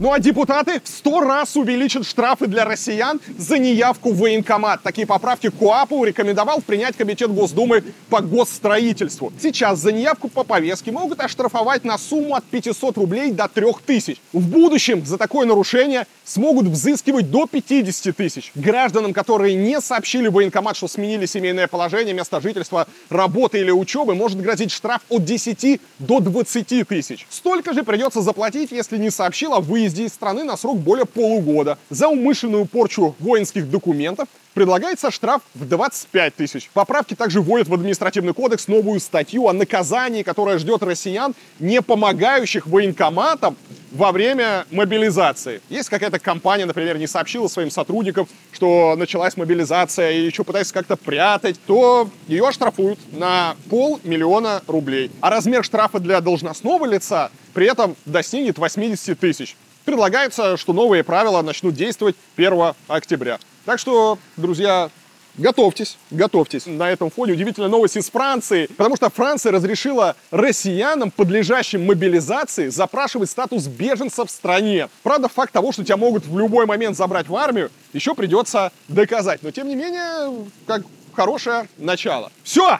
Ну 0.00 0.12
а 0.12 0.18
депутаты 0.18 0.80
в 0.82 0.88
сто 0.88 1.20
раз 1.20 1.54
увеличат 1.54 2.04
штрафы 2.04 2.48
для 2.48 2.64
россиян 2.64 3.20
за 3.38 3.58
неявку 3.58 4.12
в 4.12 4.18
военкомат. 4.18 4.82
Такие 4.82 5.06
поправки 5.06 5.50
КОАПу 5.50 6.02
рекомендовал 6.02 6.60
принять 6.62 6.96
Комитет 6.96 7.30
Госдумы 7.30 7.84
по 8.10 8.20
госстроительству. 8.20 9.32
Сейчас 9.40 9.78
за 9.78 9.92
неявку 9.92 10.28
по 10.28 10.42
повестке 10.42 10.90
могут 10.90 11.20
оштрафовать 11.20 11.84
на 11.84 11.96
сумму 11.96 12.34
от 12.34 12.42
500 12.42 12.98
рублей 12.98 13.30
до 13.30 13.46
3000. 13.46 14.18
В 14.32 14.48
будущем 14.48 15.06
за 15.06 15.16
такое 15.16 15.46
нарушение 15.46 16.08
смогут 16.24 16.66
взыскивать 16.66 17.30
до 17.30 17.46
50 17.46 18.16
тысяч. 18.16 18.50
Гражданам, 18.56 19.12
которые 19.12 19.54
не 19.54 19.80
сообщили 19.80 20.26
в 20.26 20.32
военкомат, 20.32 20.76
что 20.76 20.88
сменили 20.88 21.26
семейное 21.26 21.68
положение, 21.68 22.14
место 22.14 22.40
жительства, 22.40 22.88
работы 23.10 23.60
или 23.60 23.70
учебы, 23.70 24.16
может 24.16 24.40
грозить 24.40 24.72
штраф 24.72 25.02
от 25.08 25.24
10 25.24 25.80
до 26.00 26.18
20 26.18 26.88
тысяч. 26.88 27.28
Столько 27.30 27.72
же 27.72 27.84
придется 27.84 28.22
заплатить, 28.22 28.72
если 28.72 28.98
не 28.98 29.10
сообщил 29.10 29.54
о 29.54 29.60
выезде 29.60 29.83
из 29.86 30.12
страны 30.12 30.44
на 30.44 30.56
срок 30.56 30.78
более 30.78 31.06
полугода. 31.06 31.78
За 31.90 32.08
умышленную 32.08 32.66
порчу 32.66 33.14
воинских 33.18 33.70
документов 33.70 34.28
предлагается 34.54 35.10
штраф 35.10 35.42
в 35.54 35.68
25 35.68 36.34
тысяч. 36.34 36.70
Поправки 36.72 37.14
также 37.14 37.40
вводят 37.40 37.68
в 37.68 37.74
административный 37.74 38.32
кодекс 38.32 38.68
новую 38.68 39.00
статью 39.00 39.48
о 39.48 39.52
наказании, 39.52 40.22
которая 40.22 40.58
ждет 40.58 40.82
россиян, 40.82 41.34
не 41.58 41.82
помогающих 41.82 42.66
военкоматам 42.66 43.56
во 43.94 44.10
время 44.12 44.66
мобилизации. 44.70 45.60
Если 45.68 45.90
какая-то 45.90 46.18
компания, 46.18 46.66
например, 46.66 46.98
не 46.98 47.06
сообщила 47.06 47.48
своим 47.48 47.70
сотрудникам, 47.70 48.28
что 48.52 48.94
началась 48.96 49.36
мобилизация 49.36 50.12
и 50.12 50.26
еще 50.26 50.44
пытается 50.44 50.74
как-то 50.74 50.96
прятать, 50.96 51.60
то 51.66 52.08
ее 52.26 52.48
оштрафуют 52.48 52.98
на 53.12 53.56
полмиллиона 53.70 54.62
рублей. 54.66 55.10
А 55.20 55.30
размер 55.30 55.64
штрафа 55.64 56.00
для 56.00 56.20
должностного 56.20 56.86
лица 56.86 57.30
при 57.52 57.66
этом 57.66 57.96
достигнет 58.04 58.58
80 58.58 59.18
тысяч. 59.18 59.56
Предлагается, 59.84 60.56
что 60.56 60.72
новые 60.72 61.04
правила 61.04 61.42
начнут 61.42 61.74
действовать 61.74 62.16
1 62.36 62.74
октября. 62.88 63.38
Так 63.64 63.78
что, 63.78 64.18
друзья, 64.36 64.90
Готовьтесь, 65.36 65.98
готовьтесь. 66.12 66.66
На 66.66 66.90
этом 66.90 67.10
фоне 67.10 67.32
удивительная 67.32 67.68
новость 67.68 67.96
из 67.96 68.08
Франции, 68.08 68.66
потому 68.76 68.94
что 68.94 69.10
Франция 69.10 69.50
разрешила 69.50 70.14
россиянам, 70.30 71.10
подлежащим 71.10 71.84
мобилизации, 71.84 72.68
запрашивать 72.68 73.30
статус 73.30 73.66
беженца 73.66 74.24
в 74.24 74.30
стране. 74.30 74.88
Правда, 75.02 75.28
факт 75.28 75.52
того, 75.52 75.72
что 75.72 75.82
тебя 75.82 75.96
могут 75.96 76.24
в 76.24 76.38
любой 76.38 76.66
момент 76.66 76.96
забрать 76.96 77.26
в 77.26 77.34
армию, 77.34 77.72
еще 77.92 78.14
придется 78.14 78.70
доказать. 78.86 79.42
Но, 79.42 79.50
тем 79.50 79.66
не 79.66 79.74
менее, 79.74 80.46
как 80.66 80.82
хорошее 81.12 81.68
начало. 81.78 82.30
Все! 82.44 82.78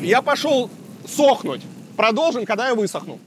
Я 0.00 0.22
пошел 0.22 0.70
сохнуть. 1.06 1.62
Продолжим, 1.96 2.44
когда 2.44 2.68
я 2.68 2.74
высохну. 2.74 3.20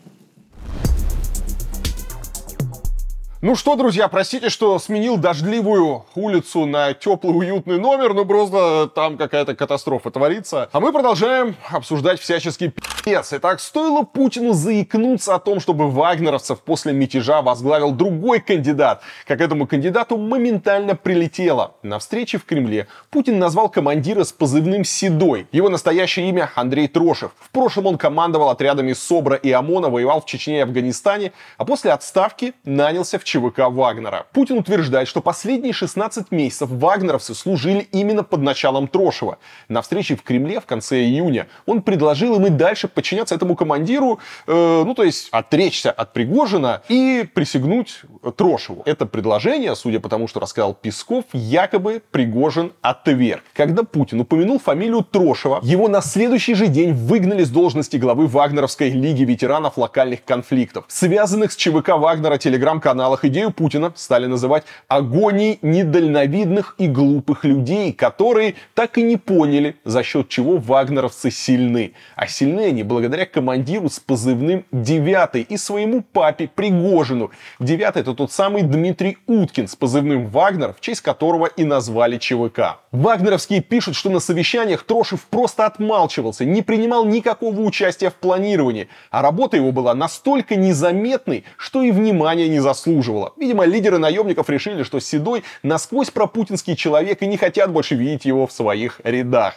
Ну 3.46 3.56
что, 3.56 3.76
друзья, 3.76 4.08
простите, 4.08 4.48
что 4.48 4.80
сменил 4.80 5.18
дождливую 5.18 6.06
улицу 6.16 6.66
на 6.66 6.94
теплый 6.94 7.40
уютный 7.40 7.78
номер, 7.78 8.14
но 8.14 8.24
просто 8.24 8.90
там 8.96 9.18
какая-то 9.18 9.54
катастрофа 9.54 10.12
творится. 10.12 10.70
А 10.72 10.80
мы 10.80 10.94
продолжаем 10.94 11.58
обсуждать 11.70 12.22
всяческий 12.22 12.70
пи***ц. 12.70 13.36
Итак, 13.36 13.60
стоило 13.60 14.04
Путину 14.04 14.54
заикнуться 14.54 15.36
о 15.36 15.40
том, 15.40 15.60
чтобы 15.60 15.92
вагнеровцев 15.92 16.62
после 16.62 16.94
мятежа 16.94 17.42
возглавил 17.42 17.92
другой 17.92 18.40
кандидат. 18.40 19.02
Как 19.28 19.42
этому 19.42 19.68
кандидату 19.68 20.16
моментально 20.16 20.96
прилетело. 20.96 21.76
На 21.84 22.00
встрече 22.00 22.38
в 22.38 22.46
Кремле 22.46 22.88
Путин 23.10 23.40
назвал 23.40 23.68
командира 23.68 24.24
с 24.24 24.32
позывным 24.32 24.86
«Седой». 24.86 25.48
Его 25.52 25.68
настоящее 25.68 26.30
имя 26.30 26.50
Андрей 26.56 26.88
Трошев. 26.88 27.32
В 27.42 27.50
прошлом 27.50 27.88
он 27.88 27.98
командовал 27.98 28.52
отрядами 28.52 28.94
СОБРа 28.94 29.36
и 29.36 29.52
ОМОНа, 29.52 29.90
воевал 29.90 30.22
в 30.22 30.26
Чечне 30.28 30.60
и 30.60 30.62
Афганистане, 30.62 31.34
а 31.58 31.66
после 31.66 31.92
отставки 31.92 32.54
нанялся 32.64 33.20
в 33.20 33.26
ЧВК 33.34 33.70
Вагнера. 33.70 34.28
Путин 34.32 34.60
утверждает, 34.60 35.08
что 35.08 35.20
последние 35.20 35.74
16 35.74 36.32
месяцев 36.32 36.70
вагнеровцы 36.70 37.34
служили 37.34 37.88
именно 37.92 38.24
под 38.24 38.42
началом 38.42 38.88
Трошева. 38.88 39.40
На 39.70 39.82
встрече 39.82 40.16
в 40.16 40.22
Кремле 40.22 40.60
в 40.60 40.66
конце 40.66 41.02
июня 41.02 41.48
он 41.66 41.82
предложил 41.82 42.36
им 42.36 42.46
и 42.46 42.50
дальше 42.50 42.88
подчиняться 42.88 43.34
этому 43.34 43.56
командиру, 43.56 44.20
э, 44.46 44.84
ну 44.86 44.94
то 44.94 45.04
есть 45.04 45.30
отречься 45.32 45.92
от 45.92 46.14
Пригожина 46.14 46.84
и 46.90 47.28
присягнуть 47.34 48.02
Трошеву. 48.38 48.84
Это 48.86 49.08
предложение, 49.08 49.76
судя 49.76 50.00
по 50.00 50.10
тому, 50.10 50.28
что 50.28 50.40
рассказал 50.40 50.76
Песков, 50.76 51.26
якобы 51.34 52.04
Пригожин 52.12 52.74
отверг. 52.82 53.44
Когда 53.54 53.82
Путин 53.82 54.20
упомянул 54.20 54.60
фамилию 54.60 55.04
Трошева, 55.04 55.60
его 55.64 55.88
на 55.88 56.02
следующий 56.02 56.54
же 56.54 56.68
день 56.68 56.94
выгнали 56.94 57.44
с 57.44 57.50
должности 57.50 57.98
главы 57.98 58.28
Вагнеровской 58.28 58.92
лиги 58.92 59.24
ветеранов 59.24 59.78
локальных 59.78 60.24
конфликтов. 60.24 60.86
Связанных 60.88 61.52
с 61.52 61.56
ЧВК 61.56 61.98
Вагнера 61.98 62.38
телеграм-каналах 62.38 63.23
идею 63.26 63.52
Путина 63.52 63.92
стали 63.96 64.26
называть 64.26 64.64
агонией 64.88 65.60
недальновидных 65.62 66.76
и 66.78 66.88
глупых 66.88 67.44
людей, 67.46 67.94
которые 67.94 68.56
так 68.74 68.98
и 68.98 69.04
не 69.04 69.18
поняли, 69.18 69.76
за 69.86 70.04
счет 70.04 70.30
чего 70.30 70.58
вагнеровцы 70.58 71.32
сильны. 71.32 71.94
А 72.16 72.28
сильны 72.28 72.66
они 72.66 72.84
благодаря 72.84 73.26
командиру 73.26 73.90
с 73.90 74.00
позывным 74.00 74.66
«Девятый» 74.72 75.42
и 75.42 75.58
своему 75.58 76.02
папе 76.02 76.50
Пригожину. 76.54 77.32
Девятый 77.60 78.02
это 78.02 78.14
тот 78.14 78.32
самый 78.32 78.64
Дмитрий 78.64 79.18
Уткин 79.28 79.68
с 79.68 79.76
позывным 79.76 80.28
«Вагнер», 80.28 80.74
в 80.74 80.82
честь 80.82 81.02
которого 81.02 81.46
и 81.46 81.64
назвали 81.64 82.18
ЧВК. 82.18 82.80
Вагнеровские 82.92 83.62
пишут, 83.62 83.96
что 83.96 84.10
на 84.10 84.20
совещаниях 84.20 84.84
Трошев 84.84 85.26
просто 85.26 85.66
отмалчивался, 85.66 86.46
не 86.46 86.62
принимал 86.62 87.06
никакого 87.06 87.62
участия 87.62 88.10
в 88.10 88.16
планировании, 88.16 88.90
а 89.10 89.22
работа 89.22 89.58
его 89.58 89.72
была 89.72 89.94
настолько 89.94 90.56
незаметной, 90.56 91.46
что 91.58 91.82
и 91.82 91.92
внимания 91.92 92.50
не 92.50 92.60
заслуживала. 92.60 93.13
Видимо, 93.38 93.66
лидеры 93.66 93.98
наемников 93.98 94.50
решили, 94.50 94.84
что 94.84 95.00
Седой 95.00 95.44
насквозь 95.62 96.10
пропутинский 96.10 96.76
человек 96.76 97.22
и 97.22 97.28
не 97.28 97.38
хотят 97.38 97.72
больше 97.72 97.96
видеть 97.96 98.26
его 98.26 98.48
в 98.48 98.52
своих 98.52 99.02
рядах. 99.04 99.56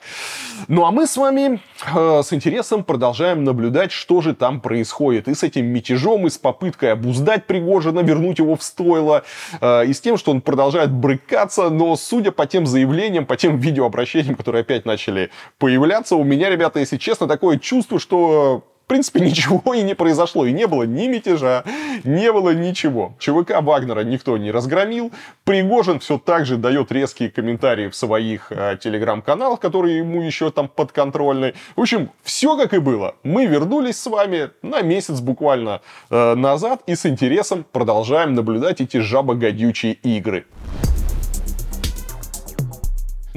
Ну 0.69 0.85
а 0.85 0.91
мы 0.91 1.07
с 1.07 1.17
вами 1.17 1.61
э, 1.95 2.23
с 2.23 2.33
интересом 2.33 2.85
продолжаем 2.85 3.45
наблюдать, 3.45 3.93
что 3.93 4.21
же 4.21 4.35
там 4.35 4.61
происходит. 4.61 5.29
И 5.29 5.35
с 5.35 5.43
этим 5.43 5.67
мятежом, 5.67 6.27
и 6.27 6.31
с 6.31 6.39
попыткой 6.39 6.93
обуздать 6.93 7.47
Пригожина, 7.47 8.01
вернуть 8.01 8.39
его 8.39 8.57
в 8.57 8.63
стойло, 8.63 9.25
э, 9.61 9.87
и 9.87 9.93
с 9.93 10.01
тем, 10.01 10.17
что 10.17 10.31
он 10.31 10.41
продолжает 10.41 10.91
брыкаться, 10.91 11.71
но 11.71 11.97
судя 11.97 12.33
по 12.33 12.47
тем 12.47 12.67
заявлениям, 12.67 13.27
по 13.27 13.37
тем 13.37 13.59
видеообращениям, 13.59 14.35
которые 14.35 14.63
опять 14.63 14.85
начали 14.85 15.31
появляться, 15.59 16.17
у 16.17 16.25
меня, 16.25 16.51
ребята, 16.51 16.81
если 16.81 16.97
честно, 16.97 17.27
такое 17.27 17.59
чувство, 17.59 17.99
что 17.99 18.65
в 18.87 18.89
принципе, 18.89 19.21
ничего 19.27 19.75
и 19.75 19.83
не 19.83 19.95
произошло. 19.95 20.47
И 20.47 20.53
не 20.53 20.67
было 20.69 20.85
ни 20.85 21.09
мятежа, 21.09 21.65
не 22.05 22.33
было 22.33 22.55
ничего. 22.55 23.17
ЧВК 23.19 23.61
Вагнера 23.61 24.05
никто 24.05 24.37
не 24.39 24.53
разгромил. 24.53 25.11
Пригожин 25.45 25.99
все 25.99 26.19
так 26.19 26.47
же 26.47 26.57
дает 26.57 26.93
резкие 26.93 27.31
комментарии 27.31 27.89
в 27.89 27.97
своих 27.97 28.53
э, 28.53 28.79
телеграм-каналах, 28.81 29.59
которые 29.59 29.99
ему 29.99 30.23
еще 30.23 30.53
там 30.53 30.69
подконтрольны. 30.69 31.55
В 31.75 31.81
общем, 31.81 32.11
все 32.23 32.57
как 32.57 32.75
и 32.75 32.79
было. 32.79 33.17
Мы 33.25 33.47
вернулись 33.47 33.99
с 33.99 34.07
вами 34.07 34.51
на 34.63 34.83
месяц 34.83 35.19
буквально 35.19 35.81
э, 36.09 36.35
назад 36.37 36.83
и 36.87 36.95
с 36.95 37.07
интересом 37.07 37.67
продолжаем 37.73 38.35
наблюдать 38.35 38.81
эти 38.81 38.99
жабогодючие 38.99 39.95
игры. 39.95 40.47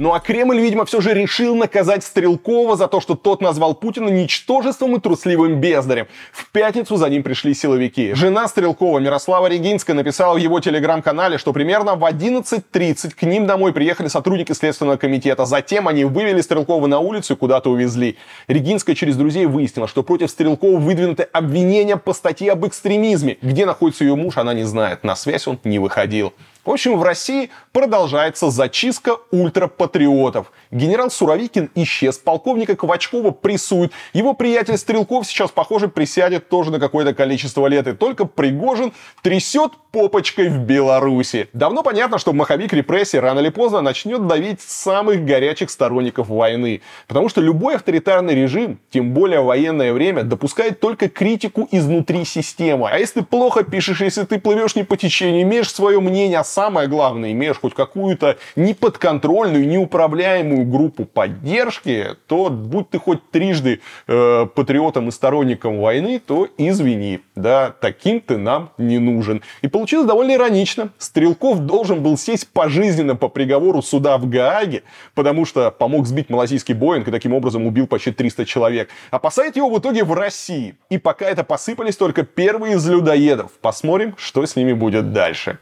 Ну 0.00 0.14
а 0.14 0.20
Кремль, 0.20 0.58
видимо, 0.58 0.86
все 0.86 1.02
же 1.02 1.12
решил 1.12 1.54
наказать 1.54 2.02
Стрелкова 2.02 2.74
за 2.74 2.88
то, 2.88 3.02
что 3.02 3.16
тот 3.16 3.42
назвал 3.42 3.74
Путина 3.74 4.08
ничтожеством 4.08 4.96
и 4.96 4.98
трусливым 4.98 5.60
бездарем. 5.60 6.06
В 6.32 6.50
пятницу 6.52 6.96
за 6.96 7.10
ним 7.10 7.22
пришли 7.22 7.52
силовики. 7.52 8.14
Жена 8.14 8.48
Стрелкова, 8.48 8.98
Мирослава 8.98 9.48
Регинская, 9.48 9.92
написала 9.94 10.32
в 10.32 10.38
его 10.38 10.58
телеграм-канале, 10.58 11.36
что 11.36 11.52
примерно 11.52 11.96
в 11.96 12.04
11.30 12.04 13.10
к 13.10 13.22
ним 13.24 13.46
домой 13.46 13.74
приехали 13.74 14.08
сотрудники 14.08 14.52
Следственного 14.52 14.96
комитета. 14.96 15.44
Затем 15.44 15.86
они 15.86 16.06
вывели 16.06 16.40
Стрелкова 16.40 16.86
на 16.86 17.00
улицу 17.00 17.34
и 17.34 17.36
куда-то 17.36 17.70
увезли. 17.70 18.16
Регинская 18.48 18.94
через 18.94 19.16
друзей 19.16 19.44
выяснила, 19.44 19.86
что 19.86 20.02
против 20.02 20.30
Стрелкова 20.30 20.78
выдвинуты 20.78 21.24
обвинения 21.24 21.98
по 21.98 22.14
статье 22.14 22.52
об 22.52 22.66
экстремизме. 22.66 23.36
Где 23.42 23.66
находится 23.66 24.04
ее 24.04 24.16
муж, 24.16 24.38
она 24.38 24.54
не 24.54 24.64
знает. 24.64 25.04
На 25.04 25.14
связь 25.14 25.46
он 25.46 25.60
не 25.62 25.78
выходил. 25.78 26.32
В 26.70 26.72
общем, 26.72 27.00
в 27.00 27.02
России 27.02 27.50
продолжается 27.72 28.48
зачистка 28.48 29.16
ультрапатриотов. 29.32 30.52
Генерал 30.70 31.10
Суровикин 31.10 31.68
исчез, 31.74 32.16
полковника 32.18 32.76
Квачкова 32.76 33.32
прессуют. 33.32 33.92
Его 34.12 34.34
приятель 34.34 34.78
Стрелков 34.78 35.26
сейчас, 35.26 35.50
похоже, 35.50 35.88
присядет 35.88 36.48
тоже 36.48 36.70
на 36.70 36.78
какое-то 36.78 37.12
количество 37.12 37.66
лет. 37.66 37.88
И 37.88 37.92
только 37.94 38.24
Пригожин 38.24 38.92
трясет 39.20 39.72
попочкой 39.90 40.48
в 40.48 40.58
Беларуси. 40.58 41.48
Давно 41.52 41.82
понятно, 41.82 42.18
что 42.18 42.32
маховик 42.32 42.72
репрессий 42.72 43.18
рано 43.18 43.40
или 43.40 43.48
поздно 43.48 43.80
начнет 43.80 44.28
давить 44.28 44.60
самых 44.60 45.24
горячих 45.24 45.70
сторонников 45.70 46.28
войны. 46.28 46.82
Потому 47.08 47.28
что 47.28 47.40
любой 47.40 47.74
авторитарный 47.74 48.36
режим, 48.36 48.78
тем 48.90 49.12
более 49.12 49.40
военное 49.40 49.92
время, 49.92 50.22
допускает 50.22 50.78
только 50.78 51.08
критику 51.08 51.66
изнутри 51.72 52.24
системы. 52.24 52.88
А 52.88 52.98
если 52.98 53.22
плохо 53.22 53.64
пишешь, 53.64 54.00
если 54.00 54.22
ты 54.24 54.38
плывешь 54.38 54.76
не 54.76 54.84
по 54.84 54.96
течению, 54.96 55.42
имеешь 55.42 55.72
свое 55.72 56.00
мнение, 56.00 56.38
а 56.38 56.44
самое 56.60 56.88
главное, 56.88 57.32
имеешь 57.32 57.58
хоть 57.58 57.72
какую-то 57.72 58.36
неподконтрольную, 58.54 59.66
неуправляемую 59.66 60.66
группу 60.66 61.06
поддержки, 61.06 62.08
то 62.26 62.50
будь 62.50 62.90
ты 62.90 62.98
хоть 62.98 63.30
трижды 63.30 63.80
э, 64.06 64.46
патриотом 64.54 65.08
и 65.08 65.10
сторонником 65.10 65.80
войны, 65.80 66.20
то 66.24 66.48
извини, 66.58 67.20
да, 67.34 67.74
таким 67.80 68.20
ты 68.20 68.36
нам 68.36 68.72
не 68.76 68.98
нужен. 68.98 69.40
И 69.62 69.68
получилось 69.68 70.06
довольно 70.06 70.34
иронично. 70.34 70.90
Стрелков 70.98 71.60
должен 71.60 72.02
был 72.02 72.18
сесть 72.18 72.48
пожизненно 72.52 73.16
по 73.16 73.28
приговору 73.28 73.80
суда 73.80 74.18
в 74.18 74.28
Гааге, 74.28 74.82
потому 75.14 75.46
что 75.46 75.70
помог 75.70 76.06
сбить 76.06 76.28
малазийский 76.28 76.74
Боинг 76.74 77.08
и 77.08 77.10
таким 77.10 77.32
образом 77.32 77.66
убил 77.66 77.86
почти 77.86 78.12
300 78.12 78.44
человек. 78.44 78.90
А 79.10 79.18
посадить 79.18 79.56
его 79.56 79.70
в 79.70 79.78
итоге 79.78 80.04
в 80.04 80.12
России. 80.12 80.74
И 80.90 80.98
пока 80.98 81.24
это 81.24 81.42
посыпались 81.42 81.96
только 81.96 82.22
первые 82.22 82.74
из 82.74 82.86
людоедов. 82.86 83.52
Посмотрим, 83.62 84.14
что 84.18 84.44
с 84.44 84.56
ними 84.56 84.74
будет 84.74 85.14
дальше. 85.14 85.58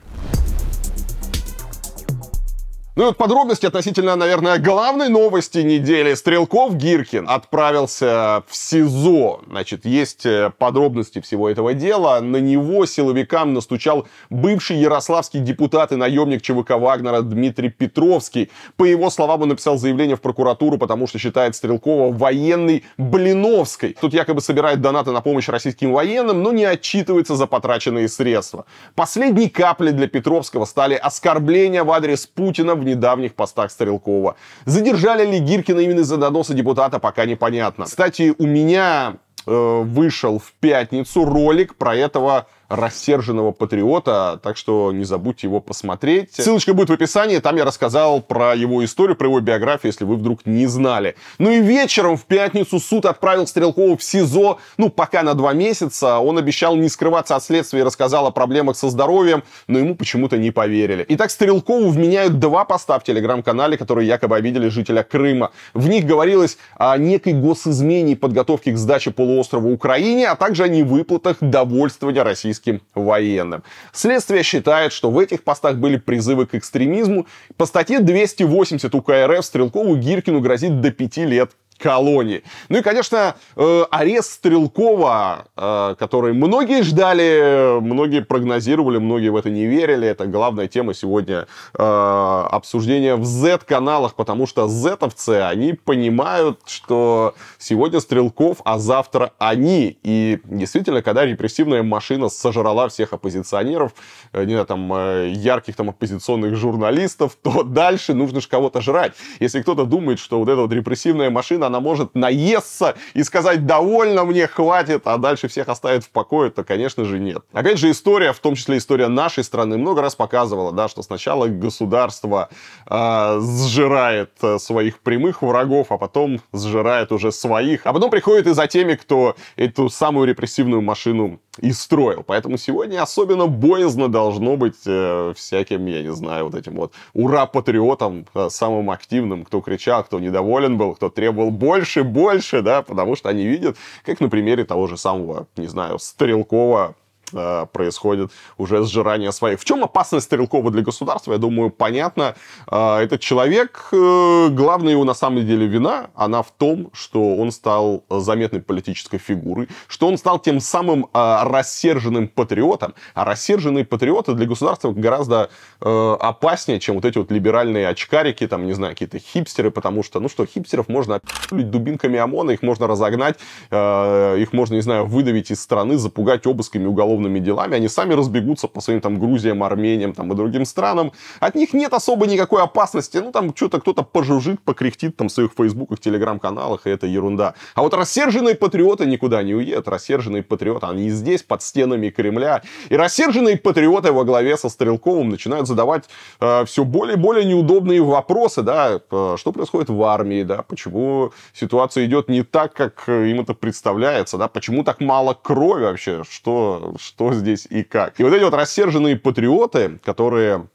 Ну 2.99 3.05
и 3.05 3.07
вот 3.07 3.17
подробности 3.17 3.65
относительно, 3.65 4.17
наверное, 4.17 4.59
главной 4.59 5.09
новости 5.09 5.59
недели. 5.59 6.15
Стрелков 6.15 6.75
Гиркин 6.75 7.29
отправился 7.29 8.43
в 8.49 8.57
СИЗО. 8.57 9.43
Значит, 9.49 9.87
есть 9.87 10.27
э, 10.27 10.51
подробности 10.59 11.21
всего 11.21 11.49
этого 11.49 11.75
дела. 11.75 12.19
На 12.19 12.39
него 12.39 12.87
силовикам 12.87 13.55
настучал 13.55 14.09
бывший 14.31 14.79
ярославский 14.79 15.39
депутат 15.39 15.93
и 15.93 15.95
наемник 15.95 16.43
ЧВК 16.43 16.71
Вагнера 16.71 17.21
Дмитрий 17.21 17.69
Петровский. 17.69 18.51
По 18.77 18.83
его 18.83 19.11
словам, 19.11 19.43
он 19.43 19.51
написал 19.51 19.79
заявление 19.79 20.17
в 20.17 20.21
прокуратуру, 20.21 20.77
потому 20.77 21.07
что 21.07 21.21
считает 21.21 21.55
Стрелкова 21.55 22.13
военной 22.13 22.83
Блиновской. 22.97 23.97
Тут 24.01 24.13
якобы 24.13 24.41
собирает 24.41 24.81
донаты 24.81 25.13
на 25.13 25.21
помощь 25.21 25.49
российским 25.49 25.93
военным, 25.93 26.43
но 26.43 26.51
не 26.51 26.65
отчитывается 26.65 27.37
за 27.37 27.47
потраченные 27.47 28.09
средства. 28.09 28.65
Последней 28.97 29.49
каплей 29.49 29.93
для 29.93 30.09
Петровского 30.09 30.65
стали 30.65 30.95
оскорбления 30.95 31.85
в 31.85 31.93
адрес 31.93 32.27
Путина 32.27 32.75
в 32.75 32.88
недавних 32.89 33.35
постах 33.35 33.71
Стрелкова. 33.71 34.37
Задержали 34.65 35.25
ли 35.25 35.39
Гиркина 35.39 35.81
именно 35.81 36.01
из-за 36.01 36.17
доноса 36.17 36.55
депутата, 36.55 36.99
пока 36.99 37.27
непонятно. 37.27 37.85
Кстати, 37.85 38.35
у 38.37 38.47
меня 38.47 39.17
э, 39.47 39.83
вышел 39.85 40.39
в 40.39 40.53
пятницу 40.61 41.25
ролик 41.25 41.77
про 41.77 41.95
этого 41.95 42.47
рассерженного 42.69 43.53
патриота, 43.53 44.39
так 44.43 44.57
что 44.57 44.93
не 44.93 45.05
забудьте 45.05 45.47
его 45.47 45.61
посмотреть. 45.61 46.35
Ссылочка 46.35 46.75
будет 46.75 46.91
в 46.91 46.93
описании, 46.93 47.39
там 47.39 47.57
я 47.57 47.65
рассказал 47.65 48.21
про 48.21 48.55
его 48.55 48.85
историю, 48.85 49.17
про 49.17 49.27
его 49.27 49.41
биографию, 49.41 49.91
если 49.91 50.05
вы 50.05 50.17
вдруг 50.17 50.45
не 50.45 50.67
знали. 50.67 51.17
Ну 51.39 51.51
и 51.51 51.61
вечером 51.61 52.17
в 52.17 52.25
пятницу 52.25 52.79
суд 52.79 53.07
отправил 53.07 53.47
Стрелкова 53.47 53.97
в 53.97 54.03
СИЗО, 54.03 54.59
ну 54.77 54.91
пока 54.91 55.23
на 55.23 55.35
два 55.35 55.55
месяца. 55.55 56.19
Он 56.19 56.37
обещал 56.39 56.77
не 56.77 56.89
скрываться 56.89 57.37
от 57.37 57.43
следствия 57.43 57.81
и 57.81 57.83
рассказал 57.83 58.27
о 58.27 58.31
проблемах 58.31 58.77
со 58.77 58.91
здоровьем, 58.91 59.43
но 59.67 59.79
ему 59.79 59.95
почему-то 59.95 60.37
не 60.37 60.51
поверили. 60.51 61.05
Итак, 61.09 61.31
Стрелкову 61.31 61.89
вменяют 61.89 62.39
два 62.39 62.65
поста 62.65 62.99
в 62.99 63.05
телеграм-канале, 63.05 63.79
которые 63.79 64.07
якобы 64.07 64.37
обидели 64.37 64.69
жителя 64.69 65.03
Крыма. 65.03 65.53
В 65.73 65.89
них 65.89 66.05
говорилось 66.05 66.59
о 66.77 66.97
некой 66.99 67.33
госизмене 67.33 68.13
и 68.13 68.15
подготовке 68.15 68.73
к 68.73 68.77
сдаче 68.77 69.11
полуострова 69.11 69.69
Украине, 69.69 70.29
а 70.29 70.37
также 70.37 70.65
о 70.65 70.69
невыплатах 70.69 71.39
довольствования 71.41 72.23
российских 72.23 72.58
российским 72.59 72.83
военным. 72.95 73.63
Следствие 73.93 74.43
считает, 74.43 74.93
что 74.93 75.11
в 75.11 75.19
этих 75.19 75.43
постах 75.43 75.77
были 75.77 75.97
призывы 75.97 76.47
к 76.47 76.55
экстремизму. 76.55 77.27
По 77.57 77.67
статье 77.67 78.01
280 78.01 78.95
УК 78.95 79.11
РФ 79.27 79.45
Стрелкову 79.45 79.97
Гиркину 79.97 80.41
грозит 80.41 80.81
до 80.81 80.91
5 80.91 81.17
лет 81.19 81.51
колонии. 81.79 82.43
Ну 82.69 82.79
и, 82.79 82.83
конечно, 82.83 83.37
э, 83.57 83.85
арест 83.91 84.33
Стрелкова, 84.33 85.47
э, 85.57 85.95
который 85.99 86.33
многие 86.33 86.83
ждали, 86.83 87.81
многие 87.81 88.23
прогнозировали, 88.23 88.99
многие 88.99 89.29
в 89.29 89.37
это 89.37 89.51
не 89.51 89.67
верили. 89.67 90.09
Это 90.09 90.27
главная 90.27 90.69
тема 90.69 90.95
сегодня 90.95 91.47
э, 91.75 92.47
обсуждения 92.51 93.17
в 93.17 93.25
Z-каналах, 93.25 94.15
потому 94.15 94.47
что 94.47 94.69
зетовцы, 94.69 95.41
они 95.43 95.75
понимают, 95.75 96.61
что 96.67 97.35
сегодня 97.59 98.01
Стрелков, 98.01 98.59
а 98.65 98.79
завтра 98.79 99.33
они. 99.39 99.99
И 100.03 100.41
действительно, 100.45 101.03
когда 101.03 101.25
репрессивная 101.25 101.83
машина 101.83 102.29
сожрала 102.29 102.89
всех 102.89 103.13
оппозиционеров, 103.13 103.93
не 104.33 104.53
знаю, 104.53 104.67
там, 104.67 105.33
ярких 105.33 105.77
там 105.77 105.91
оппозиционных 105.91 106.57
журналистов, 106.57 107.37
то 107.43 107.63
дальше 107.63 108.15
нужно 108.15 108.41
же 108.41 108.49
кого-то 108.49 108.81
жрать. 108.81 109.15
Если 109.41 109.63
кто-то 109.63 109.85
думает, 109.85 110.19
что 110.19 110.39
вот 110.39 110.49
эта 110.49 110.61
вот 110.63 110.73
репрессивная 110.73 111.31
машина, 111.31 111.68
она 111.69 111.81
может 111.81 112.15
наесться 112.15 112.97
и 113.15 113.23
сказать 113.23 113.65
«довольно 113.65 114.25
мне, 114.25 114.47
хватит», 114.47 115.03
а 115.05 115.17
дальше 115.19 115.49
всех 115.49 115.69
оставит 115.69 116.05
в 116.05 116.11
покое, 116.11 116.51
то, 116.51 116.65
конечно 116.65 117.05
же, 117.05 117.19
нет. 117.19 117.43
Опять 117.53 117.79
же, 117.79 117.91
история, 117.91 118.33
в 118.33 118.41
том 118.41 118.55
числе 118.55 118.79
история 118.79 119.09
нашей 119.09 119.45
страны, 119.45 119.79
много 119.79 120.03
раз 120.03 120.17
показывала, 120.17 120.73
да, 120.73 120.89
что 120.89 121.03
сначала 121.03 121.47
государство 121.47 122.49
э, 122.87 123.41
сжирает 123.41 124.33
своих 124.59 124.99
прямых 124.99 125.43
врагов, 125.43 125.93
а 125.93 125.99
потом 125.99 126.41
сжирает 126.53 127.13
уже 127.13 127.31
своих, 127.31 127.87
а 127.87 127.93
потом 127.93 128.11
приходит 128.11 128.47
и 128.47 128.53
за 128.53 128.67
теми, 128.67 128.95
кто 128.95 129.37
эту 129.57 129.89
самую 129.89 130.27
репрессивную 130.27 130.83
машину 130.83 131.41
и 131.61 131.73
строил. 131.73 132.23
Поэтому 132.27 132.57
сегодня 132.57 133.03
особенно 133.03 133.47
боязно 133.47 134.09
должно 134.09 134.57
быть 134.57 134.87
э, 134.87 135.33
всяким, 135.37 135.87
я 135.87 136.03
не 136.03 136.13
знаю, 136.13 136.45
вот 136.45 136.55
этим 136.55 136.77
вот 136.77 136.93
ура-патриотам, 137.15 138.27
э, 138.35 138.49
самым 138.51 138.91
активным, 138.91 139.45
кто 139.45 139.61
кричал, 139.61 140.05
кто 140.05 140.21
недоволен 140.21 140.79
был, 140.79 140.95
кто 140.95 141.11
требовал 141.11 141.51
больше, 141.51 142.03
больше, 142.05 142.63
да, 142.63 142.83
потому 142.83 143.17
что 143.17 143.29
они 143.29 143.47
видят, 143.47 143.77
как 144.05 144.21
на 144.21 144.29
примере 144.29 144.65
того 144.65 144.87
же 144.87 144.97
самого, 144.97 145.47
не 145.57 145.67
знаю, 145.67 145.99
Стрелкова, 145.99 146.95
происходит 147.31 148.33
уже 148.57 148.85
сжирание 148.85 149.33
своих. 149.33 149.61
В 149.61 149.65
чем 149.65 149.85
опасность 149.85 150.27
Стрелкова 150.27 150.71
для 150.71 150.83
государства, 150.83 151.33
я 151.33 151.39
думаю, 151.39 151.71
понятно. 151.71 152.35
Э, 152.71 152.99
этот 152.99 153.21
человек, 153.21 153.89
э, 153.93 154.49
главная 154.51 154.93
его 154.93 155.05
на 155.05 155.15
самом 155.15 155.47
деле 155.47 155.67
вина, 155.67 156.11
она 156.15 156.43
в 156.43 156.51
том, 156.51 156.91
что 156.93 157.37
он 157.37 157.53
стал 157.53 158.05
заметной 158.11 158.61
политической 158.61 159.19
фигурой, 159.19 159.69
что 159.87 160.09
он 160.09 160.19
стал 160.19 160.39
тем 160.39 160.61
самым 160.61 161.07
рассерженным 161.13 162.29
патриотом. 162.29 162.95
А 163.15 163.25
рассерженные 163.25 163.85
патриоты 163.85 164.35
для 164.35 164.47
государства 164.47 164.93
гораздо 164.93 165.51
опаснее, 165.81 166.81
чем 166.81 166.97
вот 166.97 167.05
эти 167.05 167.19
вот 167.19 167.31
либеральные 167.31 167.89
очкарики, 167.89 168.47
там, 168.47 168.67
не 168.67 168.73
знаю, 168.73 168.95
какие-то 168.95 169.19
хипстеры, 169.19 169.71
потому 169.71 170.03
что, 170.03 170.21
ну 170.21 170.29
что, 170.29 170.47
хипстеров 170.47 170.89
можно 170.89 171.17
опилить 171.17 171.71
дубинками 171.71 172.19
ОМОНа, 172.19 172.53
их 172.53 172.63
можно 172.63 172.87
разогнать, 172.87 173.37
их 173.71 174.53
можно, 174.53 174.75
не 174.75 174.83
знаю, 174.83 175.07
выдавить 175.07 175.51
из 175.51 175.61
страны, 175.61 175.97
запугать 175.97 176.47
обысками 176.47 176.87
уголовными 176.87 177.18
уголовными 177.19 177.39
делами, 177.41 177.77
они 177.77 177.89
сами 177.89 178.15
разбегутся 178.15 178.69
по 178.69 178.81
своим 178.81 179.01
там 179.01 179.19
Грузиям, 179.19 179.63
Армениям 179.63 180.13
там, 180.13 180.33
и 180.33 180.37
другим 180.37 180.65
странам. 180.65 181.13
От 181.41 181.55
них 181.55 181.75
нет 181.75 181.93
особо 181.93 182.27
никакой 182.27 182.63
опасности. 182.63 183.19
Ну, 183.19 183.33
там 183.33 183.53
что-то 183.55 183.81
кто-то 183.81 184.03
пожужжит, 184.03 184.61
покряхтит 184.61 185.17
там 185.17 185.29
в 185.29 185.33
своих 185.33 185.51
фейсбуках, 185.57 186.01
телеграм-каналах, 186.01 186.87
и 186.87 186.91
это 186.91 187.07
ерунда. 187.07 187.55
А 187.75 187.83
вот 187.83 187.95
рассерженные 187.95 188.55
патриоты 188.55 189.07
никуда 189.07 189.43
не 189.43 189.55
уедут. 189.55 189.89
Рассерженные 189.89 190.43
патриоты, 190.43 190.87
они 190.87 191.11
здесь, 191.11 191.43
под 191.43 191.63
стенами 191.63 192.11
Кремля. 192.11 192.63
И 192.91 192.97
рассерженные 192.97 193.57
патриоты 193.57 194.13
во 194.13 194.25
главе 194.25 194.57
со 194.57 194.69
Стрелковым 194.69 195.29
начинают 195.29 195.67
задавать 195.67 196.05
э, 196.41 196.65
все 196.65 196.85
более 196.85 197.17
и 197.17 197.21
более 197.21 197.45
неудобные 197.45 198.03
вопросы, 198.03 198.63
да, 198.63 199.01
э, 199.11 199.37
что 199.39 199.53
происходит 199.53 199.89
в 199.89 200.03
армии, 200.03 200.45
да, 200.45 200.63
почему 200.63 201.33
ситуация 201.53 202.05
идет 202.05 202.29
не 202.29 202.43
так, 202.43 202.73
как 202.73 203.09
им 203.09 203.41
это 203.41 203.55
представляется, 203.55 204.39
да, 204.39 204.49
почему 204.49 204.85
так 204.85 205.01
мало 205.01 205.35
крови 205.35 205.85
вообще, 205.85 206.23
что, 206.29 206.95
что 207.09 207.33
здесь 207.33 207.67
и 207.71 207.83
как. 207.83 208.21
И 208.21 208.23
вот 208.23 208.35
эти 208.35 208.45
вот 208.45 208.55
рассерженные 208.55 209.17
патриоты, 209.17 209.99
которые 210.05 210.69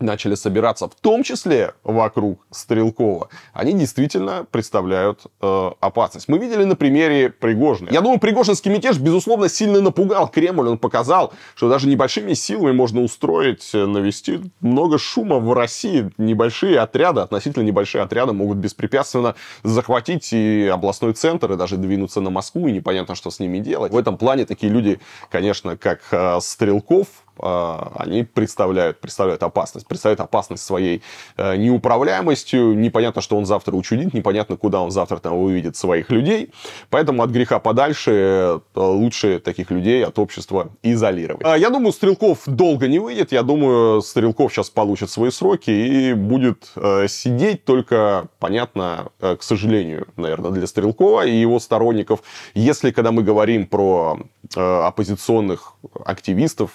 начали 0.00 0.34
собираться, 0.34 0.88
в 0.88 0.94
том 0.94 1.22
числе 1.22 1.74
вокруг 1.84 2.46
Стрелкова, 2.50 3.28
они 3.52 3.72
действительно 3.74 4.46
представляют 4.50 5.26
э, 5.40 5.70
опасность. 5.80 6.28
Мы 6.28 6.38
видели 6.38 6.64
на 6.64 6.76
примере 6.76 7.30
Пригожина. 7.30 7.88
Я 7.90 8.00
думаю, 8.00 8.18
Пригожинский 8.18 8.70
мятеж, 8.70 8.98
безусловно, 8.98 9.48
сильно 9.48 9.80
напугал 9.80 10.28
Кремль. 10.28 10.68
Он 10.68 10.78
показал, 10.78 11.32
что 11.54 11.68
даже 11.68 11.88
небольшими 11.88 12.34
силами 12.34 12.72
можно 12.72 13.02
устроить, 13.02 13.70
э, 13.74 13.86
навести 13.86 14.40
много 14.60 14.98
шума 14.98 15.38
в 15.38 15.52
России. 15.52 16.10
Небольшие 16.18 16.78
отряды, 16.78 17.20
относительно 17.20 17.62
небольшие 17.64 18.02
отряды 18.02 18.32
могут 18.32 18.58
беспрепятственно 18.58 19.34
захватить 19.62 20.32
и 20.32 20.70
областной 20.72 21.12
центр, 21.12 21.52
и 21.52 21.56
даже 21.56 21.76
двинуться 21.76 22.20
на 22.20 22.30
Москву, 22.30 22.68
и 22.68 22.72
непонятно, 22.72 23.14
что 23.14 23.30
с 23.30 23.38
ними 23.38 23.58
делать. 23.58 23.92
В 23.92 23.96
этом 23.96 24.16
плане 24.16 24.46
такие 24.46 24.72
люди, 24.72 25.00
конечно, 25.30 25.76
как 25.76 26.00
э, 26.10 26.38
Стрелков, 26.40 27.08
они 27.42 28.24
представляют, 28.24 29.00
представляют 29.00 29.42
опасность. 29.42 29.86
Представляют 29.86 30.20
опасность 30.20 30.62
своей 30.62 31.02
э, 31.36 31.56
неуправляемостью. 31.56 32.78
Непонятно, 32.78 33.22
что 33.22 33.36
он 33.36 33.46
завтра 33.46 33.74
учудит, 33.74 34.14
непонятно, 34.14 34.56
куда 34.56 34.80
он 34.80 34.90
завтра 34.90 35.18
там 35.18 35.42
выведет 35.42 35.76
своих 35.76 36.10
людей. 36.10 36.52
Поэтому 36.90 37.22
от 37.22 37.30
греха 37.30 37.58
подальше 37.58 38.10
э, 38.10 38.60
лучше 38.74 39.38
таких 39.38 39.70
людей 39.70 40.04
от 40.04 40.18
общества 40.18 40.70
изолировать. 40.82 41.44
А, 41.44 41.56
я 41.56 41.70
думаю, 41.70 41.92
Стрелков 41.92 42.40
долго 42.46 42.88
не 42.88 42.98
выйдет. 42.98 43.32
Я 43.32 43.42
думаю, 43.42 44.02
Стрелков 44.02 44.52
сейчас 44.52 44.70
получит 44.70 45.10
свои 45.10 45.30
сроки 45.30 45.70
и 45.70 46.14
будет 46.14 46.72
э, 46.76 47.06
сидеть 47.08 47.64
только, 47.64 48.28
понятно, 48.38 49.10
к 49.18 49.42
сожалению, 49.42 50.08
наверное, 50.16 50.50
для 50.50 50.66
Стрелкова 50.66 51.26
и 51.26 51.32
его 51.32 51.58
сторонников. 51.60 52.20
Если, 52.54 52.90
когда 52.90 53.12
мы 53.12 53.22
говорим 53.22 53.66
про 53.66 54.18
оппозиционных 54.56 55.74
активистов, 56.04 56.70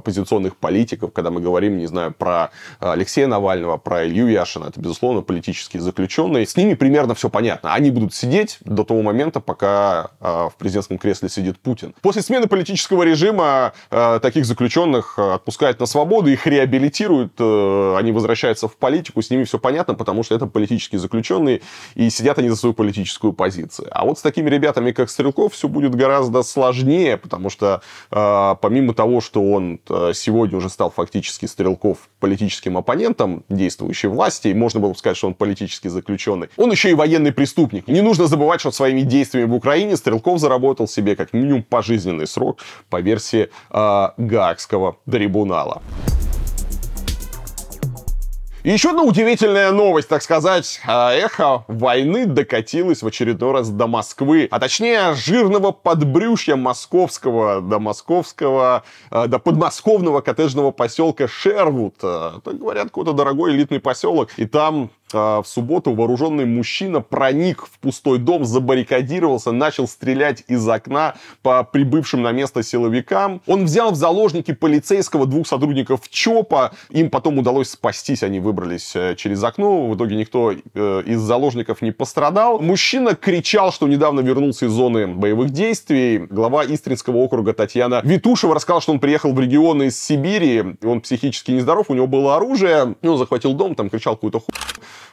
оппозиционных 0.00 0.56
политиков, 0.56 1.12
когда 1.12 1.30
мы 1.30 1.40
говорим, 1.40 1.78
не 1.78 1.86
знаю, 1.86 2.12
про 2.12 2.50
Алексея 2.80 3.26
Навального, 3.26 3.76
про 3.76 4.06
Илью 4.06 4.28
Яшина, 4.28 4.66
это, 4.66 4.80
безусловно, 4.80 5.22
политические 5.22 5.82
заключенные. 5.82 6.46
С 6.46 6.56
ними 6.56 6.74
примерно 6.74 7.14
все 7.14 7.28
понятно. 7.28 7.72
Они 7.74 7.90
будут 7.90 8.14
сидеть 8.14 8.58
до 8.64 8.84
того 8.84 9.02
момента, 9.02 9.40
пока 9.40 10.10
а, 10.20 10.48
в 10.48 10.56
президентском 10.56 10.98
кресле 10.98 11.28
сидит 11.28 11.58
Путин. 11.58 11.94
После 12.02 12.22
смены 12.22 12.46
политического 12.46 13.02
режима 13.02 13.72
а, 13.90 14.18
таких 14.20 14.44
заключенных 14.44 15.18
отпускают 15.18 15.80
на 15.80 15.86
свободу, 15.86 16.30
их 16.30 16.46
реабилитируют, 16.46 17.32
э, 17.38 17.96
они 17.98 18.12
возвращаются 18.12 18.68
в 18.68 18.76
политику, 18.76 19.22
с 19.22 19.30
ними 19.30 19.44
все 19.44 19.58
понятно, 19.58 19.94
потому 19.94 20.22
что 20.22 20.34
это 20.34 20.46
политические 20.46 20.98
заключенные, 20.98 21.60
и 21.94 22.10
сидят 22.10 22.38
они 22.38 22.48
за 22.48 22.56
свою 22.56 22.74
политическую 22.74 23.32
позицию. 23.32 23.88
А 23.90 24.04
вот 24.04 24.18
с 24.18 24.22
такими 24.22 24.48
ребятами, 24.48 24.92
как 24.92 25.10
Стрелков, 25.10 25.54
все 25.54 25.68
будет 25.68 25.94
гораздо 25.94 26.42
сложнее, 26.42 27.16
потому 27.16 27.50
что 27.50 27.82
помимо 28.10 28.94
того, 28.94 29.20
что 29.20 29.42
он 29.42 29.79
Э, 29.88 30.12
сегодня 30.14 30.58
уже 30.58 30.68
стал 30.68 30.90
фактически 30.90 31.46
Стрелков 31.46 32.08
политическим 32.18 32.76
оппонентом 32.76 33.44
действующей 33.48 34.08
власти, 34.08 34.48
и 34.48 34.54
можно 34.54 34.80
было 34.80 34.90
бы 34.90 34.96
сказать, 34.96 35.16
что 35.16 35.28
он 35.28 35.34
политически 35.34 35.88
заключенный. 35.88 36.48
Он 36.56 36.70
еще 36.70 36.90
и 36.90 36.94
военный 36.94 37.32
преступник. 37.32 37.88
Не 37.88 38.00
нужно 38.00 38.26
забывать, 38.26 38.60
что 38.60 38.70
своими 38.70 39.02
действиями 39.02 39.48
в 39.48 39.54
Украине 39.54 39.96
Стрелков 39.96 40.38
заработал 40.38 40.88
себе 40.88 41.16
как 41.16 41.32
минимум 41.32 41.62
пожизненный 41.62 42.26
срок 42.26 42.58
по 42.88 43.00
версии 43.00 43.50
э, 43.70 44.08
Гаагского 44.16 44.96
трибунала. 45.10 45.82
И 48.62 48.70
еще 48.70 48.90
одна 48.90 49.04
удивительная 49.04 49.70
новость, 49.72 50.08
так 50.08 50.22
сказать. 50.22 50.82
А, 50.86 51.14
эхо 51.14 51.64
войны 51.66 52.26
докатилось 52.26 53.02
в 53.02 53.06
очередной 53.06 53.52
раз 53.52 53.70
до 53.70 53.86
Москвы. 53.86 54.48
А 54.50 54.60
точнее, 54.60 55.14
жирного 55.14 55.72
подбрюшья 55.72 56.56
московского, 56.56 57.62
до 57.62 57.78
московского, 57.78 58.82
а, 59.10 59.28
до 59.28 59.38
подмосковного 59.38 60.20
коттеджного 60.20 60.72
поселка 60.72 61.26
Шервуд. 61.26 61.94
А, 62.02 62.40
так 62.44 62.58
говорят, 62.58 62.84
какой-то 62.88 63.14
дорогой 63.14 63.52
элитный 63.52 63.80
поселок. 63.80 64.28
И 64.36 64.44
там 64.44 64.90
в 65.12 65.44
субботу 65.46 65.94
вооруженный 65.94 66.46
мужчина 66.46 67.00
проник 67.00 67.66
в 67.66 67.78
пустой 67.78 68.18
дом, 68.18 68.44
забаррикадировался, 68.44 69.52
начал 69.52 69.88
стрелять 69.88 70.44
из 70.48 70.68
окна 70.68 71.14
по 71.42 71.64
прибывшим 71.64 72.22
на 72.22 72.32
место 72.32 72.62
силовикам. 72.62 73.40
Он 73.46 73.64
взял 73.64 73.92
в 73.92 73.96
заложники 73.96 74.52
полицейского, 74.52 75.26
двух 75.26 75.46
сотрудников 75.46 76.08
ЧОПа. 76.08 76.72
Им 76.90 77.10
потом 77.10 77.38
удалось 77.38 77.70
спастись, 77.70 78.22
они 78.22 78.40
выбрались 78.40 78.94
э, 78.94 79.14
через 79.16 79.42
окно. 79.42 79.88
В 79.88 79.96
итоге 79.96 80.16
никто 80.16 80.52
э, 80.52 81.02
из 81.06 81.20
заложников 81.20 81.82
не 81.82 81.92
пострадал. 81.92 82.60
Мужчина 82.60 83.14
кричал, 83.14 83.72
что 83.72 83.88
недавно 83.88 84.20
вернулся 84.20 84.66
из 84.66 84.70
зоны 84.70 85.06
боевых 85.06 85.50
действий. 85.50 86.18
Глава 86.18 86.64
Истринского 86.64 87.16
округа 87.18 87.52
Татьяна 87.52 88.00
Витушева 88.04 88.54
рассказала, 88.54 88.80
что 88.80 88.92
он 88.92 89.00
приехал 89.00 89.32
в 89.32 89.40
регион 89.40 89.82
из 89.82 90.00
Сибири. 90.00 90.76
Он 90.82 91.00
психически 91.00 91.50
нездоров, 91.50 91.90
у 91.90 91.94
него 91.94 92.06
было 92.06 92.36
оружие. 92.36 92.94
Он 93.02 93.18
захватил 93.18 93.54
дом, 93.54 93.74
там 93.74 93.90
кричал 93.90 94.16
какую-то 94.16 94.40
хуйню 94.40 94.60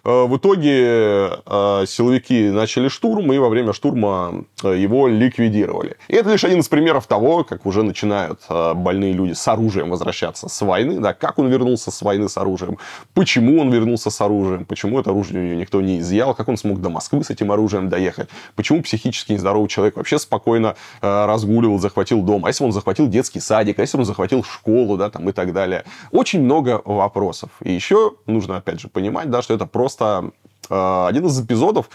в 0.04 0.38
итоге 0.38 1.32
э, 1.46 1.86
силовики 1.88 2.50
начали 2.50 2.88
штурм, 2.88 3.32
и 3.34 3.38
во 3.38 3.50
время 3.50 3.74
штурма 3.74 4.46
его 4.64 5.08
ликвидировали. 5.08 5.98
И 6.08 6.16
это 6.16 6.32
лишь 6.32 6.44
один 6.44 6.60
из 6.60 6.68
примеров 6.68 7.08
того, 7.08 7.44
как 7.44 7.66
уже 7.66 7.84
начинают 7.84 8.42
больные 8.50 9.14
люди 9.14 9.34
с 9.34 9.48
оружием 9.48 9.90
возвращаться 9.90 10.50
с 10.50 10.62
войны. 10.62 11.00
Да, 11.00 11.14
как 11.14 11.40
он 11.40 11.48
вернулся 11.48 11.92
с 11.92 12.02
войны 12.02 12.30
с 12.30 12.38
оружием, 12.38 12.78
почему 13.14 13.62
он 13.62 13.72
вернулся 13.72 14.10
с 14.10 14.22
оружием, 14.22 14.66
почему 14.66 15.00
это 15.00 15.10
оружие 15.10 15.42
у 15.42 15.44
него 15.48 15.60
никто 15.60 15.82
не 15.82 16.00
изъял, 16.00 16.34
как 16.34 16.48
он 16.48 16.58
смог 16.58 16.82
до 16.82 16.90
Москвы 16.90 17.24
с 17.24 17.30
этим 17.30 17.52
оружием 17.52 17.90
доехать, 17.90 18.30
почему 18.56 18.82
психически 18.82 19.34
нездоровый 19.34 19.70
человек 19.70 19.98
вообще 19.98 20.20
спокойно 20.20 20.76
разгуливал, 21.02 21.80
захватил 21.80 22.22
дом, 22.22 22.46
а 22.46 22.50
если 22.50 22.64
он 22.64 22.72
захватил 22.72 23.08
детский 23.08 23.40
садик, 23.40 23.80
а 23.80 23.82
если 23.82 23.98
он 23.98 24.06
захватил 24.06 24.44
школу, 24.44 24.98
да, 24.98 25.10
там 25.10 25.28
и 25.30 25.32
так 25.32 25.54
далее. 25.54 25.84
Очень 26.12 26.42
много 26.42 26.82
вопросов. 26.86 27.50
И 27.64 27.72
еще 27.72 28.14
нужно, 28.26 28.58
опять 28.58 28.80
же, 28.80 28.88
понимать, 28.88 29.30
да, 29.30 29.42
что 29.42 29.54
это 29.54 29.66
просто 29.66 29.87
э, 30.70 31.06
один 31.08 31.26
из 31.26 31.40
эпизодов, 31.40 31.90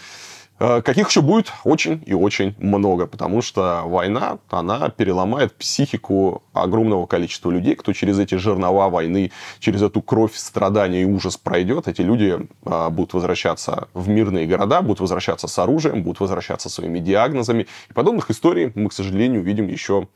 Э, 0.64 0.80
каких 0.80 1.08
еще 1.08 1.22
будет 1.22 1.52
очень 1.64 2.04
и 2.06 2.14
очень 2.14 2.54
много, 2.60 3.08
потому 3.08 3.42
что 3.42 3.82
война, 3.84 4.38
она 4.48 4.90
переломает 4.90 5.56
психику 5.56 6.44
огромного 6.52 7.06
количества 7.06 7.50
людей, 7.50 7.74
кто 7.74 7.92
через 7.92 8.20
эти 8.20 8.36
жернова 8.36 8.88
войны, 8.88 9.32
через 9.58 9.82
эту 9.82 10.00
кровь, 10.02 10.36
страдания 10.36 11.02
и 11.02 11.04
ужас 11.04 11.36
пройдет. 11.36 11.88
Эти 11.88 12.02
люди 12.02 12.38
э, 12.64 12.88
будут 12.90 13.12
возвращаться 13.12 13.88
в 13.92 14.08
мирные 14.08 14.46
города, 14.46 14.82
будут 14.82 15.00
возвращаться 15.00 15.48
с 15.48 15.58
оружием, 15.58 16.04
будут 16.04 16.20
возвращаться 16.20 16.68
своими 16.68 17.00
диагнозами. 17.00 17.66
И 17.90 17.92
подобных 17.92 18.30
историй 18.30 18.70
мы, 18.76 18.90
к 18.90 18.92
сожалению, 18.92 19.40
увидим 19.40 19.66
еще 19.66 20.06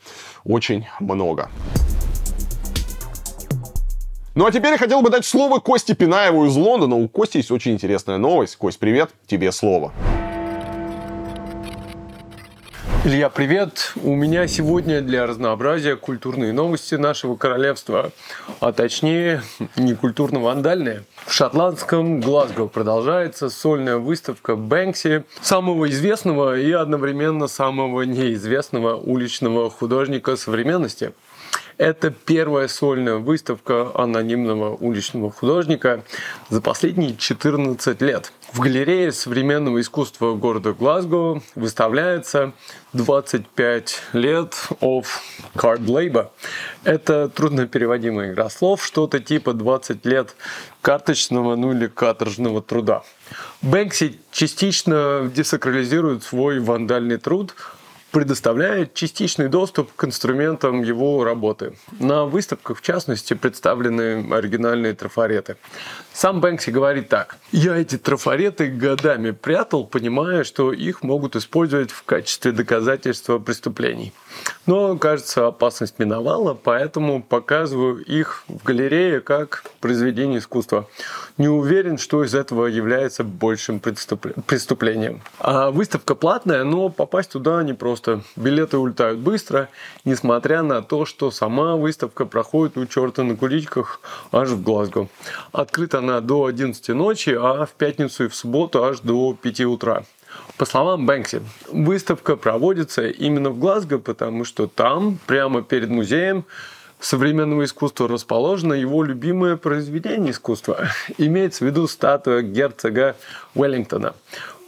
очень 0.44 0.86
много. 1.00 1.50
Ну 4.36 4.44
а 4.44 4.52
теперь 4.52 4.72
я 4.72 4.76
хотел 4.76 5.00
бы 5.00 5.08
дать 5.08 5.24
слово 5.24 5.60
Косте 5.60 5.94
Пинаеву 5.94 6.44
из 6.44 6.54
Лондона. 6.56 6.94
У 6.94 7.08
Кости 7.08 7.38
есть 7.38 7.50
очень 7.50 7.72
интересная 7.72 8.18
новость. 8.18 8.56
Кость, 8.56 8.78
привет, 8.78 9.08
тебе 9.26 9.50
слово. 9.50 9.94
Илья, 13.06 13.30
привет! 13.30 13.94
У 14.02 14.14
меня 14.14 14.46
сегодня 14.46 15.00
для 15.00 15.26
разнообразия 15.26 15.96
культурные 15.96 16.52
новости 16.52 16.96
нашего 16.96 17.36
королевства, 17.36 18.10
а 18.60 18.72
точнее 18.72 19.40
не 19.74 19.94
культурно-вандальные. 19.94 21.04
В 21.24 21.32
шотландском 21.32 22.20
Глазго 22.20 22.66
продолжается 22.66 23.48
сольная 23.48 23.96
выставка 23.96 24.54
Бэнкси, 24.54 25.24
самого 25.40 25.88
известного 25.88 26.58
и 26.58 26.72
одновременно 26.72 27.46
самого 27.46 28.02
неизвестного 28.02 28.96
уличного 28.96 29.70
художника 29.70 30.36
современности– 30.36 31.14
это 31.78 32.10
первая 32.10 32.68
сольная 32.68 33.16
выставка 33.16 33.90
анонимного 33.94 34.74
уличного 34.74 35.30
художника 35.30 36.02
за 36.48 36.60
последние 36.60 37.16
14 37.16 38.00
лет. 38.02 38.32
В 38.52 38.60
галерее 38.60 39.12
современного 39.12 39.80
искусства 39.80 40.34
города 40.34 40.72
Глазго 40.72 41.42
выставляется 41.54 42.52
25 42.94 44.02
лет 44.14 44.54
of 44.80 45.06
card 45.54 45.84
labor. 45.84 46.28
Это 46.84 47.28
трудно 47.28 47.66
переводимая 47.66 48.32
игра 48.32 48.48
слов, 48.48 48.84
что-то 48.84 49.20
типа 49.20 49.52
20 49.52 50.06
лет 50.06 50.34
карточного, 50.80 51.56
ну 51.56 51.72
или 51.72 51.88
каторжного 51.88 52.62
труда. 52.62 53.02
Бэнкси 53.60 54.18
частично 54.30 55.30
десакрализирует 55.34 56.22
свой 56.22 56.60
вандальный 56.60 57.18
труд, 57.18 57.54
предоставляет 58.10 58.94
частичный 58.94 59.48
доступ 59.48 59.92
к 59.94 60.04
инструментам 60.04 60.82
его 60.82 61.24
работы. 61.24 61.74
На 61.98 62.24
выставках, 62.24 62.78
в 62.78 62.82
частности, 62.82 63.34
представлены 63.34 64.26
оригинальные 64.32 64.94
трафареты. 64.94 65.56
Сам 66.12 66.40
Бэнкси 66.40 66.70
говорит 66.70 67.08
так. 67.08 67.36
«Я 67.52 67.76
эти 67.76 67.98
трафареты 67.98 68.68
годами 68.68 69.32
прятал, 69.32 69.86
понимая, 69.86 70.44
что 70.44 70.72
их 70.72 71.02
могут 71.02 71.36
использовать 71.36 71.90
в 71.90 72.04
качестве 72.04 72.52
доказательства 72.52 73.38
преступлений. 73.38 74.12
Но, 74.66 74.98
кажется, 74.98 75.46
опасность 75.46 75.98
миновала, 75.98 76.54
поэтому 76.54 77.22
показываю 77.22 78.04
их 78.04 78.44
в 78.48 78.64
галерее 78.64 79.20
как 79.20 79.64
произведение 79.80 80.40
искусства. 80.40 80.88
Не 81.38 81.48
уверен, 81.48 81.98
что 81.98 82.24
из 82.24 82.34
этого 82.34 82.66
является 82.66 83.22
большим 83.22 83.78
преступлением. 83.78 85.22
А 85.38 85.70
выставка 85.70 86.14
платная, 86.14 86.64
но 86.64 86.88
попасть 86.88 87.30
туда 87.30 87.62
непросто. 87.62 88.22
Билеты 88.34 88.78
улетают 88.78 89.20
быстро, 89.20 89.68
несмотря 90.04 90.62
на 90.62 90.82
то, 90.82 91.04
что 91.04 91.30
сама 91.30 91.76
выставка 91.76 92.24
проходит 92.24 92.76
у 92.76 92.86
черта 92.86 93.22
на 93.22 93.36
куличках 93.36 94.00
аж 94.32 94.48
в 94.48 94.62
Глазго. 94.62 95.08
Открыта 95.52 95.98
она 95.98 96.20
до 96.20 96.46
11 96.46 96.88
ночи, 96.88 97.36
а 97.38 97.66
в 97.66 97.70
пятницу 97.72 98.24
и 98.24 98.28
в 98.28 98.34
субботу 98.34 98.82
аж 98.82 99.00
до 99.00 99.34
5 99.34 99.60
утра. 99.60 100.04
По 100.56 100.64
словам 100.64 101.04
Бэнкси, 101.04 101.42
выставка 101.70 102.36
проводится 102.36 103.06
именно 103.06 103.50
в 103.50 103.58
Глазго, 103.58 103.98
потому 103.98 104.44
что 104.44 104.66
там, 104.66 105.18
прямо 105.26 105.62
перед 105.62 105.90
музеем, 105.90 106.46
современного 106.98 107.64
искусства 107.64 108.08
расположено 108.08 108.72
его 108.72 109.02
любимое 109.02 109.56
произведение 109.56 110.32
искусства. 110.32 110.88
Имеется 111.18 111.64
в 111.64 111.66
виду 111.66 111.86
статуя 111.86 112.40
герцога 112.40 113.16
Уэллингтона 113.54 114.14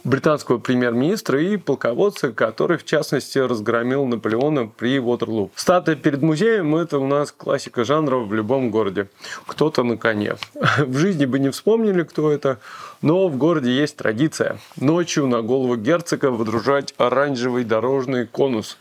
британского 0.03 0.57
премьер-министра 0.57 1.41
и 1.41 1.57
полководца, 1.57 2.31
который, 2.31 2.77
в 2.77 2.85
частности, 2.85 3.37
разгромил 3.39 4.05
Наполеона 4.05 4.67
при 4.67 4.99
Ватерлу. 4.99 5.51
Статуя 5.55 5.95
перед 5.95 6.21
музеем– 6.21 6.75
это 6.77 6.99
у 6.99 7.07
нас 7.07 7.31
классика 7.31 7.83
жанра 7.83 8.17
в 8.17 8.33
любом 8.33 8.71
городе. 8.71 9.09
Кто-то 9.45 9.83
на 9.83 9.97
коне. 9.97 10.35
В 10.77 10.97
жизни 10.97 11.25
бы 11.25 11.39
не 11.39 11.49
вспомнили, 11.49 12.03
кто 12.03 12.31
это, 12.31 12.59
но 13.01 13.27
в 13.27 13.37
городе 13.37 13.71
есть 13.71 13.97
традиция. 13.97 14.59
Ночью 14.77 15.27
на 15.27 15.41
голову 15.41 15.75
герцога 15.75 16.27
водружать 16.27 16.93
оранжевый 16.97 17.63
дорожный 17.63 18.25
конус. 18.25 18.77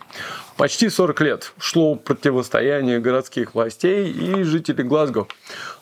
Почти 0.56 0.88
40 0.88 1.20
лет 1.20 1.52
шло 1.58 1.94
противостояние 1.94 2.98
городских 2.98 3.54
властей 3.54 4.10
и 4.10 4.42
жителей 4.42 4.82
Глазго. 4.82 5.28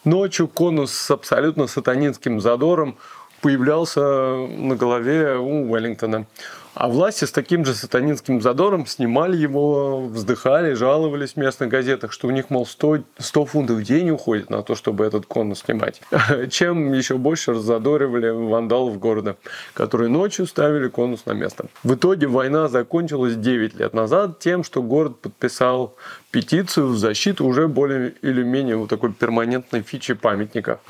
Ночью 0.04 0.48
конус 0.48 0.92
с 0.92 1.10
абсолютно 1.10 1.66
сатанинским 1.66 2.40
задором– 2.40 2.96
появлялся 3.46 4.00
на 4.00 4.74
голове 4.74 5.36
у 5.36 5.70
Уэллингтона. 5.70 6.26
А 6.74 6.88
власти 6.88 7.24
с 7.24 7.30
таким 7.30 7.64
же 7.64 7.74
сатанинским 7.74 8.42
задором 8.42 8.86
снимали 8.86 9.36
его, 9.36 10.00
вздыхали, 10.08 10.74
жаловались 10.74 11.32
в 11.34 11.36
местных 11.36 11.70
газетах, 11.70 12.12
что 12.12 12.26
у 12.26 12.32
них, 12.32 12.50
мол, 12.50 12.66
100, 12.66 13.04
100 13.18 13.44
фунтов 13.46 13.76
в 13.76 13.82
день 13.82 14.10
уходит 14.10 14.50
на 14.50 14.62
то, 14.62 14.74
чтобы 14.74 15.06
этот 15.06 15.24
конус 15.26 15.60
снимать. 15.60 16.02
Чем 16.50 16.92
еще 16.92 17.16
больше 17.16 17.52
разодоривали 17.52 18.28
вандалов 18.28 18.98
города, 18.98 19.36
которые 19.74 20.10
ночью 20.10 20.46
ставили 20.46 20.88
конус 20.88 21.24
на 21.24 21.32
место. 21.32 21.66
В 21.84 21.94
итоге 21.94 22.26
война 22.26 22.68
закончилась 22.68 23.36
9 23.36 23.74
лет 23.76 23.94
назад 23.94 24.40
тем, 24.40 24.64
что 24.64 24.82
город 24.82 25.20
подписал 25.20 25.94
петицию 26.30 26.88
в 26.88 26.98
защиту 26.98 27.46
уже 27.46 27.68
более 27.68 28.14
или 28.22 28.42
менее 28.42 28.76
вот 28.76 28.90
такой 28.90 29.12
перманентной 29.12 29.82
фичи 29.82 30.14
памятника. 30.14 30.80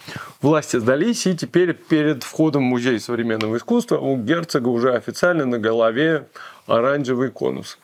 Власти 0.43 0.79
сдались, 0.79 1.27
и 1.27 1.37
теперь 1.37 1.75
перед 1.75 2.23
входом 2.23 2.63
в 2.63 2.67
музей 2.67 2.99
современного 2.99 3.57
искусства 3.57 3.99
у 3.99 4.17
герцога 4.17 4.69
уже 4.69 4.95
официально 4.95 5.45
на 5.45 5.59
голове 5.59 6.27
оранжевый 6.67 7.31
конус. 7.31 7.79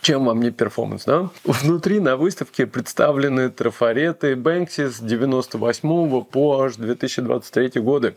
Чем 0.00 0.24
вам 0.24 0.40
не 0.40 0.50
перформанс, 0.50 1.04
да? 1.04 1.28
Внутри 1.44 2.00
на 2.00 2.16
выставке 2.16 2.66
представлены 2.66 3.50
трафареты 3.50 4.34
Бэнкси 4.34 4.88
с 4.88 4.98
98 4.98 6.22
по 6.24 6.62
аж 6.62 6.76
2023 6.76 7.82
годы. 7.82 8.16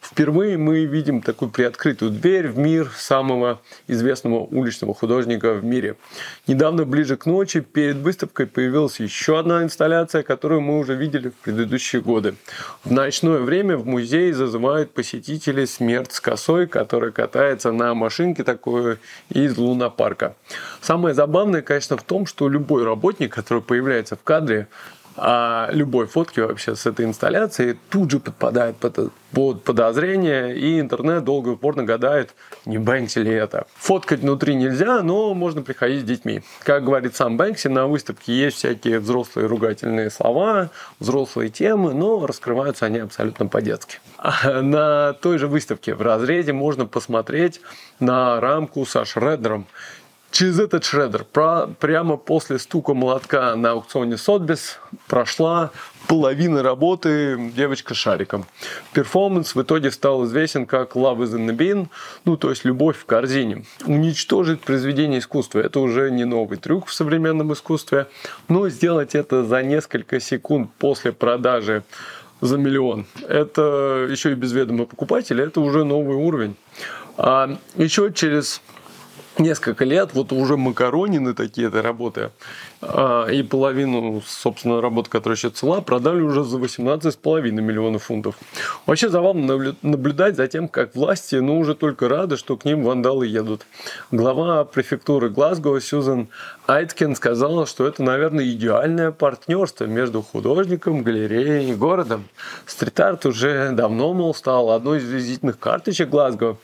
Впервые 0.00 0.56
мы 0.56 0.84
видим 0.84 1.20
такую 1.20 1.50
приоткрытую 1.50 2.10
дверь 2.10 2.48
в 2.48 2.58
мир 2.58 2.90
самого 2.96 3.60
известного 3.88 4.38
уличного 4.38 4.94
художника 4.94 5.54
в 5.54 5.64
мире. 5.64 5.96
Недавно, 6.46 6.84
ближе 6.84 7.16
к 7.16 7.26
ночи, 7.26 7.60
перед 7.60 7.96
выставкой 7.96 8.46
появилась 8.46 9.00
еще 9.00 9.38
одна 9.38 9.62
инсталляция, 9.62 10.22
которую 10.22 10.60
мы 10.60 10.78
уже 10.78 10.94
видели 10.94 11.30
в 11.30 11.34
предыдущие 11.34 12.00
годы. 12.00 12.36
В 12.84 12.92
ночное 12.92 13.40
время 13.40 13.76
в 13.76 13.86
музей 13.86 14.32
зазывают 14.32 14.92
посетителей 14.92 15.66
смерть 15.66 16.12
с 16.12 16.20
косой, 16.20 16.66
которая 16.66 17.10
катается 17.10 17.72
на 17.72 17.92
машинке 17.94 18.44
такой 18.44 18.98
из 19.30 19.56
лунопарка. 19.58 20.36
Самое 20.80 21.14
забавное, 21.14 21.62
конечно, 21.62 21.96
в 21.96 22.02
том, 22.02 22.26
что 22.26 22.48
любой 22.48 22.84
работник, 22.84 23.34
который 23.34 23.62
появляется 23.62 24.16
в 24.16 24.22
кадре, 24.22 24.68
а 25.20 25.68
любой 25.72 26.06
фотки 26.06 26.40
вообще 26.40 26.76
с 26.76 26.86
этой 26.86 27.04
инсталляции 27.04 27.78
тут 27.90 28.10
же 28.10 28.20
подпадает 28.20 28.76
под, 28.76 29.12
под 29.32 29.64
подозрение, 29.64 30.56
и 30.56 30.80
интернет 30.80 31.24
долго 31.24 31.50
и 31.50 31.52
упорно 31.54 31.84
гадает, 31.84 32.34
не 32.64 32.78
Бэнкси 32.78 33.18
ли 33.18 33.32
это. 33.32 33.66
Фоткать 33.76 34.20
внутри 34.20 34.54
нельзя, 34.54 35.02
но 35.02 35.34
можно 35.34 35.62
приходить 35.62 36.02
с 36.02 36.04
детьми. 36.04 36.42
Как 36.62 36.84
говорит 36.84 37.16
сам 37.16 37.36
Бэнкси, 37.36 37.68
на 37.68 37.86
выставке 37.86 38.32
есть 38.32 38.58
всякие 38.58 39.00
взрослые 39.00 39.48
ругательные 39.48 40.10
слова, 40.10 40.70
взрослые 41.00 41.50
темы, 41.50 41.94
но 41.94 42.26
раскрываются 42.26 42.86
они 42.86 42.98
абсолютно 42.98 43.46
по-детски. 43.46 43.98
А 44.18 44.62
на 44.62 45.12
той 45.14 45.38
же 45.38 45.48
выставке 45.48 45.94
в 45.94 46.02
разрезе 46.02 46.52
можно 46.52 46.86
посмотреть 46.86 47.60
на 48.00 48.40
рамку 48.40 48.86
со 48.86 49.04
шредером 49.04 49.66
Через 50.30 50.60
этот 50.60 50.84
шредер 50.84 51.24
про, 51.24 51.66
прямо 51.66 52.16
после 52.16 52.58
стука 52.58 52.94
молотка 52.94 53.56
на 53.56 53.70
аукционе 53.70 54.18
Сотбис 54.18 54.78
прошла 55.06 55.70
половина 56.06 56.62
работы 56.62 57.50
девочка 57.56 57.94
шариком. 57.94 58.44
Перформанс 58.92 59.54
в 59.54 59.62
итоге 59.62 59.90
стал 59.90 60.26
известен 60.26 60.66
как 60.66 60.96
Love 60.96 61.20
is 61.20 61.34
in 61.34 61.48
the 61.48 61.56
bin, 61.56 61.88
ну 62.24 62.36
то 62.36 62.50
есть 62.50 62.64
любовь 62.64 62.98
в 62.98 63.06
корзине. 63.06 63.64
Уничтожить 63.86 64.60
произведение 64.60 65.20
искусства– 65.20 65.58
это 65.60 65.80
уже 65.80 66.10
не 66.10 66.24
новый 66.24 66.58
трюк 66.58 66.86
в 66.86 66.94
современном 66.94 67.52
искусстве, 67.54 68.06
но 68.48 68.68
сделать 68.68 69.14
это 69.14 69.44
за 69.44 69.62
несколько 69.62 70.20
секунд 70.20 70.70
после 70.78 71.12
продажи 71.12 71.84
за 72.40 72.58
миллион. 72.58 73.06
Это 73.26 74.06
еще 74.08 74.32
и 74.32 74.34
без 74.34 74.52
ведома 74.52 74.84
покупателя, 74.84 75.44
это 75.44 75.60
уже 75.60 75.84
новый 75.84 76.16
уровень. 76.16 76.54
А 77.16 77.58
еще 77.76 78.12
через 78.12 78.60
несколько 79.38 79.84
лет 79.84 80.10
вот 80.14 80.32
уже 80.32 80.56
макаронины 80.56 81.34
такие-то 81.34 81.82
работы 81.82 82.30
а, 82.80 83.26
и 83.26 83.42
половину, 83.42 84.22
собственно, 84.26 84.80
работы, 84.80 85.10
которая 85.10 85.36
еще 85.36 85.50
цела, 85.50 85.80
продали 85.80 86.20
уже 86.20 86.44
за 86.44 86.58
18,5 86.58 87.50
миллионов 87.50 88.04
фунтов. 88.04 88.36
Вообще 88.86 89.08
забавно 89.08 89.74
наблюдать 89.82 90.36
за 90.36 90.46
тем, 90.48 90.68
как 90.68 90.94
власти, 90.94 91.36
ну, 91.36 91.58
уже 91.58 91.74
только 91.74 92.08
рады, 92.08 92.36
что 92.36 92.56
к 92.56 92.64
ним 92.64 92.82
вандалы 92.84 93.26
едут. 93.26 93.66
Глава 94.10 94.64
префектуры 94.64 95.30
Глазго 95.30 95.80
Сьюзен 95.80 96.28
Айткин 96.66 97.16
сказала, 97.16 97.66
что 97.66 97.86
это, 97.86 98.02
наверное, 98.02 98.44
идеальное 98.44 99.10
партнерство 99.10 99.84
между 99.84 100.22
художником, 100.22 101.02
галереей 101.02 101.70
и 101.70 101.74
городом. 101.74 102.24
Стрит-арт 102.66 103.26
уже 103.26 103.72
давно, 103.72 104.12
мол, 104.12 104.34
стал 104.34 104.70
одной 104.70 104.98
из 104.98 105.08
визитных 105.08 105.58
карточек 105.58 106.08
Глазго. 106.08 106.58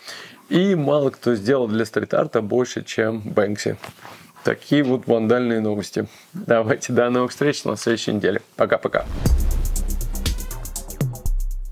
И 0.49 0.75
мало 0.75 1.11
кто 1.11 1.35
сделал 1.35 1.69
для 1.69 1.85
стрит-арта 1.85 2.43
больше, 2.43 2.85
чем 2.85 3.21
Бэнкси. 3.21 3.77
Такие 4.45 4.83
вот 4.83 5.07
вандальные 5.07 5.61
новости. 5.61 6.07
Давайте 6.35 6.93
до 6.93 7.09
новых 7.09 7.31
встреч 7.31 7.65
на 7.65 7.77
следующей 7.77 8.13
неделе. 8.13 8.43
Пока-пока. 8.57 9.07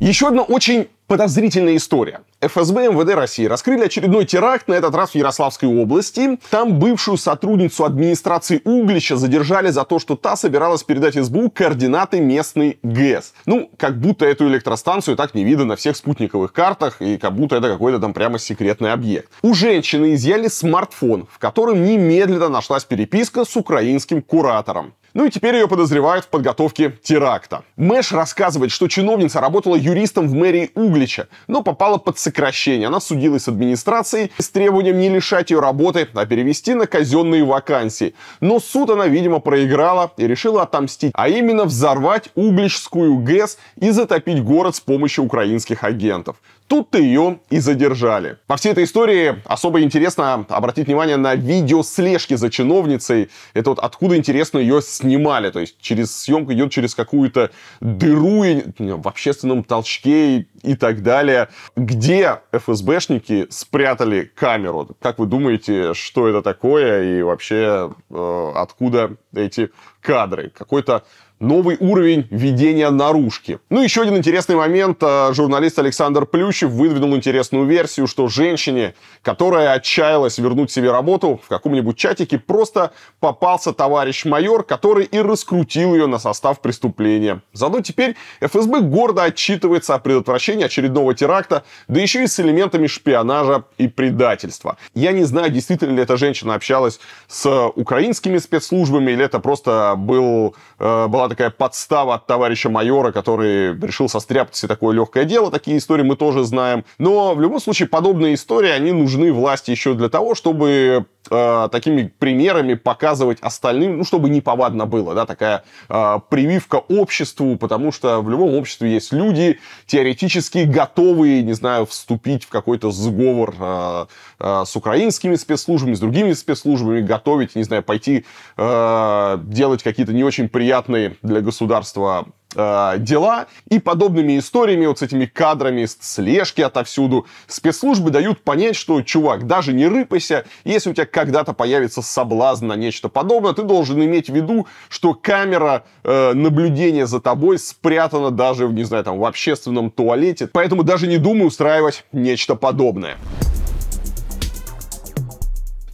Еще 0.01 0.28
одна 0.28 0.43
очень 0.43 0.89
подозрительная 1.07 1.77
история. 1.77 2.23
ФСБ 2.43 2.89
МВД 2.89 3.14
России 3.14 3.47
раскрыли 3.47 3.85
очередной 3.85 4.24
теракт, 4.24 4.66
на 4.66 4.74
этот 4.74 4.94
раз 4.97 5.10
в 5.10 5.14
Ярославской 5.14 5.69
области. 5.69 6.40
Там 6.51 6.81
бывшую 6.81 7.16
сотрудницу 7.16 7.85
администрации 7.85 8.60
Углича 8.64 9.16
задержали 9.16 9.70
за 9.70 9.85
то, 9.85 10.01
что 10.01 10.16
та 10.16 10.35
собиралась 10.35 10.82
передать 10.82 11.14
СБУ 11.14 11.51
координаты 11.51 12.20
местной 12.20 12.78
ГЭС. 12.82 13.35
Ну, 13.47 13.70
как 13.77 14.01
будто 14.01 14.24
эту 14.24 14.48
электростанцию 14.48 15.16
так 15.16 15.35
не 15.35 15.44
видно 15.44 15.64
на 15.64 15.77
всех 15.77 15.97
спутниковых 15.97 16.52
картах, 16.52 17.01
и 17.01 17.16
как 17.16 17.35
будто 17.35 17.56
это 17.56 17.69
какой-то 17.69 18.01
там 18.01 18.12
прямо 18.12 18.39
секретный 18.39 18.93
объект. 18.93 19.31
У 19.43 19.55
женщины 19.55 20.14
изъяли 20.14 20.48
смартфон, 20.48 21.28
в 21.31 21.39
котором 21.39 21.85
немедленно 21.85 22.48
нашлась 22.48 22.85
переписка 22.85 23.44
с 23.44 23.56
украинским 23.56 24.20
куратором. 24.20 24.94
Ну 25.14 25.26
и 25.26 25.30
теперь 25.30 25.55
ее 25.56 25.68
подозревают 25.68 26.24
в 26.24 26.28
подготовке 26.28 26.97
теракта. 27.02 27.64
Мэш 27.76 28.12
рассказывает, 28.12 28.70
что 28.70 28.89
чиновница 28.89 29.40
работала 29.40 29.76
юристом 29.76 30.26
в 30.26 30.34
мэрии 30.34 30.70
Углича, 30.74 31.28
но 31.48 31.62
попала 31.62 31.98
под 31.98 32.18
сокращение. 32.18 32.89
Она 32.89 32.98
судилась 32.98 33.44
с 33.44 33.48
администрацией 33.48 34.32
с 34.39 34.48
требованием 34.48 34.98
не 34.98 35.10
лишать 35.10 35.51
ее 35.51 35.60
работы, 35.60 36.09
а 36.14 36.24
перевести 36.24 36.72
на 36.72 36.86
казенные 36.86 37.44
вакансии. 37.44 38.14
Но 38.40 38.59
суд 38.59 38.89
она, 38.90 39.06
видимо, 39.06 39.39
проиграла 39.40 40.12
и 40.16 40.26
решила 40.26 40.62
отомстить, 40.62 41.12
а 41.14 41.28
именно 41.28 41.64
взорвать 41.64 42.30
Угличскую 42.34 43.18
ГЭС 43.18 43.59
и 43.76 43.90
затопить 43.90 44.43
город 44.43 44.76
с 44.76 44.80
помощью 44.80 45.24
украинских 45.24 45.84
агентов. 45.84 46.36
Тут-то 46.68 46.98
ее 46.98 47.40
и 47.51 47.59
задержали. 47.59 48.39
По 48.47 48.56
всей 48.56 48.72
этой 48.72 48.84
истории 48.84 49.43
особо 49.44 49.82
интересно 49.82 50.47
обратить 50.48 50.86
внимание 50.86 51.16
на 51.16 51.34
видео 51.34 51.82
слежки 51.82 52.34
за 52.34 52.51
чиновницей. 52.51 53.30
Это 53.55 53.70
вот 53.70 53.78
откуда, 53.78 54.16
интересно, 54.16 54.59
ее 54.59 54.80
снимали. 54.80 55.51
То 55.51 55.60
есть 55.60 55.80
через 55.80 56.16
съемку 56.16 56.52
идет 56.52 56.72
через 56.72 56.94
какую-то 56.94 57.51
дыру 57.80 58.44
в 58.78 59.09
общественном 59.09 59.64
толчке 59.64 60.47
и, 60.62 60.74
так 60.74 61.02
далее. 61.02 61.48
Где 61.76 62.40
ФСБшники 62.52 63.47
спрятали 63.51 64.30
камеру? 64.34 64.89
Как 65.01 65.18
вы 65.18 65.26
думаете, 65.26 65.94
что 65.94 66.28
это 66.28 66.43
такое 66.43 67.18
и 67.18 67.22
вообще 67.22 67.93
э, 68.10 68.52
откуда 68.55 69.16
эти 69.34 69.70
кадры? 70.01 70.51
Какой-то 70.56 71.05
новый 71.43 71.77
уровень 71.81 72.27
ведения 72.31 72.89
наружки. 72.90 73.59
Ну, 73.69 73.82
еще 73.82 74.02
один 74.02 74.16
интересный 74.16 74.55
момент. 74.55 74.98
Э, 75.02 75.32
журналист 75.35 75.78
Александр 75.78 76.24
Плющев 76.24 76.70
выдвинул 76.70 77.16
интересную 77.16 77.66
версию, 77.66 78.06
что 78.06 78.28
женщине, 78.28 78.94
которая 79.23 79.73
отчаялась 79.73 80.39
вернуть 80.39 80.70
себе 80.70 80.93
работу 80.93 81.40
в 81.44 81.48
каком-нибудь 81.48 81.97
чатике, 81.97 82.39
просто 82.39 82.93
попался 83.19 83.73
товарищ 83.73 84.24
майор, 84.24 84.62
который 84.62 85.05
и 85.05 85.19
раскрутил 85.19 85.94
ее 85.94 86.06
на 86.06 86.19
состав 86.19 86.60
преступления. 86.60 87.43
Зато 87.52 87.81
теперь 87.81 88.14
ФСБ 88.40 88.81
гордо 88.81 89.24
отчитывается 89.24 89.94
о 89.94 89.98
предотвращении 89.98 90.64
очередного 90.64 91.12
теракта, 91.14 91.64
да 91.89 92.01
еще 92.01 92.23
и 92.23 92.28
с 92.28 92.39
элементами 92.39 92.86
шпионажа 92.86 93.64
и 93.78 93.89
предательства. 93.89 94.77
Я 94.94 95.10
не 95.10 95.24
знаю, 95.24 95.51
действительно 95.51 95.97
ли 95.97 96.02
эта 96.02 96.16
женщина 96.16 96.55
общалась 96.55 97.01
с 97.27 97.69
украинскими 97.74 98.39
спецслужбами, 98.39 99.10
или 99.10 99.24
это 99.24 99.40
просто 99.40 99.94
был, 99.97 100.55
э, 100.78 101.06
была 101.09 101.31
такая 101.32 101.50
подстава 101.50 102.14
от 102.14 102.26
товарища 102.26 102.68
майора, 102.68 103.10
который 103.10 103.74
решил 103.78 104.09
состряпать 104.09 104.54
себе 104.54 104.68
такое 104.68 104.94
легкое 104.94 105.24
дело. 105.24 105.50
Такие 105.50 105.78
истории 105.78 106.02
мы 106.02 106.16
тоже 106.16 106.44
знаем. 106.44 106.84
Но 106.98 107.34
в 107.34 107.40
любом 107.40 107.59
случае 107.60 107.88
подобные 107.88 108.34
истории, 108.34 108.70
они 108.70 108.92
нужны 108.92 109.32
власти 109.32 109.70
еще 109.70 109.94
для 109.94 110.09
того, 110.09 110.34
чтобы 110.34 111.06
э, 111.31 111.69
такими 111.70 112.12
примерами 112.19 112.74
показывать 112.74 113.39
остальным, 113.40 113.99
ну, 113.99 114.05
чтобы 114.05 114.28
не 114.28 114.40
повадно 114.40 114.86
было, 114.86 115.15
да, 115.15 115.27
такая 115.27 115.65
э, 115.89 116.19
прививка 116.28 116.77
обществу, 116.77 117.57
потому 117.57 117.93
что 117.93 118.20
в 118.20 118.31
любом 118.31 118.55
обществе 118.55 118.93
есть 118.93 119.12
люди, 119.12 119.59
теоретически 119.86 120.59
готовые, 120.65 121.43
не 121.43 121.53
знаю, 121.53 121.86
вступить 121.86 122.44
в 122.44 122.49
какой-то 122.49 122.90
сговор 122.90 123.55
э, 123.59 124.07
э, 124.40 124.62
с 124.66 124.77
украинскими 124.77 125.36
спецслужбами, 125.36 125.94
с 125.94 126.01
другими 126.01 126.32
спецслужбами, 126.32 127.01
готовить, 127.01 127.55
не 127.55 127.62
знаю, 127.65 127.82
пойти 127.82 128.24
э, 128.57 129.39
делать 129.44 129.82
какие-то 129.82 130.12
не 130.12 130.24
очень 130.24 130.49
приятные 130.49 131.16
для 131.23 131.40
государства 131.40 132.27
э, 132.55 132.95
дела. 132.99 133.47
И 133.69 133.79
подобными 133.79 134.39
историями, 134.39 134.87
вот 134.87 134.99
с 134.99 135.03
этими 135.03 135.27
кадрами 135.27 135.87
слежки 135.87 136.61
отовсюду, 136.61 137.27
спецслужбы 137.47 138.11
дают 138.11 138.43
понять, 138.43 138.77
что, 138.77 139.03
чувак, 139.03 139.47
даже 139.47 139.73
не 139.73 139.87
рыпайся, 139.87 140.45
если 140.65 140.91
у 140.91 140.95
тебя 140.95 141.07
когда-то 141.07 141.53
появится 141.53 142.03
соблазн 142.03 142.66
на 142.66 142.77
нечто 142.77 143.09
подобное, 143.09 143.53
ты 143.53 143.62
должен 143.62 144.03
иметь 144.03 144.29
в 144.29 144.35
виду, 144.35 144.66
что 144.89 145.15
камера 145.15 145.85
э, 146.05 146.33
наблюдения 146.35 147.07
за 147.07 147.20
тобой 147.20 147.59
спрятана 147.59 148.31
даже, 148.31 148.69
не 148.69 148.85
знаю, 148.85 149.05
там, 149.05 149.19
в 149.19 149.24
общественном 149.24 149.91
туалете. 149.91 150.47
Поэтому 150.47 150.83
даже 150.83 151.07
не 151.07 151.19
думай 151.19 151.47
устраивать 151.47 152.05
нечто 152.12 152.55
подобное. 152.55 153.16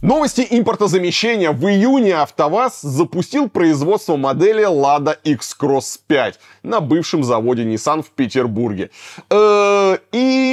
Новости 0.01 0.47
импортозамещения. 0.49 1.51
В 1.51 1.67
июне 1.67 2.15
АвтоВАЗ 2.15 2.83
запустил 2.83 3.49
производство 3.49 4.15
модели 4.15 4.65
Lada 4.65 5.17
X-Cross 5.25 5.99
5 6.07 6.39
на 6.63 6.79
бывшем 6.79 7.21
заводе 7.25 7.63
Nissan 7.63 8.01
в 8.01 8.11
Петербурге. 8.11 8.91
Э, 9.29 9.97
и 10.13 10.48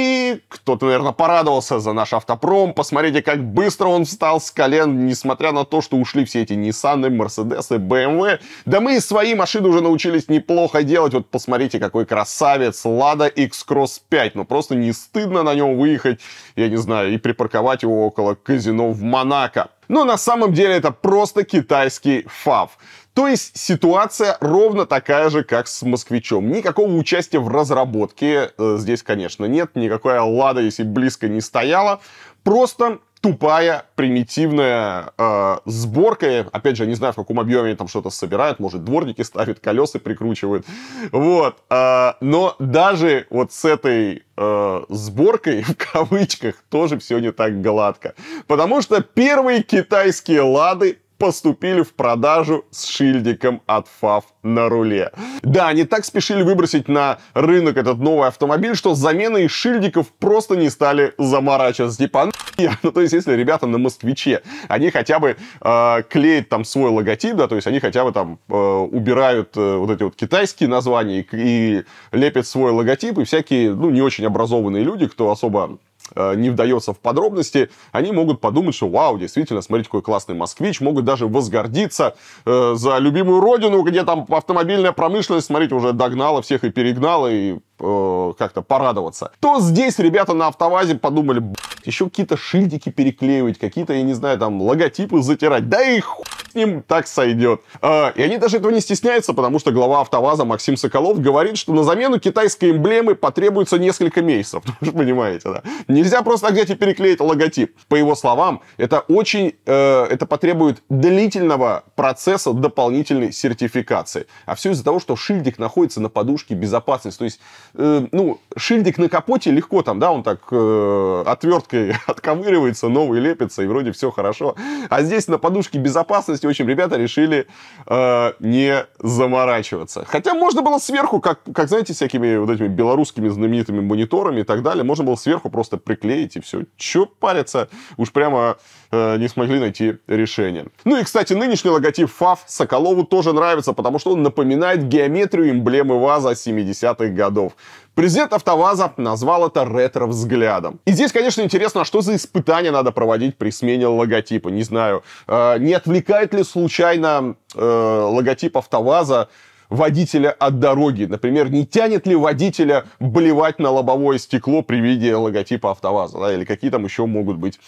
кто-то, 0.67 0.87
наверное, 0.87 1.13
порадовался 1.13 1.79
за 1.79 1.93
наш 1.93 2.11
автопром. 2.11 2.73
Посмотрите, 2.73 3.21
как 3.21 3.41
быстро 3.41 3.87
он 3.87 4.03
встал 4.03 4.41
с 4.41 4.51
колен, 4.51 5.05
несмотря 5.05 5.53
на 5.53 5.63
то, 5.63 5.79
что 5.79 5.95
ушли 5.95 6.25
все 6.25 6.41
эти 6.41 6.51
Nissan, 6.51 7.07
Mercedes, 7.07 7.69
BMW. 7.69 8.41
Да 8.65 8.81
мы 8.81 8.97
и 8.97 8.99
свои 8.99 9.33
машины 9.33 9.69
уже 9.69 9.79
научились 9.79 10.27
неплохо 10.27 10.83
делать. 10.83 11.13
Вот 11.13 11.29
посмотрите, 11.29 11.79
какой 11.79 12.05
красавец 12.05 12.85
Lada 12.85 13.29
X-Cross 13.29 14.01
5. 14.09 14.35
Ну 14.35 14.43
просто 14.43 14.75
не 14.75 14.91
стыдно 14.91 15.41
на 15.41 15.55
нем 15.55 15.77
выехать, 15.77 16.19
я 16.57 16.67
не 16.67 16.75
знаю, 16.75 17.13
и 17.13 17.17
припарковать 17.17 17.83
его 17.83 18.05
около 18.05 18.35
казино 18.35 18.91
в 18.91 19.01
Монако. 19.01 19.69
Но 19.87 20.05
на 20.05 20.17
самом 20.17 20.53
деле 20.53 20.75
это 20.75 20.91
просто 20.91 21.43
китайский 21.43 22.25
фав. 22.27 22.77
То 23.13 23.27
есть 23.27 23.57
ситуация 23.57 24.37
ровно 24.41 24.85
такая 24.85 25.29
же, 25.31 25.43
как 25.43 25.67
с 25.67 25.81
москвичом. 25.81 26.51
Никакого 26.51 26.91
участия 26.91 27.39
в 27.39 27.47
разработке 27.47 28.51
э, 28.57 28.77
здесь, 28.77 29.01
конечно, 29.01 29.45
нет. 29.45 29.71
Никакая 29.75 30.21
лада, 30.21 30.61
если 30.61 30.83
близко 30.83 31.27
не 31.27 31.41
стояла. 31.41 31.99
Просто 32.43 32.99
тупая, 33.21 33.85
примитивная 33.95 35.11
э, 35.17 35.57
сборка. 35.65 36.47
Опять 36.51 36.77
же, 36.77 36.83
я 36.83 36.89
не 36.89 36.95
знаю, 36.95 37.13
в 37.13 37.17
каком 37.17 37.39
объеме 37.39 37.67
они 37.67 37.75
там 37.75 37.87
что-то 37.87 38.09
собирают. 38.09 38.59
Может, 38.59 38.83
дворники 38.83 39.21
ставят, 39.21 39.59
колеса 39.59 39.99
прикручивают. 39.99 40.65
Вот. 41.11 41.57
Э, 41.69 42.13
но 42.21 42.55
даже 42.59 43.27
вот 43.29 43.51
с 43.51 43.65
этой 43.65 44.23
э, 44.35 44.81
сборкой, 44.89 45.61
в 45.67 45.75
кавычках, 45.75 46.55
тоже 46.69 46.97
все 46.99 47.19
не 47.19 47.31
так 47.31 47.61
гладко. 47.61 48.13
Потому 48.47 48.81
что 48.81 49.01
первые 49.01 49.63
китайские 49.63 50.41
лады 50.41 50.99
поступили 51.17 51.81
в 51.81 51.93
продажу 51.93 52.65
с 52.71 52.85
шильдиком 52.85 53.61
от 53.65 53.87
ФАВ 53.87 54.25
на 54.43 54.69
руле. 54.69 55.11
Да, 55.41 55.67
они 55.67 55.83
так 55.83 56.05
спешили 56.05 56.43
выбросить 56.43 56.87
на 56.87 57.19
рынок 57.33 57.77
этот 57.77 57.97
новый 57.97 58.27
автомобиль, 58.27 58.75
что 58.75 58.95
с 58.95 58.99
заменой 58.99 59.47
шильдиков 59.47 60.07
просто 60.07 60.55
не 60.55 60.69
стали 60.69 61.13
заморачиваться. 61.17 61.97
Типа, 61.97 62.23
«А 62.23 62.31
ну, 62.83 62.91
то 62.91 63.01
есть, 63.01 63.13
если 63.13 63.33
ребята 63.33 63.67
на 63.67 63.77
москвиче, 63.77 64.41
они 64.67 64.89
хотя 64.89 65.19
бы 65.19 65.37
э, 65.61 66.03
клеят 66.09 66.49
там 66.49 66.65
свой 66.65 66.89
логотип, 66.89 67.35
да, 67.35 67.47
то 67.47 67.55
есть 67.55 67.67
они 67.67 67.79
хотя 67.79 68.03
бы 68.03 68.11
там 68.11 68.39
э, 68.49 68.53
убирают 68.53 69.55
э, 69.55 69.75
вот 69.77 69.91
эти 69.91 70.03
вот 70.03 70.15
китайские 70.15 70.69
названия 70.69 71.21
и, 71.21 71.27
и 71.33 71.83
лепят 72.11 72.47
свой 72.47 72.71
логотип, 72.71 73.19
и 73.19 73.23
всякие, 73.23 73.73
ну, 73.73 73.89
не 73.89 74.01
очень 74.01 74.25
образованные 74.25 74.83
люди, 74.83 75.07
кто 75.07 75.29
особо 75.29 75.77
не 76.15 76.49
вдается 76.49 76.93
в 76.93 76.99
подробности, 76.99 77.69
они 77.91 78.11
могут 78.11 78.41
подумать, 78.41 78.75
что 78.75 78.87
вау, 78.87 79.17
действительно, 79.17 79.61
смотрите, 79.61 79.89
какой 79.89 80.01
классный 80.01 80.35
москвич, 80.35 80.81
могут 80.81 81.05
даже 81.05 81.27
возгордиться 81.27 82.15
э, 82.45 82.73
за 82.75 82.97
любимую 82.97 83.41
родину, 83.41 83.81
где 83.83 84.03
там 84.03 84.25
автомобильная 84.29 84.91
промышленность, 84.91 85.47
смотрите, 85.47 85.75
уже 85.75 85.93
догнала 85.93 86.41
всех 86.41 86.63
и 86.63 86.69
перегнала, 86.69 87.31
и 87.31 87.57
э, 87.79 88.33
как-то 88.37 88.61
порадоваться. 88.61 89.31
То 89.39 89.59
здесь 89.59 89.99
ребята 89.99 90.33
на 90.33 90.47
автовазе 90.47 90.95
подумали, 90.95 91.43
еще 91.85 92.05
какие-то 92.05 92.37
шильдики 92.37 92.89
переклеивать, 92.89 93.57
какие-то, 93.57 93.93
я 93.93 94.03
не 94.03 94.13
знаю, 94.13 94.37
там, 94.37 94.61
логотипы 94.61 95.21
затирать, 95.21 95.69
да 95.69 95.81
и 95.81 95.99
хуй 95.99 96.25
с 96.51 96.55
ним 96.55 96.81
так 96.81 97.07
сойдет. 97.07 97.61
Э, 97.81 98.11
и 98.15 98.21
они 98.21 98.37
даже 98.37 98.57
этого 98.57 98.71
не 98.71 98.81
стесняются, 98.81 99.33
потому 99.33 99.59
что 99.59 99.71
глава 99.71 100.01
автоваза 100.01 100.45
Максим 100.45 100.77
Соколов 100.77 101.21
говорит, 101.21 101.57
что 101.57 101.73
на 101.73 101.83
замену 101.83 102.19
китайской 102.19 102.71
эмблемы 102.71 103.15
потребуется 103.15 103.77
несколько 103.77 104.21
месяцев. 104.21 104.63
Понимаете, 104.79 105.49
да? 105.49 105.63
Нельзя 105.87 106.21
просто 106.21 106.51
взять 106.51 106.69
и 106.69 106.75
переклеить 106.75 107.19
логотип. 107.19 107.75
По 107.87 107.95
его 107.95 108.15
словам, 108.15 108.61
это 108.77 108.99
очень, 108.99 109.55
э, 109.65 110.03
это 110.09 110.25
потребует 110.25 110.83
длительного 110.89 111.83
процесса 111.95 112.53
дополнительной 112.53 113.31
сертификации. 113.31 114.27
А 114.45 114.55
все 114.55 114.71
из-за 114.71 114.83
того, 114.83 114.99
что 114.99 115.15
шильдик 115.15 115.59
находится 115.59 116.01
на 116.01 116.09
подушке 116.09 116.53
безопасности. 116.55 117.19
То 117.19 117.25
есть 117.25 117.39
э, 117.73 118.07
ну, 118.11 118.39
шильдик 118.55 118.97
на 118.97 119.09
капоте 119.09 119.51
легко 119.51 119.81
там, 119.81 119.99
да, 119.99 120.11
он 120.11 120.23
так 120.23 120.39
э, 120.51 121.23
отверткой 121.25 121.95
отковыривается, 122.07 122.89
новый 122.89 123.19
лепится, 123.19 123.63
и 123.63 123.67
вроде 123.67 123.91
все 123.91 124.11
хорошо. 124.11 124.55
А 124.89 125.01
здесь 125.03 125.27
на 125.27 125.37
подушке 125.37 125.79
безопасности, 125.79 126.45
в 126.45 126.49
общем, 126.49 126.67
ребята 126.67 126.97
решили 126.97 127.47
э, 127.85 128.33
не 128.39 128.85
заморачиваться. 128.99 130.05
Хотя 130.07 130.33
можно 130.33 130.61
было 130.61 130.77
сверху, 130.79 131.19
как, 131.19 131.39
как, 131.53 131.69
знаете, 131.69 131.93
всякими 131.93 132.37
вот 132.37 132.49
этими 132.49 132.67
белорусскими 132.67 133.29
знаменитыми 133.29 133.81
мониторами 133.81 134.41
и 134.41 134.43
так 134.43 134.63
далее, 134.63 134.83
можно 134.83 135.03
было 135.03 135.15
сверху 135.15 135.49
просто 135.49 135.77
приклеить 135.77 136.35
и 136.35 136.41
все. 136.41 136.63
Че 136.77 137.05
париться? 137.05 137.69
Уж 137.97 138.11
прямо 138.11 138.57
э, 138.91 139.17
не 139.17 139.27
смогли 139.27 139.59
найти 139.59 139.97
решение. 140.07 140.65
Ну 140.85 140.97
и, 140.97 141.03
кстати, 141.03 141.33
нынешний 141.33 141.71
логотип 141.71 142.09
ФАФ 142.11 142.43
Соколову 142.47 143.03
тоже 143.03 143.33
нравится, 143.33 143.73
потому 143.73 143.99
что 143.99 144.11
он 144.13 144.23
напоминает 144.23 144.87
геометрию 144.87 145.51
эмблемы 145.51 145.99
ВАЗа 145.99 146.31
70-х 146.31 147.07
годов. 147.09 147.53
Президент 147.97 148.31
АвтоВАЗа 148.31 148.93
назвал 148.97 149.47
это 149.47 149.65
ретро-взглядом. 149.65 150.79
И 150.85 150.91
здесь, 150.91 151.11
конечно, 151.11 151.41
интересно, 151.41 151.81
а 151.81 151.85
что 151.85 152.01
за 152.01 152.15
испытания 152.15 152.69
надо 152.69 152.91
проводить 152.91 153.37
при 153.37 153.49
смене 153.49 153.87
логотипа. 153.87 154.49
Не 154.49 154.61
знаю, 154.61 155.03
э, 155.27 155.57
не 155.57 155.73
отвлекает 155.73 156.31
ли 156.33 156.43
случайно 156.43 157.35
э, 157.55 158.09
логотип 158.11 158.55
АвтоВАЗа 158.55 159.29
водителя 159.69 160.29
от 160.29 160.59
дороги? 160.59 161.05
Например, 161.05 161.49
не 161.49 161.65
тянет 161.65 162.05
ли 162.05 162.15
водителя 162.15 162.85
блевать 162.99 163.57
на 163.57 163.71
лобовое 163.71 164.19
стекло 164.19 164.61
при 164.61 164.77
виде 164.77 165.15
логотипа 165.15 165.71
АвтоВАЗа? 165.71 166.19
Да? 166.19 166.33
Или 166.33 166.45
какие 166.45 166.69
там 166.69 166.85
еще 166.85 167.07
могут 167.07 167.37
быть 167.37 167.59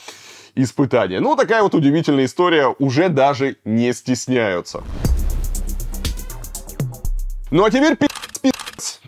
испытания? 0.55 1.19
Ну, 1.19 1.35
такая 1.35 1.63
вот 1.63 1.75
удивительная 1.75 2.25
история. 2.25 2.73
Уже 2.79 3.09
даже 3.09 3.57
не 3.65 3.93
стесняются. 3.93 4.83
Ну, 7.51 7.63
а 7.63 7.69
теперь 7.69 7.97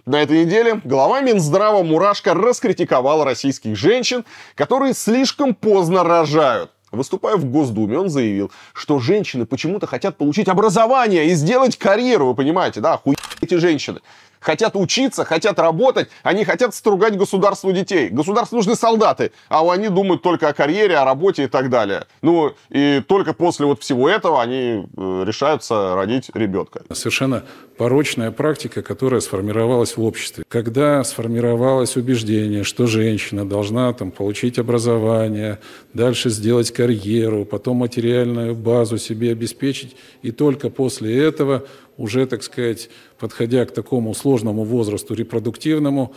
на 0.05 0.21
этой 0.21 0.45
неделе 0.45 0.81
глава 0.83 1.21
Минздрава 1.21 1.83
Мурашко 1.83 2.33
раскритиковал 2.33 3.23
российских 3.23 3.75
женщин, 3.77 4.25
которые 4.55 4.93
слишком 4.93 5.53
поздно 5.53 6.03
рожают. 6.03 6.71
Выступая 6.91 7.37
в 7.37 7.45
Госдуме, 7.45 7.97
он 7.97 8.09
заявил, 8.09 8.51
что 8.73 8.99
женщины 8.99 9.45
почему-то 9.45 9.87
хотят 9.87 10.17
получить 10.17 10.49
образование 10.49 11.27
и 11.27 11.33
сделать 11.35 11.77
карьеру, 11.77 12.27
вы 12.27 12.35
понимаете, 12.35 12.81
да, 12.81 12.97
хуй 12.97 13.15
эти 13.41 13.55
женщины 13.55 14.01
хотят 14.41 14.75
учиться, 14.75 15.23
хотят 15.23 15.57
работать, 15.59 16.09
они 16.23 16.43
хотят 16.43 16.75
стругать 16.75 17.17
государству 17.17 17.71
детей. 17.71 18.09
Государству 18.09 18.57
нужны 18.57 18.75
солдаты, 18.75 19.31
а 19.47 19.61
они 19.71 19.87
думают 19.87 20.21
только 20.21 20.49
о 20.49 20.53
карьере, 20.53 20.97
о 20.97 21.05
работе 21.05 21.45
и 21.45 21.47
так 21.47 21.69
далее. 21.69 22.05
Ну, 22.21 22.53
и 22.69 23.01
только 23.07 23.33
после 23.33 23.65
вот 23.65 23.81
всего 23.81 24.09
этого 24.09 24.41
они 24.41 24.85
э, 24.97 25.23
решаются 25.25 25.95
родить 25.95 26.31
ребенка. 26.33 26.81
Совершенно 26.91 27.43
порочная 27.77 28.31
практика, 28.31 28.81
которая 28.81 29.21
сформировалась 29.21 29.95
в 29.95 30.03
обществе. 30.03 30.43
Когда 30.47 31.03
сформировалось 31.03 31.95
убеждение, 31.95 32.63
что 32.63 32.87
женщина 32.87 33.47
должна 33.47 33.93
там, 33.93 34.11
получить 34.11 34.59
образование, 34.59 35.59
дальше 35.93 36.29
сделать 36.29 36.71
карьеру, 36.71 37.45
потом 37.45 37.77
материальную 37.77 38.55
базу 38.55 38.97
себе 38.97 39.31
обеспечить, 39.31 39.95
и 40.23 40.31
только 40.31 40.69
после 40.69 41.23
этого 41.23 41.63
уже, 41.97 42.25
так 42.25 42.43
сказать, 42.43 42.89
подходя 43.21 43.65
к 43.65 43.71
такому 43.71 44.13
сложному 44.13 44.63
возрасту 44.63 45.13
репродуктивному, 45.13 46.11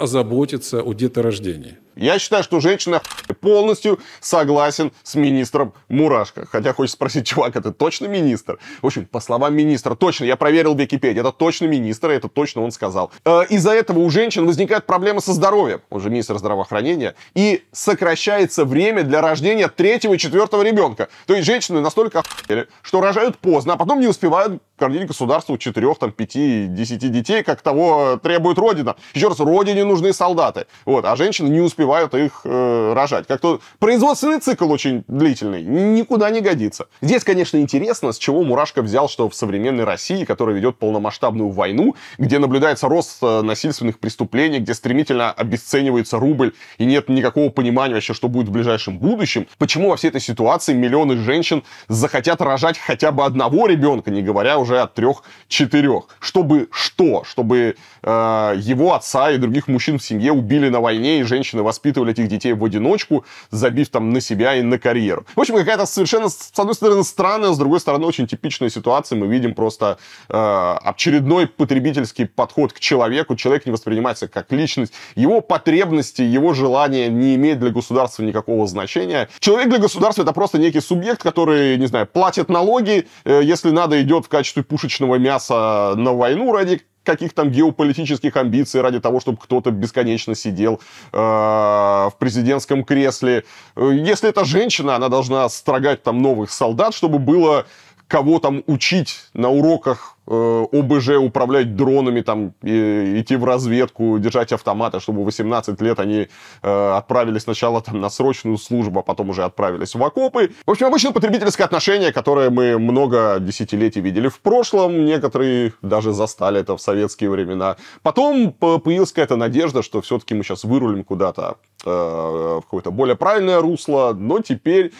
озаботиться 0.00 0.82
о 0.82 0.94
деторождении. 0.94 1.76
Я 1.98 2.20
считаю, 2.20 2.44
что 2.44 2.60
женщина 2.60 3.02
полностью 3.40 3.98
согласен 4.20 4.92
с 5.02 5.16
министром 5.16 5.74
Мурашко. 5.88 6.46
Хотя 6.50 6.72
хочется 6.72 6.94
спросить, 6.94 7.26
чувак, 7.26 7.56
это 7.56 7.72
точно 7.72 8.06
министр? 8.06 8.58
В 8.82 8.86
общем, 8.86 9.04
по 9.06 9.18
словам 9.18 9.54
министра, 9.54 9.96
точно, 9.96 10.24
я 10.24 10.36
проверил 10.36 10.74
в 10.74 10.78
это 10.80 11.32
точно 11.32 11.66
министр, 11.66 12.10
это 12.10 12.28
точно 12.28 12.62
он 12.62 12.70
сказал. 12.70 13.10
Э, 13.24 13.42
из-за 13.48 13.72
этого 13.72 13.98
у 13.98 14.10
женщин 14.10 14.46
возникают 14.46 14.86
проблемы 14.86 15.20
со 15.20 15.32
здоровьем, 15.32 15.80
он 15.90 16.00
же 16.00 16.08
министр 16.08 16.38
здравоохранения, 16.38 17.16
и 17.34 17.64
сокращается 17.72 18.64
время 18.64 19.02
для 19.02 19.20
рождения 19.20 19.68
третьего 19.68 20.14
и 20.14 20.18
четвертого 20.18 20.62
ребенка. 20.62 21.08
То 21.26 21.34
есть 21.34 21.46
женщины 21.46 21.80
настолько 21.80 22.20
охуели, 22.20 22.68
что 22.82 23.00
рожают 23.00 23.38
поздно, 23.38 23.72
а 23.72 23.76
потом 23.76 24.00
не 24.00 24.06
успевают 24.06 24.62
кормить 24.78 25.06
государству 25.06 25.58
четырех, 25.58 25.98
там, 25.98 26.12
пяти, 26.12 26.66
десяти 26.68 27.08
детей, 27.08 27.42
как 27.42 27.60
того 27.60 28.20
требует 28.22 28.58
Родина. 28.58 28.94
Еще 29.14 29.28
раз, 29.28 29.40
Родине 29.40 29.84
нужны 29.84 30.12
солдаты. 30.12 30.66
Вот, 30.84 31.04
а 31.04 31.16
женщины 31.16 31.48
не 31.48 31.60
успевают 31.60 31.87
успевают 31.88 32.14
их 32.14 32.40
э, 32.44 32.92
рожать. 32.94 33.26
Как-то 33.26 33.60
производственный 33.78 34.40
цикл 34.40 34.70
очень 34.70 35.04
длительный, 35.08 35.62
никуда 35.62 36.30
не 36.30 36.40
годится. 36.40 36.86
Здесь, 37.00 37.24
конечно, 37.24 37.56
интересно, 37.56 38.12
с 38.12 38.18
чего 38.18 38.42
Мурашко 38.42 38.82
взял, 38.82 39.08
что 39.08 39.28
в 39.28 39.34
современной 39.34 39.84
России, 39.84 40.24
которая 40.24 40.54
ведет 40.54 40.76
полномасштабную 40.76 41.50
войну, 41.50 41.94
где 42.18 42.38
наблюдается 42.38 42.88
рост 42.88 43.18
э, 43.22 43.42
насильственных 43.42 43.98
преступлений, 43.98 44.58
где 44.58 44.74
стремительно 44.74 45.32
обесценивается 45.32 46.18
рубль 46.18 46.52
и 46.78 46.84
нет 46.84 47.08
никакого 47.08 47.48
понимания 47.48 47.94
вообще, 47.94 48.12
что 48.12 48.28
будет 48.28 48.48
в 48.48 48.52
ближайшем 48.52 48.98
будущем, 48.98 49.46
почему 49.58 49.88
во 49.88 49.96
всей 49.96 50.08
этой 50.08 50.20
ситуации 50.20 50.74
миллионы 50.74 51.16
женщин 51.16 51.62
захотят 51.88 52.42
рожать 52.42 52.78
хотя 52.78 53.12
бы 53.12 53.24
одного 53.24 53.66
ребенка, 53.66 54.10
не 54.10 54.22
говоря 54.22 54.58
уже 54.58 54.80
о 54.80 54.86
трех-четырех. 54.86 56.08
Чтобы 56.20 56.68
что? 56.70 57.24
Чтобы 57.24 57.76
э, 58.02 58.54
его 58.58 58.94
отца 58.94 59.30
и 59.30 59.38
других 59.38 59.68
мужчин 59.68 59.98
в 59.98 60.04
семье 60.04 60.32
убили 60.32 60.68
на 60.68 60.80
войне, 60.80 61.20
и 61.20 61.22
женщины 61.22 61.62
вас 61.62 61.77
воспитывали 61.78 62.10
этих 62.10 62.28
детей 62.28 62.52
в 62.52 62.64
одиночку, 62.64 63.24
забив 63.50 63.88
там 63.88 64.10
на 64.10 64.20
себя 64.20 64.56
и 64.56 64.62
на 64.62 64.78
карьеру. 64.78 65.24
В 65.36 65.40
общем, 65.40 65.54
какая-то 65.54 65.86
совершенно, 65.86 66.28
с 66.28 66.52
одной 66.56 66.74
стороны, 66.74 67.04
странная, 67.04 67.52
с 67.52 67.58
другой 67.58 67.80
стороны, 67.80 68.06
очень 68.06 68.26
типичная 68.26 68.70
ситуация. 68.70 69.16
Мы 69.16 69.28
видим 69.28 69.54
просто 69.54 69.98
э, 70.28 70.76
очередной 70.82 71.46
потребительский 71.46 72.24
подход 72.26 72.72
к 72.72 72.80
человеку. 72.80 73.36
Человек 73.36 73.66
не 73.66 73.72
воспринимается 73.72 74.26
как 74.26 74.52
личность. 74.52 74.92
Его 75.14 75.40
потребности, 75.40 76.22
его 76.22 76.52
желания 76.52 77.08
не 77.08 77.36
имеют 77.36 77.60
для 77.60 77.70
государства 77.70 78.24
никакого 78.24 78.66
значения. 78.66 79.28
Человек 79.38 79.68
для 79.68 79.78
государства 79.78 80.22
это 80.22 80.32
просто 80.32 80.58
некий 80.58 80.80
субъект, 80.80 81.22
который, 81.22 81.76
не 81.76 81.86
знаю, 81.86 82.06
платит 82.06 82.48
налоги, 82.48 83.06
э, 83.24 83.40
если 83.44 83.70
надо, 83.70 84.02
идет 84.02 84.26
в 84.26 84.28
качестве 84.28 84.62
пушечного 84.62 85.16
мяса 85.16 85.94
на 85.96 86.12
войну 86.12 86.52
ради 86.52 86.82
каких 87.08 87.32
там 87.32 87.50
геополитических 87.50 88.36
амбиций 88.36 88.82
ради 88.82 89.00
того, 89.00 89.20
чтобы 89.20 89.38
кто-то 89.38 89.70
бесконечно 89.70 90.34
сидел 90.34 90.78
э, 91.12 91.16
в 91.16 92.12
президентском 92.18 92.84
кресле. 92.84 93.44
Э, 93.76 93.90
если 93.94 94.28
это 94.28 94.44
женщина, 94.44 94.96
она 94.96 95.08
должна 95.08 95.48
строгать 95.48 96.02
там 96.02 96.20
новых 96.20 96.50
солдат, 96.50 96.94
чтобы 96.94 97.18
было 97.18 97.64
кого 98.08 98.38
там 98.38 98.62
учить 98.66 99.20
на 99.34 99.50
уроках 99.50 100.16
э, 100.26 100.66
ОБЖ, 100.72 101.08
управлять 101.18 101.76
дронами, 101.76 102.22
там, 102.22 102.54
и, 102.62 103.20
идти 103.20 103.36
в 103.36 103.44
разведку, 103.44 104.18
держать 104.18 104.52
автоматы, 104.52 104.98
чтобы 105.00 105.22
в 105.22 105.24
18 105.26 105.80
лет 105.82 106.00
они 106.00 106.28
э, 106.62 106.92
отправились 106.96 107.42
сначала 107.42 107.82
там, 107.82 108.00
на 108.00 108.08
срочную 108.08 108.56
службу, 108.56 109.00
а 109.00 109.02
потом 109.02 109.28
уже 109.30 109.44
отправились 109.44 109.94
в 109.94 110.02
окопы. 110.02 110.50
В 110.66 110.70
общем, 110.70 110.86
обычно 110.86 111.12
потребительское 111.12 111.66
отношение, 111.66 112.10
которое 112.12 112.48
мы 112.48 112.78
много 112.78 113.36
десятилетий 113.40 114.00
видели 114.00 114.28
в 114.28 114.40
прошлом, 114.40 115.04
некоторые 115.04 115.74
даже 115.82 116.12
застали 116.12 116.60
это 116.60 116.76
в 116.76 116.80
советские 116.80 117.28
времена. 117.28 117.76
Потом 118.02 118.52
появилась 118.52 119.12
какая-то 119.12 119.36
надежда, 119.36 119.82
что 119.82 120.00
все-таки 120.00 120.34
мы 120.34 120.44
сейчас 120.44 120.64
вырулим 120.64 121.04
куда-то 121.04 121.56
э, 121.84 121.90
в 121.90 122.62
какое-то 122.62 122.90
более 122.90 123.16
правильное 123.16 123.60
русло, 123.60 124.14
но 124.18 124.40
теперь 124.40 124.92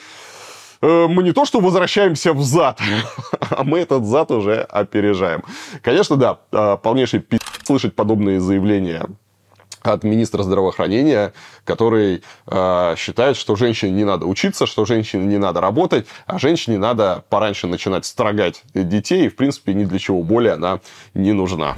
э, 0.81 1.07
мы 1.09 1.23
не 1.23 1.33
то 1.33 1.45
что 1.45 1.61
возвращаемся 1.61 2.33
в 2.33 2.43
зад, 2.43 2.81
а 3.51 3.65
мы 3.65 3.81
этот 3.81 4.05
зад 4.05 4.31
уже 4.31 4.63
опережаем. 4.63 5.43
Конечно, 5.83 6.17
да, 6.17 6.39
э, 6.53 6.77
полнейший 6.83 7.21
пи*** 7.21 7.39
слышать 7.65 7.95
подобные 7.95 8.41
заявления 8.41 9.07
от 9.83 10.05
министра 10.05 10.43
здравоохранения, 10.43 11.33
который 11.65 12.23
э, 12.47 12.95
считает, 12.97 13.37
что 13.37 13.57
женщине 13.57 13.93
не 13.93 14.05
надо 14.05 14.27
учиться, 14.27 14.67
что 14.67 14.85
женщине 14.85 15.27
не 15.27 15.39
надо 15.39 15.61
работать, 15.61 16.07
а 16.27 16.39
женщине 16.39 16.79
надо 16.79 17.25
пораньше 17.29 17.67
начинать 17.67 18.05
строгать 18.05 18.63
детей, 18.75 19.27
и, 19.27 19.29
в 19.29 19.37
принципе, 19.37 19.75
ни 19.75 19.85
для 19.85 19.99
чего 19.99 20.23
более 20.23 20.55
она 20.55 20.81
не 21.15 21.33
нужна. 21.33 21.77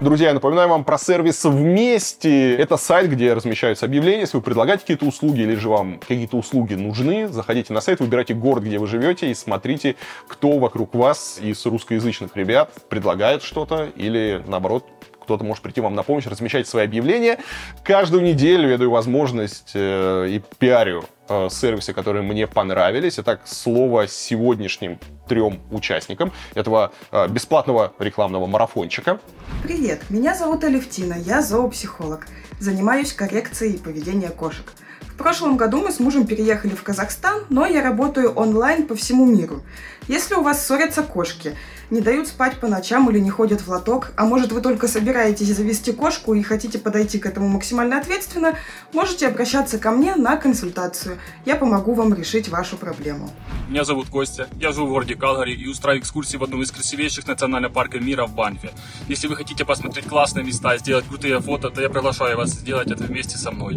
Друзья, 0.00 0.28
я 0.28 0.34
напоминаю 0.34 0.66
вам 0.70 0.82
про 0.82 0.96
сервис 0.96 1.44
«Вместе». 1.44 2.56
Это 2.56 2.78
сайт, 2.78 3.10
где 3.10 3.34
размещаются 3.34 3.84
объявления. 3.84 4.20
Если 4.20 4.38
вы 4.38 4.42
предлагаете 4.42 4.80
какие-то 4.80 5.04
услуги 5.04 5.42
или 5.42 5.54
же 5.56 5.68
вам 5.68 5.98
какие-то 5.98 6.38
услуги 6.38 6.72
нужны, 6.72 7.28
заходите 7.28 7.74
на 7.74 7.82
сайт, 7.82 8.00
выбирайте 8.00 8.32
город, 8.32 8.64
где 8.64 8.78
вы 8.78 8.86
живете 8.86 9.30
и 9.30 9.34
смотрите, 9.34 9.96
кто 10.26 10.58
вокруг 10.58 10.94
вас 10.94 11.38
из 11.38 11.66
русскоязычных 11.66 12.34
ребят 12.34 12.72
предлагает 12.88 13.42
что-то 13.42 13.90
или, 13.94 14.42
наоборот, 14.46 14.86
кто-то 15.30 15.44
может 15.44 15.62
прийти 15.62 15.80
вам 15.80 15.94
на 15.94 16.02
помощь, 16.02 16.26
размещать 16.26 16.66
свои 16.66 16.84
объявления. 16.84 17.38
Каждую 17.84 18.24
неделю 18.24 18.68
я 18.68 18.78
даю 18.78 18.90
возможность 18.90 19.70
э, 19.74 20.26
и 20.28 20.42
пиарю 20.58 21.04
э, 21.28 21.48
сервисы, 21.48 21.92
которые 21.92 22.22
мне 22.22 22.48
понравились. 22.48 23.20
Итак, 23.20 23.42
слово 23.44 24.08
сегодняшним 24.08 24.98
трем 25.28 25.60
участникам 25.70 26.32
этого 26.54 26.92
э, 27.12 27.28
бесплатного 27.28 27.92
рекламного 28.00 28.48
марафончика. 28.48 29.20
Привет, 29.62 30.02
меня 30.10 30.34
зовут 30.34 30.64
Алевтина, 30.64 31.14
я 31.14 31.42
зоопсихолог. 31.42 32.26
Занимаюсь 32.58 33.12
коррекцией 33.12 33.78
поведения 33.78 34.30
кошек. 34.30 34.66
В 35.14 35.16
прошлом 35.16 35.56
году 35.56 35.80
мы 35.80 35.92
с 35.92 36.00
мужем 36.00 36.26
переехали 36.26 36.74
в 36.74 36.82
Казахстан, 36.82 37.44
но 37.50 37.66
я 37.66 37.84
работаю 37.84 38.32
онлайн 38.32 38.88
по 38.88 38.96
всему 38.96 39.26
миру. 39.26 39.62
Если 40.08 40.34
у 40.34 40.42
вас 40.42 40.64
ссорятся 40.64 41.02
кошки, 41.02 41.56
не 41.90 42.00
дают 42.00 42.28
спать 42.28 42.58
по 42.58 42.68
ночам 42.68 43.10
или 43.10 43.18
не 43.18 43.30
ходят 43.30 43.60
в 43.60 43.68
лоток, 43.68 44.12
а 44.16 44.24
может 44.24 44.52
вы 44.52 44.60
только 44.60 44.88
собираетесь 44.88 45.54
завести 45.54 45.92
кошку 45.92 46.34
и 46.34 46.42
хотите 46.42 46.78
подойти 46.78 47.18
к 47.18 47.26
этому 47.26 47.48
максимально 47.48 47.98
ответственно, 47.98 48.54
можете 48.92 49.26
обращаться 49.26 49.78
ко 49.78 49.90
мне 49.90 50.14
на 50.14 50.36
консультацию. 50.36 51.18
Я 51.44 51.56
помогу 51.56 51.94
вам 51.94 52.14
решить 52.14 52.48
вашу 52.48 52.76
проблему. 52.76 53.30
Меня 53.68 53.84
зовут 53.84 54.08
Костя, 54.08 54.48
я 54.58 54.72
живу 54.72 54.86
в 54.86 54.90
городе 54.90 55.14
Калгари 55.16 55.52
и 55.52 55.66
устраиваю 55.66 56.00
экскурсии 56.02 56.36
в 56.36 56.44
одном 56.44 56.62
из 56.62 56.70
красивейших 56.70 57.26
национальных 57.26 57.72
парков 57.72 58.00
мира 58.00 58.26
в 58.26 58.34
Банфе. 58.34 58.70
Если 59.08 59.26
вы 59.26 59.36
хотите 59.36 59.64
посмотреть 59.64 60.06
классные 60.06 60.44
места 60.44 60.74
и 60.74 60.78
сделать 60.78 61.06
крутые 61.06 61.40
фото, 61.40 61.70
то 61.70 61.80
я 61.80 61.88
приглашаю 61.88 62.36
вас 62.36 62.50
сделать 62.50 62.90
это 62.90 63.04
вместе 63.04 63.36
со 63.36 63.50
мной. 63.50 63.76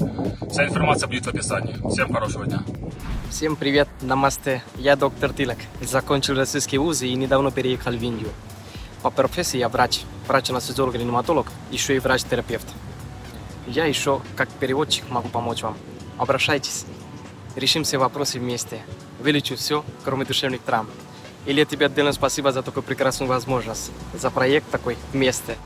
Вся 0.52 0.68
информация 0.68 1.08
будет 1.08 1.26
в 1.26 1.30
описании. 1.30 1.78
Всем 1.92 2.14
хорошего 2.14 2.46
дня. 2.46 2.64
Всем 3.30 3.56
привет, 3.56 3.88
намасте. 4.02 4.62
Я 4.78 4.96
доктор 4.96 5.34
Тилак. 5.34 5.58
Закончил 6.14 6.36
российский 6.36 6.78
вуз 6.78 7.02
и 7.02 7.12
недавно 7.16 7.50
переехал 7.50 7.92
в 7.92 8.04
Индию. 8.04 8.30
По 9.02 9.10
профессии 9.10 9.58
я 9.58 9.68
врач, 9.68 10.02
врач-анестезиолог-реаниматолог, 10.28 11.48
еще 11.72 11.96
и 11.96 12.00
врач-терапевт. 12.00 12.68
Я 13.66 13.86
еще 13.86 14.22
как 14.36 14.48
переводчик 14.50 15.10
могу 15.10 15.30
помочь 15.30 15.64
вам. 15.64 15.76
Обращайтесь. 16.20 16.86
Решим 17.56 17.84
все 17.84 17.98
вопросы 17.98 18.38
вместе. 18.38 18.84
Вылечу 19.22 19.56
все, 19.56 19.84
кроме 20.04 20.26
душевных 20.26 20.62
травм. 20.62 20.88
Или 21.48 21.64
тебе 21.64 21.88
отдельно 21.88 22.12
спасибо 22.12 22.52
за 22.52 22.62
такую 22.62 22.84
прекрасную 22.84 23.28
возможность. 23.28 23.90
За 24.14 24.30
проект 24.30 24.70
такой 24.70 24.98
вместе. 25.14 25.58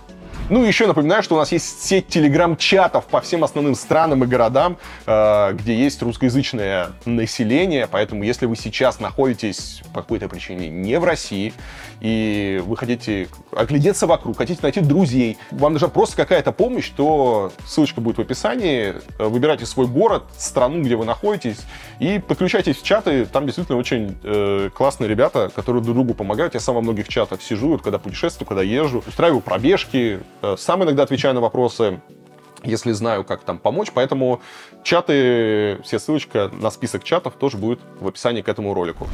Ну 0.49 0.63
и 0.63 0.67
еще 0.67 0.87
напоминаю, 0.87 1.23
что 1.23 1.35
у 1.35 1.37
нас 1.37 1.51
есть 1.51 1.83
сеть 1.83 2.07
телеграм-чатов 2.07 3.05
по 3.07 3.19
всем 3.19 3.43
основным 3.43 3.75
странам 3.75 4.23
и 4.23 4.27
городам, 4.27 4.77
э, 5.05 5.53
где 5.53 5.75
есть 5.75 6.01
русскоязычное 6.01 6.91
население. 7.03 7.85
Поэтому, 7.91 8.23
если 8.23 8.45
вы 8.45 8.55
сейчас 8.55 9.01
находитесь 9.01 9.81
по 9.93 10.01
какой-то 10.01 10.29
причине 10.29 10.69
не 10.69 10.99
в 10.99 11.03
России, 11.03 11.53
и 11.99 12.61
вы 12.65 12.77
хотите 12.77 13.27
оглядеться 13.51 14.07
вокруг, 14.07 14.37
хотите 14.37 14.61
найти 14.61 14.79
друзей, 14.79 15.37
вам 15.51 15.73
нужна 15.73 15.89
просто 15.89 16.15
какая-то 16.15 16.53
помощь, 16.53 16.91
то 16.95 17.51
ссылочка 17.65 17.99
будет 17.99 18.17
в 18.17 18.21
описании. 18.21 18.95
Выбирайте 19.19 19.65
свой 19.65 19.87
город, 19.87 20.23
страну, 20.37 20.81
где 20.81 20.95
вы 20.95 21.03
находитесь, 21.03 21.59
и 21.99 22.19
подключайтесь 22.19 22.77
в 22.77 22.83
чаты. 22.83 23.25
Там 23.25 23.45
действительно 23.45 23.77
очень 23.77 24.17
э, 24.23 24.69
классные 24.73 25.09
ребята, 25.09 25.51
которые 25.53 25.83
друг 25.83 25.95
другу 25.95 26.13
помогают. 26.13 26.53
Я 26.53 26.61
сам 26.61 26.75
во 26.75 26.81
многих 26.81 27.09
чатах 27.09 27.41
сижу, 27.41 27.69
вот, 27.69 27.81
когда 27.81 27.99
путешествую, 27.99 28.47
когда 28.47 28.61
езжу, 28.61 29.03
устраиваю 29.05 29.41
пробежки, 29.41 30.19
э, 30.36 30.36
сам 30.57 30.83
иногда 30.83 31.03
отвечаю 31.03 31.33
на 31.33 31.41
вопросы 31.41 32.01
если 32.63 32.91
знаю, 32.91 33.23
как 33.23 33.41
там 33.41 33.59
помочь. 33.59 33.91
Поэтому 33.93 34.41
чаты, 34.83 35.79
все 35.83 35.99
ссылочка 35.99 36.49
на 36.51 36.71
список 36.71 37.03
чатов 37.03 37.35
тоже 37.35 37.57
будет 37.57 37.79
в 37.99 38.07
описании 38.07 38.41
к 38.41 38.49
этому 38.49 38.73
ролику. 38.73 39.07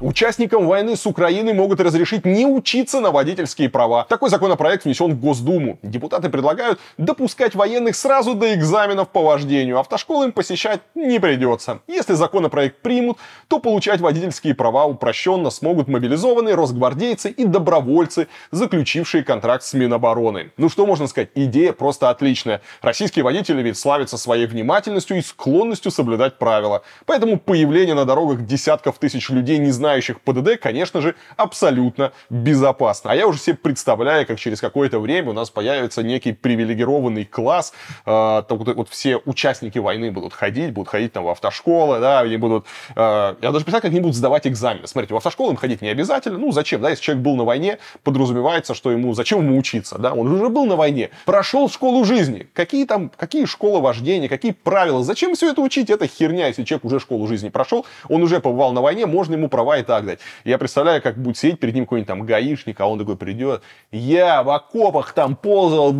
Участникам 0.00 0.68
войны 0.68 0.94
с 0.94 1.06
Украиной 1.06 1.54
могут 1.54 1.80
разрешить 1.80 2.24
не 2.24 2.46
учиться 2.46 3.00
на 3.00 3.10
водительские 3.10 3.68
права. 3.68 4.06
Такой 4.08 4.30
законопроект 4.30 4.84
внесен 4.84 5.10
в 5.10 5.20
Госдуму. 5.20 5.80
Депутаты 5.82 6.28
предлагают 6.28 6.78
допускать 6.98 7.56
военных 7.56 7.96
сразу 7.96 8.34
до 8.34 8.54
экзаменов 8.54 9.08
по 9.08 9.22
вождению. 9.22 9.80
Автошколы 9.80 10.26
им 10.26 10.32
посещать 10.32 10.82
не 10.94 11.18
придется. 11.18 11.80
Если 11.88 12.14
законопроект 12.14 12.80
примут, 12.80 13.18
то 13.48 13.58
получать 13.58 14.00
водительские 14.00 14.54
права 14.54 14.84
упрощенно 14.84 15.50
смогут 15.50 15.88
мобилизованные 15.88 16.54
росгвардейцы 16.54 17.30
и 17.30 17.44
добровольцы, 17.44 18.28
заключившие 18.52 19.24
контракт 19.24 19.64
с 19.64 19.74
Минобороны. 19.74 20.52
Ну 20.58 20.68
что 20.68 20.86
можно 20.86 21.08
сказать, 21.08 21.30
идея 21.34 21.72
просто 21.72 22.08
отличная. 22.08 22.60
Российские 22.82 23.24
водители 23.24 23.62
ведь 23.62 23.76
славятся 23.76 24.16
своей 24.16 24.46
внимательностью 24.46 25.16
и 25.16 25.22
склонностью 25.22 25.90
соблюдать 25.90 26.38
правила. 26.38 26.82
Поэтому 27.04 27.36
появление 27.36 27.96
на 27.96 28.04
дорогах 28.04 28.46
десятков 28.46 28.98
тысяч 28.98 29.28
людей, 29.30 29.58
не 29.58 29.72
знаю 29.72 29.87
знающих 29.88 30.20
ПДД, 30.20 30.60
конечно 30.60 31.00
же, 31.00 31.14
абсолютно 31.38 32.12
безопасно. 32.28 33.10
А 33.10 33.14
я 33.14 33.26
уже 33.26 33.38
себе 33.38 33.56
представляю, 33.56 34.26
как 34.26 34.38
через 34.38 34.60
какое-то 34.60 34.98
время 34.98 35.30
у 35.30 35.32
нас 35.32 35.48
появится 35.48 36.02
некий 36.02 36.32
привилегированный 36.32 37.24
класс, 37.24 37.72
э, 38.04 38.42
вот, 38.48 38.74
вот 38.76 38.88
все 38.90 39.16
участники 39.24 39.78
войны 39.78 40.10
будут 40.10 40.34
ходить, 40.34 40.72
будут 40.72 40.90
ходить 40.90 41.14
там 41.14 41.24
в 41.24 41.28
автошколы, 41.28 42.00
да, 42.00 42.20
они 42.20 42.36
будут, 42.36 42.66
э, 42.96 43.00
я 43.00 43.34
даже 43.50 43.64
представляю, 43.64 43.82
как 43.82 43.90
они 43.92 44.00
будут 44.00 44.16
сдавать 44.16 44.46
экзамены. 44.46 44.86
Смотрите, 44.86 45.14
в 45.14 45.16
автошколу 45.16 45.52
им 45.52 45.56
ходить 45.56 45.80
не 45.80 45.88
обязательно, 45.88 46.36
ну 46.36 46.52
зачем, 46.52 46.82
да, 46.82 46.90
если 46.90 47.02
человек 47.02 47.24
был 47.24 47.36
на 47.36 47.44
войне, 47.44 47.78
подразумевается, 48.04 48.74
что 48.74 48.90
ему, 48.90 49.14
зачем 49.14 49.38
ему 49.38 49.56
учиться, 49.56 49.96
да, 49.96 50.12
он 50.12 50.30
уже 50.30 50.50
был 50.50 50.66
на 50.66 50.76
войне, 50.76 51.08
прошел 51.24 51.70
школу 51.70 52.04
жизни, 52.04 52.46
какие 52.52 52.84
там, 52.84 53.10
какие 53.16 53.46
школы 53.46 53.80
вождения, 53.80 54.28
какие 54.28 54.52
правила, 54.52 55.02
зачем 55.02 55.34
все 55.34 55.52
это 55.52 55.62
учить, 55.62 55.88
это 55.88 56.06
херня, 56.06 56.48
если 56.48 56.64
человек 56.64 56.84
уже 56.84 57.00
школу 57.00 57.26
жизни 57.26 57.48
прошел, 57.48 57.86
он 58.10 58.22
уже 58.22 58.40
побывал 58.40 58.72
на 58.72 58.82
войне, 58.82 59.06
можно 59.06 59.32
ему 59.32 59.48
права 59.48 59.77
и 59.78 59.82
так 59.82 60.06
дать. 60.06 60.20
Я 60.44 60.58
представляю, 60.58 61.02
как 61.02 61.18
будет 61.18 61.36
сидеть 61.36 61.60
перед 61.60 61.74
ним 61.74 61.84
какой-нибудь 61.84 62.08
там 62.08 62.26
гаишник, 62.26 62.80
а 62.80 62.86
он 62.86 62.98
такой 62.98 63.16
придет, 63.16 63.62
я 63.90 64.42
в 64.42 64.50
окопах 64.50 65.12
там 65.12 65.36
ползал 65.36 65.94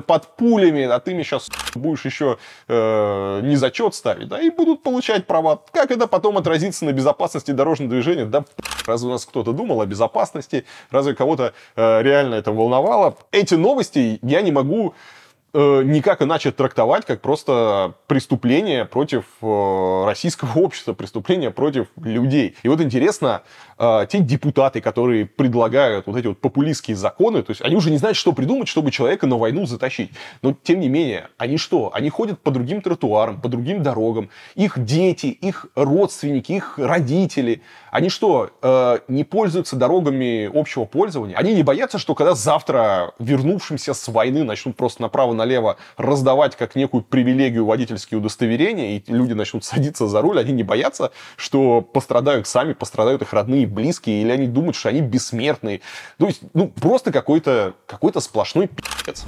под 0.00 0.36
пулями, 0.36 0.84
а 0.84 0.98
ты 1.00 1.14
мне 1.14 1.24
сейчас 1.24 1.48
будешь 1.74 2.04
еще 2.04 2.38
э, 2.68 3.40
не 3.42 3.56
зачет 3.56 3.94
ставить, 3.94 4.28
да, 4.28 4.40
и 4.40 4.50
будут 4.50 4.82
получать 4.82 5.26
права. 5.26 5.60
Как 5.72 5.90
это 5.90 6.06
потом 6.06 6.38
отразится 6.38 6.84
на 6.84 6.92
безопасности 6.92 7.50
дорожного 7.50 7.90
движения? 7.90 8.24
Да, 8.24 8.44
разве 8.86 9.08
у 9.08 9.12
нас 9.12 9.24
кто-то 9.24 9.52
думал 9.52 9.80
о 9.80 9.86
безопасности? 9.86 10.64
Разве 10.90 11.14
кого-то 11.14 11.52
э, 11.76 12.02
реально 12.02 12.36
это 12.36 12.52
волновало? 12.52 13.16
Эти 13.30 13.54
новости 13.54 14.18
я 14.22 14.42
не 14.42 14.52
могу 14.52 14.94
Э, 15.54 15.82
никак 15.84 16.22
иначе 16.22 16.50
трактовать, 16.50 17.04
как 17.04 17.20
просто 17.20 17.94
преступление 18.06 18.86
против 18.86 19.24
э, 19.42 20.04
российского 20.06 20.50
общества, 20.58 20.94
преступление 20.94 21.50
против 21.50 21.88
людей. 21.96 22.56
И 22.62 22.68
вот 22.68 22.80
интересно, 22.80 23.42
те 24.08 24.20
депутаты, 24.20 24.80
которые 24.80 25.26
предлагают 25.26 26.06
вот 26.06 26.16
эти 26.16 26.28
вот 26.28 26.38
популистские 26.38 26.96
законы, 26.96 27.42
то 27.42 27.50
есть 27.50 27.62
они 27.62 27.74
уже 27.74 27.90
не 27.90 27.96
знают, 27.96 28.16
что 28.16 28.32
придумать, 28.32 28.68
чтобы 28.68 28.92
человека 28.92 29.26
на 29.26 29.36
войну 29.36 29.66
затащить. 29.66 30.12
Но 30.40 30.54
тем 30.62 30.78
не 30.78 30.88
менее, 30.88 31.28
они 31.36 31.56
что? 31.56 31.90
Они 31.92 32.08
ходят 32.08 32.38
по 32.40 32.52
другим 32.52 32.80
тротуарам, 32.80 33.40
по 33.40 33.48
другим 33.48 33.82
дорогам. 33.82 34.30
Их 34.54 34.82
дети, 34.84 35.26
их 35.26 35.66
родственники, 35.74 36.52
их 36.52 36.78
родители, 36.78 37.62
они 37.90 38.08
что, 38.08 38.50
не 39.08 39.24
пользуются 39.24 39.74
дорогами 39.74 40.50
общего 40.58 40.84
пользования? 40.84 41.36
Они 41.36 41.52
не 41.52 41.62
боятся, 41.62 41.98
что 41.98 42.14
когда 42.14 42.34
завтра 42.34 43.12
вернувшимся 43.18 43.94
с 43.94 44.08
войны 44.08 44.44
начнут 44.44 44.76
просто 44.76 45.02
направо 45.02 45.32
налево 45.32 45.76
раздавать 45.96 46.56
как 46.56 46.76
некую 46.76 47.02
привилегию 47.02 47.66
водительские 47.66 48.18
удостоверения, 48.18 48.96
и 48.96 49.02
люди 49.08 49.32
начнут 49.32 49.64
садиться 49.64 50.06
за 50.06 50.22
руль, 50.22 50.38
они 50.38 50.52
не 50.52 50.62
боятся, 50.62 51.10
что 51.36 51.80
пострадают 51.80 52.46
сами, 52.46 52.74
пострадают 52.74 53.22
их 53.22 53.32
родные, 53.32 53.66
близкие, 53.72 54.22
или 54.22 54.30
они 54.30 54.46
думают, 54.46 54.76
что 54.76 54.90
они 54.90 55.00
бессмертные. 55.00 55.80
То 56.18 56.26
есть, 56.26 56.42
ну, 56.54 56.68
просто 56.68 57.10
какой-то 57.12 57.74
какой 57.86 58.12
сплошной 58.20 58.68
пи***ц. 58.68 59.24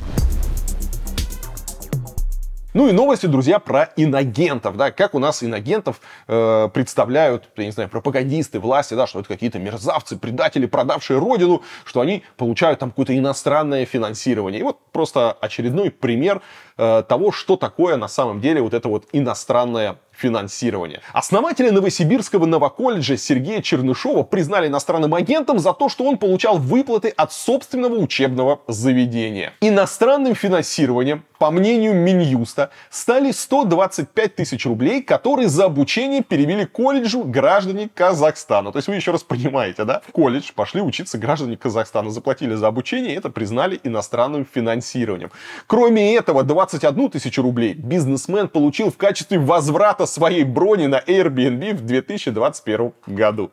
Ну 2.75 2.89
и 2.89 2.93
новости, 2.93 3.27
друзья, 3.27 3.61
про 3.61 3.91
иногентов, 3.95 4.77
да, 4.77 4.91
как 4.91 5.15
у 5.15 5.21
нас 5.21 5.45
иногентов 5.45 6.01
э, 6.27 6.69
представляют, 6.75 7.49
я 7.57 7.67
не 7.67 7.71
знаю, 7.71 7.89
пропагандисты, 7.89 8.59
власти, 8.59 8.95
да, 8.95 9.07
что 9.07 9.21
это 9.21 9.29
какие-то 9.29 9.61
мерзавцы, 9.61 10.17
предатели, 10.17 10.67
продавшие 10.67 11.21
родину, 11.21 11.63
что 11.85 12.01
они 12.01 12.25
получают 12.37 12.81
там 12.81 12.91
какое-то 12.91 13.17
иностранное 13.17 13.87
финансирование. 13.87 14.59
И 14.59 14.65
вот 14.65 14.81
просто 14.91 15.31
очередной 15.31 15.93
пример 15.93 16.43
э, 16.77 17.05
того, 17.09 17.31
что 17.31 17.57
такое 17.57 17.97
на 17.97 18.09
самом 18.09 18.41
деле 18.41 18.61
вот 18.61 18.75
это 18.75 18.89
вот 18.89 19.07
иностранное 19.13 19.99
финансирования. 20.17 21.01
Основателя 21.13 21.73
Новосибирского 21.73 22.47
новоколледжа 22.47 23.17
Сергея 23.17 23.61
Чернышова 23.63 24.23
признали 24.23 24.69
иностранным 24.69 25.15
агентом 25.15 25.59
за 25.59 25.73
то, 25.73 25.89
что 25.89 26.05
он 26.05 26.19
получал 26.19 26.59
выплаты 26.59 27.09
от 27.09 27.33
собственного 27.33 27.97
учебного 27.97 28.61
заведения. 28.69 29.53
Иностранным 29.61 30.35
финансированием, 30.35 31.25
по 31.39 31.51
мнению 31.51 31.95
Минюста, 31.95 32.71
стали 32.91 33.33
125 33.33 34.37
тысяч 34.37 34.65
рублей, 34.67 35.03
которые 35.03 35.49
за 35.49 35.65
обучение 35.65 36.23
перевели 36.23 36.65
колледжу 36.65 37.25
граждане 37.25 37.91
Казахстана. 37.95 38.73
То 38.73 38.79
есть 38.79 38.89
вы 38.89 38.95
еще 38.95 39.11
раз 39.11 39.23
понимаете, 39.23 39.85
да? 39.85 40.01
В 40.07 40.13
колледж 40.13 40.51
пошли 40.55 40.81
учиться 40.81 41.19
граждане 41.19 41.57
Казахстана, 41.57 42.11
заплатили 42.11 42.55
за 42.55 42.69
обучение, 42.69 43.15
и 43.15 43.19
это 43.19 43.31
признали 43.31 43.81
иностранным 43.83 44.47
финансированием. 44.51 45.31
Кроме 45.67 46.15
этого, 46.17 46.43
21 46.43 47.11
тысячу 47.11 47.43
рублей 47.43 47.75
бизнесмен 47.75 48.49
получил 48.49 48.91
в 48.91 48.97
качестве 48.97 49.39
возврата 49.39 50.04
оплата 50.05 50.07
своей 50.07 50.45
брони 50.45 50.87
на 50.87 51.01
Airbnb 51.01 51.75
в 51.75 51.81
2021 51.83 52.93
году. 53.07 53.51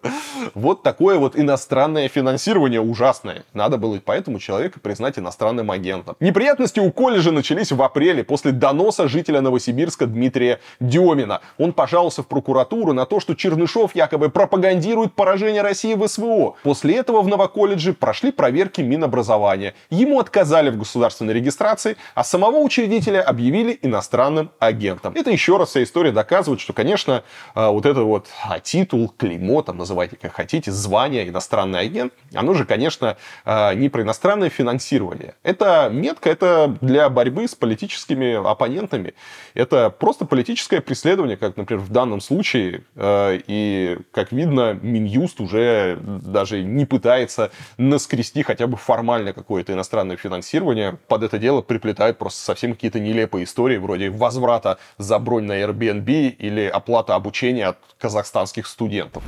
Вот 0.54 0.84
такое 0.84 1.18
вот 1.18 1.38
иностранное 1.38 2.08
финансирование 2.08 2.82
ужасное. 2.82 3.44
Надо 3.54 3.78
было 3.78 4.00
поэтому 4.04 4.40
человека 4.40 4.80
признать 4.80 5.20
иностранным 5.20 5.72
агентом. 5.72 6.16
Неприятности 6.20 6.80
у 6.80 6.92
колледжа 6.92 7.32
начались 7.32 7.72
в 7.72 7.82
апреле 7.82 8.24
после 8.24 8.52
доноса 8.52 9.08
жителя 9.08 9.42
Новосибирска 9.42 10.06
Дмитрия 10.06 10.60
Демина. 10.80 11.42
Он 11.58 11.74
пожаловался 11.74 12.24
в 12.24 12.28
прокуратуру 12.28 12.94
на 12.94 13.06
то, 13.06 13.20
что 13.20 13.36
Чернышов 13.36 13.96
якобы 13.96 14.30
пропагандирует 14.30 15.14
поражение 15.14 15.62
России 15.62 15.94
в 15.94 16.08
СВО. 16.08 16.56
После 16.64 16.96
этого 16.96 17.22
в 17.22 17.28
Новоколледже 17.28 17.94
прошли 17.94 18.32
проверки 18.32 18.82
Минобразования. 18.82 19.74
Ему 19.90 20.20
отказали 20.20 20.70
в 20.70 20.78
государственной 20.78 21.34
регистрации, 21.34 21.98
а 22.16 22.24
самого 22.24 22.58
учредителя 22.58 23.22
объявили 23.22 23.78
иностранным 23.82 24.52
агентом. 24.60 25.14
Это 25.16 25.32
еще 25.32 25.58
раз 25.58 25.70
вся 25.70 25.84
история 25.84 26.12
доказывает, 26.12 26.41
показывают, 26.42 26.62
что, 26.62 26.74
конечно, 26.74 27.24
э, 27.54 27.68
вот 27.68 27.86
это 27.86 28.02
вот 28.02 28.28
а, 28.44 28.60
титул, 28.60 29.14
клеймо, 29.16 29.62
там 29.62 29.78
называйте 29.78 30.18
как 30.20 30.34
хотите, 30.34 30.72
звание 30.72 31.30
иностранный 31.30 31.80
агент, 31.82 32.14
оно 32.34 32.56
же, 32.56 32.66
конечно, 32.66 33.16
э, 33.46 33.76
не 33.76 33.90
про 33.90 34.02
иностранное 34.02 34.50
финансирование. 34.50 35.36
Это 35.44 35.90
метка, 35.92 36.32
это 36.32 36.76
для 36.82 37.10
борьбы 37.10 37.48
с 37.48 37.54
политическими 37.54 38.50
оппонентами. 38.50 39.14
Это 39.54 39.92
просто 39.92 40.26
политическое 40.26 40.82
преследование, 40.82 41.38
как, 41.38 41.58
например, 41.58 41.84
в 41.84 41.92
данном 41.92 42.22
случае. 42.22 42.86
Э, 42.96 43.40
и, 43.46 44.00
как 44.12 44.32
видно, 44.32 44.74
Минюст 44.82 45.42
уже 45.42 46.00
даже 46.02 46.64
не 46.64 46.86
пытается 46.86 47.52
наскрести 47.78 48.42
хотя 48.42 48.66
бы 48.66 48.78
формально 48.78 49.34
какое-то 49.34 49.74
иностранное 49.74 50.18
финансирование. 50.18 50.98
Под 51.08 51.22
это 51.22 51.38
дело 51.38 51.62
приплетают 51.62 52.18
просто 52.18 52.42
совсем 52.44 52.74
какие-то 52.74 53.00
нелепые 53.00 53.44
истории, 53.44 53.78
вроде 53.78 54.10
возврата 54.10 54.80
за 54.98 55.20
бронь 55.20 55.44
на 55.44 55.62
Airbnb 55.62 56.31
или 56.40 56.68
оплата 56.68 57.16
обучения 57.16 57.70
от 57.70 57.78
казахстанских 58.00 58.68
студентов. 58.68 59.24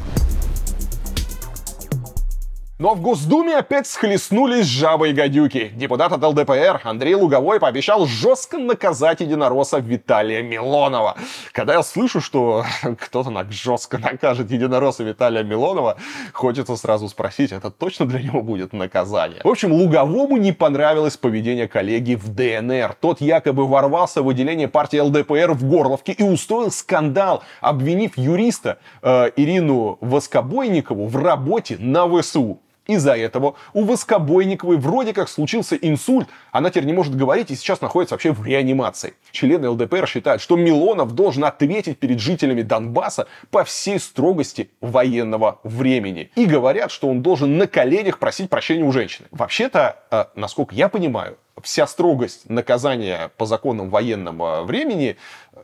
Но 2.84 2.95
в 2.95 3.01
Госдуме 3.01 3.55
опять 3.55 3.88
схлестнулись 3.88 4.65
жабы 4.65 5.11
и 5.11 5.14
гадюки. 5.14 5.72
Депутат 5.73 6.11
от 6.11 6.22
ЛДПР 6.22 6.81
Андрей 6.84 7.15
Луговой 7.15 7.61
пообещал 7.61 8.05
жестко 8.05 8.57
наказать 8.57 9.22
единоросса 9.22 9.77
Виталия 9.80 10.41
Милонова. 10.41 11.15
Когда 11.53 11.76
я 11.76 11.84
слышу, 11.84 12.19
что 12.19 12.65
кто-то 12.99 13.31
так 13.31 13.53
жестко 13.53 13.99
накажет 13.99 14.51
единоросса 14.51 15.05
Виталия 15.05 15.43
Милонова, 15.43 15.95
хочется 16.34 16.76
сразу 16.76 17.07
спросить, 17.07 17.53
это 17.53 17.72
точно 17.72 18.05
для 18.05 18.19
него 18.19 18.41
будет 18.41 18.73
наказание? 18.73 19.39
В 19.45 19.47
общем, 19.47 19.72
Луговому 19.72 20.35
не 20.35 20.51
понравилось 20.51 21.15
поведение 21.15 21.69
коллеги 21.69 22.15
в 22.15 22.35
ДНР. 22.35 22.97
Тот 22.99 23.22
якобы 23.22 23.65
ворвался 23.65 24.22
в 24.22 24.27
отделение 24.27 24.68
партии 24.68 24.97
ЛДПР 24.97 25.53
в 25.53 25.64
Горловке 25.69 26.11
и 26.11 26.23
устроил 26.23 26.69
скандал, 26.69 27.43
обвинив 27.61 28.18
юриста 28.18 28.80
э, 29.01 29.31
Ирину 29.38 29.97
Воскобойникову 30.01 31.07
в 31.07 31.15
работе 31.15 31.77
на 31.80 32.10
ВСУ. 32.10 32.60
Из-за 32.85 33.15
этого 33.15 33.55
у 33.73 33.85
Воскобойниковой 33.85 34.77
вроде 34.77 35.14
как 35.14 35.30
случился 35.30 35.76
инсульт, 35.76 36.27
она 36.51 36.69
теперь 36.69 36.85
не 36.85 36.93
может 36.93 37.15
говорить 37.15 37.49
и 37.49 37.55
сейчас 37.55 37.80
находится 37.80 38.15
вообще 38.15 38.34
в 38.34 38.45
реанимации. 38.45 39.14
Члены 39.31 39.69
ЛДПР 39.69 40.05
считают, 40.07 40.41
что 40.41 40.57
Милонов 40.57 41.14
должен 41.14 41.45
ответить 41.45 41.97
перед 41.97 42.19
жителями 42.19 42.61
Донбасса 42.61 43.27
по 43.51 43.64
всей 43.64 43.99
строгости 43.99 44.69
военного 44.81 45.60
времени. 45.64 46.30
И 46.35 46.45
говорят, 46.45 46.91
что 46.91 47.07
он 47.07 47.22
должен 47.22 47.57
на 47.57 47.68
коленях 47.68 48.19
просить 48.19 48.49
прощения 48.49 48.84
у 48.84 48.91
женщины. 48.91 49.27
Вообще-то, 49.31 49.99
э, 50.11 50.26
насколько 50.35 50.76
я 50.76 50.89
понимаю, 50.89 51.38
вся 51.61 51.88
строгость 51.88 52.49
наказания 52.49 53.31
по 53.38 53.45
законам 53.45 53.89
военного 53.89 54.64
времени 54.64 55.18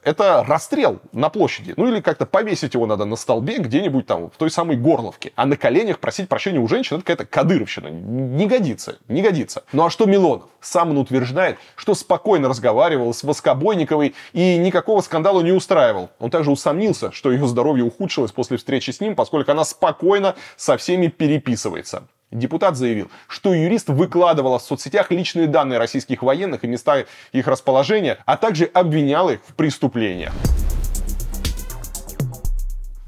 это 0.10 0.44
расстрел 0.48 0.99
на 1.11 1.30
площади. 1.30 1.73
Ну 1.77 1.88
или 1.88 2.02
как-то 2.02 2.26
повесить 2.26 2.73
его 2.73 2.86
надо 2.86 3.06
на 3.06 3.15
столбе 3.15 3.57
где-нибудь 3.57 4.07
там 4.07 4.30
в 4.30 4.38
той 4.38 4.49
самой 4.49 4.76
горловке. 4.76 5.31
А 5.36 5.45
на 5.45 5.56
коленях 5.56 5.99
просить 5.99 6.27
прощения 6.27 6.60
у 6.60 6.68
женщин 6.68 6.98
это 6.98 7.06
какая-то 7.06 7.26
кадыровщина. 7.26 7.88
Не 7.88 8.48
годится, 8.48 8.98
не 9.07 9.22
годится. 9.22 9.64
Ну 9.72 9.86
а 9.86 9.90
что 9.90 10.06
Милонов? 10.06 10.49
Сам 10.61 10.90
он 10.91 10.98
утверждает, 10.98 11.57
что 11.76 11.94
спокойно 11.94 12.49
разговаривал 12.49 13.14
с 13.14 13.23
Воскобойниковой 13.23 14.15
и 14.34 14.57
никакого 14.57 15.02
скандала 15.02 15.41
не 15.41 15.52
устраивал. 15.52 16.10
Он 16.19 16.30
также 16.30 16.52
усомнился, 16.52 17.11
что 17.11 17.31
ее 17.31 17.48
здоровье 17.48 17.86
ухудшилось 17.86 18.31
после 18.31 18.57
встречи 18.57 18.91
с 18.91 18.99
ним, 18.99 19.15
поскольку 19.15 19.52
она 19.52 19.64
спокойно 19.64 20.36
со 20.57 20.76
всеми 20.77 21.07
переписывается. 21.07 22.03
Депутат 22.31 22.77
заявил, 22.77 23.10
что 23.27 23.56
юрист 23.56 23.89
выкладывал 23.89 24.60
в 24.60 24.61
соцсетях 24.61 25.10
личные 25.10 25.47
данные 25.47 25.80
российских 25.80 26.22
военных 26.22 26.64
и 26.64 26.68
места 26.68 27.06
их 27.31 27.47
расположения, 27.47 28.19
а 28.26 28.38
также 28.38 28.65
обвинял 28.65 29.31
их 29.31 29.39
в 29.47 29.56
преступлениях. 29.56 30.31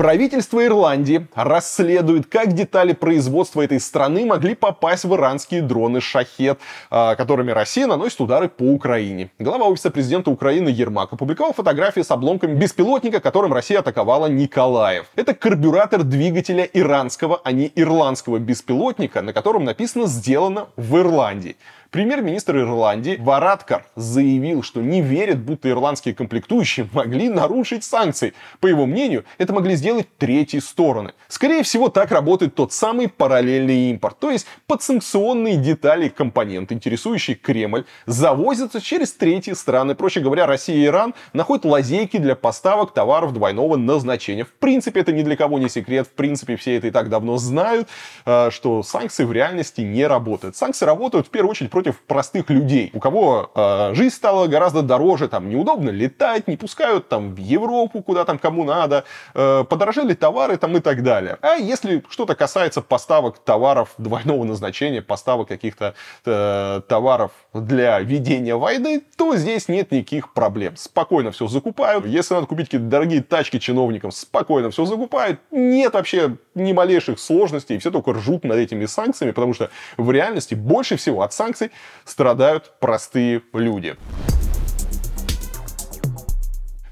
Правительство 0.02 0.65
Ирландии 0.65 1.28
расследует, 1.36 2.26
как 2.26 2.53
детали 2.53 2.94
производства 2.94 3.61
этой 3.61 3.80
страны 3.80 4.26
могли 4.26 4.56
попасть 4.56 5.03
в 5.03 5.14
иранские 5.14 5.61
дроны 5.61 6.02
«Шахет», 6.02 6.57
а, 6.90 7.14
которыми 7.14 7.52
Россия 7.52 7.86
наносит 7.86 8.19
удары 8.19 8.49
по 8.49 8.64
Украине. 8.64 9.30
Глава 9.38 9.68
офиса 9.68 9.91
президента 9.91 10.32
Украины 10.32 10.69
Ермак 10.69 11.14
опубликовал 11.14 11.53
фотографии 11.53 12.02
с 12.02 12.10
обломками 12.10 12.56
беспилотника, 12.56 13.19
которым 13.19 13.53
Россия 13.53 13.78
атаковала 13.78 14.26
Николаев. 14.26 15.06
Это 15.15 15.36
карбюратор 15.36 16.02
двигателя 16.02 16.64
иранского, 16.64 17.40
а 17.44 17.52
не 17.52 17.72
ирландского 17.76 18.40
беспилотника, 18.40 19.22
на 19.22 19.34
котором 19.34 19.65
написано 19.65 20.07
«Сделано 20.07 20.69
в 20.78 20.98
Ирландии». 20.98 21.57
Премьер-министр 21.91 22.59
Ирландии 22.59 23.18
Варадкар 23.19 23.85
заявил, 23.97 24.63
что 24.63 24.80
не 24.80 25.01
верит, 25.01 25.39
будто 25.39 25.69
ирландские 25.69 26.15
комплектующие 26.15 26.88
могли 26.93 27.27
нарушить 27.27 27.84
санкции. 27.84 28.34
По 28.61 28.68
его 28.68 28.85
мнению, 28.85 29.26
это 29.38 29.51
могли 29.51 29.76
сделать 29.76 30.07
третьи 30.18 30.59
стороны. 30.59 31.11
Скорее 31.27 31.63
всего, 31.63 31.89
так 31.89 32.11
работает 32.11 32.55
тот 32.55 32.72
самый 32.72 33.09
параллельный 33.09 33.89
импорт. 33.89 34.18
То 34.19 34.31
есть 34.31 34.47
подсанкционные 34.68 35.57
детали 35.57 36.07
компоненты, 36.07 36.76
интересующие 36.76 37.35
Кремль, 37.35 37.84
завозятся 38.05 38.80
через 38.80 39.11
третьи 39.11 39.51
страны. 39.51 39.93
Проще 39.93 40.22
говоря, 40.22 40.45
Россия 40.45 40.77
и 40.77 40.85
Иран 40.85 41.13
находят 41.34 41.65
лазейки 41.65 42.15
для 42.15 42.38
поставок 42.38 42.93
товаров 42.93 43.34
двойного 43.34 43.76
назначения. 43.76 44.45
В 44.45 44.53
принципе, 44.53 45.01
это 45.01 45.11
ни 45.11 45.23
для 45.23 45.35
кого 45.35 45.59
не 45.59 45.68
секрет. 45.68 46.07
В 46.07 46.11
принципе, 46.11 46.55
все 46.55 46.77
это 46.77 46.88
и 46.88 46.91
так 46.91 47.09
давно 47.09 47.35
знают, 47.35 47.89
э, 48.26 48.49
что 48.49 48.81
санкции 48.81 49.26
в 49.26 49.34
реальности 49.34 49.81
не 49.81 50.07
работают. 50.07 50.55
Санкции 50.55 50.85
работают 50.85 51.27
в 51.27 51.31
первую 51.31 51.51
очередь 51.51 51.69
против 51.69 51.80
простых 52.07 52.49
людей, 52.49 52.91
у 52.93 52.99
кого 52.99 53.51
э, 53.53 53.93
жизнь 53.93 54.15
стала 54.15 54.47
гораздо 54.47 54.81
дороже, 54.81 55.27
там 55.27 55.49
неудобно 55.49 55.89
летать, 55.89 56.47
не 56.47 56.57
пускают 56.57 57.09
там 57.09 57.33
в 57.33 57.37
Европу, 57.37 58.01
куда 58.01 58.25
там 58.25 58.37
кому 58.37 58.63
надо, 58.63 59.03
э, 59.33 59.63
подорожали 59.63 60.13
товары 60.13 60.57
там 60.57 60.77
и 60.77 60.79
так 60.79 61.03
далее. 61.03 61.37
А 61.41 61.55
если 61.55 62.03
что-то 62.09 62.35
касается 62.35 62.81
поставок 62.81 63.39
товаров 63.39 63.93
двойного 63.97 64.43
назначения, 64.43 65.01
поставок 65.01 65.47
каких-то 65.47 65.95
э, 66.25 66.81
товаров 66.87 67.31
для 67.53 67.99
ведения 67.99 68.55
войны, 68.55 69.01
то 69.17 69.35
здесь 69.35 69.67
нет 69.67 69.91
никаких 69.91 70.33
проблем. 70.33 70.75
Спокойно 70.77 71.31
все 71.31 71.47
закупают. 71.47 72.05
Если 72.05 72.33
надо 72.33 72.47
купить 72.47 72.67
какие-то 72.67 72.87
дорогие 72.87 73.21
тачки 73.21 73.59
чиновникам, 73.59 74.11
спокойно 74.11 74.69
все 74.71 74.85
закупают. 74.85 75.39
Нет 75.51 75.93
вообще 75.93 76.37
ни 76.55 76.73
малейших 76.73 77.19
сложностей. 77.19 77.77
Все 77.79 77.91
только 77.91 78.13
ржут 78.13 78.43
над 78.43 78.57
этими 78.57 78.85
санкциями, 78.85 79.31
потому 79.31 79.53
что 79.53 79.69
в 79.97 80.11
реальности 80.11 80.55
больше 80.55 80.97
всего 80.97 81.21
от 81.21 81.33
санкций 81.33 81.70
страдают 82.06 82.80
простые 82.80 83.41
люди. 83.53 83.95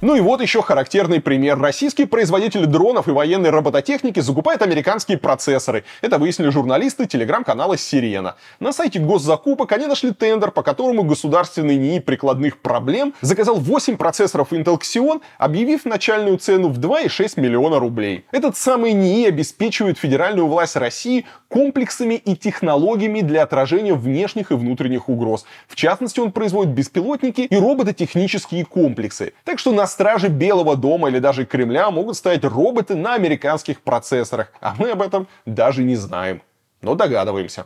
Ну 0.02 0.16
и 0.16 0.22
вот 0.22 0.40
еще 0.42 0.62
характерный 0.62 1.20
пример. 1.20 1.60
Российские 1.60 2.08
производители 2.08 2.64
дронов 2.64 3.10
и 3.10 3.12
военной 3.12 3.50
робототехники 3.50 4.22
закупают 4.22 4.62
американские 4.62 5.18
процессоры. 5.18 5.84
Это 6.02 6.18
выяснили 6.18 6.48
журналисты 6.52 7.06
телеграм-канала 7.06 7.78
«Сирена». 7.78 8.36
На 8.62 8.72
сайте 8.72 9.00
госзакупок 9.00 9.70
они 9.74 9.88
нашли 9.88 10.14
тендер, 10.14 10.52
по 10.52 10.64
которому 10.64 11.04
государственный 11.04 11.76
НИИ 11.76 12.00
прикладных 12.00 12.60
проблем 12.60 13.14
заказал 13.20 13.58
8 13.58 13.98
процессоров 13.98 14.54
Intel 14.54 14.80
Xeon, 14.80 15.20
объявив 15.38 15.84
начальную 15.84 16.38
цену 16.38 16.70
в 16.70 16.80
2,6 16.80 17.38
миллиона 17.38 17.78
рублей. 17.78 18.24
Этот 18.32 18.56
самый 18.56 18.94
НИИ 18.94 19.28
обеспечивает 19.28 19.98
федеральную 19.98 20.48
власть 20.48 20.78
России 20.78 21.26
комплексами 21.50 22.14
и 22.14 22.38
технологиями 22.38 23.20
для 23.20 23.44
отражения 23.44 23.96
внешних 23.96 24.52
и 24.52 24.54
внутренних 24.54 25.10
угроз. 25.10 25.46
В 25.68 25.76
частности, 25.76 26.22
он 26.22 26.32
производит 26.32 26.74
беспилотники 26.74 27.42
и 27.42 27.58
робототехнические 27.58 28.64
комплексы. 28.64 29.34
Так 29.44 29.60
что 29.60 29.74
на 29.74 29.89
страже 29.90 30.30
Белого 30.30 30.78
дома 30.78 31.10
или 31.10 31.20
даже 31.20 31.46
Кремля 31.46 31.92
могут 31.92 32.16
стоять 32.16 32.46
роботы 32.46 32.96
на 32.96 33.16
американских 33.16 33.82
процессорах. 33.82 34.54
А 34.62 34.76
мы 34.78 34.92
об 34.92 35.02
этом 35.02 35.28
даже 35.46 35.84
не 35.84 35.98
знаем. 35.98 36.42
Но 36.82 36.96
догадываемся. 36.96 37.66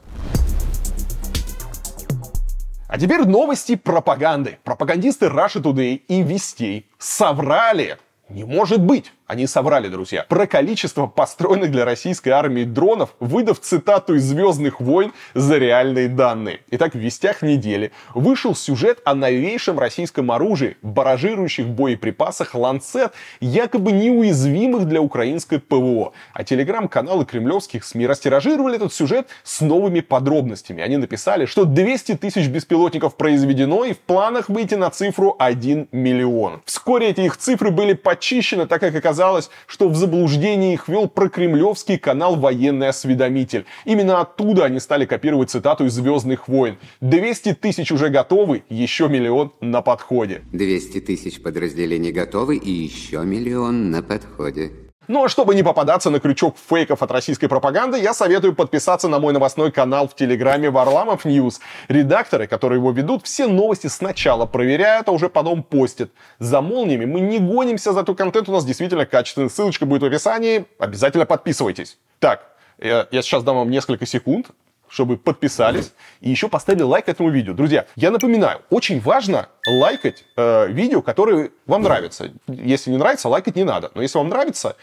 А 2.88 3.00
теперь 3.00 3.26
новости 3.26 3.76
пропаганды. 3.76 4.60
Пропагандисты 4.64 5.26
Russia 5.26 5.62
Today 5.62 5.96
и 6.08 6.22
Вестей 6.22 6.90
соврали. 6.98 7.98
Не 8.30 8.44
может 8.44 8.82
быть. 8.82 9.12
Они 9.26 9.48
соврали, 9.48 9.88
друзья, 9.88 10.26
про 10.28 10.46
количество 10.48 11.08
построенных 11.08 11.72
для 11.72 11.86
российской 11.86 12.30
армии 12.30 12.66
дронов, 12.66 13.16
выдав 13.22 13.60
цитату 13.62 14.16
из 14.16 14.24
«Звездных 14.24 14.82
войн» 14.82 15.14
за 15.34 15.58
реальные 15.58 16.10
данные. 16.10 16.60
Итак, 16.72 16.94
в 16.94 16.98
«Вестях 16.98 17.42
недели» 17.42 17.94
вышел 18.14 18.54
сюжет 18.54 19.00
о 19.06 19.16
новейшем 19.16 19.80
российском 19.80 20.30
оружии, 20.30 20.76
баражирующих 20.82 21.70
боеприпасах 21.70 22.54
«Ланцет», 22.54 23.14
якобы 23.40 23.94
неуязвимых 23.94 24.86
для 24.90 25.00
украинской 25.00 25.58
ПВО. 25.58 26.12
А 26.34 26.44
телеграм-каналы 26.44 27.26
кремлевских 27.26 27.86
СМИ 27.86 28.06
растиражировали 28.06 28.76
этот 28.76 28.94
сюжет 28.94 29.28
с 29.44 29.62
новыми 29.62 30.02
подробностями. 30.02 30.84
Они 30.84 30.98
написали, 30.98 31.46
что 31.46 31.64
200 31.64 32.18
тысяч 32.18 32.50
беспилотников 32.50 33.16
произведено 33.16 33.86
и 33.86 33.94
в 33.94 34.00
планах 34.00 34.50
выйти 34.50 34.76
на 34.76 34.90
цифру 34.90 35.38
1 35.40 35.88
миллион. 35.94 36.62
Вскоре 36.66 37.08
эти 37.08 37.22
их 37.22 37.38
цифры 37.38 37.72
были 37.72 37.94
почищены, 37.94 38.68
так 38.68 38.82
как 38.82 38.94
оказалось, 38.94 39.13
оказалось, 39.14 39.52
что 39.68 39.90
в 39.90 39.96
заблуждение 39.96 40.74
их 40.74 40.88
вел 40.88 41.08
прокремлевский 41.08 42.00
канал 42.00 42.36
«Военный 42.36 42.90
осведомитель». 42.90 43.66
Именно 43.86 44.22
оттуда 44.22 44.66
они 44.66 44.80
стали 44.80 45.06
копировать 45.06 45.52
цитату 45.52 45.86
из 45.86 45.94
«Звездных 45.94 46.48
войн». 46.48 46.78
200 47.02 47.54
тысяч 47.54 47.92
уже 47.92 48.10
готовы, 48.10 48.64
еще 48.70 49.08
миллион 49.08 49.54
на 49.62 49.84
подходе. 49.84 50.42
200 50.52 51.02
тысяч 51.02 51.42
подразделений 51.42 52.12
готовы 52.12 52.58
и 52.58 52.72
еще 52.72 53.24
миллион 53.24 53.92
на 53.92 54.02
подходе. 54.02 54.72
Ну 55.08 55.26
а 55.26 55.30
чтобы 55.30 55.56
не 55.56 55.64
попадаться 55.64 56.10
на 56.10 56.20
крючок 56.20 56.56
фейков 56.70 57.02
от 57.02 57.12
российской 57.12 57.48
пропаганды, 57.48 58.00
я 58.00 58.14
советую 58.14 58.54
подписаться 58.54 59.08
на 59.08 59.20
мой 59.20 59.34
новостной 59.34 59.72
канал 59.72 60.08
в 60.08 60.16
Телеграме 60.16 60.70
Варламов 60.70 61.26
News. 61.26 61.60
Редакторы, 61.88 62.48
которые 62.48 62.80
его 62.80 62.92
ведут, 62.92 63.26
все 63.26 63.48
новости 63.48 63.88
сначала 63.88 64.46
проверяют, 64.46 65.10
а 65.10 65.12
уже 65.12 65.30
потом 65.30 65.64
постят. 65.64 66.12
За 66.40 66.62
молниями 66.62 67.06
мы 67.06 67.20
не 67.20 67.40
гонимся, 67.40 67.92
за 67.92 68.04
зато 68.04 68.16
контент 68.16 68.50
у 68.50 68.52
нас 68.52 68.66
действительно 68.66 69.06
качественный. 69.06 69.50
Ссылочка 69.50 69.86
будет 69.86 70.02
в 70.02 70.06
описании. 70.06 70.66
Обязательно 70.78 71.26
подписывайтесь. 71.26 71.98
Так, 72.20 72.52
я, 72.78 73.08
я 73.12 73.22
сейчас 73.22 73.44
дам 73.44 73.56
вам 73.56 73.70
несколько 73.70 74.06
секунд, 74.06 74.48
чтобы 74.94 75.18
подписались 75.18 75.92
и 76.22 76.30
еще 76.30 76.48
поставили 76.48 76.84
лайк 76.84 77.10
этому 77.10 77.32
видео. 77.32 77.54
Друзья, 77.54 77.88
я 77.96 78.12
напоминаю, 78.12 78.62
очень 78.70 79.02
важно 79.02 79.50
лайкать 79.68 80.24
э, 80.38 80.68
видео, 80.68 81.02
которые 81.02 81.50
вам 81.66 81.82
нравятся. 81.82 82.32
Если 82.48 82.92
не 82.92 82.98
нравится, 82.98 83.28
лайкать 83.28 83.56
не 83.56 83.64
надо. 83.64 83.92
Но 83.96 84.04
если 84.04 84.20
вам 84.20 84.30
нравится, 84.30 84.76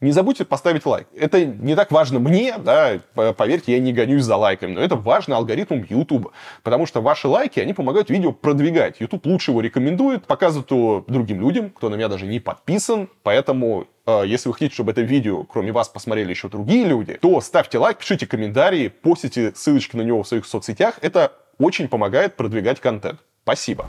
не 0.00 0.12
забудьте 0.12 0.44
поставить 0.44 0.86
лайк. 0.86 1.08
Это 1.16 1.44
не 1.44 1.74
так 1.74 1.90
важно 1.90 2.18
мне, 2.18 2.54
да, 2.58 3.00
поверьте, 3.14 3.72
я 3.72 3.80
не 3.80 3.92
гонюсь 3.92 4.24
за 4.24 4.36
лайками, 4.36 4.72
но 4.72 4.80
это 4.80 4.96
важно 4.96 5.36
алгоритмам 5.36 5.84
YouTube, 5.88 6.32
потому 6.62 6.86
что 6.86 7.00
ваши 7.00 7.28
лайки, 7.28 7.60
они 7.60 7.74
помогают 7.74 8.10
видео 8.10 8.32
продвигать. 8.32 9.00
YouTube 9.00 9.26
лучше 9.26 9.50
его 9.50 9.60
рекомендует, 9.60 10.26
показывает 10.26 10.70
его 10.70 11.04
другим 11.06 11.40
людям, 11.40 11.70
кто 11.70 11.88
на 11.88 11.96
меня 11.96 12.08
даже 12.08 12.26
не 12.26 12.38
подписан, 12.38 13.08
поэтому 13.22 13.86
э, 14.06 14.22
если 14.26 14.48
вы 14.48 14.54
хотите, 14.54 14.74
чтобы 14.74 14.92
это 14.92 15.00
видео, 15.00 15.44
кроме 15.44 15.72
вас, 15.72 15.88
посмотрели 15.88 16.30
еще 16.30 16.48
другие 16.48 16.84
люди, 16.84 17.14
то 17.14 17.40
ставьте 17.40 17.78
лайк, 17.78 17.98
пишите 17.98 18.26
комментарии, 18.26 18.88
постите 18.88 19.52
ссылочки 19.54 19.96
на 19.96 20.02
него 20.02 20.22
в 20.22 20.28
своих 20.28 20.46
соцсетях. 20.46 20.98
Это 21.02 21.32
очень 21.58 21.88
помогает 21.88 22.36
продвигать 22.36 22.80
контент. 22.80 23.20
Спасибо. 23.42 23.86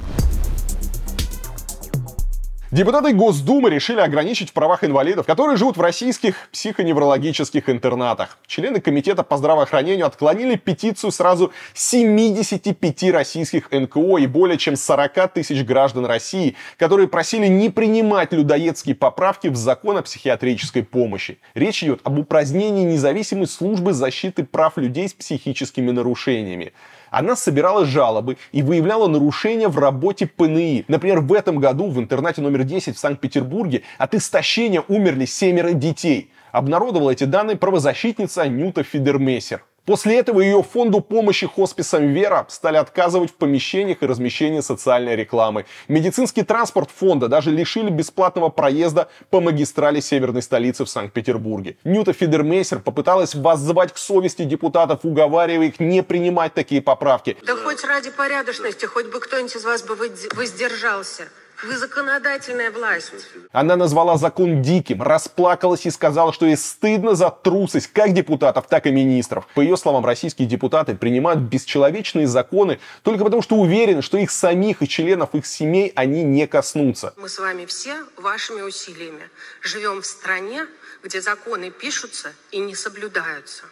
Депутаты 2.71 3.13
Госдумы 3.13 3.71
решили 3.71 3.99
ограничить 3.99 4.51
в 4.51 4.53
правах 4.53 4.83
инвалидов, 4.83 5.25
которые 5.25 5.57
живут 5.57 5.75
в 5.75 5.81
российских 5.81 6.49
психоневрологических 6.51 7.67
интернатах. 7.67 8.37
Члены 8.45 8.79
Комитета 8.79 9.23
по 9.23 9.37
здравоохранению 9.37 10.05
отклонили 10.05 10.55
петицию 10.55 11.11
сразу 11.11 11.51
75 11.73 13.11
российских 13.11 13.71
НКО 13.71 14.19
и 14.19 14.27
более 14.27 14.59
чем 14.59 14.75
40 14.75 15.33
тысяч 15.33 15.65
граждан 15.65 16.05
России, 16.05 16.55
которые 16.77 17.07
просили 17.07 17.47
не 17.47 17.71
принимать 17.71 18.33
людоедские 18.33 18.93
поправки 18.93 19.47
в 19.47 19.55
закон 19.55 19.97
о 19.97 20.03
психиатрической 20.03 20.83
помощи. 20.83 21.39
Речь 21.55 21.83
идет 21.83 22.01
об 22.03 22.19
упразднении 22.19 22.83
независимой 22.83 23.47
службы 23.47 23.93
защиты 23.93 24.43
прав 24.43 24.77
людей 24.77 25.09
с 25.09 25.13
психическими 25.13 25.89
нарушениями. 25.89 26.73
Она 27.11 27.35
собирала 27.35 27.85
жалобы 27.85 28.37
и 28.51 28.61
выявляла 28.61 29.07
нарушения 29.07 29.67
в 29.67 29.77
работе 29.77 30.27
ПНИ. 30.27 30.85
Например, 30.87 31.19
в 31.19 31.33
этом 31.33 31.59
году 31.59 31.89
в 31.89 31.99
интернате 31.99 32.41
номер 32.41 32.63
10 32.63 32.95
в 32.95 32.99
Санкт-Петербурге 32.99 33.83
от 33.97 34.13
истощения 34.15 34.83
умерли 34.87 35.25
семеро 35.25 35.71
детей. 35.73 36.31
Обнародовала 36.51 37.11
эти 37.11 37.25
данные 37.25 37.57
правозащитница 37.57 38.47
Нюта 38.47 38.83
Фидермессер. 38.83 39.63
После 39.89 40.19
этого 40.19 40.41
ее 40.41 40.61
фонду 40.61 41.01
помощи 41.01 41.47
хосписам 41.47 42.13
«Вера» 42.13 42.45
стали 42.47 42.77
отказывать 42.77 43.31
в 43.31 43.33
помещениях 43.33 44.03
и 44.03 44.05
размещении 44.05 44.59
социальной 44.59 45.15
рекламы. 45.15 45.65
Медицинский 45.87 46.43
транспорт 46.43 46.91
фонда 46.95 47.27
даже 47.27 47.49
лишили 47.49 47.89
бесплатного 47.89 48.49
проезда 48.49 49.09
по 49.31 49.41
магистрали 49.41 49.99
северной 49.99 50.43
столицы 50.43 50.85
в 50.85 50.89
Санкт-Петербурге. 50.91 51.75
Нюта 51.83 52.13
Фидермейсер 52.13 52.77
попыталась 52.77 53.33
воззвать 53.33 53.91
к 53.91 53.97
совести 53.97 54.43
депутатов, 54.43 54.99
уговаривая 55.01 55.69
их 55.69 55.79
не 55.79 56.03
принимать 56.03 56.53
такие 56.53 56.83
поправки. 56.83 57.35
Да 57.47 57.55
хоть 57.55 57.83
ради 57.83 58.11
порядочности, 58.11 58.85
хоть 58.85 59.07
бы 59.07 59.19
кто-нибудь 59.19 59.55
из 59.55 59.65
вас 59.65 59.81
бы 59.81 59.95
воздержался. 60.35 61.29
Вы 61.61 61.75
законодательная 61.77 62.71
власть. 62.71 63.11
Она 63.51 63.75
назвала 63.75 64.17
закон 64.17 64.61
диким, 64.61 65.01
расплакалась 65.01 65.85
и 65.85 65.91
сказала, 65.91 66.31
что 66.31 66.45
ей 66.45 66.55
стыдно 66.55 67.15
за 67.15 67.29
трусость 67.29 67.87
как 67.91 68.13
депутатов, 68.13 68.67
так 68.67 68.87
и 68.87 68.91
министров. 68.91 69.45
По 69.55 69.61
ее 69.61 69.75
словам, 69.75 70.05
российские 70.05 70.47
депутаты 70.47 70.95
принимают 70.95 71.41
бесчеловечные 71.41 72.27
законы 72.27 72.79
только 73.03 73.25
потому, 73.25 73.41
что 73.41 73.55
уверены, 73.55 74.01
что 74.01 74.17
их 74.17 74.31
самих 74.31 74.81
и 74.81 74.87
членов 74.87 75.35
их 75.35 75.45
семей 75.45 75.91
они 75.95 76.23
не 76.23 76.47
коснутся. 76.47 77.13
Мы 77.17 77.27
с 77.27 77.39
вами 77.39 77.65
все 77.65 78.05
вашими 78.15 78.61
усилиями 78.61 79.29
живем 79.61 80.01
в 80.01 80.05
стране, 80.05 80.65
где 81.03 81.21
законы 81.21 81.71
пишутся 81.71 82.31
и 82.51 82.59
не 82.59 82.75
соблюдаются, 82.75 83.65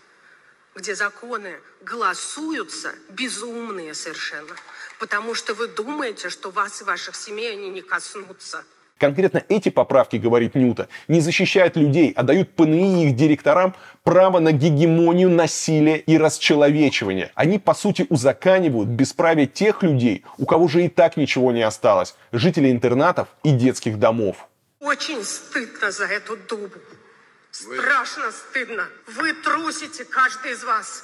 где 0.75 0.93
законы 0.93 1.55
голосуются 1.81 2.91
безумные 3.09 3.93
совершенно 3.93 4.55
потому 4.99 5.35
что 5.35 5.53
вы 5.53 5.67
думаете, 5.67 6.29
что 6.29 6.51
вас 6.51 6.81
и 6.81 6.83
ваших 6.83 7.15
семей 7.15 7.51
они 7.51 7.69
не 7.69 7.81
коснутся. 7.81 8.63
Конкретно 8.97 9.43
эти 9.47 9.69
поправки, 9.69 10.15
говорит 10.15 10.55
Ньюта, 10.55 10.87
не 11.07 11.21
защищают 11.21 11.75
людей, 11.75 12.13
а 12.15 12.23
дают 12.23 12.55
ПНИ 12.55 13.03
и 13.03 13.07
их 13.09 13.15
директорам 13.15 13.75
право 14.03 14.39
на 14.39 14.51
гегемонию 14.51 15.29
насилия 15.29 15.97
и 15.97 16.17
расчеловечивания. 16.17 17.31
Они, 17.35 17.59
по 17.59 17.75
сути, 17.75 18.07
узаканивают 18.09 18.89
бесправие 18.89 19.45
тех 19.45 19.83
людей, 19.83 20.25
у 20.37 20.45
кого 20.45 20.67
же 20.67 20.83
и 20.83 20.89
так 20.89 21.15
ничего 21.15 21.51
не 21.51 21.61
осталось, 21.61 22.15
жителей 22.31 22.71
интернатов 22.71 23.27
и 23.43 23.51
детских 23.51 23.99
домов. 23.99 24.47
Очень 24.79 25.23
стыдно 25.23 25.91
за 25.91 26.05
эту 26.05 26.35
дубу. 26.35 26.79
Страшно 27.51 28.31
стыдно. 28.31 28.87
Вы 29.07 29.33
трусите, 29.33 30.05
каждый 30.05 30.53
из 30.53 30.63
вас. 30.63 31.03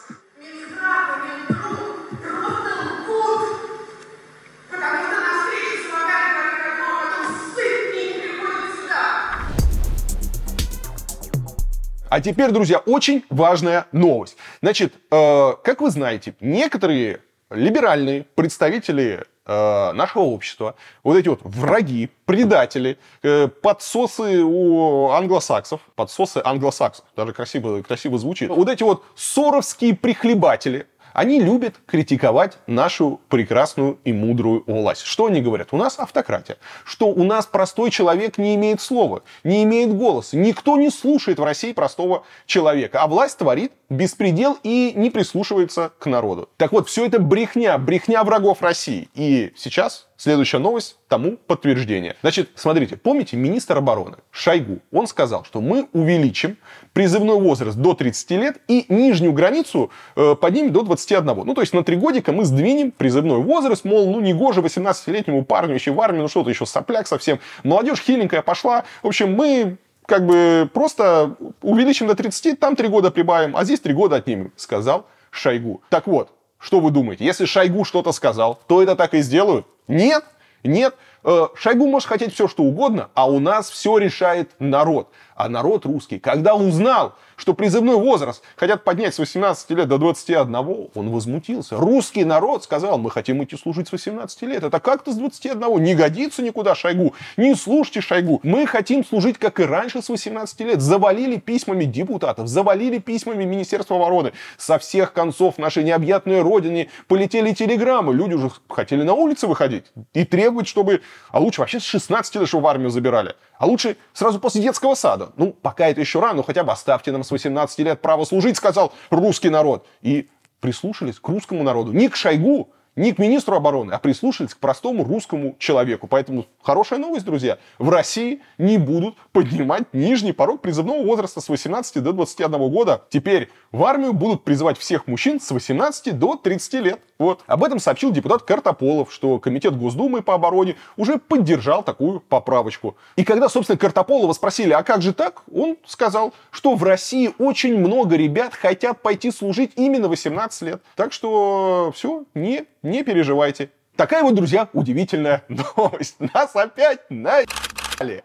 А 12.13 12.21
теперь, 12.21 12.51
друзья, 12.51 12.77
очень 12.77 13.25
важная 13.31 13.87
новость. 13.91 14.37
Значит, 14.61 14.93
э, 15.09 15.53
как 15.63 15.81
вы 15.81 15.89
знаете, 15.89 16.35
некоторые 16.41 17.21
либеральные 17.49 18.27
представители 18.35 19.25
э, 19.47 19.91
нашего 19.93 20.21
общества, 20.21 20.75
вот 21.03 21.17
эти 21.17 21.29
вот 21.29 21.39
враги, 21.41 22.11
предатели, 22.25 22.99
э, 23.23 23.47
подсосы 23.47 24.43
у 24.43 25.09
англосаксов, 25.09 25.81
подсосы 25.95 26.39
англосаксов, 26.45 27.03
даже 27.15 27.33
красиво, 27.33 27.81
красиво 27.81 28.19
звучит, 28.19 28.49
вот 28.49 28.69
эти 28.69 28.83
вот 28.83 29.03
соровские 29.15 29.95
прихлебатели, 29.95 30.85
Они 31.13 31.39
любят 31.39 31.75
критиковать 31.85 32.57
нашу 32.67 33.21
прекрасную 33.29 33.99
и 34.03 34.11
мудрую 34.11 34.63
власть. 34.67 35.03
Что 35.03 35.27
они 35.27 35.41
говорят? 35.41 35.69
У 35.71 35.77
нас 35.77 35.99
автократия. 35.99 36.57
Что 36.83 37.07
у 37.07 37.23
нас 37.23 37.45
простой 37.45 37.91
человек 37.91 38.37
не 38.37 38.55
имеет 38.55 38.81
слова, 38.81 39.23
не 39.43 39.63
имеет 39.63 39.95
голоса. 39.95 40.35
Никто 40.37 40.77
не 40.77 40.89
слушает 40.89 41.39
в 41.39 41.43
России 41.43 41.71
простого 41.71 42.23
человека. 42.45 43.01
А 43.01 43.07
власть 43.07 43.37
творит 43.37 43.71
беспредел 43.89 44.57
и 44.63 44.93
не 44.95 45.09
прислушивается 45.09 45.91
к 45.99 46.07
народу. 46.07 46.49
Так 46.57 46.71
вот, 46.71 46.89
все 46.89 47.05
это 47.05 47.19
брехня, 47.19 47.77
брехня 47.77 48.23
врагов 48.23 48.61
России. 48.61 49.09
И 49.13 49.53
сейчас 49.55 50.07
Следующая 50.23 50.59
новость 50.59 50.95
тому 51.09 51.35
подтверждение. 51.35 52.15
Значит, 52.21 52.51
смотрите, 52.55 52.95
помните 52.95 53.35
министр 53.35 53.79
обороны 53.79 54.15
Шойгу? 54.31 54.79
Он 54.93 55.05
сказал, 55.05 55.43
что 55.43 55.59
мы 55.59 55.89
увеличим 55.91 56.55
призывной 56.93 57.37
возраст 57.37 57.77
до 57.77 57.93
30 57.93 58.31
лет 58.31 58.57
и 58.69 58.85
нижнюю 58.87 59.33
границу 59.33 59.91
э, 60.15 60.35
поднимем 60.39 60.71
до 60.71 60.83
21. 60.83 61.25
Ну, 61.25 61.53
то 61.53 61.59
есть 61.59 61.73
на 61.73 61.83
три 61.83 61.97
годика 61.97 62.31
мы 62.31 62.45
сдвинем 62.45 62.91
призывной 62.91 63.39
возраст, 63.39 63.83
мол, 63.83 64.09
ну 64.09 64.21
не 64.21 64.33
гоже 64.33 64.61
18-летнему 64.61 65.43
парню 65.43 65.73
еще 65.73 65.91
в 65.91 65.99
армии, 65.99 66.21
ну 66.21 66.29
что-то 66.29 66.49
еще 66.49 66.65
сопляк 66.65 67.05
совсем. 67.05 67.41
Молодежь 67.65 67.99
хиленькая 67.99 68.43
пошла. 68.43 68.85
В 69.01 69.07
общем, 69.07 69.33
мы 69.33 69.75
как 70.05 70.25
бы 70.25 70.69
просто 70.73 71.35
увеличим 71.61 72.07
до 72.07 72.15
30, 72.15 72.57
там 72.61 72.77
три 72.77 72.87
года 72.87 73.11
прибавим, 73.11 73.57
а 73.57 73.65
здесь 73.65 73.81
три 73.81 73.93
года 73.93 74.15
отнимем, 74.15 74.53
сказал 74.55 75.05
Шойгу. 75.31 75.81
Так 75.89 76.07
вот, 76.07 76.31
что 76.63 76.79
вы 76.79 76.91
думаете? 76.91 77.25
Если 77.25 77.43
Шойгу 77.45 77.83
что-то 77.83 78.13
сказал, 78.13 78.59
то 78.67 78.81
это 78.81 78.95
так 78.95 79.13
и 79.13 79.21
сделают? 79.21 79.67
Нет, 79.89 80.23
нет. 80.63 80.95
Э, 81.25 81.47
Шойгу 81.55 81.87
может 81.87 82.07
хотеть 82.07 82.33
все, 82.33 82.47
что 82.47 82.63
угодно, 82.63 83.09
а 83.13 83.29
у 83.29 83.39
нас 83.39 83.69
все 83.69 83.97
решает 83.97 84.51
народ. 84.59 85.09
А 85.35 85.49
народ 85.49 85.85
русский, 85.85 86.19
когда 86.19 86.55
узнал, 86.55 87.15
что 87.35 87.53
призывной 87.53 87.95
возраст 87.95 88.43
хотят 88.55 88.83
поднять 88.83 89.15
с 89.15 89.19
18 89.19 89.69
лет 89.71 89.87
до 89.87 89.97
21, 89.97 90.55
он 90.55 91.09
возмутился. 91.09 91.77
Русский 91.77 92.25
народ 92.25 92.63
сказал, 92.63 92.97
мы 92.97 93.11
хотим 93.11 93.43
идти 93.43 93.57
служить 93.57 93.87
с 93.87 93.91
18 93.91 94.41
лет. 94.43 94.63
Это 94.63 94.79
как-то 94.79 95.11
с 95.11 95.15
21. 95.15 95.83
Не 95.83 95.95
годится 95.95 96.41
никуда 96.41 96.75
Шойгу. 96.75 97.13
Не 97.37 97.55
слушайте 97.55 98.01
Шойгу. 98.01 98.39
Мы 98.43 98.67
хотим 98.67 99.05
служить, 99.05 99.37
как 99.37 99.59
и 99.59 99.63
раньше, 99.63 100.01
с 100.01 100.09
18 100.09 100.59
лет. 100.61 100.81
Завалили 100.81 101.37
письмами 101.37 101.85
депутатов, 101.85 102.47
завалили 102.47 102.99
письмами 102.99 103.43
Министерства 103.43 103.97
обороны. 103.97 104.33
Со 104.57 104.77
всех 104.79 105.13
концов 105.13 105.57
нашей 105.57 105.83
необъятной 105.83 106.41
родины 106.41 106.89
полетели 107.07 107.53
телеграммы. 107.53 108.13
Люди 108.13 108.33
уже 108.33 108.51
хотели 108.69 109.03
на 109.03 109.13
улицы 109.13 109.47
выходить 109.47 109.85
и 110.13 110.25
требовать, 110.25 110.67
чтобы... 110.67 111.01
А 111.31 111.39
лучше 111.39 111.61
вообще 111.61 111.79
с 111.79 111.83
16 111.83 112.35
лет, 112.35 112.47
чтобы 112.47 112.63
в 112.63 112.67
армию 112.67 112.89
забирали. 112.89 113.35
А 113.57 113.65
лучше 113.65 113.97
сразу 114.13 114.39
после 114.39 114.61
детского 114.61 114.95
сада. 114.95 115.31
Ну, 115.37 115.53
пока 115.53 115.87
это 115.87 116.01
еще 116.01 116.19
рано, 116.19 116.35
но 116.35 116.43
хотя 116.43 116.63
бы 116.63 116.71
оставьте 116.71 117.11
нам 117.11 117.22
с 117.23 117.31
18 117.31 117.79
лет 117.79 118.01
право 118.01 118.25
служить, 118.25 118.57
сказал 118.57 118.93
русский 119.09 119.49
народ. 119.49 119.87
И 120.01 120.29
прислушались 120.59 121.19
к 121.19 121.27
русскому 121.27 121.63
народу. 121.63 121.91
Не 121.91 122.07
к 122.07 122.15
Шойгу, 122.15 122.71
не 122.95 123.13
к 123.13 123.17
министру 123.17 123.55
обороны, 123.55 123.91
а 123.91 123.99
прислушались 123.99 124.53
к 124.53 124.57
простому 124.57 125.03
русскому 125.03 125.55
человеку. 125.59 126.07
Поэтому 126.07 126.45
хорошая 126.61 126.99
новость, 126.99 127.25
друзья. 127.25 127.57
В 127.79 127.89
России 127.89 128.41
не 128.57 128.77
будут 128.77 129.15
поднимать 129.31 129.93
нижний 129.93 130.31
порог 130.31 130.61
призывного 130.61 131.03
возраста 131.03 131.41
с 131.41 131.49
18 131.49 132.03
до 132.03 132.13
21 132.13 132.69
года. 132.69 133.03
Теперь 133.09 133.49
в 133.71 133.83
армию 133.83 134.13
будут 134.13 134.43
призывать 134.43 134.77
всех 134.77 135.07
мужчин 135.07 135.39
с 135.39 135.51
18 135.51 136.17
до 136.17 136.35
30 136.35 136.73
лет. 136.75 136.99
Вот. 137.17 137.41
Об 137.47 137.63
этом 137.63 137.79
сообщил 137.79 138.11
депутат 138.11 138.43
Картополов, 138.43 139.13
что 139.13 139.39
Комитет 139.39 139.77
Госдумы 139.77 140.21
по 140.21 140.33
обороне 140.33 140.75
уже 140.97 141.17
поддержал 141.17 141.83
такую 141.83 142.19
поправочку. 142.19 142.97
И 143.15 143.23
когда, 143.23 143.49
собственно, 143.49 143.77
Картополова 143.77 144.33
спросили, 144.33 144.73
а 144.73 144.83
как 144.83 145.01
же 145.01 145.13
так, 145.13 145.43
он 145.53 145.77
сказал, 145.85 146.33
что 146.51 146.75
в 146.75 146.83
России 146.83 147.33
очень 147.39 147.77
много 147.77 148.15
ребят 148.15 148.53
хотят 148.53 149.01
пойти 149.01 149.31
служить 149.31 149.71
именно 149.75 150.07
18 150.07 150.61
лет. 150.63 150.81
Так 150.95 151.13
что 151.13 151.91
все, 151.95 152.25
не 152.33 152.65
не 152.83 153.03
переживайте. 153.03 153.69
Такая 153.95 154.23
вот, 154.23 154.35
друзья, 154.35 154.67
удивительная 154.73 155.43
новость. 155.77 156.15
Нас 156.19 156.55
опять 156.55 156.99
наебали. 157.09 158.23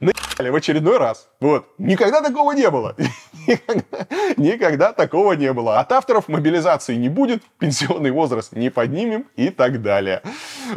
Наебали 0.00 0.48
в 0.50 0.54
очередной 0.54 0.98
раз. 0.98 1.28
Вот. 1.40 1.66
Никогда 1.78 2.22
такого 2.22 2.52
не 2.52 2.68
было. 2.70 2.96
Никогда, 3.46 4.06
никогда 4.36 4.92
такого 4.92 5.32
не 5.32 5.52
было. 5.52 5.80
От 5.80 5.90
авторов 5.90 6.28
мобилизации 6.28 6.94
не 6.94 7.08
будет, 7.08 7.42
пенсионный 7.58 8.12
возраст 8.12 8.52
не 8.52 8.70
поднимем 8.70 9.26
и 9.34 9.50
так 9.50 9.82
далее. 9.82 10.22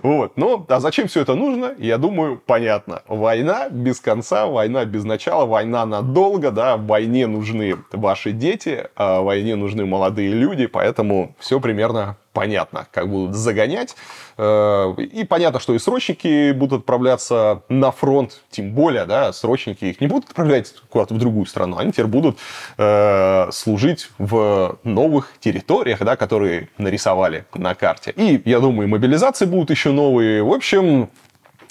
Вот. 0.01 0.35
Но, 0.35 0.65
а 0.67 0.79
зачем 0.79 1.07
все 1.07 1.21
это 1.21 1.35
нужно, 1.35 1.75
я 1.77 1.99
думаю, 1.99 2.41
понятно. 2.43 3.03
Война 3.07 3.69
без 3.69 3.99
конца, 3.99 4.47
война 4.47 4.83
без 4.85 5.03
начала, 5.03 5.45
война 5.45 5.85
надолго, 5.85 6.49
да, 6.49 6.75
войне 6.75 7.27
нужны 7.27 7.77
ваши 7.91 8.31
дети, 8.31 8.89
а 8.95 9.21
войне 9.21 9.55
нужны 9.55 9.85
молодые 9.85 10.33
люди, 10.33 10.65
поэтому 10.65 11.35
все 11.39 11.59
примерно 11.59 12.17
понятно, 12.35 12.85
как 12.91 13.09
будут 13.09 13.33
загонять. 13.33 13.95
Э, 14.37 14.93
и 14.97 15.23
понятно, 15.23 15.59
что 15.59 15.73
и 15.73 15.79
срочники 15.79 16.51
будут 16.51 16.81
отправляться 16.81 17.63
на 17.69 17.91
фронт, 17.91 18.41
тем 18.51 18.73
более, 18.73 19.05
да, 19.05 19.31
срочники 19.33 19.85
их 19.85 20.01
не 20.01 20.07
будут 20.07 20.29
отправлять 20.29 20.73
куда-то 20.89 21.13
в 21.13 21.17
другую 21.17 21.45
страну, 21.45 21.77
они 21.77 21.93
теперь 21.93 22.07
будут 22.07 22.37
э, 22.77 23.47
служить 23.51 24.09
в 24.17 24.77
новых 24.83 25.31
территориях, 25.39 25.99
да, 26.03 26.17
которые 26.17 26.67
нарисовали 26.77 27.45
на 27.53 27.73
карте. 27.73 28.13
И, 28.15 28.41
я 28.45 28.59
думаю, 28.59 28.89
мобилизации 28.89 29.45
будут 29.45 29.69
еще 29.69 29.91
новые. 29.91 30.43
В 30.43 30.53
общем, 30.53 31.09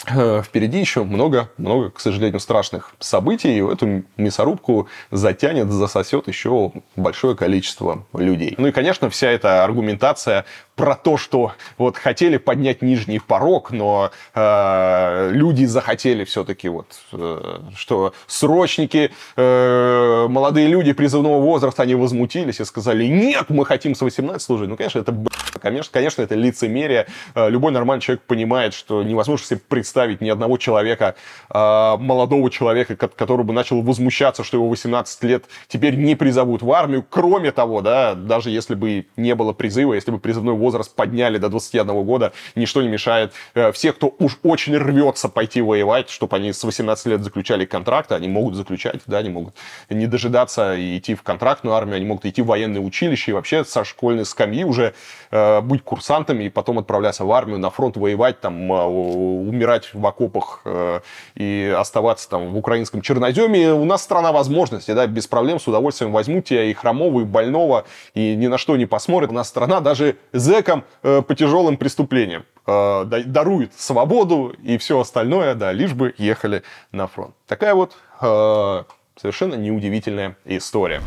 впереди 0.07 0.79
еще 0.79 1.05
много-много, 1.05 1.91
к 1.91 2.01
сожалению, 2.01 2.41
страшных 2.41 2.93
событий, 2.99 3.59
и 3.59 3.63
эту 3.63 4.05
мясорубку 4.17 4.89
затянет, 5.11 5.71
засосет 5.71 6.29
еще 6.29 6.73
большое 6.97 7.37
количество 7.37 8.07
людей. 8.13 8.55
Ну 8.59 8.69
и, 8.69 8.73
конечно, 8.73 9.11
вся 9.11 9.31
эта 9.31 9.65
аргументация 9.65 10.45
про 10.77 10.97
то, 10.97 11.17
что 11.17 11.53
вот 11.79 11.97
хотели 11.97 12.37
поднять 12.37 12.83
нижний 12.83 13.21
порог, 13.21 13.71
но 13.71 14.11
э, 14.35 15.31
люди 15.33 15.65
захотели 15.65 16.25
все-таки 16.25 16.69
вот, 16.69 16.87
э, 17.13 17.61
что 17.77 18.13
срочники, 18.27 19.13
э, 19.37 20.27
молодые 20.29 20.67
люди 20.67 20.93
призывного 20.93 21.41
возраста, 21.41 21.83
они 21.83 21.95
возмутились 21.95 22.61
и 22.61 22.65
сказали, 22.65 23.07
нет, 23.07 23.51
мы 23.51 23.65
хотим 23.65 23.95
с 23.95 24.01
18 24.01 24.43
служить. 24.43 24.69
Ну, 24.69 24.77
конечно, 24.77 24.99
это, 24.99 25.15
конечно, 25.61 25.93
конечно, 25.93 26.23
это 26.23 26.35
лицемерие. 26.35 27.07
Э, 27.35 27.49
любой 27.49 27.71
нормальный 27.71 28.03
человек 28.03 28.25
понимает, 28.25 28.75
что 28.75 29.03
невозможно 29.03 29.47
себе 29.47 29.61
представить 29.69 30.21
ни 30.21 30.29
одного 30.29 30.57
человека, 30.57 31.15
э, 31.51 31.97
молодого 31.99 32.51
человека, 32.51 32.97
который 32.97 33.45
бы 33.45 33.53
начал 33.53 33.81
возмущаться, 33.81 34.43
что 34.43 34.57
его 34.57 34.69
18 34.69 35.23
лет 35.23 35.45
теперь 35.69 35.95
не 35.95 36.17
призовут 36.17 36.63
в 36.63 36.73
армию. 36.73 37.05
Кроме 37.09 37.53
того, 37.53 37.81
да, 37.81 38.15
даже 38.15 38.51
если 38.51 38.75
бы 38.75 39.07
не 39.17 39.35
было 39.37 39.53
призыва, 39.53 39.95
если 39.95 40.11
бы 40.11 40.19
призывной 40.19 40.55
возраст 40.55 40.64
подняли 40.95 41.39
до 41.39 41.49
21 41.49 42.05
года, 42.05 42.33
ничто 42.55 42.83
не 42.83 42.89
мешает. 42.89 43.33
Э, 43.55 43.73
все, 43.73 43.93
кто 43.93 44.15
уж 44.19 44.39
очень 44.43 44.77
рвется 44.77 45.29
пойти 45.29 45.63
воевать, 45.63 46.11
чтобы 46.11 46.37
они 46.37 46.53
с 46.53 46.63
18 46.65 47.07
лет 47.07 47.23
заключали 47.23 47.65
контракты, 47.65 48.15
они 48.15 48.29
могут 48.29 48.55
заключать, 48.55 49.01
да, 49.07 49.19
они 49.19 49.31
могут 49.31 49.55
не 49.91 50.07
дожидаться 50.07 50.75
и 50.75 50.99
идти 50.99 51.15
в 51.15 51.23
контрактную 51.23 51.75
армию, 51.75 51.97
они 51.97 52.07
могут 52.07 52.25
идти 52.27 52.43
в 52.43 52.47
военное 52.47 52.81
училище 52.81 53.31
и 53.31 53.35
вообще 53.35 53.65
со 53.65 53.85
школьной 53.85 54.25
скамьи 54.25 54.65
уже 54.65 54.95
э, 55.31 55.61
быть 55.61 55.83
курсантами 55.83 56.45
и 56.45 56.49
потом 56.49 56.79
отправляться 56.79 57.25
в 57.25 57.33
армию, 57.33 57.59
на 57.59 57.71
фронт 57.71 57.97
воевать, 57.97 58.41
там, 58.41 58.73
э, 58.73 58.85
умирать 58.85 59.91
в 59.93 60.07
окопах 60.07 60.61
э, 60.65 61.01
и 61.35 61.75
оставаться 61.77 62.29
там 62.29 62.53
в 62.53 62.57
украинском 62.57 63.03
черноземе. 63.03 63.73
У 63.73 63.85
нас 63.85 64.03
страна 64.03 64.33
возможностей, 64.33 64.95
да, 64.95 65.07
без 65.07 65.27
проблем, 65.27 65.61
с 65.61 65.67
удовольствием 65.67 66.13
возьмут 66.13 66.45
тебя 66.45 66.65
и 66.65 66.73
хромого, 66.73 67.21
и 67.21 67.25
больного, 67.25 67.85
и 68.15 68.35
ни 68.35 68.47
на 68.47 68.59
что 68.59 68.77
не 68.77 68.87
посмотрят. 68.87 69.31
У 69.31 69.35
нас 69.35 69.49
страна 69.49 69.81
даже 69.81 70.17
зэкам 70.55 70.85
э, 71.03 71.23
по 71.23 71.35
тяжелым 71.35 71.77
преступлениям 71.77 72.45
э, 72.67 73.05
дарует 73.27 73.73
свободу 73.77 74.55
и 74.63 74.79
все 74.79 75.01
остальное, 75.01 75.55
да, 75.55 75.73
лишь 75.73 75.95
бы 75.95 76.15
ехали 76.19 76.63
на 76.93 77.07
фронт. 77.07 77.35
Такая 77.47 77.75
вот 77.75 77.97
э, 78.21 78.85
совершенно 79.17 79.55
неудивительная 79.55 80.37
история. 80.45 81.03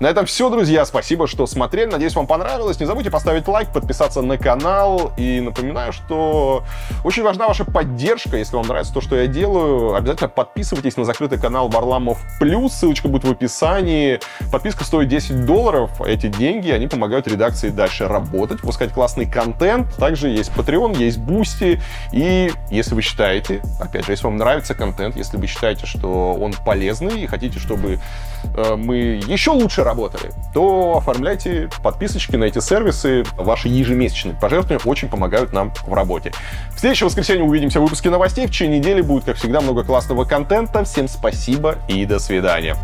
На 0.00 0.06
этом 0.06 0.26
все, 0.26 0.48
друзья. 0.48 0.84
Спасибо, 0.84 1.26
что 1.26 1.44
смотрели. 1.46 1.90
Надеюсь, 1.90 2.14
вам 2.14 2.28
понравилось. 2.28 2.78
Не 2.78 2.86
забудьте 2.86 3.10
поставить 3.10 3.48
лайк, 3.48 3.72
подписаться 3.72 4.22
на 4.22 4.38
канал. 4.38 5.12
И 5.16 5.40
напоминаю, 5.40 5.92
что 5.92 6.62
очень 7.02 7.24
важна 7.24 7.48
ваша 7.48 7.64
поддержка. 7.64 8.36
Если 8.36 8.54
вам 8.54 8.68
нравится 8.68 8.94
то, 8.94 9.00
что 9.00 9.16
я 9.16 9.26
делаю, 9.26 9.96
обязательно 9.96 10.28
подписывайтесь 10.28 10.96
на 10.96 11.04
закрытый 11.04 11.40
канал 11.40 11.68
Варламов 11.68 12.20
Плюс. 12.38 12.74
Ссылочка 12.74 13.08
будет 13.08 13.24
в 13.24 13.30
описании. 13.32 14.20
Подписка 14.52 14.84
стоит 14.84 15.08
10 15.08 15.44
долларов. 15.44 15.90
Эти 16.00 16.28
деньги, 16.28 16.70
они 16.70 16.86
помогают 16.86 17.26
редакции 17.26 17.70
дальше 17.70 18.06
работать, 18.06 18.60
выпускать 18.60 18.92
классный 18.92 19.26
контент. 19.26 19.92
Также 19.96 20.28
есть 20.28 20.52
Patreon, 20.56 20.96
есть 20.96 21.18
Boosty. 21.18 21.80
И 22.12 22.52
если 22.70 22.94
вы 22.94 23.02
считаете, 23.02 23.62
опять 23.80 24.06
же, 24.06 24.12
если 24.12 24.26
вам 24.26 24.36
нравится 24.36 24.76
контент, 24.76 25.16
если 25.16 25.36
вы 25.38 25.48
считаете, 25.48 25.86
что 25.86 26.34
он 26.34 26.54
полезный 26.64 27.22
и 27.22 27.26
хотите, 27.26 27.58
чтобы 27.58 27.98
э, 28.54 28.76
мы 28.76 28.96
еще 29.26 29.50
лучше 29.50 29.87
работали, 29.88 30.32
то 30.52 30.98
оформляйте 30.98 31.68
подписочки 31.82 32.36
на 32.36 32.44
эти 32.44 32.60
сервисы. 32.60 33.24
Ваши 33.36 33.68
ежемесячные 33.68 34.36
пожертвования 34.36 34.80
очень 34.84 35.08
помогают 35.08 35.52
нам 35.52 35.72
в 35.86 35.94
работе. 35.94 36.32
В 36.74 36.78
следующее 36.78 37.06
воскресенье 37.06 37.44
увидимся 37.44 37.80
в 37.80 37.84
выпуске 37.84 38.10
новостей. 38.10 38.46
В 38.46 38.50
течение 38.50 38.78
недели 38.78 39.00
будет, 39.00 39.24
как 39.24 39.36
всегда, 39.36 39.60
много 39.60 39.82
классного 39.84 40.24
контента. 40.24 40.84
Всем 40.84 41.08
спасибо 41.08 41.76
и 41.88 42.04
до 42.04 42.18
свидания. 42.18 42.76